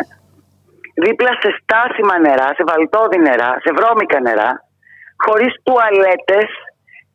Δίπλα 1.04 1.32
σε 1.42 1.50
στάσιμα 1.60 2.16
νερά, 2.26 2.50
σε 2.58 2.64
βαλτόδι 2.70 3.20
νερά, 3.28 3.52
σε 3.64 3.70
βρώμικα 3.78 4.18
νερά, 4.28 4.50
χωρίς 5.26 5.52
τουαλέτες. 5.66 6.50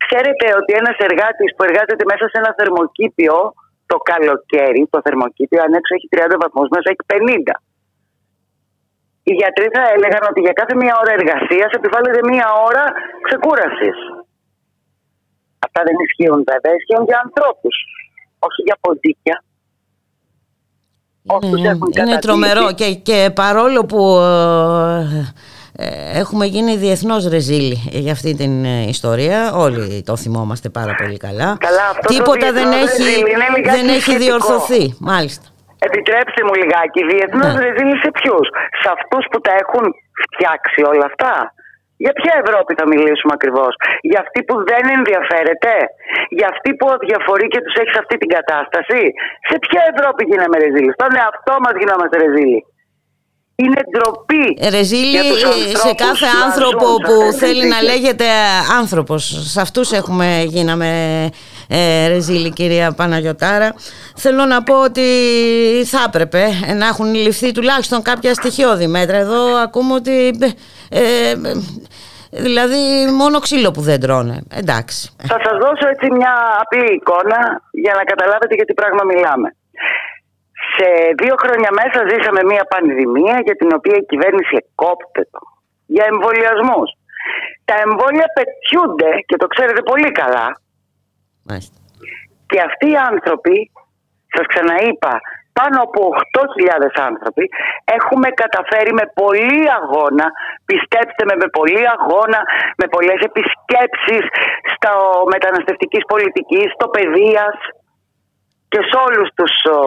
Ξέρετε 0.05 0.47
ότι 0.61 0.73
ένας 0.81 0.97
εργάτης 1.09 1.51
που 1.55 1.62
εργάζεται 1.69 2.05
μέσα 2.12 2.25
σε 2.29 2.37
ένα 2.43 2.51
θερμοκήπιο 2.59 3.37
το 3.91 3.97
καλοκαίρι, 4.11 4.83
το 4.95 4.99
θερμοκήπιο 5.05 5.61
αν 5.66 5.73
έξω 5.79 5.93
έχει 5.97 6.09
30 6.15 6.37
βαθμούς, 6.43 6.69
μέσα 6.75 6.89
έχει 6.93 7.05
50. 7.12 7.57
Οι 9.29 9.33
γιατροί 9.41 9.66
θα 9.77 9.83
έλεγαν 9.95 10.23
ότι 10.31 10.41
για 10.47 10.55
κάθε 10.61 10.75
μία 10.81 10.95
ώρα 11.03 11.12
εργασίας 11.19 11.71
επιβάλλεται 11.79 12.21
μία 12.33 12.49
ώρα 12.69 12.85
ξεκούρασης. 13.27 13.99
Αυτά 15.65 15.81
δεν 15.86 15.97
ισχύουν 16.07 16.41
βέβαια, 16.51 16.73
ισχύουν 16.81 17.05
για 17.11 17.19
ανθρώπους. 17.24 17.74
Όχι 18.39 18.61
για 18.62 18.77
ποντίκια. 18.81 19.36
Είναι, 21.43 21.78
είναι 21.99 22.19
τρομερό 22.19 22.73
και, 22.73 22.95
και 22.95 23.31
παρόλο 23.35 23.85
που 23.85 24.19
ε, 24.19 25.35
ε, 25.77 26.19
έχουμε 26.20 26.47
γίνει 26.47 26.77
διεθνώς 26.77 27.28
ρεζίλοι 27.28 27.78
για 27.91 28.12
αυτή 28.12 28.35
την 28.35 28.65
ε, 28.65 28.82
ιστορία 28.89 29.53
όλοι 29.55 30.03
το 30.07 30.16
θυμόμαστε 30.16 30.69
πάρα 30.69 30.95
πολύ 30.95 31.16
καλά, 31.16 31.57
καλά 31.61 31.89
τίποτα 32.07 32.53
δεν 32.53 32.73
έχει, 32.73 33.24
δεν 33.65 33.89
έχει 33.89 34.16
διορθωθεί 34.16 34.95
μάλιστα 35.01 35.49
Επιτρέψτε 35.89 36.41
μου 36.47 36.55
λιγάκι, 36.61 37.01
διεθνώς 37.11 37.53
ναι. 37.55 37.61
ρεζίλοι 37.65 37.97
σε 38.05 38.11
ποιους; 38.19 38.47
Σε 38.81 38.89
αυτούς 38.97 39.24
που 39.31 39.39
τα 39.47 39.53
έχουν 39.62 39.85
φτιάξει 40.24 40.81
όλα 40.93 41.07
αυτά; 41.11 41.35
Για 42.03 42.12
ποια 42.19 42.33
Ευρώπη 42.43 42.73
θα 42.81 42.87
μιλήσουμε 42.93 43.33
ακριβώς, 43.39 43.73
Για 44.11 44.21
αυτή 44.25 44.41
που 44.49 44.55
δεν 44.71 44.85
ενδιαφέρεται, 44.99 45.75
Για 46.39 46.49
αυτή 46.55 46.71
που 46.79 46.87
διαφορεί 47.09 47.47
και 47.53 47.61
τους 47.65 47.75
έχει 47.81 47.93
σε 47.97 48.01
αυτή 48.05 48.16
την 48.23 48.31
κατάσταση; 48.37 49.01
Σε 49.49 49.57
ποια 49.65 49.83
Ευρώπη 49.93 50.23
γίναμε 50.31 50.57
ρεζίλοι, 50.65 50.91
Στον 50.99 51.12
εαυτό 51.21 51.55
μας 51.65 51.75
γινόμαστε 51.81 52.16
ρεζίλοι. 52.25 52.61
Είναι 53.57 53.81
ντροπή. 53.91 54.69
Ρεζίλη 54.77 55.19
σε 55.85 55.93
κάθε 55.95 56.27
άνθρωπο 56.45 56.87
που 57.07 57.33
θέλει 57.33 57.66
να 57.66 57.83
λέγεται 57.83 58.25
άνθρωπος. 58.79 59.51
Σε 59.53 59.61
αυτούς 59.61 59.93
έχουμε 59.93 60.45
γίναμε 60.47 60.89
ε, 61.69 62.09
ρεζίλη 62.09 62.51
κυρία 62.53 62.93
Παναγιωτάρα. 62.93 63.75
Θέλω 64.16 64.45
να 64.45 64.62
πω 64.62 64.83
ότι 64.83 65.03
θα 65.85 66.05
έπρεπε 66.07 66.45
να 66.75 66.87
έχουν 66.87 67.15
ληφθεί 67.15 67.53
τουλάχιστον 67.53 68.03
κάποια 68.03 68.35
στοιχειώδη 68.35 68.87
μέτρα. 68.87 69.16
Εδώ 69.16 69.57
ακούμε 69.62 69.95
ότι 69.95 70.39
ε, 71.01 71.35
Δηλαδή 72.47 72.83
μόνο 73.21 73.37
ξύλο 73.39 73.71
που 73.71 73.81
δεν 73.81 74.01
τρώνε. 74.01 74.37
Εντάξει. 74.61 75.01
Θα 75.33 75.39
σας 75.45 75.57
δώσω 75.65 75.87
έτσι 75.95 76.07
μια 76.19 76.35
απλή 76.62 76.89
εικόνα 76.95 77.41
για 77.85 77.95
να 77.99 78.03
καταλάβετε 78.11 78.55
για 78.55 78.65
τι 78.65 78.75
πράγμα 78.75 79.03
μιλάμε. 79.12 79.49
Σε 80.77 80.89
δύο 81.21 81.35
χρόνια 81.43 81.71
μέσα 81.81 81.99
ζήσαμε 82.11 82.43
μια 82.51 82.65
πανδημία 82.73 83.37
για 83.47 83.57
την 83.61 83.71
οποία 83.79 83.97
η 84.03 84.05
κυβέρνηση 84.11 84.55
εκόπτε 84.62 85.23
το 85.31 85.41
για 85.87 86.05
εμβολιασμούς. 86.12 86.89
Τα 87.69 87.75
εμβόλια 87.85 88.27
πετιούνται 88.37 89.11
και 89.29 89.37
το 89.43 89.47
ξέρετε 89.47 89.83
πολύ 89.91 90.11
καλά. 90.21 90.47
Μάλιστα. 91.49 91.77
Και 92.47 92.61
αυτοί 92.69 92.87
οι 92.91 93.01
άνθρωποι, 93.11 93.57
σας 94.35 94.47
ξαναείπα, 94.53 95.15
πάνω 95.59 95.78
από 95.86 96.01
8.000 96.32 97.09
άνθρωποι 97.09 97.44
έχουμε 97.98 98.28
καταφέρει 98.43 98.93
με 99.01 99.06
πολύ 99.20 99.62
αγώνα, 99.81 100.26
πιστέψτε 100.70 101.22
με, 101.28 101.35
με 101.43 101.48
πολύ 101.59 101.85
αγώνα, 101.97 102.40
με 102.81 102.86
πολλές 102.94 103.20
επισκέψεις 103.31 104.24
στο 104.72 104.93
μεταναστευτικής 105.35 106.05
πολιτικής, 106.12 106.66
στο 106.76 106.86
παιδείας 106.94 107.56
και 108.72 108.81
σε 108.89 108.97
όλους 109.06 109.28
τους 109.39 109.55
ο, 109.76 109.81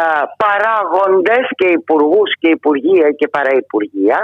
α, 0.00 0.02
παράγοντες 0.42 1.46
και 1.58 1.68
υπουργούς 1.80 2.30
και 2.40 2.48
υπουργεία 2.58 3.08
και 3.18 3.28
παραυπουργεία 3.36 4.18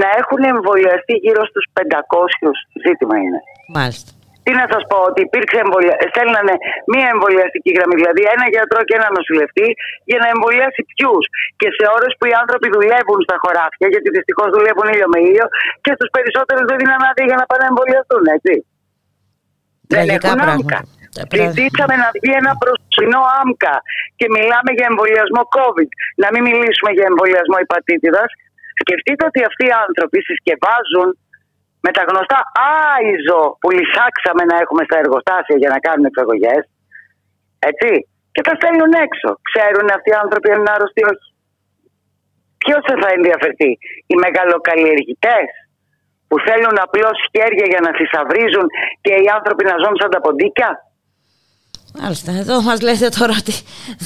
να 0.00 0.08
έχουν 0.20 0.40
εμβολιαστεί 0.54 1.14
γύρω 1.24 1.42
στους 1.50 1.64
500 1.72 2.56
ζήτημα 2.84 3.16
είναι. 3.24 3.40
Μάλιστα 3.76 4.10
τι 4.44 4.50
να 4.60 4.64
σας 4.72 4.82
πω, 4.90 4.98
ότι 5.10 5.20
υπήρξε 5.28 5.58
εμβολια... 5.64 5.94
στέλνανε 6.12 6.54
μία 6.92 7.06
εμβολιαστική 7.14 7.70
γραμμή, 7.76 7.94
δηλαδή 8.00 8.22
ένα 8.34 8.46
γιατρό 8.54 8.80
και 8.88 8.94
ένα 9.00 9.08
νοσηλευτή, 9.16 9.68
για 10.10 10.18
να 10.22 10.28
εμβολιάσει 10.34 10.80
ποιους. 10.90 11.24
Και 11.60 11.68
σε 11.76 11.84
ώρες 11.96 12.12
που 12.16 12.24
οι 12.28 12.34
άνθρωποι 12.42 12.66
δουλεύουν 12.76 13.20
στα 13.26 13.36
χωράφια, 13.42 13.86
γιατί 13.92 14.08
δυστυχώς 14.16 14.48
δουλεύουν 14.56 14.86
ήλιο 14.94 15.08
με 15.14 15.18
ήλιο, 15.28 15.46
και 15.84 15.92
στους 15.96 16.10
περισσότερους 16.14 16.64
δεν 16.70 16.76
δίνουν 16.80 17.02
άδεια 17.10 17.26
για 17.30 17.38
να 17.40 17.44
πάνε 17.48 17.62
να 17.64 17.70
εμβολιαστούν, 17.72 18.24
έτσι. 18.36 18.54
Δεν 19.94 20.06
έχουν 20.16 20.40
άμκα. 20.54 20.80
Ζητήσαμε 21.56 21.94
να 22.02 22.08
βγει 22.16 22.32
ένα 22.42 22.52
προσωπικό 22.62 23.20
άμκα 23.40 23.74
και 24.18 24.26
μιλάμε 24.36 24.70
για 24.76 24.86
εμβολιασμό 24.90 25.42
COVID. 25.56 25.90
Να 26.22 26.28
μην 26.32 26.42
μιλήσουμε 26.48 26.90
για 26.96 27.06
εμβολιασμό 27.10 27.56
υπατήτηδας. 27.66 28.30
Σκεφτείτε 28.82 29.22
ότι 29.30 29.40
αυτοί 29.50 29.64
οι 29.68 29.74
άνθρωποι 29.84 30.18
συσκευάζουν 30.28 31.08
με 31.84 31.90
τα 31.96 32.02
γνωστά 32.08 32.38
άιζο 32.92 33.42
που 33.60 33.68
λυσάξαμε 33.76 34.42
να 34.50 34.56
έχουμε 34.62 34.82
στα 34.88 34.96
εργοστάσια 35.02 35.56
για 35.62 35.70
να 35.74 35.78
κάνουν 35.86 36.04
εξαγωγές. 36.10 36.62
Έτσι. 37.70 37.90
Και 38.34 38.42
τα 38.46 38.54
στέλνουν 38.58 38.92
έξω. 39.06 39.28
Ξέρουν 39.48 39.86
αυτοί 39.96 40.08
οι 40.12 40.20
άνθρωποι 40.24 40.48
αν 40.52 40.58
είναι 40.60 40.72
άρρωστοι 40.74 41.00
ή 41.04 41.08
όχι. 41.12 41.28
Ποιος 42.62 42.82
θα 43.02 43.08
ενδιαφερθεί, 43.16 43.70
οι 44.10 44.14
μεγαλοκαλλιεργητές 44.24 45.48
που 46.28 46.34
που 46.34 46.46
θέλουν 46.48 46.76
απλώς 46.86 47.16
χέρια 47.34 47.66
για 47.72 47.80
να 47.86 47.90
θησαυρίζουν 47.98 48.66
και 49.04 49.14
οι 49.22 49.26
άνθρωποι 49.36 49.64
να 49.70 49.76
ζουν 49.82 49.94
σαν 50.00 50.10
τα 50.14 50.20
ποντίκια; 50.24 50.70
Μάλιστα, 52.00 52.32
εδώ 52.32 52.62
μας 52.62 52.80
λέτε 52.80 53.08
τώρα 53.18 53.34
ότι 53.42 53.54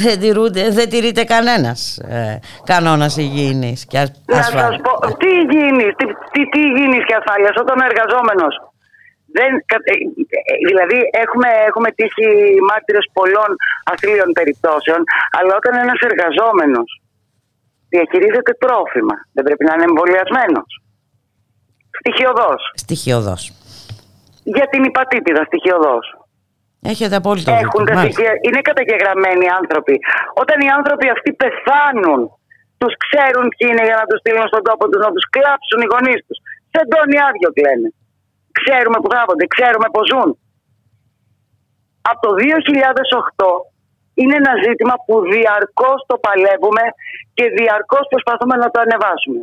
δεν, 0.03 0.21
τηρούνται, 0.21 0.71
δεν 0.71 0.89
τηρείται 0.89 1.25
κανένας 1.25 1.99
ε, 1.99 2.41
κανόνας 2.65 3.17
υγιεινής 3.17 3.87
και 3.91 3.99
ασφάλειας. 3.99 4.53
Να 4.53 4.61
σας 4.61 4.77
πω, 4.87 5.17
τι 5.21 5.29
υγιεινής, 5.43 5.93
τι, 5.99 6.05
τι, 6.33 6.41
τι 6.53 6.61
υγιεινής 6.69 7.05
και 7.09 7.17
ασφάλειας 7.21 7.55
όταν 7.63 7.77
ο 7.81 7.85
εργαζόμενος 7.91 8.55
δεν, 9.37 9.51
ε, 9.55 9.93
ε, 9.93 10.55
δηλαδή 10.69 10.99
έχουμε, 11.25 11.49
έχουμε 11.69 11.89
τύχει 11.99 12.29
μάρτυρες 12.69 13.07
πολλών 13.19 13.51
αθλίων 13.93 14.31
περιπτώσεων 14.39 15.01
αλλά 15.39 15.53
όταν 15.61 15.73
ένας 15.85 16.01
εργαζόμενος 16.11 16.89
διαχειρίζεται 17.93 18.53
τρόφιμα 18.63 19.17
δεν 19.35 19.45
πρέπει 19.47 19.65
να 19.69 19.73
είναι 19.75 19.89
εμβολιασμένος. 19.91 20.71
Στοιχειοδός. 22.01 22.61
Στοιχειοδός. 22.85 23.43
Για 24.57 24.67
την 24.73 24.83
υπατήτηδα 24.91 25.43
στοιχειοδός. 25.45 26.05
Έχετε 26.83 27.17
απόλυτο 27.17 27.51
Έχουν 27.65 27.85
τα 27.85 27.95
στοιχεία, 28.03 28.33
είναι 28.47 28.61
καταγεγραμμένοι 28.69 29.47
άνθρωποι. 29.61 29.95
Όταν 30.43 30.57
οι 30.65 30.69
άνθρωποι 30.79 31.07
αυτοί 31.15 31.31
πεθάνουν, 31.43 32.21
τους 32.81 32.93
ξέρουν 33.05 33.47
ποιοι 33.53 33.67
είναι 33.71 33.85
για 33.89 33.99
να 34.01 34.05
τους 34.09 34.19
στείλουν 34.23 34.47
στον 34.53 34.63
τόπο 34.69 34.85
τους, 34.89 35.01
να 35.07 35.11
τους 35.15 35.27
κλάψουν 35.35 35.81
οι 35.83 35.89
γονείς 35.93 36.21
τους. 36.27 36.39
Σε 36.73 36.81
ντόνι 36.89 37.17
άδειο 37.29 37.51
κλαίνε. 37.57 37.89
Ξέρουμε 38.59 38.99
που 39.03 39.09
θάβονται, 39.15 39.47
ξέρουμε 39.55 39.89
πώς 39.95 40.05
ζουν. 40.11 40.31
Από 42.11 42.21
το 42.27 42.31
2008 42.41 43.51
είναι 44.21 44.35
ένα 44.43 44.55
ζήτημα 44.67 44.95
που 45.05 45.15
διαρκώς 45.33 45.99
το 46.11 46.17
παλεύουμε 46.27 46.85
και 47.37 47.45
διαρκώς 47.59 48.05
προσπαθούμε 48.13 48.55
να 48.63 48.69
το 48.73 48.79
ανεβάσουμε. 48.85 49.41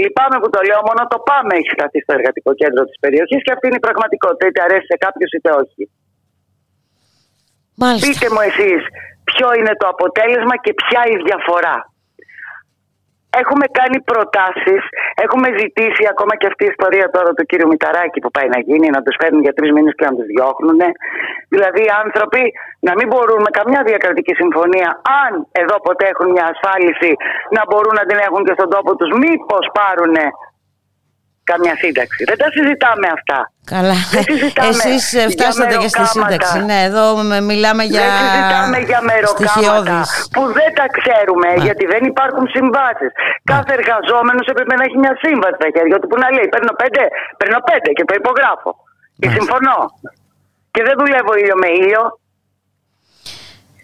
Λυπάμαι 0.00 0.36
που 0.42 0.50
το 0.54 0.60
λέω, 0.68 0.80
μόνο 0.88 1.02
το 1.12 1.18
πάμε 1.28 1.52
έχει 1.58 1.70
σταθεί 1.76 1.98
στο 2.04 2.12
εργατικό 2.18 2.50
κέντρο 2.60 2.82
της 2.88 2.96
περιοχής 3.04 3.40
και 3.44 3.52
αυτή 3.54 3.64
είναι 3.68 3.80
η 3.82 3.86
πραγματικότητα, 3.86 4.44
είτε 4.46 4.60
αρέσει 4.66 4.86
σε 4.92 4.96
κάποιους 5.04 5.30
είτε 5.36 5.50
όχι. 5.62 5.82
Μάλιστα. 7.82 8.06
Πείτε 8.06 8.26
μου 8.34 8.42
εσείς 8.50 8.80
ποιο 9.24 9.48
είναι 9.58 9.74
το 9.80 9.86
αποτέλεσμα 9.94 10.56
και 10.64 10.72
ποια 10.80 11.00
η 11.14 11.16
διαφορά; 11.26 11.76
Έχουμε 13.42 13.66
κάνει 13.78 13.98
προτάσεις, 14.10 14.82
έχουμε 15.24 15.48
ζητήσει 15.60 16.04
ακόμα 16.12 16.34
και 16.38 16.46
αυτή 16.50 16.62
η 16.66 16.70
ιστορία 16.74 17.06
τώρα 17.16 17.30
του 17.36 17.44
κύριου 17.50 17.68
Μηταράκη 17.72 18.18
που 18.24 18.30
πάει 18.36 18.48
να 18.54 18.58
γίνει, 18.66 18.86
να 18.96 19.00
τους 19.04 19.14
φέρνουν 19.20 19.40
για 19.46 19.54
τρεις 19.56 19.70
μήνες 19.74 19.94
και 19.98 20.06
να 20.08 20.14
τους 20.16 20.26
διώχνουν. 20.32 20.80
Δηλαδή 21.54 21.80
οι 21.86 21.92
άνθρωποι 22.04 22.42
να 22.86 22.92
μην 22.98 23.06
μπορούν 23.10 23.40
με 23.46 23.50
καμιά 23.58 23.80
διακρατική 23.90 24.34
συμφωνία, 24.40 24.88
αν 25.24 25.32
εδώ 25.62 25.76
ποτέ 25.86 26.06
έχουν 26.12 26.28
μια 26.34 26.46
ασφάλιση, 26.52 27.10
να 27.56 27.62
μπορούν 27.68 27.94
να 28.00 28.04
την 28.08 28.18
έχουν 28.26 28.42
και 28.46 28.54
στον 28.58 28.70
τόπο 28.74 28.90
τους, 28.98 29.10
μήπως 29.22 29.64
πάρουν 29.78 30.16
καμιά 31.50 31.74
σύνταξη. 31.82 32.20
Δεν 32.30 32.38
τα 32.42 32.48
συζητάμε 32.56 33.06
αυτά. 33.16 33.38
Καλά. 33.74 33.96
Εσείς 34.70 35.04
φτάσατε 35.34 35.74
και 35.82 35.90
στη 35.94 36.04
σύνταξη. 36.14 36.58
Ναι, 36.68 36.78
εδώ 36.88 37.04
μιλάμε 37.50 37.82
για 37.92 38.00
Δεν 38.04 38.12
συζητάμε 38.20 38.78
για 38.90 39.00
μεροκάματα 39.10 39.98
που 40.34 40.42
δεν 40.58 40.70
τα 40.78 40.86
ξέρουμε 40.98 41.48
γιατί 41.66 41.84
δεν 41.92 42.02
υπάρχουν 42.12 42.44
συμβάσεις. 42.56 43.10
Κάθε 43.52 43.72
εργαζόμενος 43.78 44.44
έπρεπε 44.52 44.74
να 44.78 44.84
έχει 44.86 44.98
μια 45.04 45.14
σύμβαση 45.24 45.56
στα 45.60 45.68
χέρια 45.74 45.96
του 46.00 46.06
που 46.10 46.18
να 46.22 46.28
λέει 46.36 46.48
παίρνω 46.54 46.72
πέντε, 46.82 47.02
παίρνω 47.40 47.60
πέντε 47.70 47.88
και 47.96 48.04
το 48.08 48.14
υπογράφω. 48.20 48.70
Και 49.20 49.28
συμφωνώ. 49.36 49.78
Και 50.74 50.82
δεν 50.86 50.94
δουλεύω 51.00 51.32
ήλιο 51.42 51.56
με 51.62 51.68
ήλιο. 51.80 52.02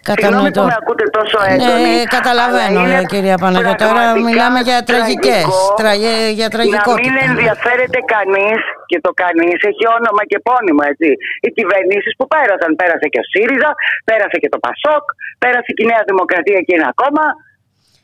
Συγγνώμη 0.09 0.49
που 0.55 0.65
με 0.71 0.75
ακούτε 0.81 1.05
τόσο 1.17 1.37
έντονη. 1.53 1.91
Ναι, 1.95 2.03
καταλαβαίνω, 2.17 2.79
είναι 2.85 3.03
κυρία 3.13 3.37
Παναγιώτα. 3.43 3.83
Τώρα 3.85 4.03
μιλάμε 4.27 4.59
για 4.69 4.77
τραγικές. 4.89 5.45
Τραγε, 5.81 6.13
για 6.39 6.47
τραγικότητα. 6.55 7.09
Να 7.09 7.15
μην 7.15 7.15
ενδιαφέρεται 7.29 7.99
κανείς 8.13 8.59
και 8.89 8.97
το 9.05 9.11
κανείς 9.23 9.57
έχει 9.69 9.85
όνομα 9.97 10.23
και 10.31 10.37
πόνιμο, 10.47 10.81
έτσι. 10.91 11.09
Οι 11.45 11.49
κυβερνήσεις 11.57 12.11
που 12.17 12.25
πέρασαν. 12.33 12.71
Πέρασε 12.81 13.07
και 13.13 13.19
ο 13.23 13.25
ΣΥΡΙΖΑ, 13.31 13.69
πέρασε 14.09 14.37
και 14.41 14.49
το 14.53 14.59
ΠΑΣΟΚ, 14.65 15.05
πέρασε 15.43 15.69
και 15.75 15.83
η 15.85 15.89
Νέα 15.91 16.03
Δημοκρατία 16.11 16.59
και 16.65 16.73
ένα 16.79 16.89
κόμμα. 17.01 17.25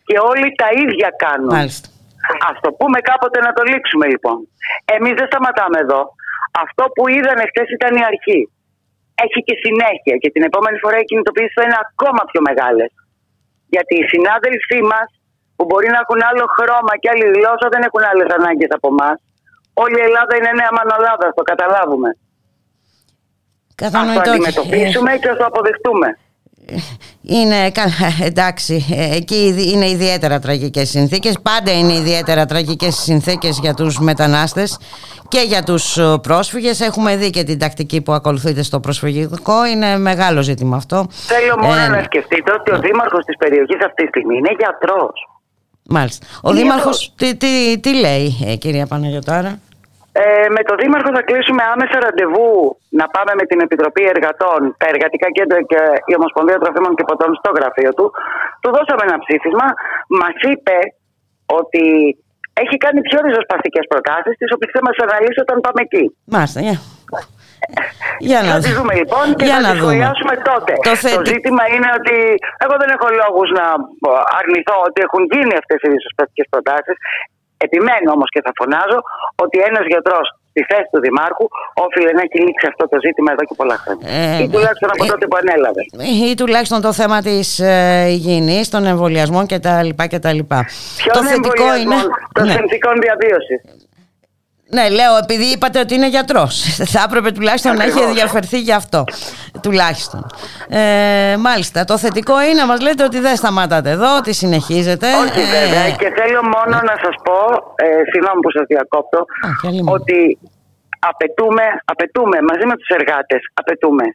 Και 0.07 0.17
όλοι 0.31 0.47
τα 0.61 0.69
ίδια 0.83 1.09
κάνουν. 1.23 1.51
Μάλιστα. 1.57 1.87
Α 2.47 2.49
το 2.65 2.69
πούμε 2.79 2.97
κάποτε 3.09 3.37
να 3.47 3.51
το 3.57 3.61
λήξουμε 3.71 4.05
λοιπόν. 4.13 4.37
Εμείς 4.95 5.13
δεν 5.19 5.27
σταματάμε 5.31 5.77
εδώ. 5.85 6.01
Αυτό 6.63 6.83
που 6.95 7.03
είδαν 7.15 7.39
χθε 7.49 7.63
ήταν 7.77 7.91
η 8.01 8.03
αρχή 8.11 8.39
έχει 9.23 9.39
και 9.47 9.55
συνέχεια 9.65 10.15
και 10.21 10.29
την 10.33 10.43
επόμενη 10.49 10.77
φορά 10.83 10.97
οι 10.99 11.05
κινητοποιήσει 11.09 11.53
θα 11.57 11.63
είναι 11.65 11.79
ακόμα 11.85 12.21
πιο 12.29 12.41
μεγάλε. 12.47 12.85
Γιατί 13.73 13.93
οι 13.99 14.05
συνάδελφοί 14.13 14.79
μας 14.91 15.07
που 15.55 15.63
μπορεί 15.69 15.87
να 15.95 15.99
έχουν 16.03 16.19
άλλο 16.29 16.45
χρώμα 16.55 16.93
και 17.01 17.09
άλλη 17.13 17.25
γλώσσα 17.35 17.67
δεν 17.73 17.81
έχουν 17.87 18.03
άλλες 18.11 18.29
ανάγκες 18.37 18.71
από 18.77 18.87
εμάς. 18.93 19.17
Όλη 19.83 19.95
η 20.01 20.05
Ελλάδα 20.09 20.33
είναι 20.37 20.51
νέα 20.59 20.71
Μανολάδα, 20.77 21.27
το 21.37 21.43
καταλάβουμε. 21.51 22.09
Ας 23.85 24.13
το 24.15 24.31
αντιμετωπίσουμε 24.31 25.11
και 25.21 25.29
ας 25.33 25.37
το 25.41 25.45
αποδεχτούμε. 25.51 26.09
Είναι 27.21 27.71
εντάξει, 28.21 28.85
εκεί 29.11 29.69
είναι 29.73 29.89
ιδιαίτερα 29.89 30.39
τραγικές 30.39 30.89
συνθήκες. 30.89 31.39
Πάντα 31.41 31.71
είναι 31.71 31.93
ιδιαίτερα 31.93 32.45
τραγικές 32.45 32.95
συνθήκες 32.95 33.59
για 33.61 33.73
τους 33.73 33.99
μετανάστες 33.99 34.77
και 35.27 35.39
για 35.39 35.63
τους 35.63 35.99
πρόσφυγες. 36.21 36.79
Έχουμε 36.79 37.15
δει 37.15 37.29
και 37.29 37.43
την 37.43 37.59
τακτική 37.59 38.01
που 38.01 38.11
ακολουθείται 38.11 38.63
στο 38.63 38.79
προσφυγικό. 38.79 39.65
Είναι 39.65 39.97
μεγάλο 39.97 40.41
ζήτημα 40.41 40.77
αυτό. 40.77 41.07
Θέλω 41.09 41.57
μόνο 41.61 41.81
ε, 41.81 41.87
να 41.87 42.03
σκεφτείτε 42.03 42.51
ότι 42.51 42.71
ο 42.71 42.79
δήμαρχος 42.79 43.25
της 43.25 43.37
περιοχής 43.37 43.85
αυτή 43.85 44.03
τη 44.03 44.07
στιγμή 44.07 44.37
είναι 44.37 44.55
γιατρός. 44.59 45.29
Μάλιστα. 45.89 46.25
Ο 46.41 46.49
είναι 46.49 46.59
δήμαρχος 46.59 47.13
τι, 47.15 47.35
τι, 47.35 47.79
τι 47.79 47.93
λέει 47.95 48.37
ε, 48.45 48.55
κυρία 48.55 48.85
Παναγιωτάρα; 48.85 49.59
Ε, 50.21 50.47
με 50.55 50.61
το 50.67 50.73
Δήμαρχο 50.81 51.09
θα 51.17 51.23
κλείσουμε 51.29 51.63
άμεσα 51.73 51.95
ραντεβού 52.05 52.51
να 52.99 53.05
πάμε 53.15 53.31
με 53.39 53.45
την 53.49 53.59
Επιτροπή 53.65 54.03
Εργατών, 54.13 54.59
τα 54.79 54.85
Εργατικά 54.93 55.27
Κέντρα 55.37 55.59
και 55.71 55.81
η 56.11 56.13
Ομοσπονδία 56.19 56.57
Τροφίμων 56.61 56.93
και 56.97 57.07
Ποτών 57.09 57.31
στο 57.41 57.51
γραφείο 57.57 57.91
του. 57.97 58.05
Του 58.61 58.69
δώσαμε 58.75 59.03
ένα 59.07 59.17
ψήφισμα. 59.23 59.67
Μας 60.21 60.37
είπε 60.51 60.77
ότι 61.59 61.85
έχει 62.63 62.75
κάνει 62.83 62.99
πιο 63.07 63.17
ριζοσπαστικές 63.25 63.85
προτάσεις, 63.91 64.33
τις 64.39 64.51
οποίες 64.55 64.71
θα 64.77 64.83
μας 64.87 64.97
αναλύσει 65.05 65.39
όταν 65.45 65.57
πάμε 65.65 65.79
εκεί. 65.87 66.05
Μάλιστα, 66.35 66.59
yeah. 66.67 66.79
Για 68.29 68.39
να 68.47 68.51
θα 68.53 68.59
τις 68.63 68.73
δούμε 68.77 68.93
λοιπόν 69.01 69.25
και 69.37 69.45
Για 69.49 69.59
θα 69.59 69.65
να 69.65 69.69
τις 69.71 69.81
σχολιάσουμε 69.81 70.35
τότε. 70.49 70.73
Το, 70.87 70.93
το 71.15 71.21
ζήτημα 71.31 71.63
είναι 71.73 71.89
ότι 71.99 72.17
εγώ 72.63 72.75
δεν 72.81 72.89
έχω 72.95 73.07
λόγους 73.21 73.47
να 73.59 73.65
αρνηθώ 74.39 74.77
ότι 74.87 74.99
έχουν 75.07 75.21
γίνει 75.33 75.53
αυτές 75.61 75.79
οι 75.81 75.87
ριζοσπαστικές 75.93 76.47
προτάσεις. 76.53 76.97
Επιμένω 77.65 78.07
όμως 78.17 78.29
και 78.33 78.41
θα 78.45 78.51
φωνάζω 78.59 78.99
ότι 79.43 79.57
ένας 79.69 79.85
γιατρός 79.91 80.27
στη 80.57 80.61
θέση 80.69 80.87
του 80.91 80.99
Δημάρχου 81.05 81.45
όφιλε 81.85 82.11
να 82.17 82.21
έχει 82.25 82.37
λήξει 82.45 82.65
αυτό 82.71 82.83
το 82.91 82.97
ζήτημα 83.05 83.29
εδώ 83.31 83.43
και 83.49 83.55
πολλά 83.61 83.77
χρόνια. 83.83 84.05
Ε, 84.09 84.43
ή 84.43 84.49
τουλάχιστον 84.49 84.89
από 84.93 85.03
ε, 85.03 85.07
τότε 85.07 85.25
που 85.29 85.37
ανέλαβε. 85.41 85.81
Ή 86.29 86.35
τουλάχιστον 86.41 86.79
το 86.81 86.91
θέμα 86.99 87.17
της 87.21 87.59
ε, 87.59 88.05
υγιεινής, 88.15 88.69
των 88.69 88.85
εμβολιασμών 88.85 89.45
κτλ. 89.51 89.89
Ποιο 90.99 91.11
το 91.17 91.21
θετικό 91.29 91.67
είναι. 91.81 91.99
Των 92.37 92.45
ναι. 92.45 92.51
συνθήκων 92.57 92.93
διαβίωσης. 93.05 93.59
Ναι, 94.75 94.89
λέω, 94.89 95.13
επειδή 95.23 95.45
είπατε 95.53 95.79
ότι 95.79 95.93
είναι 95.95 96.09
γιατρός. 96.15 96.53
Θα 96.93 97.01
έπρεπε 97.07 97.31
τουλάχιστον 97.31 97.75
να 97.75 97.83
έχει 97.83 97.99
ενδιαφερθεί 97.99 98.59
γι' 98.59 98.77
αυτό. 98.81 99.03
Τουλάχιστον. 99.61 100.21
Ε, 100.69 101.35
μάλιστα. 101.47 101.85
Το 101.85 101.97
θετικό 101.97 102.35
είναι, 102.41 102.65
μας 102.65 102.79
λέτε 102.81 103.03
ότι 103.03 103.19
δεν 103.19 103.35
σταματάτε 103.35 103.89
εδώ, 103.89 104.17
ότι 104.17 104.33
συνεχίζετε. 104.33 105.07
Όχι, 105.23 105.41
ε, 105.47 105.49
βέβαια. 105.57 105.85
Και 106.01 106.09
θέλω 106.19 106.41
μόνο 106.55 106.75
να 106.89 106.95
σας 107.03 107.15
πω, 107.25 107.39
ε, 107.83 107.85
συγγνώμη 108.11 108.39
που 108.43 108.51
σας 108.57 108.65
διακόπτω, 108.73 109.19
ότι 109.95 110.19
απαιτούμε, 111.11 111.65
απαιτούμε 111.91 112.37
μαζί 112.49 112.65
με 112.69 112.75
τους 112.79 112.89
εργάτες, 112.97 113.41
απαιτούμε, 113.61 114.05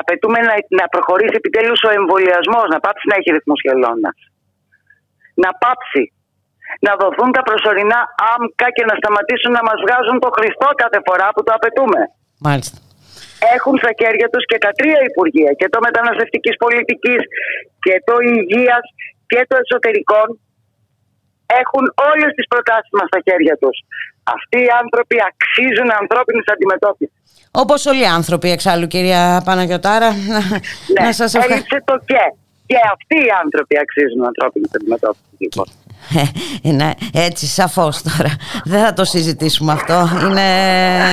απαιτούμε 0.00 0.38
να, 0.48 0.54
να 0.80 0.84
προχωρήσει 0.94 1.34
επιτέλους 1.40 1.80
ο 1.88 1.90
εμβολιασμός, 1.98 2.66
να 2.74 2.78
πάψει 2.84 3.04
να 3.10 3.14
έχει 3.18 3.30
ρυθμό 3.36 3.54
χελώνα. 3.64 4.10
Να 5.44 5.50
πάψει 5.62 6.02
να 6.86 6.92
δοθούν 7.00 7.30
τα 7.36 7.42
προσωρινά 7.48 8.00
άμκα 8.34 8.66
και 8.76 8.84
να 8.90 8.94
σταματήσουν 9.00 9.52
να 9.58 9.62
μας 9.68 9.78
βγάζουν 9.84 10.16
το 10.24 10.30
Χριστό 10.36 10.68
κάθε 10.82 11.00
φορά 11.06 11.26
που 11.34 11.42
το 11.46 11.52
απαιτούμε. 11.58 12.00
Μάλιστα. 12.46 12.76
Έχουν 13.56 13.74
στα 13.82 13.92
χέρια 14.00 14.26
τους 14.32 14.44
και 14.50 14.58
τα 14.64 14.70
τρία 14.78 15.00
Υπουργεία, 15.10 15.52
και 15.58 15.68
το 15.74 15.78
μεταναστευτικής 15.86 16.56
πολιτικής 16.64 17.20
και 17.84 17.94
το 18.08 18.14
υγείας 18.34 18.84
και 19.30 19.40
το 19.48 19.54
εσωτερικών. 19.62 20.26
Έχουν 21.62 21.84
όλες 22.10 22.30
τις 22.36 22.46
προτάσεις 22.52 22.92
μας 22.98 23.06
στα 23.10 23.20
χέρια 23.26 23.54
τους. 23.62 23.76
Αυτοί 24.36 24.58
οι 24.66 24.70
άνθρωποι 24.82 25.16
αξίζουν 25.30 25.88
ανθρώπινη 26.02 26.40
αντιμετώπιση. 26.54 27.16
Όπως 27.62 27.80
όλοι 27.90 28.02
οι 28.06 28.12
άνθρωποι, 28.18 28.48
εξάλλου, 28.56 28.86
κυρία 28.94 29.42
Παναγιοτάρα. 29.44 30.10
Ναι, 30.94 31.04
να 31.04 31.12
σας 31.12 31.34
ευχαριστώ. 31.34 31.76
το 31.84 31.96
και. 32.10 32.24
Και 32.66 32.78
αυτοί 32.94 33.16
οι 33.26 33.30
άνθρωποι 33.42 33.74
αξίζουν 33.84 34.24
ανθρώπινη 34.30 34.66
αντιμετώπιση. 34.76 35.34
Λοιπόν. 35.38 35.66
Είναι 36.68 36.94
έτσι 37.26 37.46
σαφώς 37.46 38.02
τώρα. 38.02 38.32
Δεν 38.64 38.80
θα 38.84 38.92
το 38.92 39.04
συζητήσουμε 39.04 39.72
αυτό. 39.72 39.98
Είναι 40.24 40.46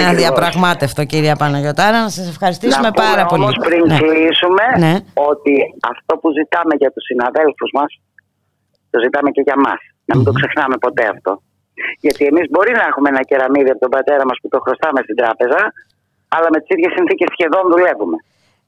αδιαπραγμάτευτο 0.10 1.06
κυρία 1.06 1.36
Παναγιωτάρα. 1.36 2.02
Να 2.02 2.10
σας 2.10 2.28
ευχαριστήσουμε 2.30 2.88
να 2.88 2.92
πάρα 2.92 3.26
πολύ. 3.26 3.44
όμως 3.44 3.56
πριν 3.68 3.84
ναι. 3.86 3.98
κλείσουμε 3.98 4.66
ναι. 4.78 4.94
ότι 5.14 5.54
αυτό 5.92 6.12
που 6.18 6.28
ζητάμε 6.40 6.74
για 6.82 6.92
τους 6.94 7.04
συναδέλφους 7.10 7.70
μας 7.78 7.92
το 8.92 8.98
ζητάμε 9.06 9.30
και 9.36 9.44
για 9.48 9.58
μας. 9.66 9.80
Να 10.08 10.14
μην 10.16 10.26
το 10.28 10.34
ξεχνάμε 10.40 10.76
ποτέ 10.86 11.06
αυτό. 11.16 11.32
Γιατί 12.06 12.24
εμείς 12.32 12.46
μπορεί 12.52 12.72
να 12.80 12.86
έχουμε 12.90 13.08
ένα 13.14 13.22
κεραμίδι 13.30 13.70
από 13.74 13.82
τον 13.86 13.92
πατέρα 13.96 14.24
μας 14.30 14.38
που 14.42 14.50
το 14.54 14.60
χρωστάμε 14.66 15.00
στην 15.06 15.16
τράπεζα, 15.22 15.62
αλλά 16.36 16.48
με 16.54 16.58
τις 16.62 16.70
ίδιες 16.76 16.92
συνθήκες 16.98 17.30
σχεδόν 17.36 17.64
δουλεύουμε. 17.74 18.18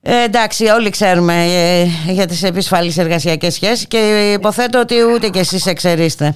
Ε, 0.09 0.23
εντάξει, 0.23 0.65
όλοι 0.65 0.89
ξέρουμε 0.89 1.33
ε, 1.33 2.11
για 2.11 2.25
τις 2.25 2.43
επισφαλείς 2.43 2.97
εργασιακές 2.97 3.53
σχέσεις 3.53 3.87
και 3.87 4.31
υποθέτω 4.37 4.79
ότι 4.79 4.95
ούτε 5.13 5.27
και 5.29 5.39
εσείς 5.39 5.65
εξαιρείστε 5.65 6.33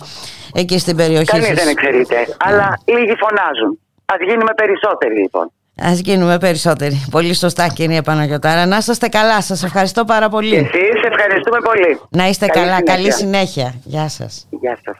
εκεί 0.53 0.79
στην 0.79 0.95
περιοχή 0.95 1.25
Κανείς 1.25 1.47
σας. 1.47 1.55
δεν 1.57 1.67
εξαιρείται, 1.67 2.15
αλλά 2.37 2.79
λίγοι 2.85 3.13
φωνάζουν. 3.19 3.79
Α 4.05 4.15
γίνουμε 4.27 4.53
περισσότεροι 4.55 5.15
λοιπόν. 5.21 5.51
Ας 5.83 5.99
γίνουμε 5.99 6.37
περισσότεροι. 6.37 7.05
Πολύ 7.11 7.33
σωστά 7.33 7.67
κυρία 7.67 8.01
Παναγιωτάρα. 8.01 8.65
Να 8.65 8.77
είστε 8.77 9.07
καλά. 9.07 9.41
Σας 9.41 9.63
ευχαριστώ 9.63 10.03
πάρα 10.05 10.29
πολύ. 10.29 10.55
Εσείς 10.55 11.01
ευχαριστούμε 11.09 11.59
πολύ. 11.63 11.99
Να 12.09 12.27
είστε 12.27 12.45
Καλή 12.45 12.65
καλά. 12.65 12.75
συνέχεια. 12.77 12.95
Καλή 12.95 13.11
συνέχεια. 13.13 13.73
Γεια 13.83 14.07
σας. 14.09 14.47
Γεια 14.49 14.77
σας. 14.85 14.95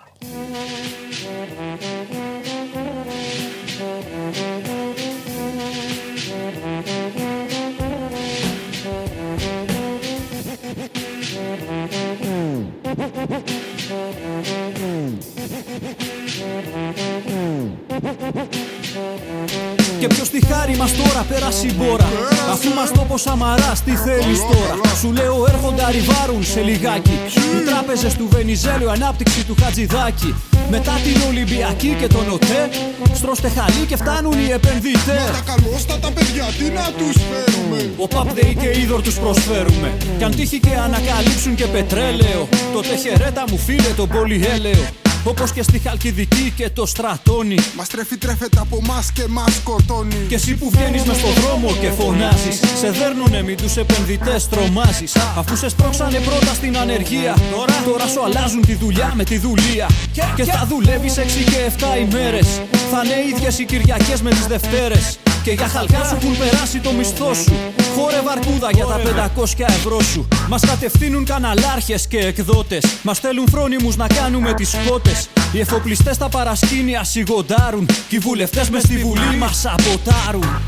Και 20.00 20.08
ποιος 20.08 20.30
στη 20.30 20.46
χάρη 20.46 20.76
μας 20.76 20.92
τώρα 20.96 21.26
πέρασε 21.30 21.68
η 21.68 21.74
μπόρα. 21.78 22.10
Αφού 22.52 22.74
μας 22.74 22.92
το 22.92 23.06
'πε 23.08 23.18
ο 23.18 23.24
Σαμαράς, 23.24 23.74
τι 23.86 23.92
θέλεις 23.92 24.40
τώρα; 24.40 24.96
Σου 25.00 25.12
λέω 25.12 25.46
έρχονται 25.48 25.84
αριβάρουν 25.84 26.44
σε 26.44 26.62
λιγάκι. 26.62 27.18
Οι 27.56 27.66
τράπεζες 27.70 28.14
του 28.14 28.28
Βενιζέλου, 28.32 28.86
η 28.86 28.92
ανάπτυξη 28.94 29.46
του 29.46 29.56
Χατζηδάκη. 29.62 30.36
Μετά 30.70 30.92
την 31.04 31.22
Ολυμπιακή 31.28 31.96
και 32.00 32.08
τον 32.08 32.30
ΟΤΕ, 32.32 32.70
στρώστε 33.14 33.50
χαλί 33.50 33.86
και 33.88 33.96
φτάνουν 33.96 34.34
οι 34.40 34.52
επενδυτές. 34.52 35.26
Τα 35.38 35.44
καλώς 35.52 35.85
τα 35.85 35.98
τα 35.98 36.12
παιδιά, 36.12 36.46
τι 36.58 36.66
να 36.78 36.86
τους 36.98 37.16
φέρουμε; 37.30 37.90
ΟΠΑΠ, 37.98 38.08
ΔΕΗ 38.08 38.58
και 38.62 38.80
ύδωρ 38.80 39.02
τους 39.02 39.20
προσφέρουμε. 39.20 39.90
Κι 40.18 40.24
αν 40.24 40.36
τύχει 40.36 40.60
και 40.60 40.74
ανακαλύψουν 40.86 41.56
και 41.56 41.66
πετρέλαιο, 41.66 42.48
τότε 42.74 42.96
χαιρέτα 42.96 43.44
μου 43.50 43.58
φίλε 43.58 43.92
τον 43.96 44.08
πολυέλαιο. 44.08 45.01
Όπως 45.24 45.52
και 45.52 45.64
στη 45.64 45.80
Χαλκιδική 45.80 46.54
και 46.56 46.70
το 46.70 46.86
Στρατώνι. 46.86 47.58
Μας 47.78 47.88
τρέφει 47.88 48.18
τρέφεται 48.18 48.60
από 48.60 48.82
μας 48.82 49.12
και 49.12 49.24
μας 49.28 49.56
σκοτώνει 49.56 50.16
Και 50.28 50.36
εσύ 50.36 50.56
που 50.56 50.70
βγαίνεις 50.70 51.04
μες 51.04 51.18
στον 51.18 51.34
δρόμο 51.34 51.72
και 51.82 51.90
φωνάζεις, 51.90 52.60
σε 52.80 52.90
δέρνουνε 52.92 53.44
μην 53.44 53.58
τους 53.58 53.78
επενδυτές 53.78 54.48
τρομάζεις. 54.50 55.16
Αφού 55.38 55.56
σε 55.56 55.70
σπρώξανε 55.70 56.20
πρώτα 56.20 56.54
στην 56.54 56.78
ανεργία, 56.78 57.36
τώρα, 57.56 57.84
τώρα 57.86 58.08
σου 58.08 58.24
αλλάζουν 58.24 58.62
τη 58.62 58.76
δουλειά 58.76 59.12
με 59.16 59.24
τη 59.24 59.38
δουλεία. 59.38 59.88
Και 60.36 60.44
θα 60.44 60.66
δουλεύεις 60.70 61.18
6 61.18 61.44
και 61.44 61.58
7 61.58 61.98
ημέρες. 61.98 62.62
Θα 62.92 63.02
είναι 63.06 63.36
ίδιες 63.36 63.60
οι 63.60 63.66
Κυριακές 63.66 64.22
με 64.22 64.30
τις 64.30 64.46
Δευτέρες. 64.48 65.18
Και 65.44 65.52
για 65.52 65.68
χαλκά 65.68 66.04
σου 66.04 66.18
έχουν 66.22 66.38
περάσει 66.38 66.80
το 66.80 66.92
μισθό 66.92 67.34
σου. 67.34 67.54
Χόρε 67.96 68.22
βαρκούδα 68.26 68.70
για 68.74 68.86
τα 68.86 69.00
500 69.38 69.66
ευρώ 69.68 70.02
σου. 70.02 70.28
Μας 70.50 70.62
κατευθύνουν 70.66 71.26
καναλάρχες 71.26 72.08
και 72.08 72.18
εκδότες. 72.18 72.84
Μας 73.02 73.18
στέλνουν 73.18 73.48
φρόνιμους 73.50 73.96
να 73.96 74.08
κάνουμε 74.08 74.54
τις 74.54 74.76
κότε. 74.88 75.11
Οι 75.54 75.60
εφοπλιστές 75.60 76.16
στα 76.16 76.30
παρασκήνια 76.30 77.04
σιγοντάρουν. 77.04 77.86
Και 77.86 78.16
οι 78.16 78.20
βουλευτές 78.20 78.70
μες 78.70 78.82
στη 78.82 78.98
βουλή 78.98 79.36
μας 79.38 79.60
σαμποτάρουν. 79.60 80.62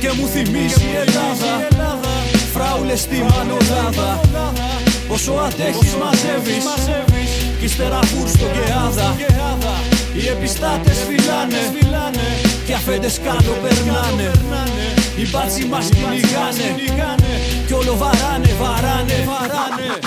Και 0.00 0.10
μου 0.16 0.26
θυμίζει 0.26 0.84
η 0.84 0.96
Ελλάδα 1.06 1.66
Φράουλες 2.52 3.00
στη 3.00 3.16
μανολάδα 3.16 4.20
Όσο 5.08 5.32
αντέχεις 5.32 5.94
μαζεύεις 5.94 6.64
Κι 7.58 7.64
ύστερα 7.64 7.98
φούρστο 8.02 8.44
και 8.44 8.72
άδα 8.86 9.14
Οι 10.14 10.28
επιστάτες 10.28 10.98
φυλάνε 11.08 11.58
Κι 12.64 12.72
αφέντες 12.72 13.18
κάτω 13.24 13.52
περνάνε 13.62 14.30
Οι 15.16 15.28
μπάτσοι 15.30 15.64
μας 15.64 15.88
κυνηγάνε 15.88 16.68
Κι 17.66 17.72
όλο 17.72 17.96
βαράνε, 17.96 18.54
βαράνε, 18.60 19.24
βαράνε 19.26 19.98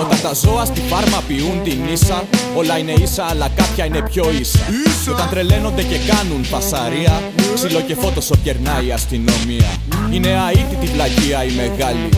Όταν 0.00 0.20
τα 0.22 0.34
ζώα 0.34 0.64
στη 0.64 0.80
φάρμα 0.80 1.22
ποιούν 1.26 1.62
την 1.64 1.78
ίσα, 1.92 2.24
όλα 2.56 2.78
είναι 2.78 2.92
ίσα, 2.92 3.24
αλλά 3.24 3.48
κάποια 3.56 3.84
είναι 3.84 4.02
πιο 4.02 4.30
ίσα. 4.40 4.58
Και 5.04 5.10
όταν 5.10 5.28
τρελαίνονται 5.30 5.82
και 5.82 5.98
κάνουν 5.98 6.44
φασαρία, 6.44 7.22
ξυλό 7.54 7.80
και 7.80 7.94
φώτος 7.94 8.30
περνάει 8.44 8.86
η 8.86 8.92
αστυνομία. 8.92 9.70
Είναι 10.10 10.28
αίτητη 10.50 10.86
βλακεία 10.92 11.44
η 11.44 11.50
μεγάλη. 11.50 12.08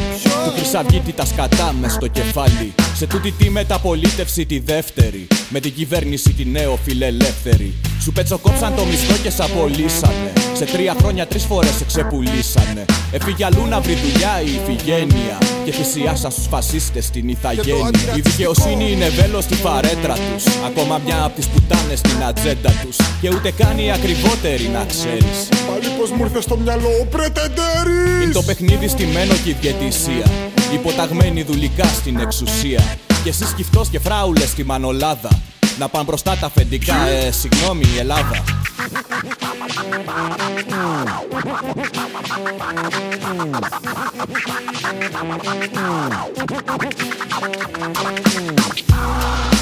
Του 0.44 0.52
χρυσαυγίτη 0.56 1.12
τα 1.12 1.24
σκατά 1.24 1.74
μες 1.80 1.92
στο 1.92 2.06
κεφάλι. 2.06 2.74
Σε 2.94 3.06
τούτη 3.06 3.30
τη 3.30 3.50
μεταπολίτευση 3.82 4.46
τη 4.46 4.58
δεύτερη. 4.58 5.26
Με 5.48 5.60
την 5.60 5.74
κυβέρνηση 5.74 6.32
τη 6.32 6.44
νέο 6.44 6.78
φιλελεύθερη. 6.84 7.74
Σου 8.02 8.12
πετσοκόψαν 8.12 8.74
το 8.74 8.84
μισθό 8.84 9.16
και 9.22 9.30
σ' 9.30 9.40
απολύσανε. 9.40 10.32
Σε 10.54 10.64
τρία 10.64 10.94
χρόνια 10.98 11.26
τρεις 11.26 11.44
φορές 11.44 11.74
σε 11.74 11.84
ξεπουλήσανε. 11.84 12.84
Έφυγε 13.12 13.44
αλλού 13.44 13.66
να 13.68 13.80
βρει 13.80 13.94
δουλειά 13.94 14.40
η 14.40 14.50
Ιφηγένεια. 14.58 15.38
Και 15.64 15.72
θυσιάσαν 15.72 16.30
στους 16.30 16.46
φασίστες 16.46 17.10
την 17.10 17.28
Ιθαγένεια. 17.28 17.90
Η 18.16 18.20
δικαιοσύνη 18.20 18.92
είναι 18.92 19.08
βέλος 19.08 19.44
στη 19.44 19.54
φαρέτρα 19.54 20.14
τους. 20.14 20.44
Ακόμα 20.66 21.00
μια 21.04 21.24
από 21.24 21.34
τις 21.36 21.46
πουτάνες 21.46 21.98
στην 21.98 22.24
ατζέντα 22.28 22.72
τους. 22.82 22.96
Και 23.20 23.28
ούτε 23.28 23.50
καν 23.50 23.78
οι 23.78 23.92
ακριβότεροι 23.92 24.68
να 24.72 24.84
ξέρεις. 24.84 25.38
Πάλι 25.68 25.88
πως 25.98 26.10
μου 26.10 26.24
ήρθε 26.24 26.40
στο 26.40 26.56
μυαλό 26.56 26.90
ο 27.02 27.04
πρετεντέρης 27.04 28.22
Είναι 28.22 28.32
το 28.32 28.42
παιχνίδι 28.42 28.88
στημένο 28.88 29.34
και 29.44 29.50
η 29.50 29.56
διαιτησία. 29.60 30.26
Υποταγμένη 30.74 31.42
δουλικά 31.42 31.84
στην 31.84 32.18
εξουσία. 32.18 32.82
Και 33.22 33.28
εσύ 33.28 33.46
σκυφτός 33.46 33.88
και 33.88 33.98
φράουλες 33.98 34.48
στη 34.48 34.64
μανολάδα. 34.64 35.42
Να 35.78 35.88
πάνε 35.88 36.04
μπροστά 36.04 36.36
τα 36.36 36.46
αφεντικά, 36.46 37.06
ε, 37.06 37.30
συγγνώμη, 37.30 37.84
η 37.94 37.98
Ελλάδα. 37.98 38.44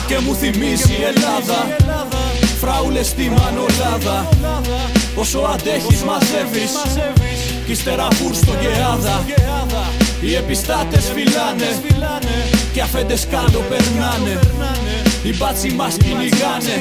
Και 0.06 0.18
μου 0.18 0.34
θυμίζει 0.34 0.92
η 0.92 1.02
Ελλάδα 1.02 1.76
Φράουλες 2.60 3.06
στη 3.06 3.22
μανολάδα 3.22 4.28
Όσο 5.14 5.38
αντέχεις 5.38 6.02
μαζεύεις 6.02 6.72
Κι 7.66 7.72
ύστερα 7.72 8.08
φούρστο 8.10 8.52
και 8.52 8.68
άδα 8.92 9.24
Οι 10.20 10.34
επιστάτες 10.34 11.10
φυλάνε 11.10 11.70
Κι 12.72 12.80
αφέντες 12.80 13.26
κάτω 13.26 13.60
περνάνε. 13.68 14.40
Οι 15.24 15.36
μπάτσοι 15.36 15.70
μας 15.70 15.96
κυνηγάνε 15.96 16.76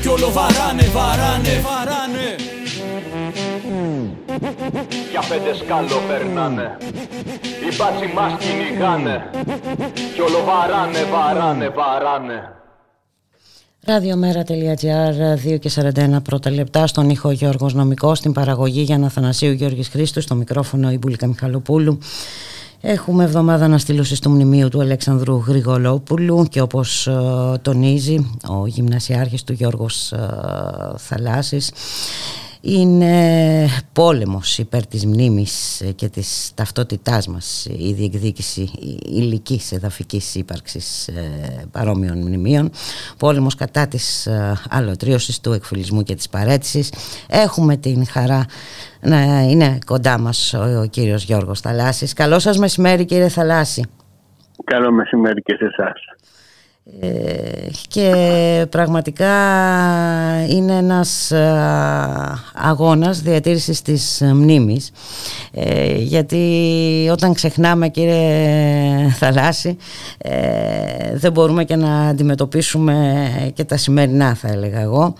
Κι 0.00 0.08
όλο 0.08 0.30
βαράνε, 0.30 0.82
βαράνε, 0.82 1.64
βαράνε. 1.66 2.28
Κι 5.10 5.16
αφέντες 5.16 5.64
κάτω 5.68 5.96
περνάνε. 6.08 6.76
Οι 7.40 7.76
μπάτσοι 7.76 8.12
μας 8.14 8.32
κυνηγάνε 8.38 9.30
Κι 10.14 10.20
όλο 10.20 10.44
βαράνε, 10.44 11.04
βαράνε, 11.12 11.68
βαράνε 11.68 12.56
Ραδιομέρα.gr 13.88 15.54
2 15.54 15.58
και 15.60 15.70
41 15.74 16.16
πρώτα 16.22 16.50
λεπτά 16.50 16.86
στον 16.86 17.10
ήχο 17.10 17.30
Γιώργος 17.30 17.74
Νομικός 17.74 18.18
στην 18.18 18.32
παραγωγή 18.32 18.80
για 18.80 19.00
Αθανασίου 19.04 19.52
Γιώργης 19.52 19.88
Χρήστου 19.88 20.20
στο 20.20 20.34
μικρόφωνο 20.34 20.90
η 20.90 20.98
Μπουλίκα 20.98 21.26
Μιχαλοπούλου. 21.26 21.98
Έχουμε 22.80 23.24
εβδομάδα 23.24 23.64
αναστήλωσης 23.64 24.20
του 24.20 24.30
μνημείου 24.30 24.68
του 24.68 24.80
Αλέξανδρου 24.80 25.36
Γρηγολόπουλου 25.46 26.46
και 26.50 26.60
όπως 26.60 27.06
ε, 27.06 27.12
τονίζει 27.62 28.30
ο 28.48 28.66
γυμνασιάρχης 28.66 29.44
του 29.44 29.52
Γιώργος 29.52 30.12
ε, 30.12 30.18
Θαλάσσης 30.96 31.70
είναι 32.60 33.66
πόλεμος 33.92 34.58
υπέρ 34.58 34.86
της 34.86 35.06
μνήμης 35.06 35.82
και 35.94 36.08
της 36.08 36.50
ταυτότητάς 36.54 37.26
μας 37.26 37.66
η 37.78 37.92
διεκδίκηση 37.92 38.70
υλικής 39.06 39.72
εδαφικής 39.72 40.34
ύπαρξης 40.34 41.08
ε, 41.08 41.64
παρόμοιων 41.70 42.18
μνημείων. 42.18 42.70
Πόλεμος 43.18 43.54
κατά 43.54 43.88
της 43.88 44.26
ε, 44.26 44.60
αλωτρίωσης 44.70 45.40
του 45.40 45.52
εκφυλισμού 45.52 46.02
και 46.02 46.14
της 46.14 46.28
παρέτησης. 46.28 46.92
Έχουμε 47.28 47.76
την 47.76 48.06
χαρά 48.06 48.44
να 49.00 49.40
είναι 49.40 49.78
κοντά 49.86 50.18
μας 50.18 50.54
ο, 50.54 50.80
ο 50.80 50.86
κύριος 50.86 51.24
Γιώργος 51.24 51.60
Θαλάσσης. 51.60 52.12
Καλό 52.12 52.38
σας 52.38 52.58
μεσημέρι 52.58 53.04
κύριε 53.04 53.28
Θαλάσση. 53.28 53.84
Καλό 54.64 54.92
μεσημέρι 54.92 55.42
και 55.42 55.54
σε 55.54 55.64
εσάς. 55.64 56.15
Ε, 57.00 57.68
και 57.88 58.66
πραγματικά 58.70 59.34
είναι 60.48 60.76
ένας 60.76 61.32
αγώνας 62.54 63.20
διατήρησης 63.20 63.82
της 63.82 64.22
μνήμης. 64.34 64.90
Ε, 65.52 65.94
γιατί 65.94 67.08
όταν 67.12 67.34
ξεχνάμε 67.34 67.88
κύριε 67.88 69.08
Θαλάσση 69.18 69.76
ε, 70.18 71.16
δεν 71.16 71.32
μπορούμε 71.32 71.64
και 71.64 71.76
να 71.76 72.08
αντιμετωπίσουμε 72.08 73.28
και 73.54 73.64
τα 73.64 73.76
σημερινά 73.76 74.34
θα 74.34 74.48
έλεγα 74.48 74.80
εγώ 74.80 75.14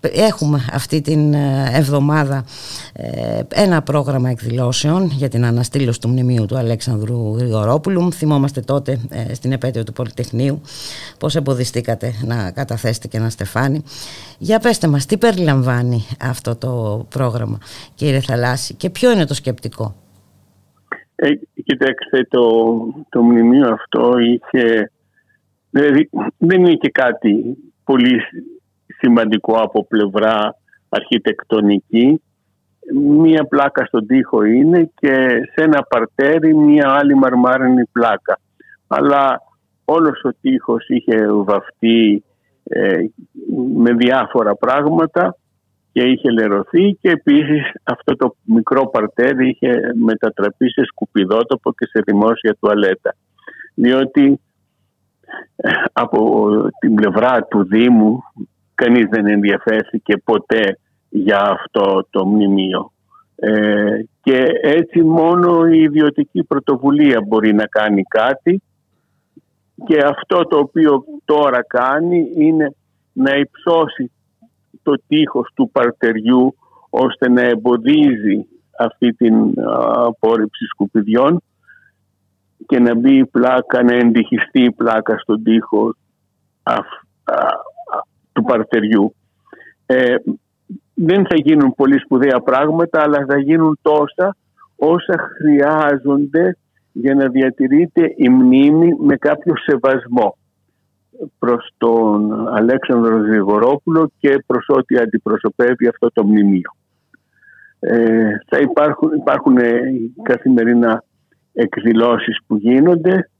έχουμε 0.00 0.58
αυτή 0.72 1.00
την 1.00 1.34
ε, 1.34 1.70
εβδομάδα 1.72 2.44
ε, 2.92 3.40
ένα 3.54 3.82
πρόγραμμα 3.82 4.30
εκδηλώσεων 4.30 5.04
για 5.04 5.28
την 5.28 5.44
αναστήλωση 5.44 6.00
του 6.00 6.08
μνημείου 6.08 6.46
του 6.46 6.56
Αλέξανδρου 6.56 7.36
Γρηγορόπουλου. 7.36 8.12
Θυμόμαστε 8.12 8.60
τότε 8.60 8.98
ε, 9.10 9.34
στην 9.34 9.52
επέτειο 9.52 9.84
του 9.84 9.92
Πολυτεχνείου 9.92 10.60
πώς 11.18 11.36
εμποδιστήκατε 11.36 12.12
να 12.24 12.50
καταθέσετε 12.50 13.08
και 13.08 13.16
ένα 13.16 13.30
στεφάνι. 13.30 13.82
Για 14.38 14.58
πέστε 14.58 14.88
μας, 14.88 15.06
τι 15.06 15.18
περιλαμβάνει 15.18 16.06
αυτό 16.20 16.56
το 16.56 17.06
πρόγραμμα 17.08 17.58
κύριε 17.94 18.20
Θαλάσση 18.20 18.74
και 18.74 18.90
ποιο 18.90 19.12
είναι 19.12 19.24
το 19.26 19.34
σκεπτικό; 19.34 19.94
Ε, 21.14 21.28
κοιτάξτε, 21.64 22.26
το, 22.28 22.42
το 23.08 23.22
μνημείο 23.22 23.72
αυτό 23.72 24.12
είχε... 24.18 24.90
Δηλαδή, 25.70 26.08
δεν 26.36 26.60
είναι 26.60 26.74
και 26.74 26.90
κάτι 26.90 27.56
πολύ 27.84 28.20
σημαντικό 28.98 29.54
από 29.56 29.84
πλευρά 29.86 30.56
αρχιτεκτονική. 30.88 32.22
Μία 32.94 33.44
πλάκα 33.44 33.84
στον 33.84 34.06
τοίχο 34.06 34.42
είναι 34.42 34.90
και 34.94 35.14
σε 35.54 35.64
ένα 35.64 35.82
παρτέρι 35.82 36.54
μία 36.54 36.90
άλλη 36.98 37.14
μαρμάρινη 37.14 37.84
πλάκα. 37.84 38.38
Αλλά 38.86 39.42
όλος 39.84 40.20
ο 40.24 40.30
τοίχος 40.40 40.88
είχε 40.88 41.26
βαφτεί 41.30 42.24
ε, 42.64 43.04
με 43.74 43.92
διάφορα 43.92 44.54
πράγματα 44.54 45.36
και 45.92 46.02
είχε 46.02 46.30
λερωθεί 46.30 46.96
και 47.00 47.10
επίσης 47.10 47.72
αυτό 47.82 48.16
το 48.16 48.36
μικρό 48.44 48.86
παρτέρι 48.86 49.48
είχε 49.48 49.80
μετατραπεί 49.94 50.70
σε 50.70 50.84
σκουπιδότοπο 50.84 51.72
και 51.72 51.86
σε 51.86 52.02
δημόσια 52.06 52.56
τουαλέτα. 52.60 53.14
Διότι 53.74 54.40
ε, 55.56 55.70
από 55.92 56.50
την 56.78 56.94
πλευρά 56.94 57.42
του 57.42 57.64
Δήμου 57.64 58.22
κανείς 58.76 59.06
δεν 59.10 59.26
ενδιαφέρθηκε 59.26 60.16
ποτέ 60.16 60.78
για 61.08 61.40
αυτό 61.40 62.06
το 62.10 62.26
μνημείο. 62.26 62.92
Ε, 63.36 64.00
και 64.22 64.44
έτσι 64.62 65.02
μόνο 65.02 65.66
η 65.66 65.78
ιδιωτική 65.82 66.44
πρωτοβουλία 66.44 67.20
μπορεί 67.26 67.54
να 67.54 67.66
κάνει 67.66 68.02
κάτι 68.02 68.62
και 69.86 69.98
αυτό 70.04 70.46
το 70.46 70.58
οποίο 70.58 71.04
τώρα 71.24 71.64
κάνει 71.66 72.30
είναι 72.34 72.74
να 73.12 73.36
υψώσει 73.36 74.10
το 74.82 74.92
τείχος 75.08 75.50
του 75.54 75.70
παρτεριού 75.72 76.54
ώστε 76.90 77.28
να 77.28 77.42
εμποδίζει 77.42 78.46
αυτή 78.78 79.12
την 79.12 79.54
απόρριψη 79.94 80.64
σκουπιδιών 80.64 81.42
και 82.66 82.78
να 82.78 82.94
μπει 82.94 83.16
η 83.16 83.26
πλάκα, 83.26 83.82
να 83.82 83.94
εντυχιστεί 83.94 84.62
η 84.62 84.72
πλάκα 84.72 85.18
στον 85.18 85.42
τοίχο 85.42 85.94
του 88.36 88.42
παρτεριού. 88.42 89.14
Ε, 89.86 90.14
δεν 90.94 91.26
θα 91.26 91.36
γίνουν 91.36 91.74
πολύ 91.74 91.98
σπουδαία 91.98 92.40
πράγματα, 92.40 93.02
αλλά 93.02 93.24
θα 93.28 93.38
γίνουν 93.38 93.78
τόσα 93.82 94.36
όσα 94.76 95.30
χρειάζονται 95.38 96.56
για 96.92 97.14
να 97.14 97.28
διατηρείται 97.28 98.14
η 98.16 98.28
μνήμη 98.28 98.96
με 98.98 99.16
κάποιο 99.16 99.54
σεβασμό 99.56 100.36
προς 101.38 101.74
τον 101.76 102.48
Αλέξανδρο 102.48 103.16
Γρηγορόπουλο 103.16 104.10
και 104.18 104.44
προς 104.46 104.64
ό,τι 104.68 104.96
αντιπροσωπεύει 104.96 105.88
αυτό 105.88 106.12
το 106.12 106.24
μνημείο. 106.24 106.70
Ε, 107.78 108.30
θα 108.48 108.58
υπάρχουν, 108.58 109.12
υπάρχουν 109.12 109.56
καθημερινά 110.22 111.04
εκδηλώσεις 111.52 112.38
που 112.46 112.56
γίνονται 112.56 113.30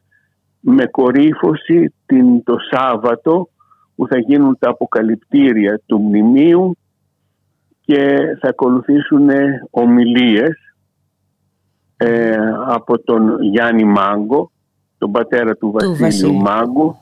με 0.60 0.86
κορύφωση 0.86 1.94
την, 2.06 2.43
το 2.43 2.56
Σάββατο 2.70 3.48
που 3.97 4.06
θα 4.06 4.18
γίνουν 4.18 4.56
τα 4.59 4.70
αποκαλυπτήρια 4.70 5.81
του 5.86 6.01
μνημείου 6.01 6.77
και 7.81 8.16
θα 8.40 8.48
ακολουθήσουν 8.48 9.28
ομιλίες 9.70 10.74
ε, 11.97 12.36
από 12.66 12.98
τον 12.98 13.43
Γιάννη 13.43 13.85
Μάγκο, 13.85 14.51
τον 14.98 15.10
πατέρα 15.10 15.56
του, 15.56 15.74
Βασίλειου 15.98 16.35
Μάγκου, 16.35 16.97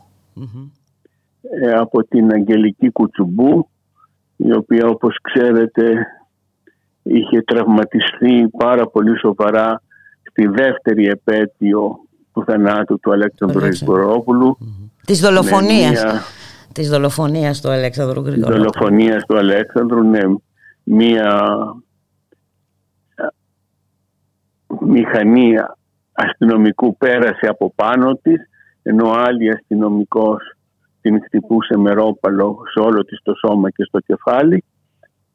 ε, 1.63 1.73
από 1.73 2.05
την 2.05 2.33
Αγγελική 2.33 2.91
Κουτσουμπού, 2.91 3.69
η 4.37 4.53
οποία 4.53 4.87
όπως 4.87 5.19
ξέρετε 5.23 6.07
είχε 7.03 7.43
τραυματιστεί 7.43 8.49
πάρα 8.59 8.87
πολύ 8.87 9.19
σοβαρά 9.19 9.83
στη 10.31 10.47
δεύτερη 10.47 11.07
επέτειο 11.07 11.99
του 12.33 12.45
θανάτου 12.45 12.99
του 13.01 13.13
Αλέξανδρου 13.13 13.67
Ισπορόπουλου. 13.67 14.59
Της 15.07 15.21
δολοφονίας 15.21 16.05
της 16.73 16.89
δολοφονίας 16.89 17.61
του 17.61 17.71
Αλέξανδρου 17.71 18.21
Γρηγορόπουλου. 18.21 18.65
Της 18.65 18.73
δολοφονίας 18.73 19.25
του 19.27 19.39
Αλέξανδρου, 19.39 20.03
ναι. 20.03 20.21
Μία 20.85 21.51
μηχανή 24.81 25.55
αστυνομικού 26.13 26.97
πέρασε 26.97 27.47
από 27.49 27.73
πάνω 27.75 28.19
της, 28.23 28.49
ενώ 28.83 29.11
άλλη 29.11 29.51
αστυνομικός 29.51 30.57
την 31.01 31.23
χτυπούσε 31.25 31.79
με 31.79 31.93
ρόπαλο 31.93 32.63
σε 32.73 32.81
όλο 32.81 33.05
της 33.05 33.19
το 33.23 33.35
σώμα 33.35 33.71
και 33.71 33.85
στο 33.85 34.01
κεφάλι 34.01 34.65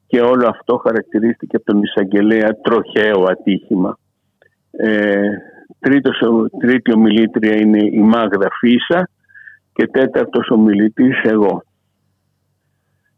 και 0.07 0.21
όλο 0.21 0.47
αυτό 0.47 0.77
χαρακτηρίστηκε 0.77 1.55
από 1.55 1.65
τον 1.65 1.81
εισαγγελέα 1.83 2.49
τροχαίο 2.61 3.23
ατύχημα. 3.29 3.97
Ε, 4.71 5.21
τρίτος, 5.79 6.21
τρίτη 6.59 6.93
ομιλήτρια 6.93 7.55
είναι 7.55 7.83
η 7.91 7.99
Μάγδα 7.99 8.47
Φίσα 8.59 9.09
και 9.79 9.87
τέταρτος 9.87 10.49
ομιλητής 10.49 11.21
εγώ. 11.23 11.63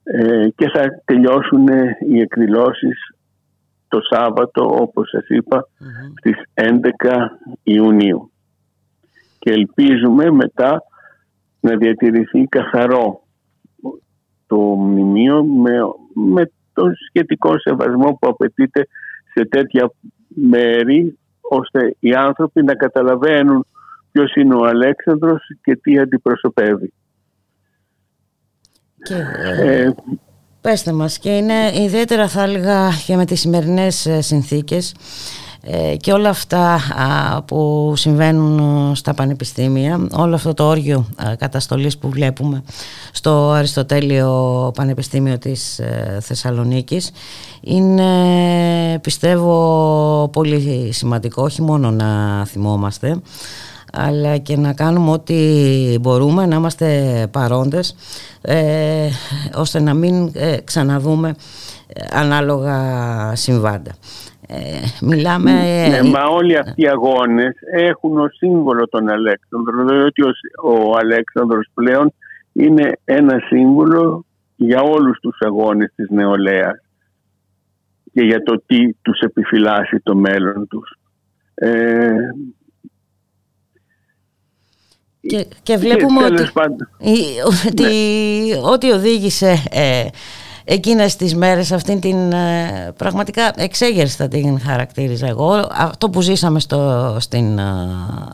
Ε, 0.03 0.49
και 0.55 0.69
θα 0.69 1.01
τελειώσουν 1.05 1.67
οι 2.07 2.19
εκδηλώσεις 2.19 3.15
το 3.88 3.99
Σάββατο 4.09 4.77
όπως 4.81 5.09
σας 5.09 5.27
ειπα 5.27 5.67
στις 6.17 6.35
11 6.53 7.39
Ιουνίου. 7.63 8.31
Και 9.39 9.51
ελπίζουμε 9.51 10.31
μετά 10.31 10.83
να 11.59 11.75
διατηρηθεί 11.75 12.45
καθαρό 12.45 13.23
το 14.47 14.57
μνημείο 14.57 15.43
με, 15.43 15.71
με 16.13 16.51
τον 16.73 16.93
σχετικό 17.07 17.59
σεβασμό 17.59 18.17
που 18.21 18.27
απαιτείται 18.27 18.88
σε 19.33 19.45
τέτοια 19.45 19.91
μέρη 20.27 21.19
ώστε 21.41 21.95
οι 21.99 22.13
άνθρωποι 22.13 22.63
να 22.63 22.75
καταλαβαίνουν 22.75 23.65
ποιος 24.11 24.35
είναι 24.35 24.55
ο 24.55 24.65
Αλέξανδρος 24.65 25.41
και 25.63 25.75
τι 25.75 25.99
αντιπροσωπεύει. 25.99 26.93
Και, 29.03 29.15
ε, 29.63 29.91
πέστε 30.61 30.91
μας 30.91 31.19
και 31.19 31.29
είναι 31.29 31.71
ιδιαίτερα 31.75 32.27
θα 32.27 32.43
έλεγα 32.43 32.89
και 33.05 33.15
με 33.15 33.25
τις 33.25 33.39
σημερινές 33.39 34.05
ε, 34.05 34.21
συνθήκες 34.21 34.95
ε, 35.61 35.95
και 35.95 36.13
όλα 36.13 36.29
αυτά 36.29 36.79
που 37.47 37.93
συμβαίνουν 37.95 38.95
στα 38.95 39.13
πανεπιστήμια 39.13 40.07
όλο 40.11 40.35
αυτό 40.35 40.53
το 40.53 40.67
όργιο 40.67 41.05
καταστολής 41.38 41.97
που 41.97 42.09
βλέπουμε 42.09 42.63
στο 43.11 43.51
Αριστοτέλειο 43.51 44.71
Πανεπιστήμιο 44.75 45.38
της 45.38 45.81
Θεσσαλονίκης 46.19 47.11
είναι 47.61 48.09
πιστεύω 49.01 50.29
πολύ 50.33 50.89
σημαντικό 50.91 51.43
όχι 51.43 51.61
μόνο 51.61 51.91
να 51.91 52.45
θυμόμαστε 52.45 53.21
αλλά 53.91 54.38
και 54.38 54.57
να 54.57 54.73
κάνουμε 54.73 55.11
ό,τι 55.11 55.35
μπορούμε 56.01 56.45
να 56.45 56.55
είμαστε 56.55 57.27
παρόντες 57.31 57.95
ε, 58.41 59.07
ώστε 59.55 59.80
να 59.80 59.93
μην 59.93 60.31
ε, 60.34 60.57
ξαναδούμε 60.63 61.35
ε, 61.93 62.05
ανάλογα 62.11 62.77
συμβάντα. 63.35 63.91
Ε, 64.47 64.55
μιλάμε... 65.01 65.51
Ναι, 65.88 66.09
μα 66.09 66.23
όλοι 66.23 66.57
αυτοί 66.57 66.81
οι 66.81 66.88
αγώνες 66.88 67.53
έχουν 67.72 68.19
ως 68.19 68.35
σύμβολο 68.35 68.88
τον 68.88 69.09
Αλέξανδρο, 69.09 69.85
διότι 69.85 70.22
ο, 70.22 70.31
ο 70.63 70.97
Αλέξανδρος 70.97 71.68
πλέον 71.73 72.13
είναι 72.53 72.91
ένα 73.03 73.39
σύμβολο 73.47 74.26
για 74.55 74.81
όλους 74.81 75.19
τους 75.19 75.38
αγώνες 75.39 75.91
της 75.95 76.09
νεολαίας 76.09 76.81
και 78.13 78.22
για 78.22 78.43
το 78.43 78.63
τι 78.65 78.93
τους 78.93 79.19
επιφυλάσσει 79.19 79.99
το 80.03 80.15
μέλλον 80.15 80.68
τους. 80.68 80.95
Ε, 81.53 82.11
και, 85.22 85.48
και 85.64 85.77
βλέπουμε 85.77 86.26
ότι, 86.26 86.52
ότι 87.45 87.84
ναι. 87.84 88.69
ό,τι 88.72 88.91
οδήγησε 88.91 89.64
ε, 89.69 90.06
εκείνες 90.64 91.15
τις 91.15 91.35
μέρες 91.35 91.72
αυτήν 91.72 91.99
την 91.99 92.31
ε, 92.31 92.93
πραγματικά 92.98 93.53
εξέγερση 93.56 94.15
θα 94.15 94.27
την 94.27 94.60
χαρακτήριζα 94.60 95.27
εγώ 95.27 95.68
αυτό 95.72 96.10
που 96.10 96.22
ζήσαμε 96.22 96.60
στο, 96.60 97.15
στην 97.19 97.57
ε, 97.57 97.64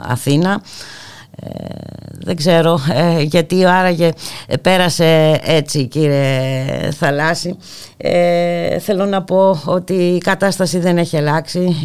Αθήνα 0.07 0.61
δεν 2.11 2.35
ξέρω 2.35 2.79
ε, 2.93 3.21
γιατί 3.21 3.65
άραγε 3.65 4.09
πέρασε 4.61 5.39
έτσι 5.43 5.87
κύριε 5.87 6.91
Θαλάσση. 6.91 7.57
Ε, 7.97 8.79
θέλω 8.79 9.05
να 9.05 9.23
πω 9.23 9.61
ότι 9.65 9.93
η 9.93 10.17
κατάσταση 10.17 10.79
δεν 10.79 10.97
έχει 10.97 11.17
αλλάξει. 11.17 11.75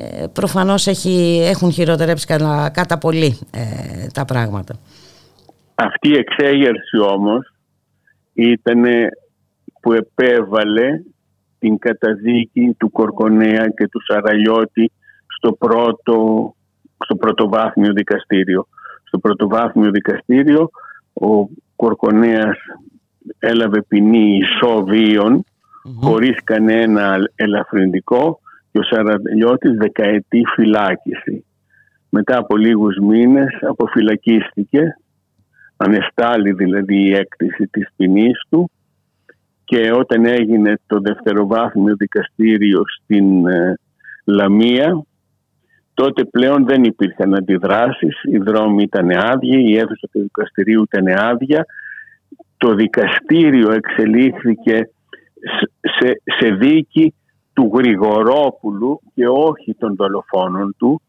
Ε, 0.00 0.22
ε 0.22 0.26
προφανώς 0.26 0.86
έχει, 0.86 1.40
έχουν 1.42 1.72
χειροτερέψει 1.72 2.26
κατά, 2.26 2.70
κατά 2.74 2.98
πολύ 2.98 3.38
ε, 3.50 4.06
τα 4.14 4.24
πράγματα. 4.24 4.74
Αυτή 5.74 6.08
η 6.08 6.16
εξέγερση 6.16 6.98
όμως 6.98 7.52
ήταν 8.32 8.82
που 9.80 9.92
επέβαλε 9.92 11.02
την 11.58 11.78
καταδίκη 11.78 12.74
του 12.78 12.90
Κορκονέα 12.90 13.68
και 13.68 13.88
του 13.88 14.00
Σαραλιώτη 14.04 14.92
στο 15.26 15.52
πρώτο 15.52 16.54
στο 17.04 17.16
πρωτοβάθμιο 17.16 17.92
δικαστήριο. 17.92 18.66
Στο 19.04 19.18
πρωτοβάθμιο 19.18 19.90
δικαστήριο 19.90 20.70
ο 21.12 21.48
Κορκονέας 21.76 22.56
έλαβε 23.38 23.82
ποινή 23.82 24.36
ισοβίων 24.36 25.44
χωρίς 26.00 26.36
κανένα 26.44 27.18
ελαφρυντικό 27.34 28.40
και 28.72 28.78
ο 28.78 28.82
Σαραλιώτης 28.82 29.76
δεκαετή 29.76 30.42
φυλάκιση. 30.54 31.44
Μετά 32.08 32.38
από 32.38 32.56
λίγους 32.56 32.96
μήνες 32.96 33.58
αποφυλακίστηκε, 33.60 34.96
ανεστάλλει 35.76 36.52
δηλαδή 36.52 37.06
η 37.06 37.14
έκτηση 37.14 37.66
της 37.66 37.88
ποινής 37.96 38.42
του 38.50 38.70
και 39.64 39.92
όταν 39.92 40.24
έγινε 40.24 40.78
το 40.86 41.00
δευτεροβάθμιο 41.00 41.94
δικαστήριο 41.96 42.82
στην 42.86 43.46
ε, 43.46 43.74
Λαμία 44.24 45.04
τότε 46.00 46.24
πλέον 46.24 46.66
δεν 46.66 46.84
υπήρχαν 46.84 47.34
αντιδράσεις, 47.34 48.22
οι 48.22 48.38
δρόμοι 48.38 48.82
ήταν 48.82 49.10
άδειοι, 49.10 49.64
η 49.66 49.76
αίθουσα 49.76 50.08
του 50.12 50.20
δικαστηρίου 50.20 50.82
ήταν 50.82 51.06
άδεια. 51.06 51.66
Το 52.56 52.74
δικαστήριο 52.74 53.72
εξελίχθηκε 53.72 54.90
σε, 55.80 56.22
σε 56.38 56.54
δίκη 56.54 57.14
του 57.60 57.70
Γρηγορόπουλου 57.74 59.00
και 59.14 59.28
όχι 59.28 59.74
των 59.74 59.94
δολοφόνων 59.96 60.74
του. 60.78 61.02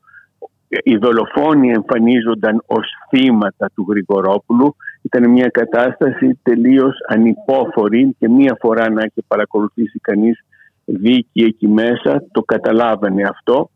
Οι 0.84 0.98
δολοφόνοι 0.98 1.72
εμφανίζονταν 1.72 2.64
ως 2.66 2.88
θύματα 3.10 3.70
του 3.76 3.86
Γρηγορόπουλου. 3.90 4.76
Ήταν 5.02 5.30
μια 5.30 5.48
κατάσταση 5.48 6.40
τελείως 6.44 6.96
ανυπόφορη 7.08 8.16
και 8.20 8.30
μία 8.30 8.58
φορά 8.60 8.90
να 8.90 9.02
έχει 9.02 9.24
παρακολουθήσει 9.28 10.00
κανείς 10.00 10.40
δίκη 10.86 11.44
εκεί 11.44 11.68
μέσα, 11.68 12.24
το 12.32 12.42
καταλάβανε 12.42 13.24
αυτό 13.24 13.70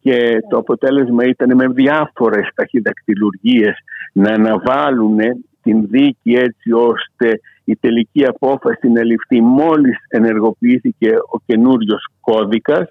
και 0.00 0.38
το 0.50 0.56
αποτέλεσμα 0.56 1.24
ήταν 1.24 1.56
με 1.56 1.66
διάφορες 1.68 2.48
ταχυδακτηλουργίες 2.54 3.76
να 4.12 4.32
αναβάλουν 4.32 5.18
την 5.62 5.86
δίκη 5.88 6.32
έτσι 6.32 6.72
ώστε 6.72 7.40
η 7.64 7.76
τελική 7.76 8.26
απόφαση 8.26 8.88
να 8.88 9.04
ληφθεί 9.04 9.40
μόλις 9.40 9.96
ενεργοποιήθηκε 10.08 11.10
ο 11.30 11.40
καινούριος 11.46 12.06
κώδικας, 12.20 12.90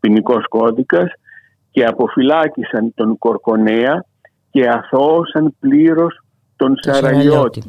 ποινικός 0.00 0.48
κώδικας 0.48 1.12
και 1.70 1.84
αποφυλάκησαν 1.84 2.92
τον 2.94 3.18
Κορκονέα 3.18 4.04
και 4.50 4.68
αθώωσαν 4.68 5.56
πλήρως 5.60 6.24
τον 6.56 6.74
Σαραλιώτη. 6.80 7.62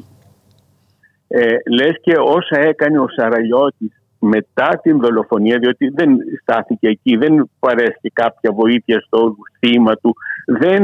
Ε, 1.28 1.56
λες 1.72 1.96
και 2.02 2.14
όσα 2.18 2.60
έκανε 2.60 3.00
ο 3.00 3.08
Σαραλιώτης 3.08 4.02
μετά 4.20 4.80
την 4.82 5.00
δολοφονία, 5.00 5.58
διότι 5.58 5.88
δεν 5.88 6.18
στάθηκε 6.42 6.88
εκεί, 6.88 7.16
δεν 7.16 7.50
παρέστηκε 7.60 8.10
κάποια 8.14 8.52
βοήθεια 8.52 9.00
στο 9.00 9.36
θύμα 9.60 9.96
του, 9.96 10.16
δεν 10.46 10.84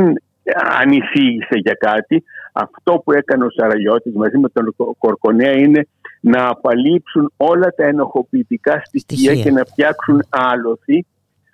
ανησύγησε 0.82 1.56
για 1.56 1.74
κάτι. 1.80 2.24
Αυτό 2.52 3.02
που 3.04 3.12
έκανε 3.12 3.46
ο 3.46 3.50
Σαραγιώτης 3.50 4.14
μαζί 4.16 4.38
με 4.38 4.50
τον 4.50 4.76
Κορκονέα 4.98 5.52
είναι 5.52 5.88
να 6.22 6.48
απαλείψουν 6.48 7.32
όλα 7.38 7.74
τα 7.76 7.86
ενοχοποιητικά 7.86 8.82
στοιχεία 8.84 9.36
και 9.36 9.52
να 9.52 9.64
φτιάξουν 9.66 10.24
άλοθη. 10.30 11.06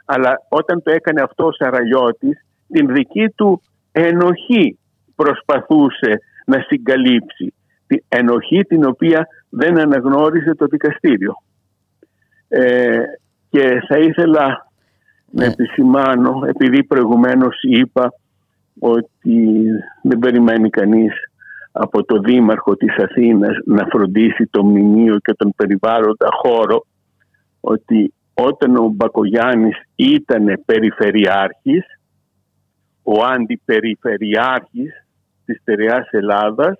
Αλλά 0.05 0.45
όταν 0.49 0.83
το 0.83 0.91
έκανε 0.91 1.21
αυτό 1.21 1.45
ο 1.45 1.51
Σαραγιώτης, 1.51 2.45
την 2.67 2.93
δική 2.93 3.29
του 3.29 3.61
ενοχή 3.91 4.77
προσπαθούσε 5.15 6.21
να 6.45 6.59
συγκαλύψει. 6.67 7.53
Την 7.87 8.03
ενοχή 8.07 8.61
την 8.61 8.85
οποία 8.85 9.27
δεν 9.49 9.79
αναγνώρισε 9.79 10.55
το 10.55 10.65
δικαστήριο. 10.65 11.33
Ε, 12.47 12.99
και 13.49 13.81
θα 13.87 13.97
ήθελα 13.97 14.71
να 15.31 15.45
ναι. 15.45 15.51
επισημάνω, 15.51 16.41
επειδή 16.47 16.83
προηγουμένως 16.83 17.57
είπα 17.61 18.13
ότι 18.79 19.65
δεν 20.03 20.19
περιμένει 20.19 20.69
κανείς 20.69 21.13
από 21.71 22.03
το 22.03 22.19
Δήμαρχο 22.19 22.75
της 22.75 22.95
Αθήνας 22.97 23.57
να 23.65 23.85
φροντίσει 23.85 24.47
το 24.51 24.63
μνημείο 24.63 25.17
και 25.19 25.33
τον 25.33 25.53
περιβάλλοντα 25.55 26.27
χώρο 26.43 26.85
ότι 27.59 28.13
όταν 28.33 28.75
ο 28.75 28.87
Μπακογιάννης 28.87 29.75
ήταν 29.95 30.61
περιφερειάρχης, 30.65 31.83
ο 33.03 33.23
αντιπεριφερειάρχης 33.23 35.05
της 35.45 35.59
Στερεάς 35.61 36.07
Ελλάδας 36.11 36.77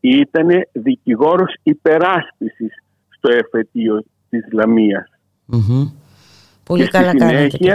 ήταν 0.00 0.48
δικηγόρος 0.72 1.54
υπεράσπισης 1.62 2.72
στο 3.08 3.32
εφετείο 3.32 4.04
της 4.28 4.46
λαμιας 4.52 5.12
Πολύ 6.64 6.88
καλά 6.88 7.16
κάνετε 7.16 7.56
και 7.56 7.74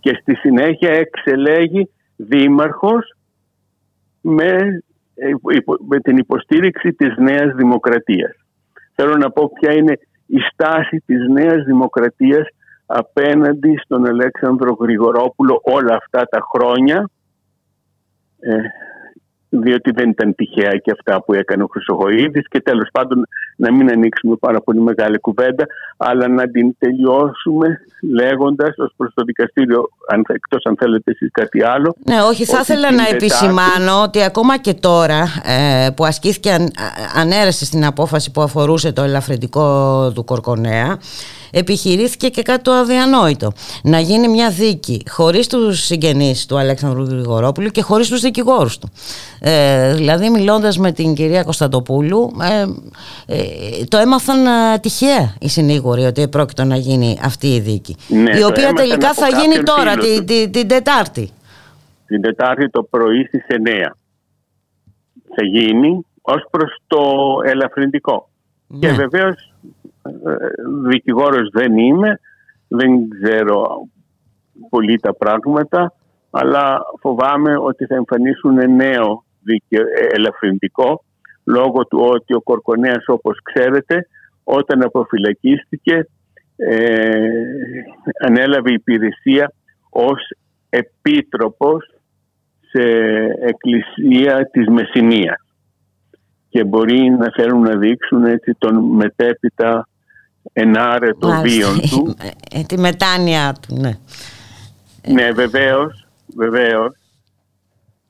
Και 0.00 0.18
στη 0.20 0.34
συνέχεια 0.34 0.90
εξελέγει 0.90 1.90
δήμαρχος 2.16 3.16
με, 4.20 4.82
ε, 5.14 5.30
με 5.88 6.00
την 6.00 6.16
υποστήριξη 6.16 6.92
της 6.92 7.16
Νέας 7.16 7.54
Δημοκρατίας. 7.54 8.36
Θέλω 8.94 9.16
να 9.16 9.30
πω 9.30 9.52
ποια 9.60 9.72
είναι 9.72 9.98
η 10.26 10.38
στάση 10.52 11.02
της 11.06 11.28
Νέας 11.28 11.64
Δημοκρατίας 11.64 12.46
απέναντι 12.86 13.76
στον 13.84 14.06
Αλέξανδρο 14.06 14.76
Γρηγορόπουλο 14.80 15.60
όλα 15.64 15.94
αυτά 15.94 16.26
τα 16.26 16.38
χρόνια 16.52 17.10
ε, 18.40 18.56
διότι 19.48 19.90
δεν 19.90 20.10
ήταν 20.10 20.34
τυχαία 20.34 20.76
και 20.76 20.90
αυτά 20.90 21.22
που 21.22 21.32
έκανε 21.32 21.62
ο 21.62 21.66
Χρυσοχοίδης 21.66 22.48
και 22.48 22.60
τέλος 22.60 22.88
πάντων 22.92 23.26
να 23.56 23.72
μην 23.72 23.90
ανοίξουμε 23.90 24.36
πάρα 24.36 24.60
πολύ 24.60 24.80
μεγάλη 24.80 25.18
κουβέντα 25.18 25.66
αλλά 25.96 26.28
να 26.28 26.48
την 26.48 26.76
τελειώσουμε 26.78 27.80
λέγοντας 28.12 28.74
ως 28.76 28.92
προς 28.96 29.12
το 29.14 29.24
δικαστήριο 29.24 29.88
αν, 30.08 30.24
εκτός 30.28 30.64
αν 30.64 30.76
θέλετε 30.78 31.10
εσείς 31.10 31.30
κάτι 31.32 31.64
άλλο 31.64 31.96
Ναι 32.04 32.22
όχι 32.22 32.44
θα 32.44 32.58
ήθελα 32.60 32.92
να 32.92 33.08
επισημάνω 33.08 34.02
ότι 34.02 34.22
ακόμα 34.22 34.58
και 34.58 34.74
τώρα 34.74 35.22
ε, 35.44 35.90
που 35.96 36.04
ασκήθηκε 36.04 36.56
ανέρεση 37.14 37.64
στην 37.64 37.84
απόφαση 37.84 38.30
που 38.30 38.40
αφορούσε 38.40 38.92
το 38.92 39.02
ελαφρυντικό 39.02 40.12
του 40.14 40.24
Κορκονέα 40.24 40.98
επιχειρήθηκε 41.54 42.28
και 42.28 42.42
κάτι 42.42 42.62
το 42.62 42.72
αδιανόητο. 42.72 43.52
Να 43.82 43.98
γίνει 43.98 44.28
μια 44.28 44.50
δίκη 44.50 45.02
χωρίς 45.08 45.46
τους 45.48 45.84
συγγενείς 45.84 46.46
του 46.46 46.58
Αλέξανδρου 46.58 47.02
Γρηγορόπουλου 47.02 47.68
και 47.68 47.82
χωρίς 47.82 48.08
τους 48.08 48.20
δικηγόρους 48.20 48.78
του. 48.78 48.88
Ε, 49.40 49.94
δηλαδή 49.94 50.30
μιλώντας 50.30 50.78
με 50.78 50.92
την 50.92 51.14
κυρία 51.14 51.42
Κωνσταντοπούλου 51.42 52.30
ε, 52.42 52.60
ε, 53.26 53.84
το 53.88 53.96
έμαθαν 53.96 54.46
ε, 54.46 54.78
τυχαία 54.78 55.34
οι 55.40 55.48
συνήγοροι 55.48 56.04
ότι 56.04 56.28
πρόκειται 56.28 56.64
να 56.64 56.76
γίνει 56.76 57.18
αυτή 57.22 57.46
η 57.46 57.60
δίκη. 57.60 57.96
Ναι, 58.08 58.38
η 58.38 58.42
οποία 58.42 58.72
τελικά 58.72 59.14
θα 59.14 59.28
γίνει 59.28 59.62
τώρα 59.62 59.96
την, 59.96 60.26
την, 60.26 60.52
την 60.52 60.68
Τετάρτη. 60.68 61.30
Την 62.06 62.22
Τετάρτη 62.22 62.70
το 62.70 62.82
πρωί 62.82 63.24
στις 63.24 63.46
9 63.48 63.54
θα 65.36 65.44
γίνει 65.44 66.06
ως 66.22 66.46
προς 66.50 66.70
το 66.86 67.00
ελαφρυντικό. 67.44 68.28
Και 68.80 68.86
ναι. 68.86 68.92
βεβαίως 68.92 69.52
δικηγόρος 70.88 71.48
δεν 71.52 71.76
είμαι, 71.78 72.20
δεν 72.68 73.08
ξέρω 73.08 73.88
πολύ 74.70 74.98
τα 74.98 75.14
πράγματα, 75.14 75.92
αλλά 76.30 76.80
φοβάμαι 77.00 77.56
ότι 77.58 77.86
θα 77.86 77.94
εμφανίσουν 77.94 78.74
νέο 78.74 79.24
ελαφρυντικό 80.12 81.04
λόγω 81.44 81.86
του 81.86 81.98
ότι 82.00 82.34
ο 82.34 82.40
Κορκονέας 82.40 83.04
όπως 83.06 83.38
ξέρετε 83.42 84.08
όταν 84.44 84.82
αποφυλακίστηκε 84.82 86.08
ε, 86.56 87.28
ανέλαβε 88.26 88.72
υπηρεσία 88.72 89.52
ως 89.90 90.32
επίτροπος 90.68 91.94
σε 92.70 92.82
εκκλησία 93.40 94.48
της 94.50 94.66
Μεσσηνίας. 94.68 95.40
Και 96.48 96.64
μπορεί 96.64 97.10
να 97.10 97.30
θέλουν 97.36 97.62
να 97.62 97.76
δείξουν 97.76 98.24
έτσι 98.24 98.54
τον 98.58 98.76
μετέπειτα 98.76 99.88
ενάρετο 100.52 101.28
βίον 101.42 101.80
του. 101.80 102.16
Ε, 102.50 102.62
τη 102.62 102.78
μετάνοια 102.78 103.54
του, 103.66 103.76
ναι. 103.76 103.98
Ναι, 105.08 105.32
βεβαίως, 105.32 106.06
βεβαίως. 106.36 106.96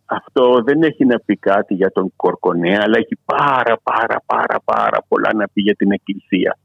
Αυτό 0.04 0.62
δεν 0.64 0.82
έχει 0.82 1.04
να 1.04 1.18
πει 1.18 1.36
κάτι 1.36 1.74
για 1.74 1.90
τον 1.92 2.12
Κορκονέα, 2.16 2.80
αλλά 2.82 2.98
έχει 2.98 3.18
πάρα 3.24 3.78
πάρα 3.82 4.22
πάρα 4.26 4.60
πάρα 4.64 5.04
πολλά 5.08 5.30
να 5.34 5.48
πει 5.48 5.60
για 5.60 5.74
την 5.74 5.92
Εκκλησία. 5.92 6.58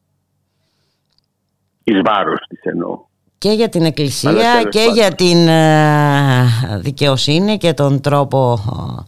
Εις 1.84 2.02
βάρος 2.04 2.40
της 2.48 2.62
εννοώ. 2.62 3.00
και 3.38 3.52
για 3.52 3.70
την 3.70 3.84
Εκκλησία 3.84 4.64
και 4.70 4.90
για 4.94 5.12
την 5.12 5.48
ε, 5.48 6.46
δικαιοσύνη 6.80 7.58
και 7.58 7.74
τον 7.74 8.02
τρόπο 8.02 8.54
ε, 8.54 9.04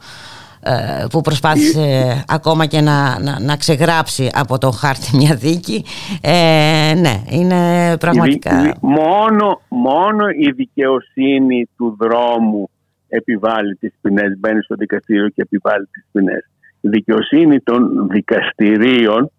που 1.10 1.22
προσπάθησε 1.22 1.84
ακόμα 2.38 2.66
και 2.66 2.82
να, 2.82 3.20
να, 3.20 3.40
να, 3.40 3.58
ξεγράψει 3.58 4.30
από 4.34 4.58
το 4.58 4.72
χάρτη 4.72 5.16
μια 5.18 5.36
δίκη. 5.36 5.86
Ε, 6.22 6.94
ναι 6.98 7.24
είναι 7.30 7.98
πραγματικά 7.98 8.78
μόνο, 8.82 9.62
μόνο 9.68 10.30
η 10.30 10.52
δικαιοσύνη 10.52 11.70
του 11.78 11.98
δρόμου 12.00 12.70
επιβάλλει 13.08 13.76
τις 13.76 13.94
ποινές 14.02 14.38
μπαίνει 14.38 14.62
στο 14.62 14.76
δικαστήριο 14.76 15.30
και 15.30 15.42
επιβάλλει 15.42 15.86
τις 15.92 16.06
ποινές. 16.12 16.50
Η 16.82 16.90
δικαιοσύνη 16.90 17.60
των 17.60 18.08
δικαστηρίων 18.10 19.32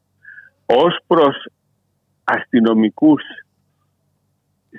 ως 0.67 0.99
προς 1.07 1.47
αστυνομικούς 2.25 3.23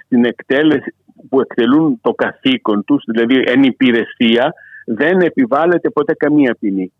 στην 0.05 0.25
εκτέλεση 0.25 0.95
που 1.29 1.39
εκτελούν 1.41 1.99
το 2.01 2.11
καθήκον 2.11 2.83
τους, 2.83 3.03
δηλαδή 3.07 3.43
εν 3.45 3.63
υπηρεσία, 3.63 4.53
δεν 4.85 5.19
επιβάλλεται 5.19 5.89
ποτέ 5.89 6.13
καμία 6.13 6.55
ποινή. 6.59 6.93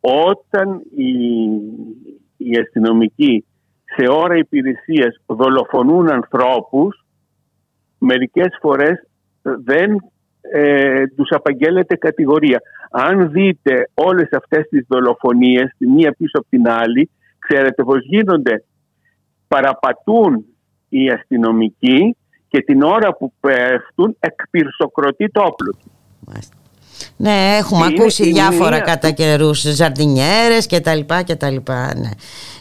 Όταν 0.00 0.80
οι, 0.96 1.12
οι 2.36 2.58
αστυνομικοί 2.58 3.44
σε 3.84 4.10
ώρα 4.10 4.36
υπηρεσίας 4.36 5.20
δολοφονούν 5.26 6.10
ανθρώπους, 6.10 7.04
μερικές 7.98 8.58
φορές 8.60 9.06
δεν 9.42 9.96
ε, 10.40 11.06
τους 11.06 11.30
απαγγέλλεται 11.30 11.96
κατηγορία. 11.96 12.60
Αν 12.90 13.30
δείτε 13.30 13.90
όλες 13.94 14.28
αυτές 14.32 14.68
τις 14.68 14.86
δολοφονίες, 14.88 15.74
τη 15.78 15.86
μία 15.86 16.14
πίσω 16.18 16.38
από 16.38 16.46
την 16.50 16.68
άλλη, 16.68 17.10
ξέρετε 17.38 17.84
πως 17.84 18.04
γίνονται. 18.04 18.64
Παραπατούν 19.48 20.44
οι 20.88 21.10
αστυνομικοί 21.10 22.16
και 22.48 22.60
την 22.60 22.82
ώρα 22.82 23.12
που 23.16 23.32
πέφτουν 23.40 24.16
εκπυρσοκροτεί 24.20 25.28
το 25.28 25.42
όπλο 25.42 25.72
τους. 25.72 25.92
Ναι, 27.16 27.56
έχουμε 27.58 27.86
ακούσει 27.86 28.32
διάφορα 28.32 28.80
κατά 28.80 29.10
καιρούς, 29.10 29.60
ζαρδινιέρες 29.60 30.66
και 30.66 30.80
τα 30.80 30.94
λοιπά 30.94 31.22
και 31.22 31.34
τα 31.34 31.50
λοιπά. 31.50 31.92
Ναι. 31.96 32.10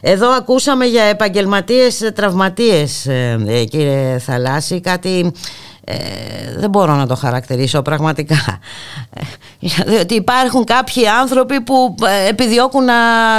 Εδώ 0.01 0.30
ακούσαμε 0.30 0.85
για 0.85 1.03
επαγγελματίες 1.03 2.11
τραυματίες, 2.15 3.05
ε, 3.05 3.43
ε, 3.47 3.64
κύριε 3.64 4.18
Θαλάσση, 4.18 4.81
κάτι 4.81 5.31
ε, 5.84 5.95
δεν 6.57 6.69
μπορώ 6.69 6.95
να 6.95 7.07
το 7.07 7.15
χαρακτηρίσω 7.15 7.81
πραγματικά. 7.81 8.60
Δηλαδή 9.60 9.95
ότι 9.95 10.14
υπάρχουν 10.15 10.64
κάποιοι 10.64 11.07
άνθρωποι 11.07 11.61
που 11.61 11.95
επιδιώκουν 12.30 12.84
να 12.84 12.93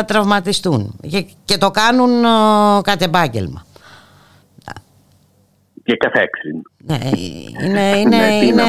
τραυματιστούν 0.07 0.95
και, 1.11 1.27
και 1.45 1.59
το 1.59 1.71
κάνουν 1.71 2.11
κατ' 2.83 3.03
επάγγελμα 3.03 3.65
και 5.85 5.97
καθ' 5.97 6.16
έξι. 6.16 6.62
Ναι, 6.86 6.98
είναι, 7.65 7.98
είναι, 7.98 8.16
είναι, 8.44 8.62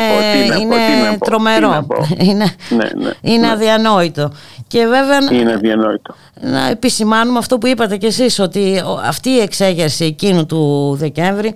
είναι 0.64 1.18
τρομερό. 1.20 1.88
Είναι, 2.18 2.46
ναι, 2.70 3.04
ναι, 3.04 3.12
είναι 3.22 3.46
ναι. 3.46 3.52
αδιανόητο. 3.52 4.32
Και 4.68 4.86
βέβαια 4.86 5.40
είναι 5.40 5.54
αδιανόητο. 5.54 6.16
να 6.42 6.68
επισημάνουμε 6.68 7.38
αυτό 7.38 7.58
που 7.58 7.68
είπατε 7.68 7.98
κι 7.98 8.06
εσείς 8.06 8.40
ότι 8.40 8.82
αυτή 9.06 9.30
η 9.30 9.40
εξέγερση 9.40 10.06
εκείνου 10.06 10.46
του 10.46 10.96
Δεκέμβρη 11.00 11.56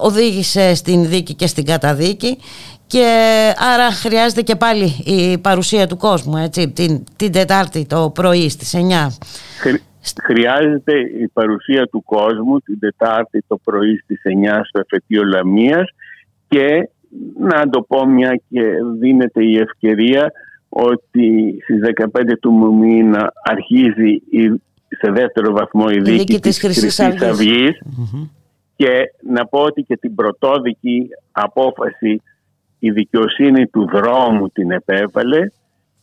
οδήγησε 0.00 0.74
στην 0.74 1.08
δίκη 1.08 1.34
και 1.34 1.46
στην 1.46 1.64
καταδίκη 1.64 2.38
και 2.86 3.06
άρα 3.74 3.90
χρειάζεται 3.90 4.42
και 4.42 4.56
πάλι 4.56 5.02
η 5.04 5.38
παρουσία 5.38 5.86
του 5.86 5.96
κόσμου 5.96 6.36
έτσι, 6.36 6.68
την, 6.68 7.04
την 7.16 7.32
Τετάρτη 7.32 7.86
το 7.86 8.10
πρωί 8.10 8.48
στις 8.48 8.74
9 8.74 9.06
χρειάζεται 10.22 10.92
η 10.98 11.28
παρουσία 11.32 11.86
του 11.86 12.02
κόσμου 12.04 12.58
την 12.58 12.78
Τετάρτη 12.78 13.44
το 13.46 13.56
πρωί 13.64 13.96
στις 13.96 14.20
9 14.24 14.60
στο 14.68 14.80
εφετείο 14.80 15.24
Λαμίας 15.24 15.90
και 16.48 16.88
να 17.38 17.68
το 17.68 17.82
πω 17.82 18.06
μια 18.06 18.40
και 18.48 18.62
δίνεται 18.98 19.44
η 19.44 19.56
ευκαιρία 19.56 20.32
ότι 20.68 21.58
στις 21.62 21.80
15 22.12 22.22
του 22.40 22.74
μήνα 22.74 23.32
αρχίζει 23.42 24.10
η, 24.30 24.62
σε 24.88 25.10
δεύτερο 25.10 25.52
βαθμό 25.52 25.84
η, 25.88 26.00
δίκη, 26.00 26.10
δίκη 26.10 26.40
της, 26.40 26.60
Χρυσής 26.60 27.00
Αυγής, 27.00 27.82
και 28.76 29.12
να 29.22 29.46
πω 29.46 29.60
ότι 29.60 29.82
και 29.82 29.96
την 29.96 30.14
πρωτόδικη 30.14 31.08
απόφαση 31.32 32.22
η 32.78 32.90
δικαιοσύνη 32.90 33.66
του 33.66 33.88
δρόμου 33.92 34.48
την 34.48 34.70
επέβαλε 34.70 35.50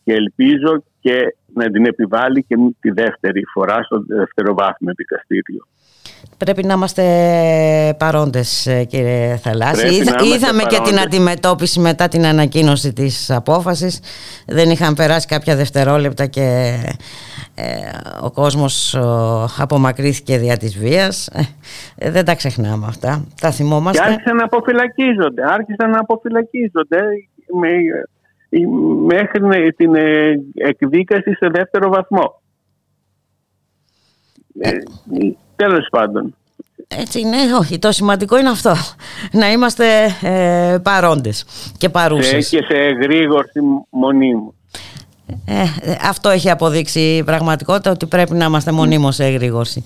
και 0.08 0.14
ελπίζω 0.14 0.82
και 1.00 1.34
να 1.54 1.70
την 1.70 1.86
επιβάλλει 1.86 2.44
και 2.48 2.56
τη 2.80 2.90
δεύτερη 2.90 3.42
φορά 3.52 3.82
στο 3.82 4.04
δευτεροβάθμιο 4.06 4.92
δικαστήριο. 4.96 5.66
Πρέπει 6.38 6.64
να 6.64 6.74
είμαστε 6.74 7.04
παρόντες 7.98 8.66
ε, 8.66 8.84
κύριε 8.84 9.36
Θαλάσση. 9.36 9.94
Είδαμε 10.34 10.62
και 10.62 10.80
την 10.84 10.98
αντιμετώπιση 10.98 11.80
μετά 11.80 12.08
την 12.08 12.26
ανακοίνωση 12.26 12.92
της 12.92 13.30
απόφασης. 13.30 14.00
Δεν 14.46 14.70
είχαν 14.70 14.94
περάσει 14.94 15.26
κάποια 15.26 15.56
δευτερόλεπτα 15.56 16.26
και 16.26 16.76
ε, 17.54 17.64
ο 18.22 18.30
κόσμος 18.30 18.98
απομακρύθηκε 19.58 20.38
δια 20.38 20.56
της 20.56 20.78
βίας. 20.78 21.28
Ε, 21.96 22.10
δεν 22.10 22.24
τα 22.24 22.34
ξεχνάμε 22.34 22.86
αυτά. 22.88 23.24
Τα 23.40 23.50
θυμόμαστε. 23.50 24.02
Και 24.02 24.10
άρχισαν 24.10 24.36
να 24.36 24.44
αποφυλακίζονται. 24.44 25.42
Άρχισαν 25.52 25.90
να 25.90 25.98
αποφυλακίζονται 25.98 27.00
με 27.60 27.68
μέχρι 29.06 29.72
την 29.72 29.94
ε, 29.94 30.40
εκδίκαση 30.54 31.34
σε 31.34 31.46
δεύτερο 31.46 31.88
βαθμό. 31.88 32.40
Ε, 34.58 34.70
τέλος 35.56 35.88
πάντων. 35.90 36.34
Έτσι 36.88 37.20
είναι, 37.20 37.36
όχι. 37.58 37.78
Το 37.78 37.92
σημαντικό 37.92 38.38
είναι 38.38 38.48
αυτό. 38.48 38.74
Να 39.32 39.50
είμαστε 39.50 39.84
ε, 40.22 40.78
παρόντες 40.82 41.44
και 41.78 41.88
παρούσες. 41.88 42.48
Και 42.48 42.62
σε 42.62 42.74
εγρήγορση 42.74 43.60
μονίμου. 43.90 44.57
Ε, 45.44 45.62
αυτό 46.02 46.28
έχει 46.28 46.50
αποδείξει 46.50 47.00
η 47.00 47.22
πραγματικότητα 47.22 47.90
ότι 47.90 48.06
πρέπει 48.06 48.34
να 48.34 48.44
είμαστε 48.44 48.72
μονίμως 48.72 49.14
σε 49.14 49.24
εγρήγορση. 49.24 49.84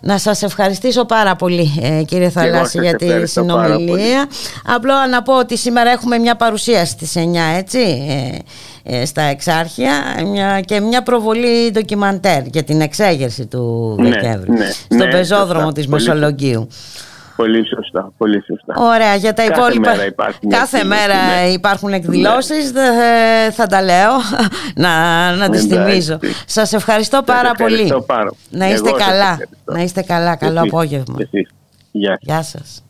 Να 0.00 0.18
σας 0.18 0.42
ευχαριστήσω 0.42 1.04
πάρα 1.04 1.36
πολύ 1.36 1.74
ε, 1.82 2.02
κύριε 2.02 2.28
Θαλάσση 2.28 2.78
για 2.78 2.96
τη 2.96 3.26
συνομιλία. 3.26 4.28
Απλό 4.64 4.92
να 5.10 5.22
πω 5.22 5.38
ότι 5.38 5.56
σήμερα 5.56 5.90
έχουμε 5.90 6.18
μια 6.18 6.36
παρουσίαση 6.36 6.92
στις 6.92 7.12
9 7.16 7.20
έτσι 7.56 7.78
ε, 8.08 8.98
ε, 8.98 9.04
στα 9.04 9.22
Εξάρχεια 9.22 9.92
μια, 10.26 10.60
και 10.60 10.80
μια 10.80 11.02
προβολή 11.02 11.70
ντοκιμαντέρ 11.72 12.46
για 12.46 12.62
την 12.62 12.80
εξέγερση 12.80 13.46
του 13.46 13.96
ναι, 13.98 14.08
Δεκέμβρη 14.08 14.50
ναι, 14.50 14.70
στον 14.70 14.96
ναι, 14.96 15.10
πεζόδρομο 15.10 15.72
της 15.72 15.86
Μεσολογγίου. 15.86 16.68
Πολύ 17.36 17.66
σωστά, 17.66 18.12
πολύ 18.16 18.44
σωστά. 18.44 18.74
Ωραία, 18.76 19.14
για 19.14 19.34
τα 19.34 19.42
κάθε 19.46 19.60
υπόλοιπα. 19.60 19.96
Μέρα 19.96 20.34
κάθε 20.48 20.84
μέρα 20.84 21.14
ναι. 21.14 21.48
υπάρχουν 21.48 21.92
εκδηλώσεις. 21.92 22.72
Ναι. 22.72 23.50
Θα 23.50 23.66
τα 23.66 23.82
λέω 23.82 24.10
να, 24.84 25.32
να 25.36 25.48
τις 25.48 25.64
θυμίζω. 25.64 26.18
Σας 26.46 26.72
ευχαριστώ 26.72 27.22
πάρα 27.22 27.52
πολύ. 27.52 27.92
Να 28.50 28.68
είστε 28.68 28.90
καλά. 28.90 29.38
Να 29.64 29.80
είστε 29.82 30.02
καλά. 30.02 30.36
Καλό 30.36 30.60
απόγευμα. 30.60 31.16
Γεια. 31.90 32.18
Γεια 32.20 32.42
σας. 32.42 32.83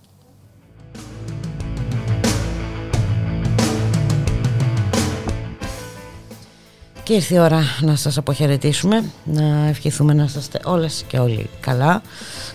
Και 7.05 7.13
ήρθε 7.13 7.35
η 7.35 7.39
ώρα 7.39 7.63
να 7.81 7.97
σας 7.97 8.19
αποχαιρετήσουμε, 8.19 9.05
να 9.25 9.67
ευχηθούμε 9.69 10.15
να 10.15 10.25
είστε 10.25 10.61
όλες 10.65 11.05
και 11.07 11.19
όλοι 11.19 11.51
καλά. 11.61 12.03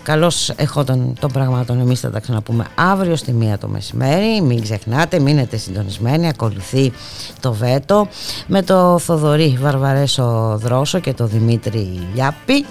Καλώς 0.02 0.48
εχόταν 0.48 1.16
των 1.20 1.32
πραγμάτων, 1.32 1.80
εμείς 1.80 2.00
θα 2.00 2.10
τα 2.10 2.20
ξαναπούμε 2.20 2.66
αύριο 2.74 3.16
στη 3.16 3.32
μία 3.32 3.58
το 3.58 3.68
μεσημέρι. 3.68 4.40
Μην 4.40 4.62
ξεχνάτε, 4.62 5.18
μείνετε 5.18 5.56
συντονισμένοι, 5.56 6.28
ακολουθεί 6.28 6.92
το 7.40 7.52
βέτο 7.52 8.08
με 8.46 8.62
το 8.62 8.98
Θοδωρή 8.98 9.58
Βαρβαρέσο 9.60 10.58
Δρόσο 10.62 10.98
και 10.98 11.12
το 11.12 11.26
Δημήτρη 11.26 12.08
Λιάπη. 12.14 12.64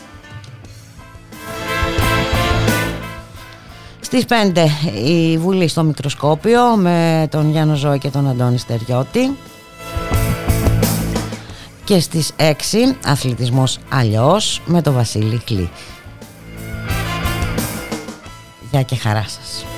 Στις 4.00 4.26
5 4.26 4.66
η 5.06 5.38
Βουλή 5.38 5.68
στο 5.68 5.84
Μικροσκόπιο 5.84 6.62
με 6.76 7.28
τον 7.32 7.52
Γιάννο 7.52 7.76
Ζώη 7.76 7.98
και 7.98 8.10
τον 8.10 8.30
Αντώνη 8.30 8.58
Στεριώτη 8.58 9.38
και 11.90 12.00
στις 12.00 12.32
6 12.38 12.54
αθλητισμός 13.06 13.78
αλλιώς 13.90 14.62
με 14.66 14.82
τον 14.82 14.94
Βασίλη 14.94 15.42
Κλή. 15.46 15.70
Γεια 18.72 18.84
και 18.84 18.96
χαρά 18.96 19.26
σας. 19.28 19.69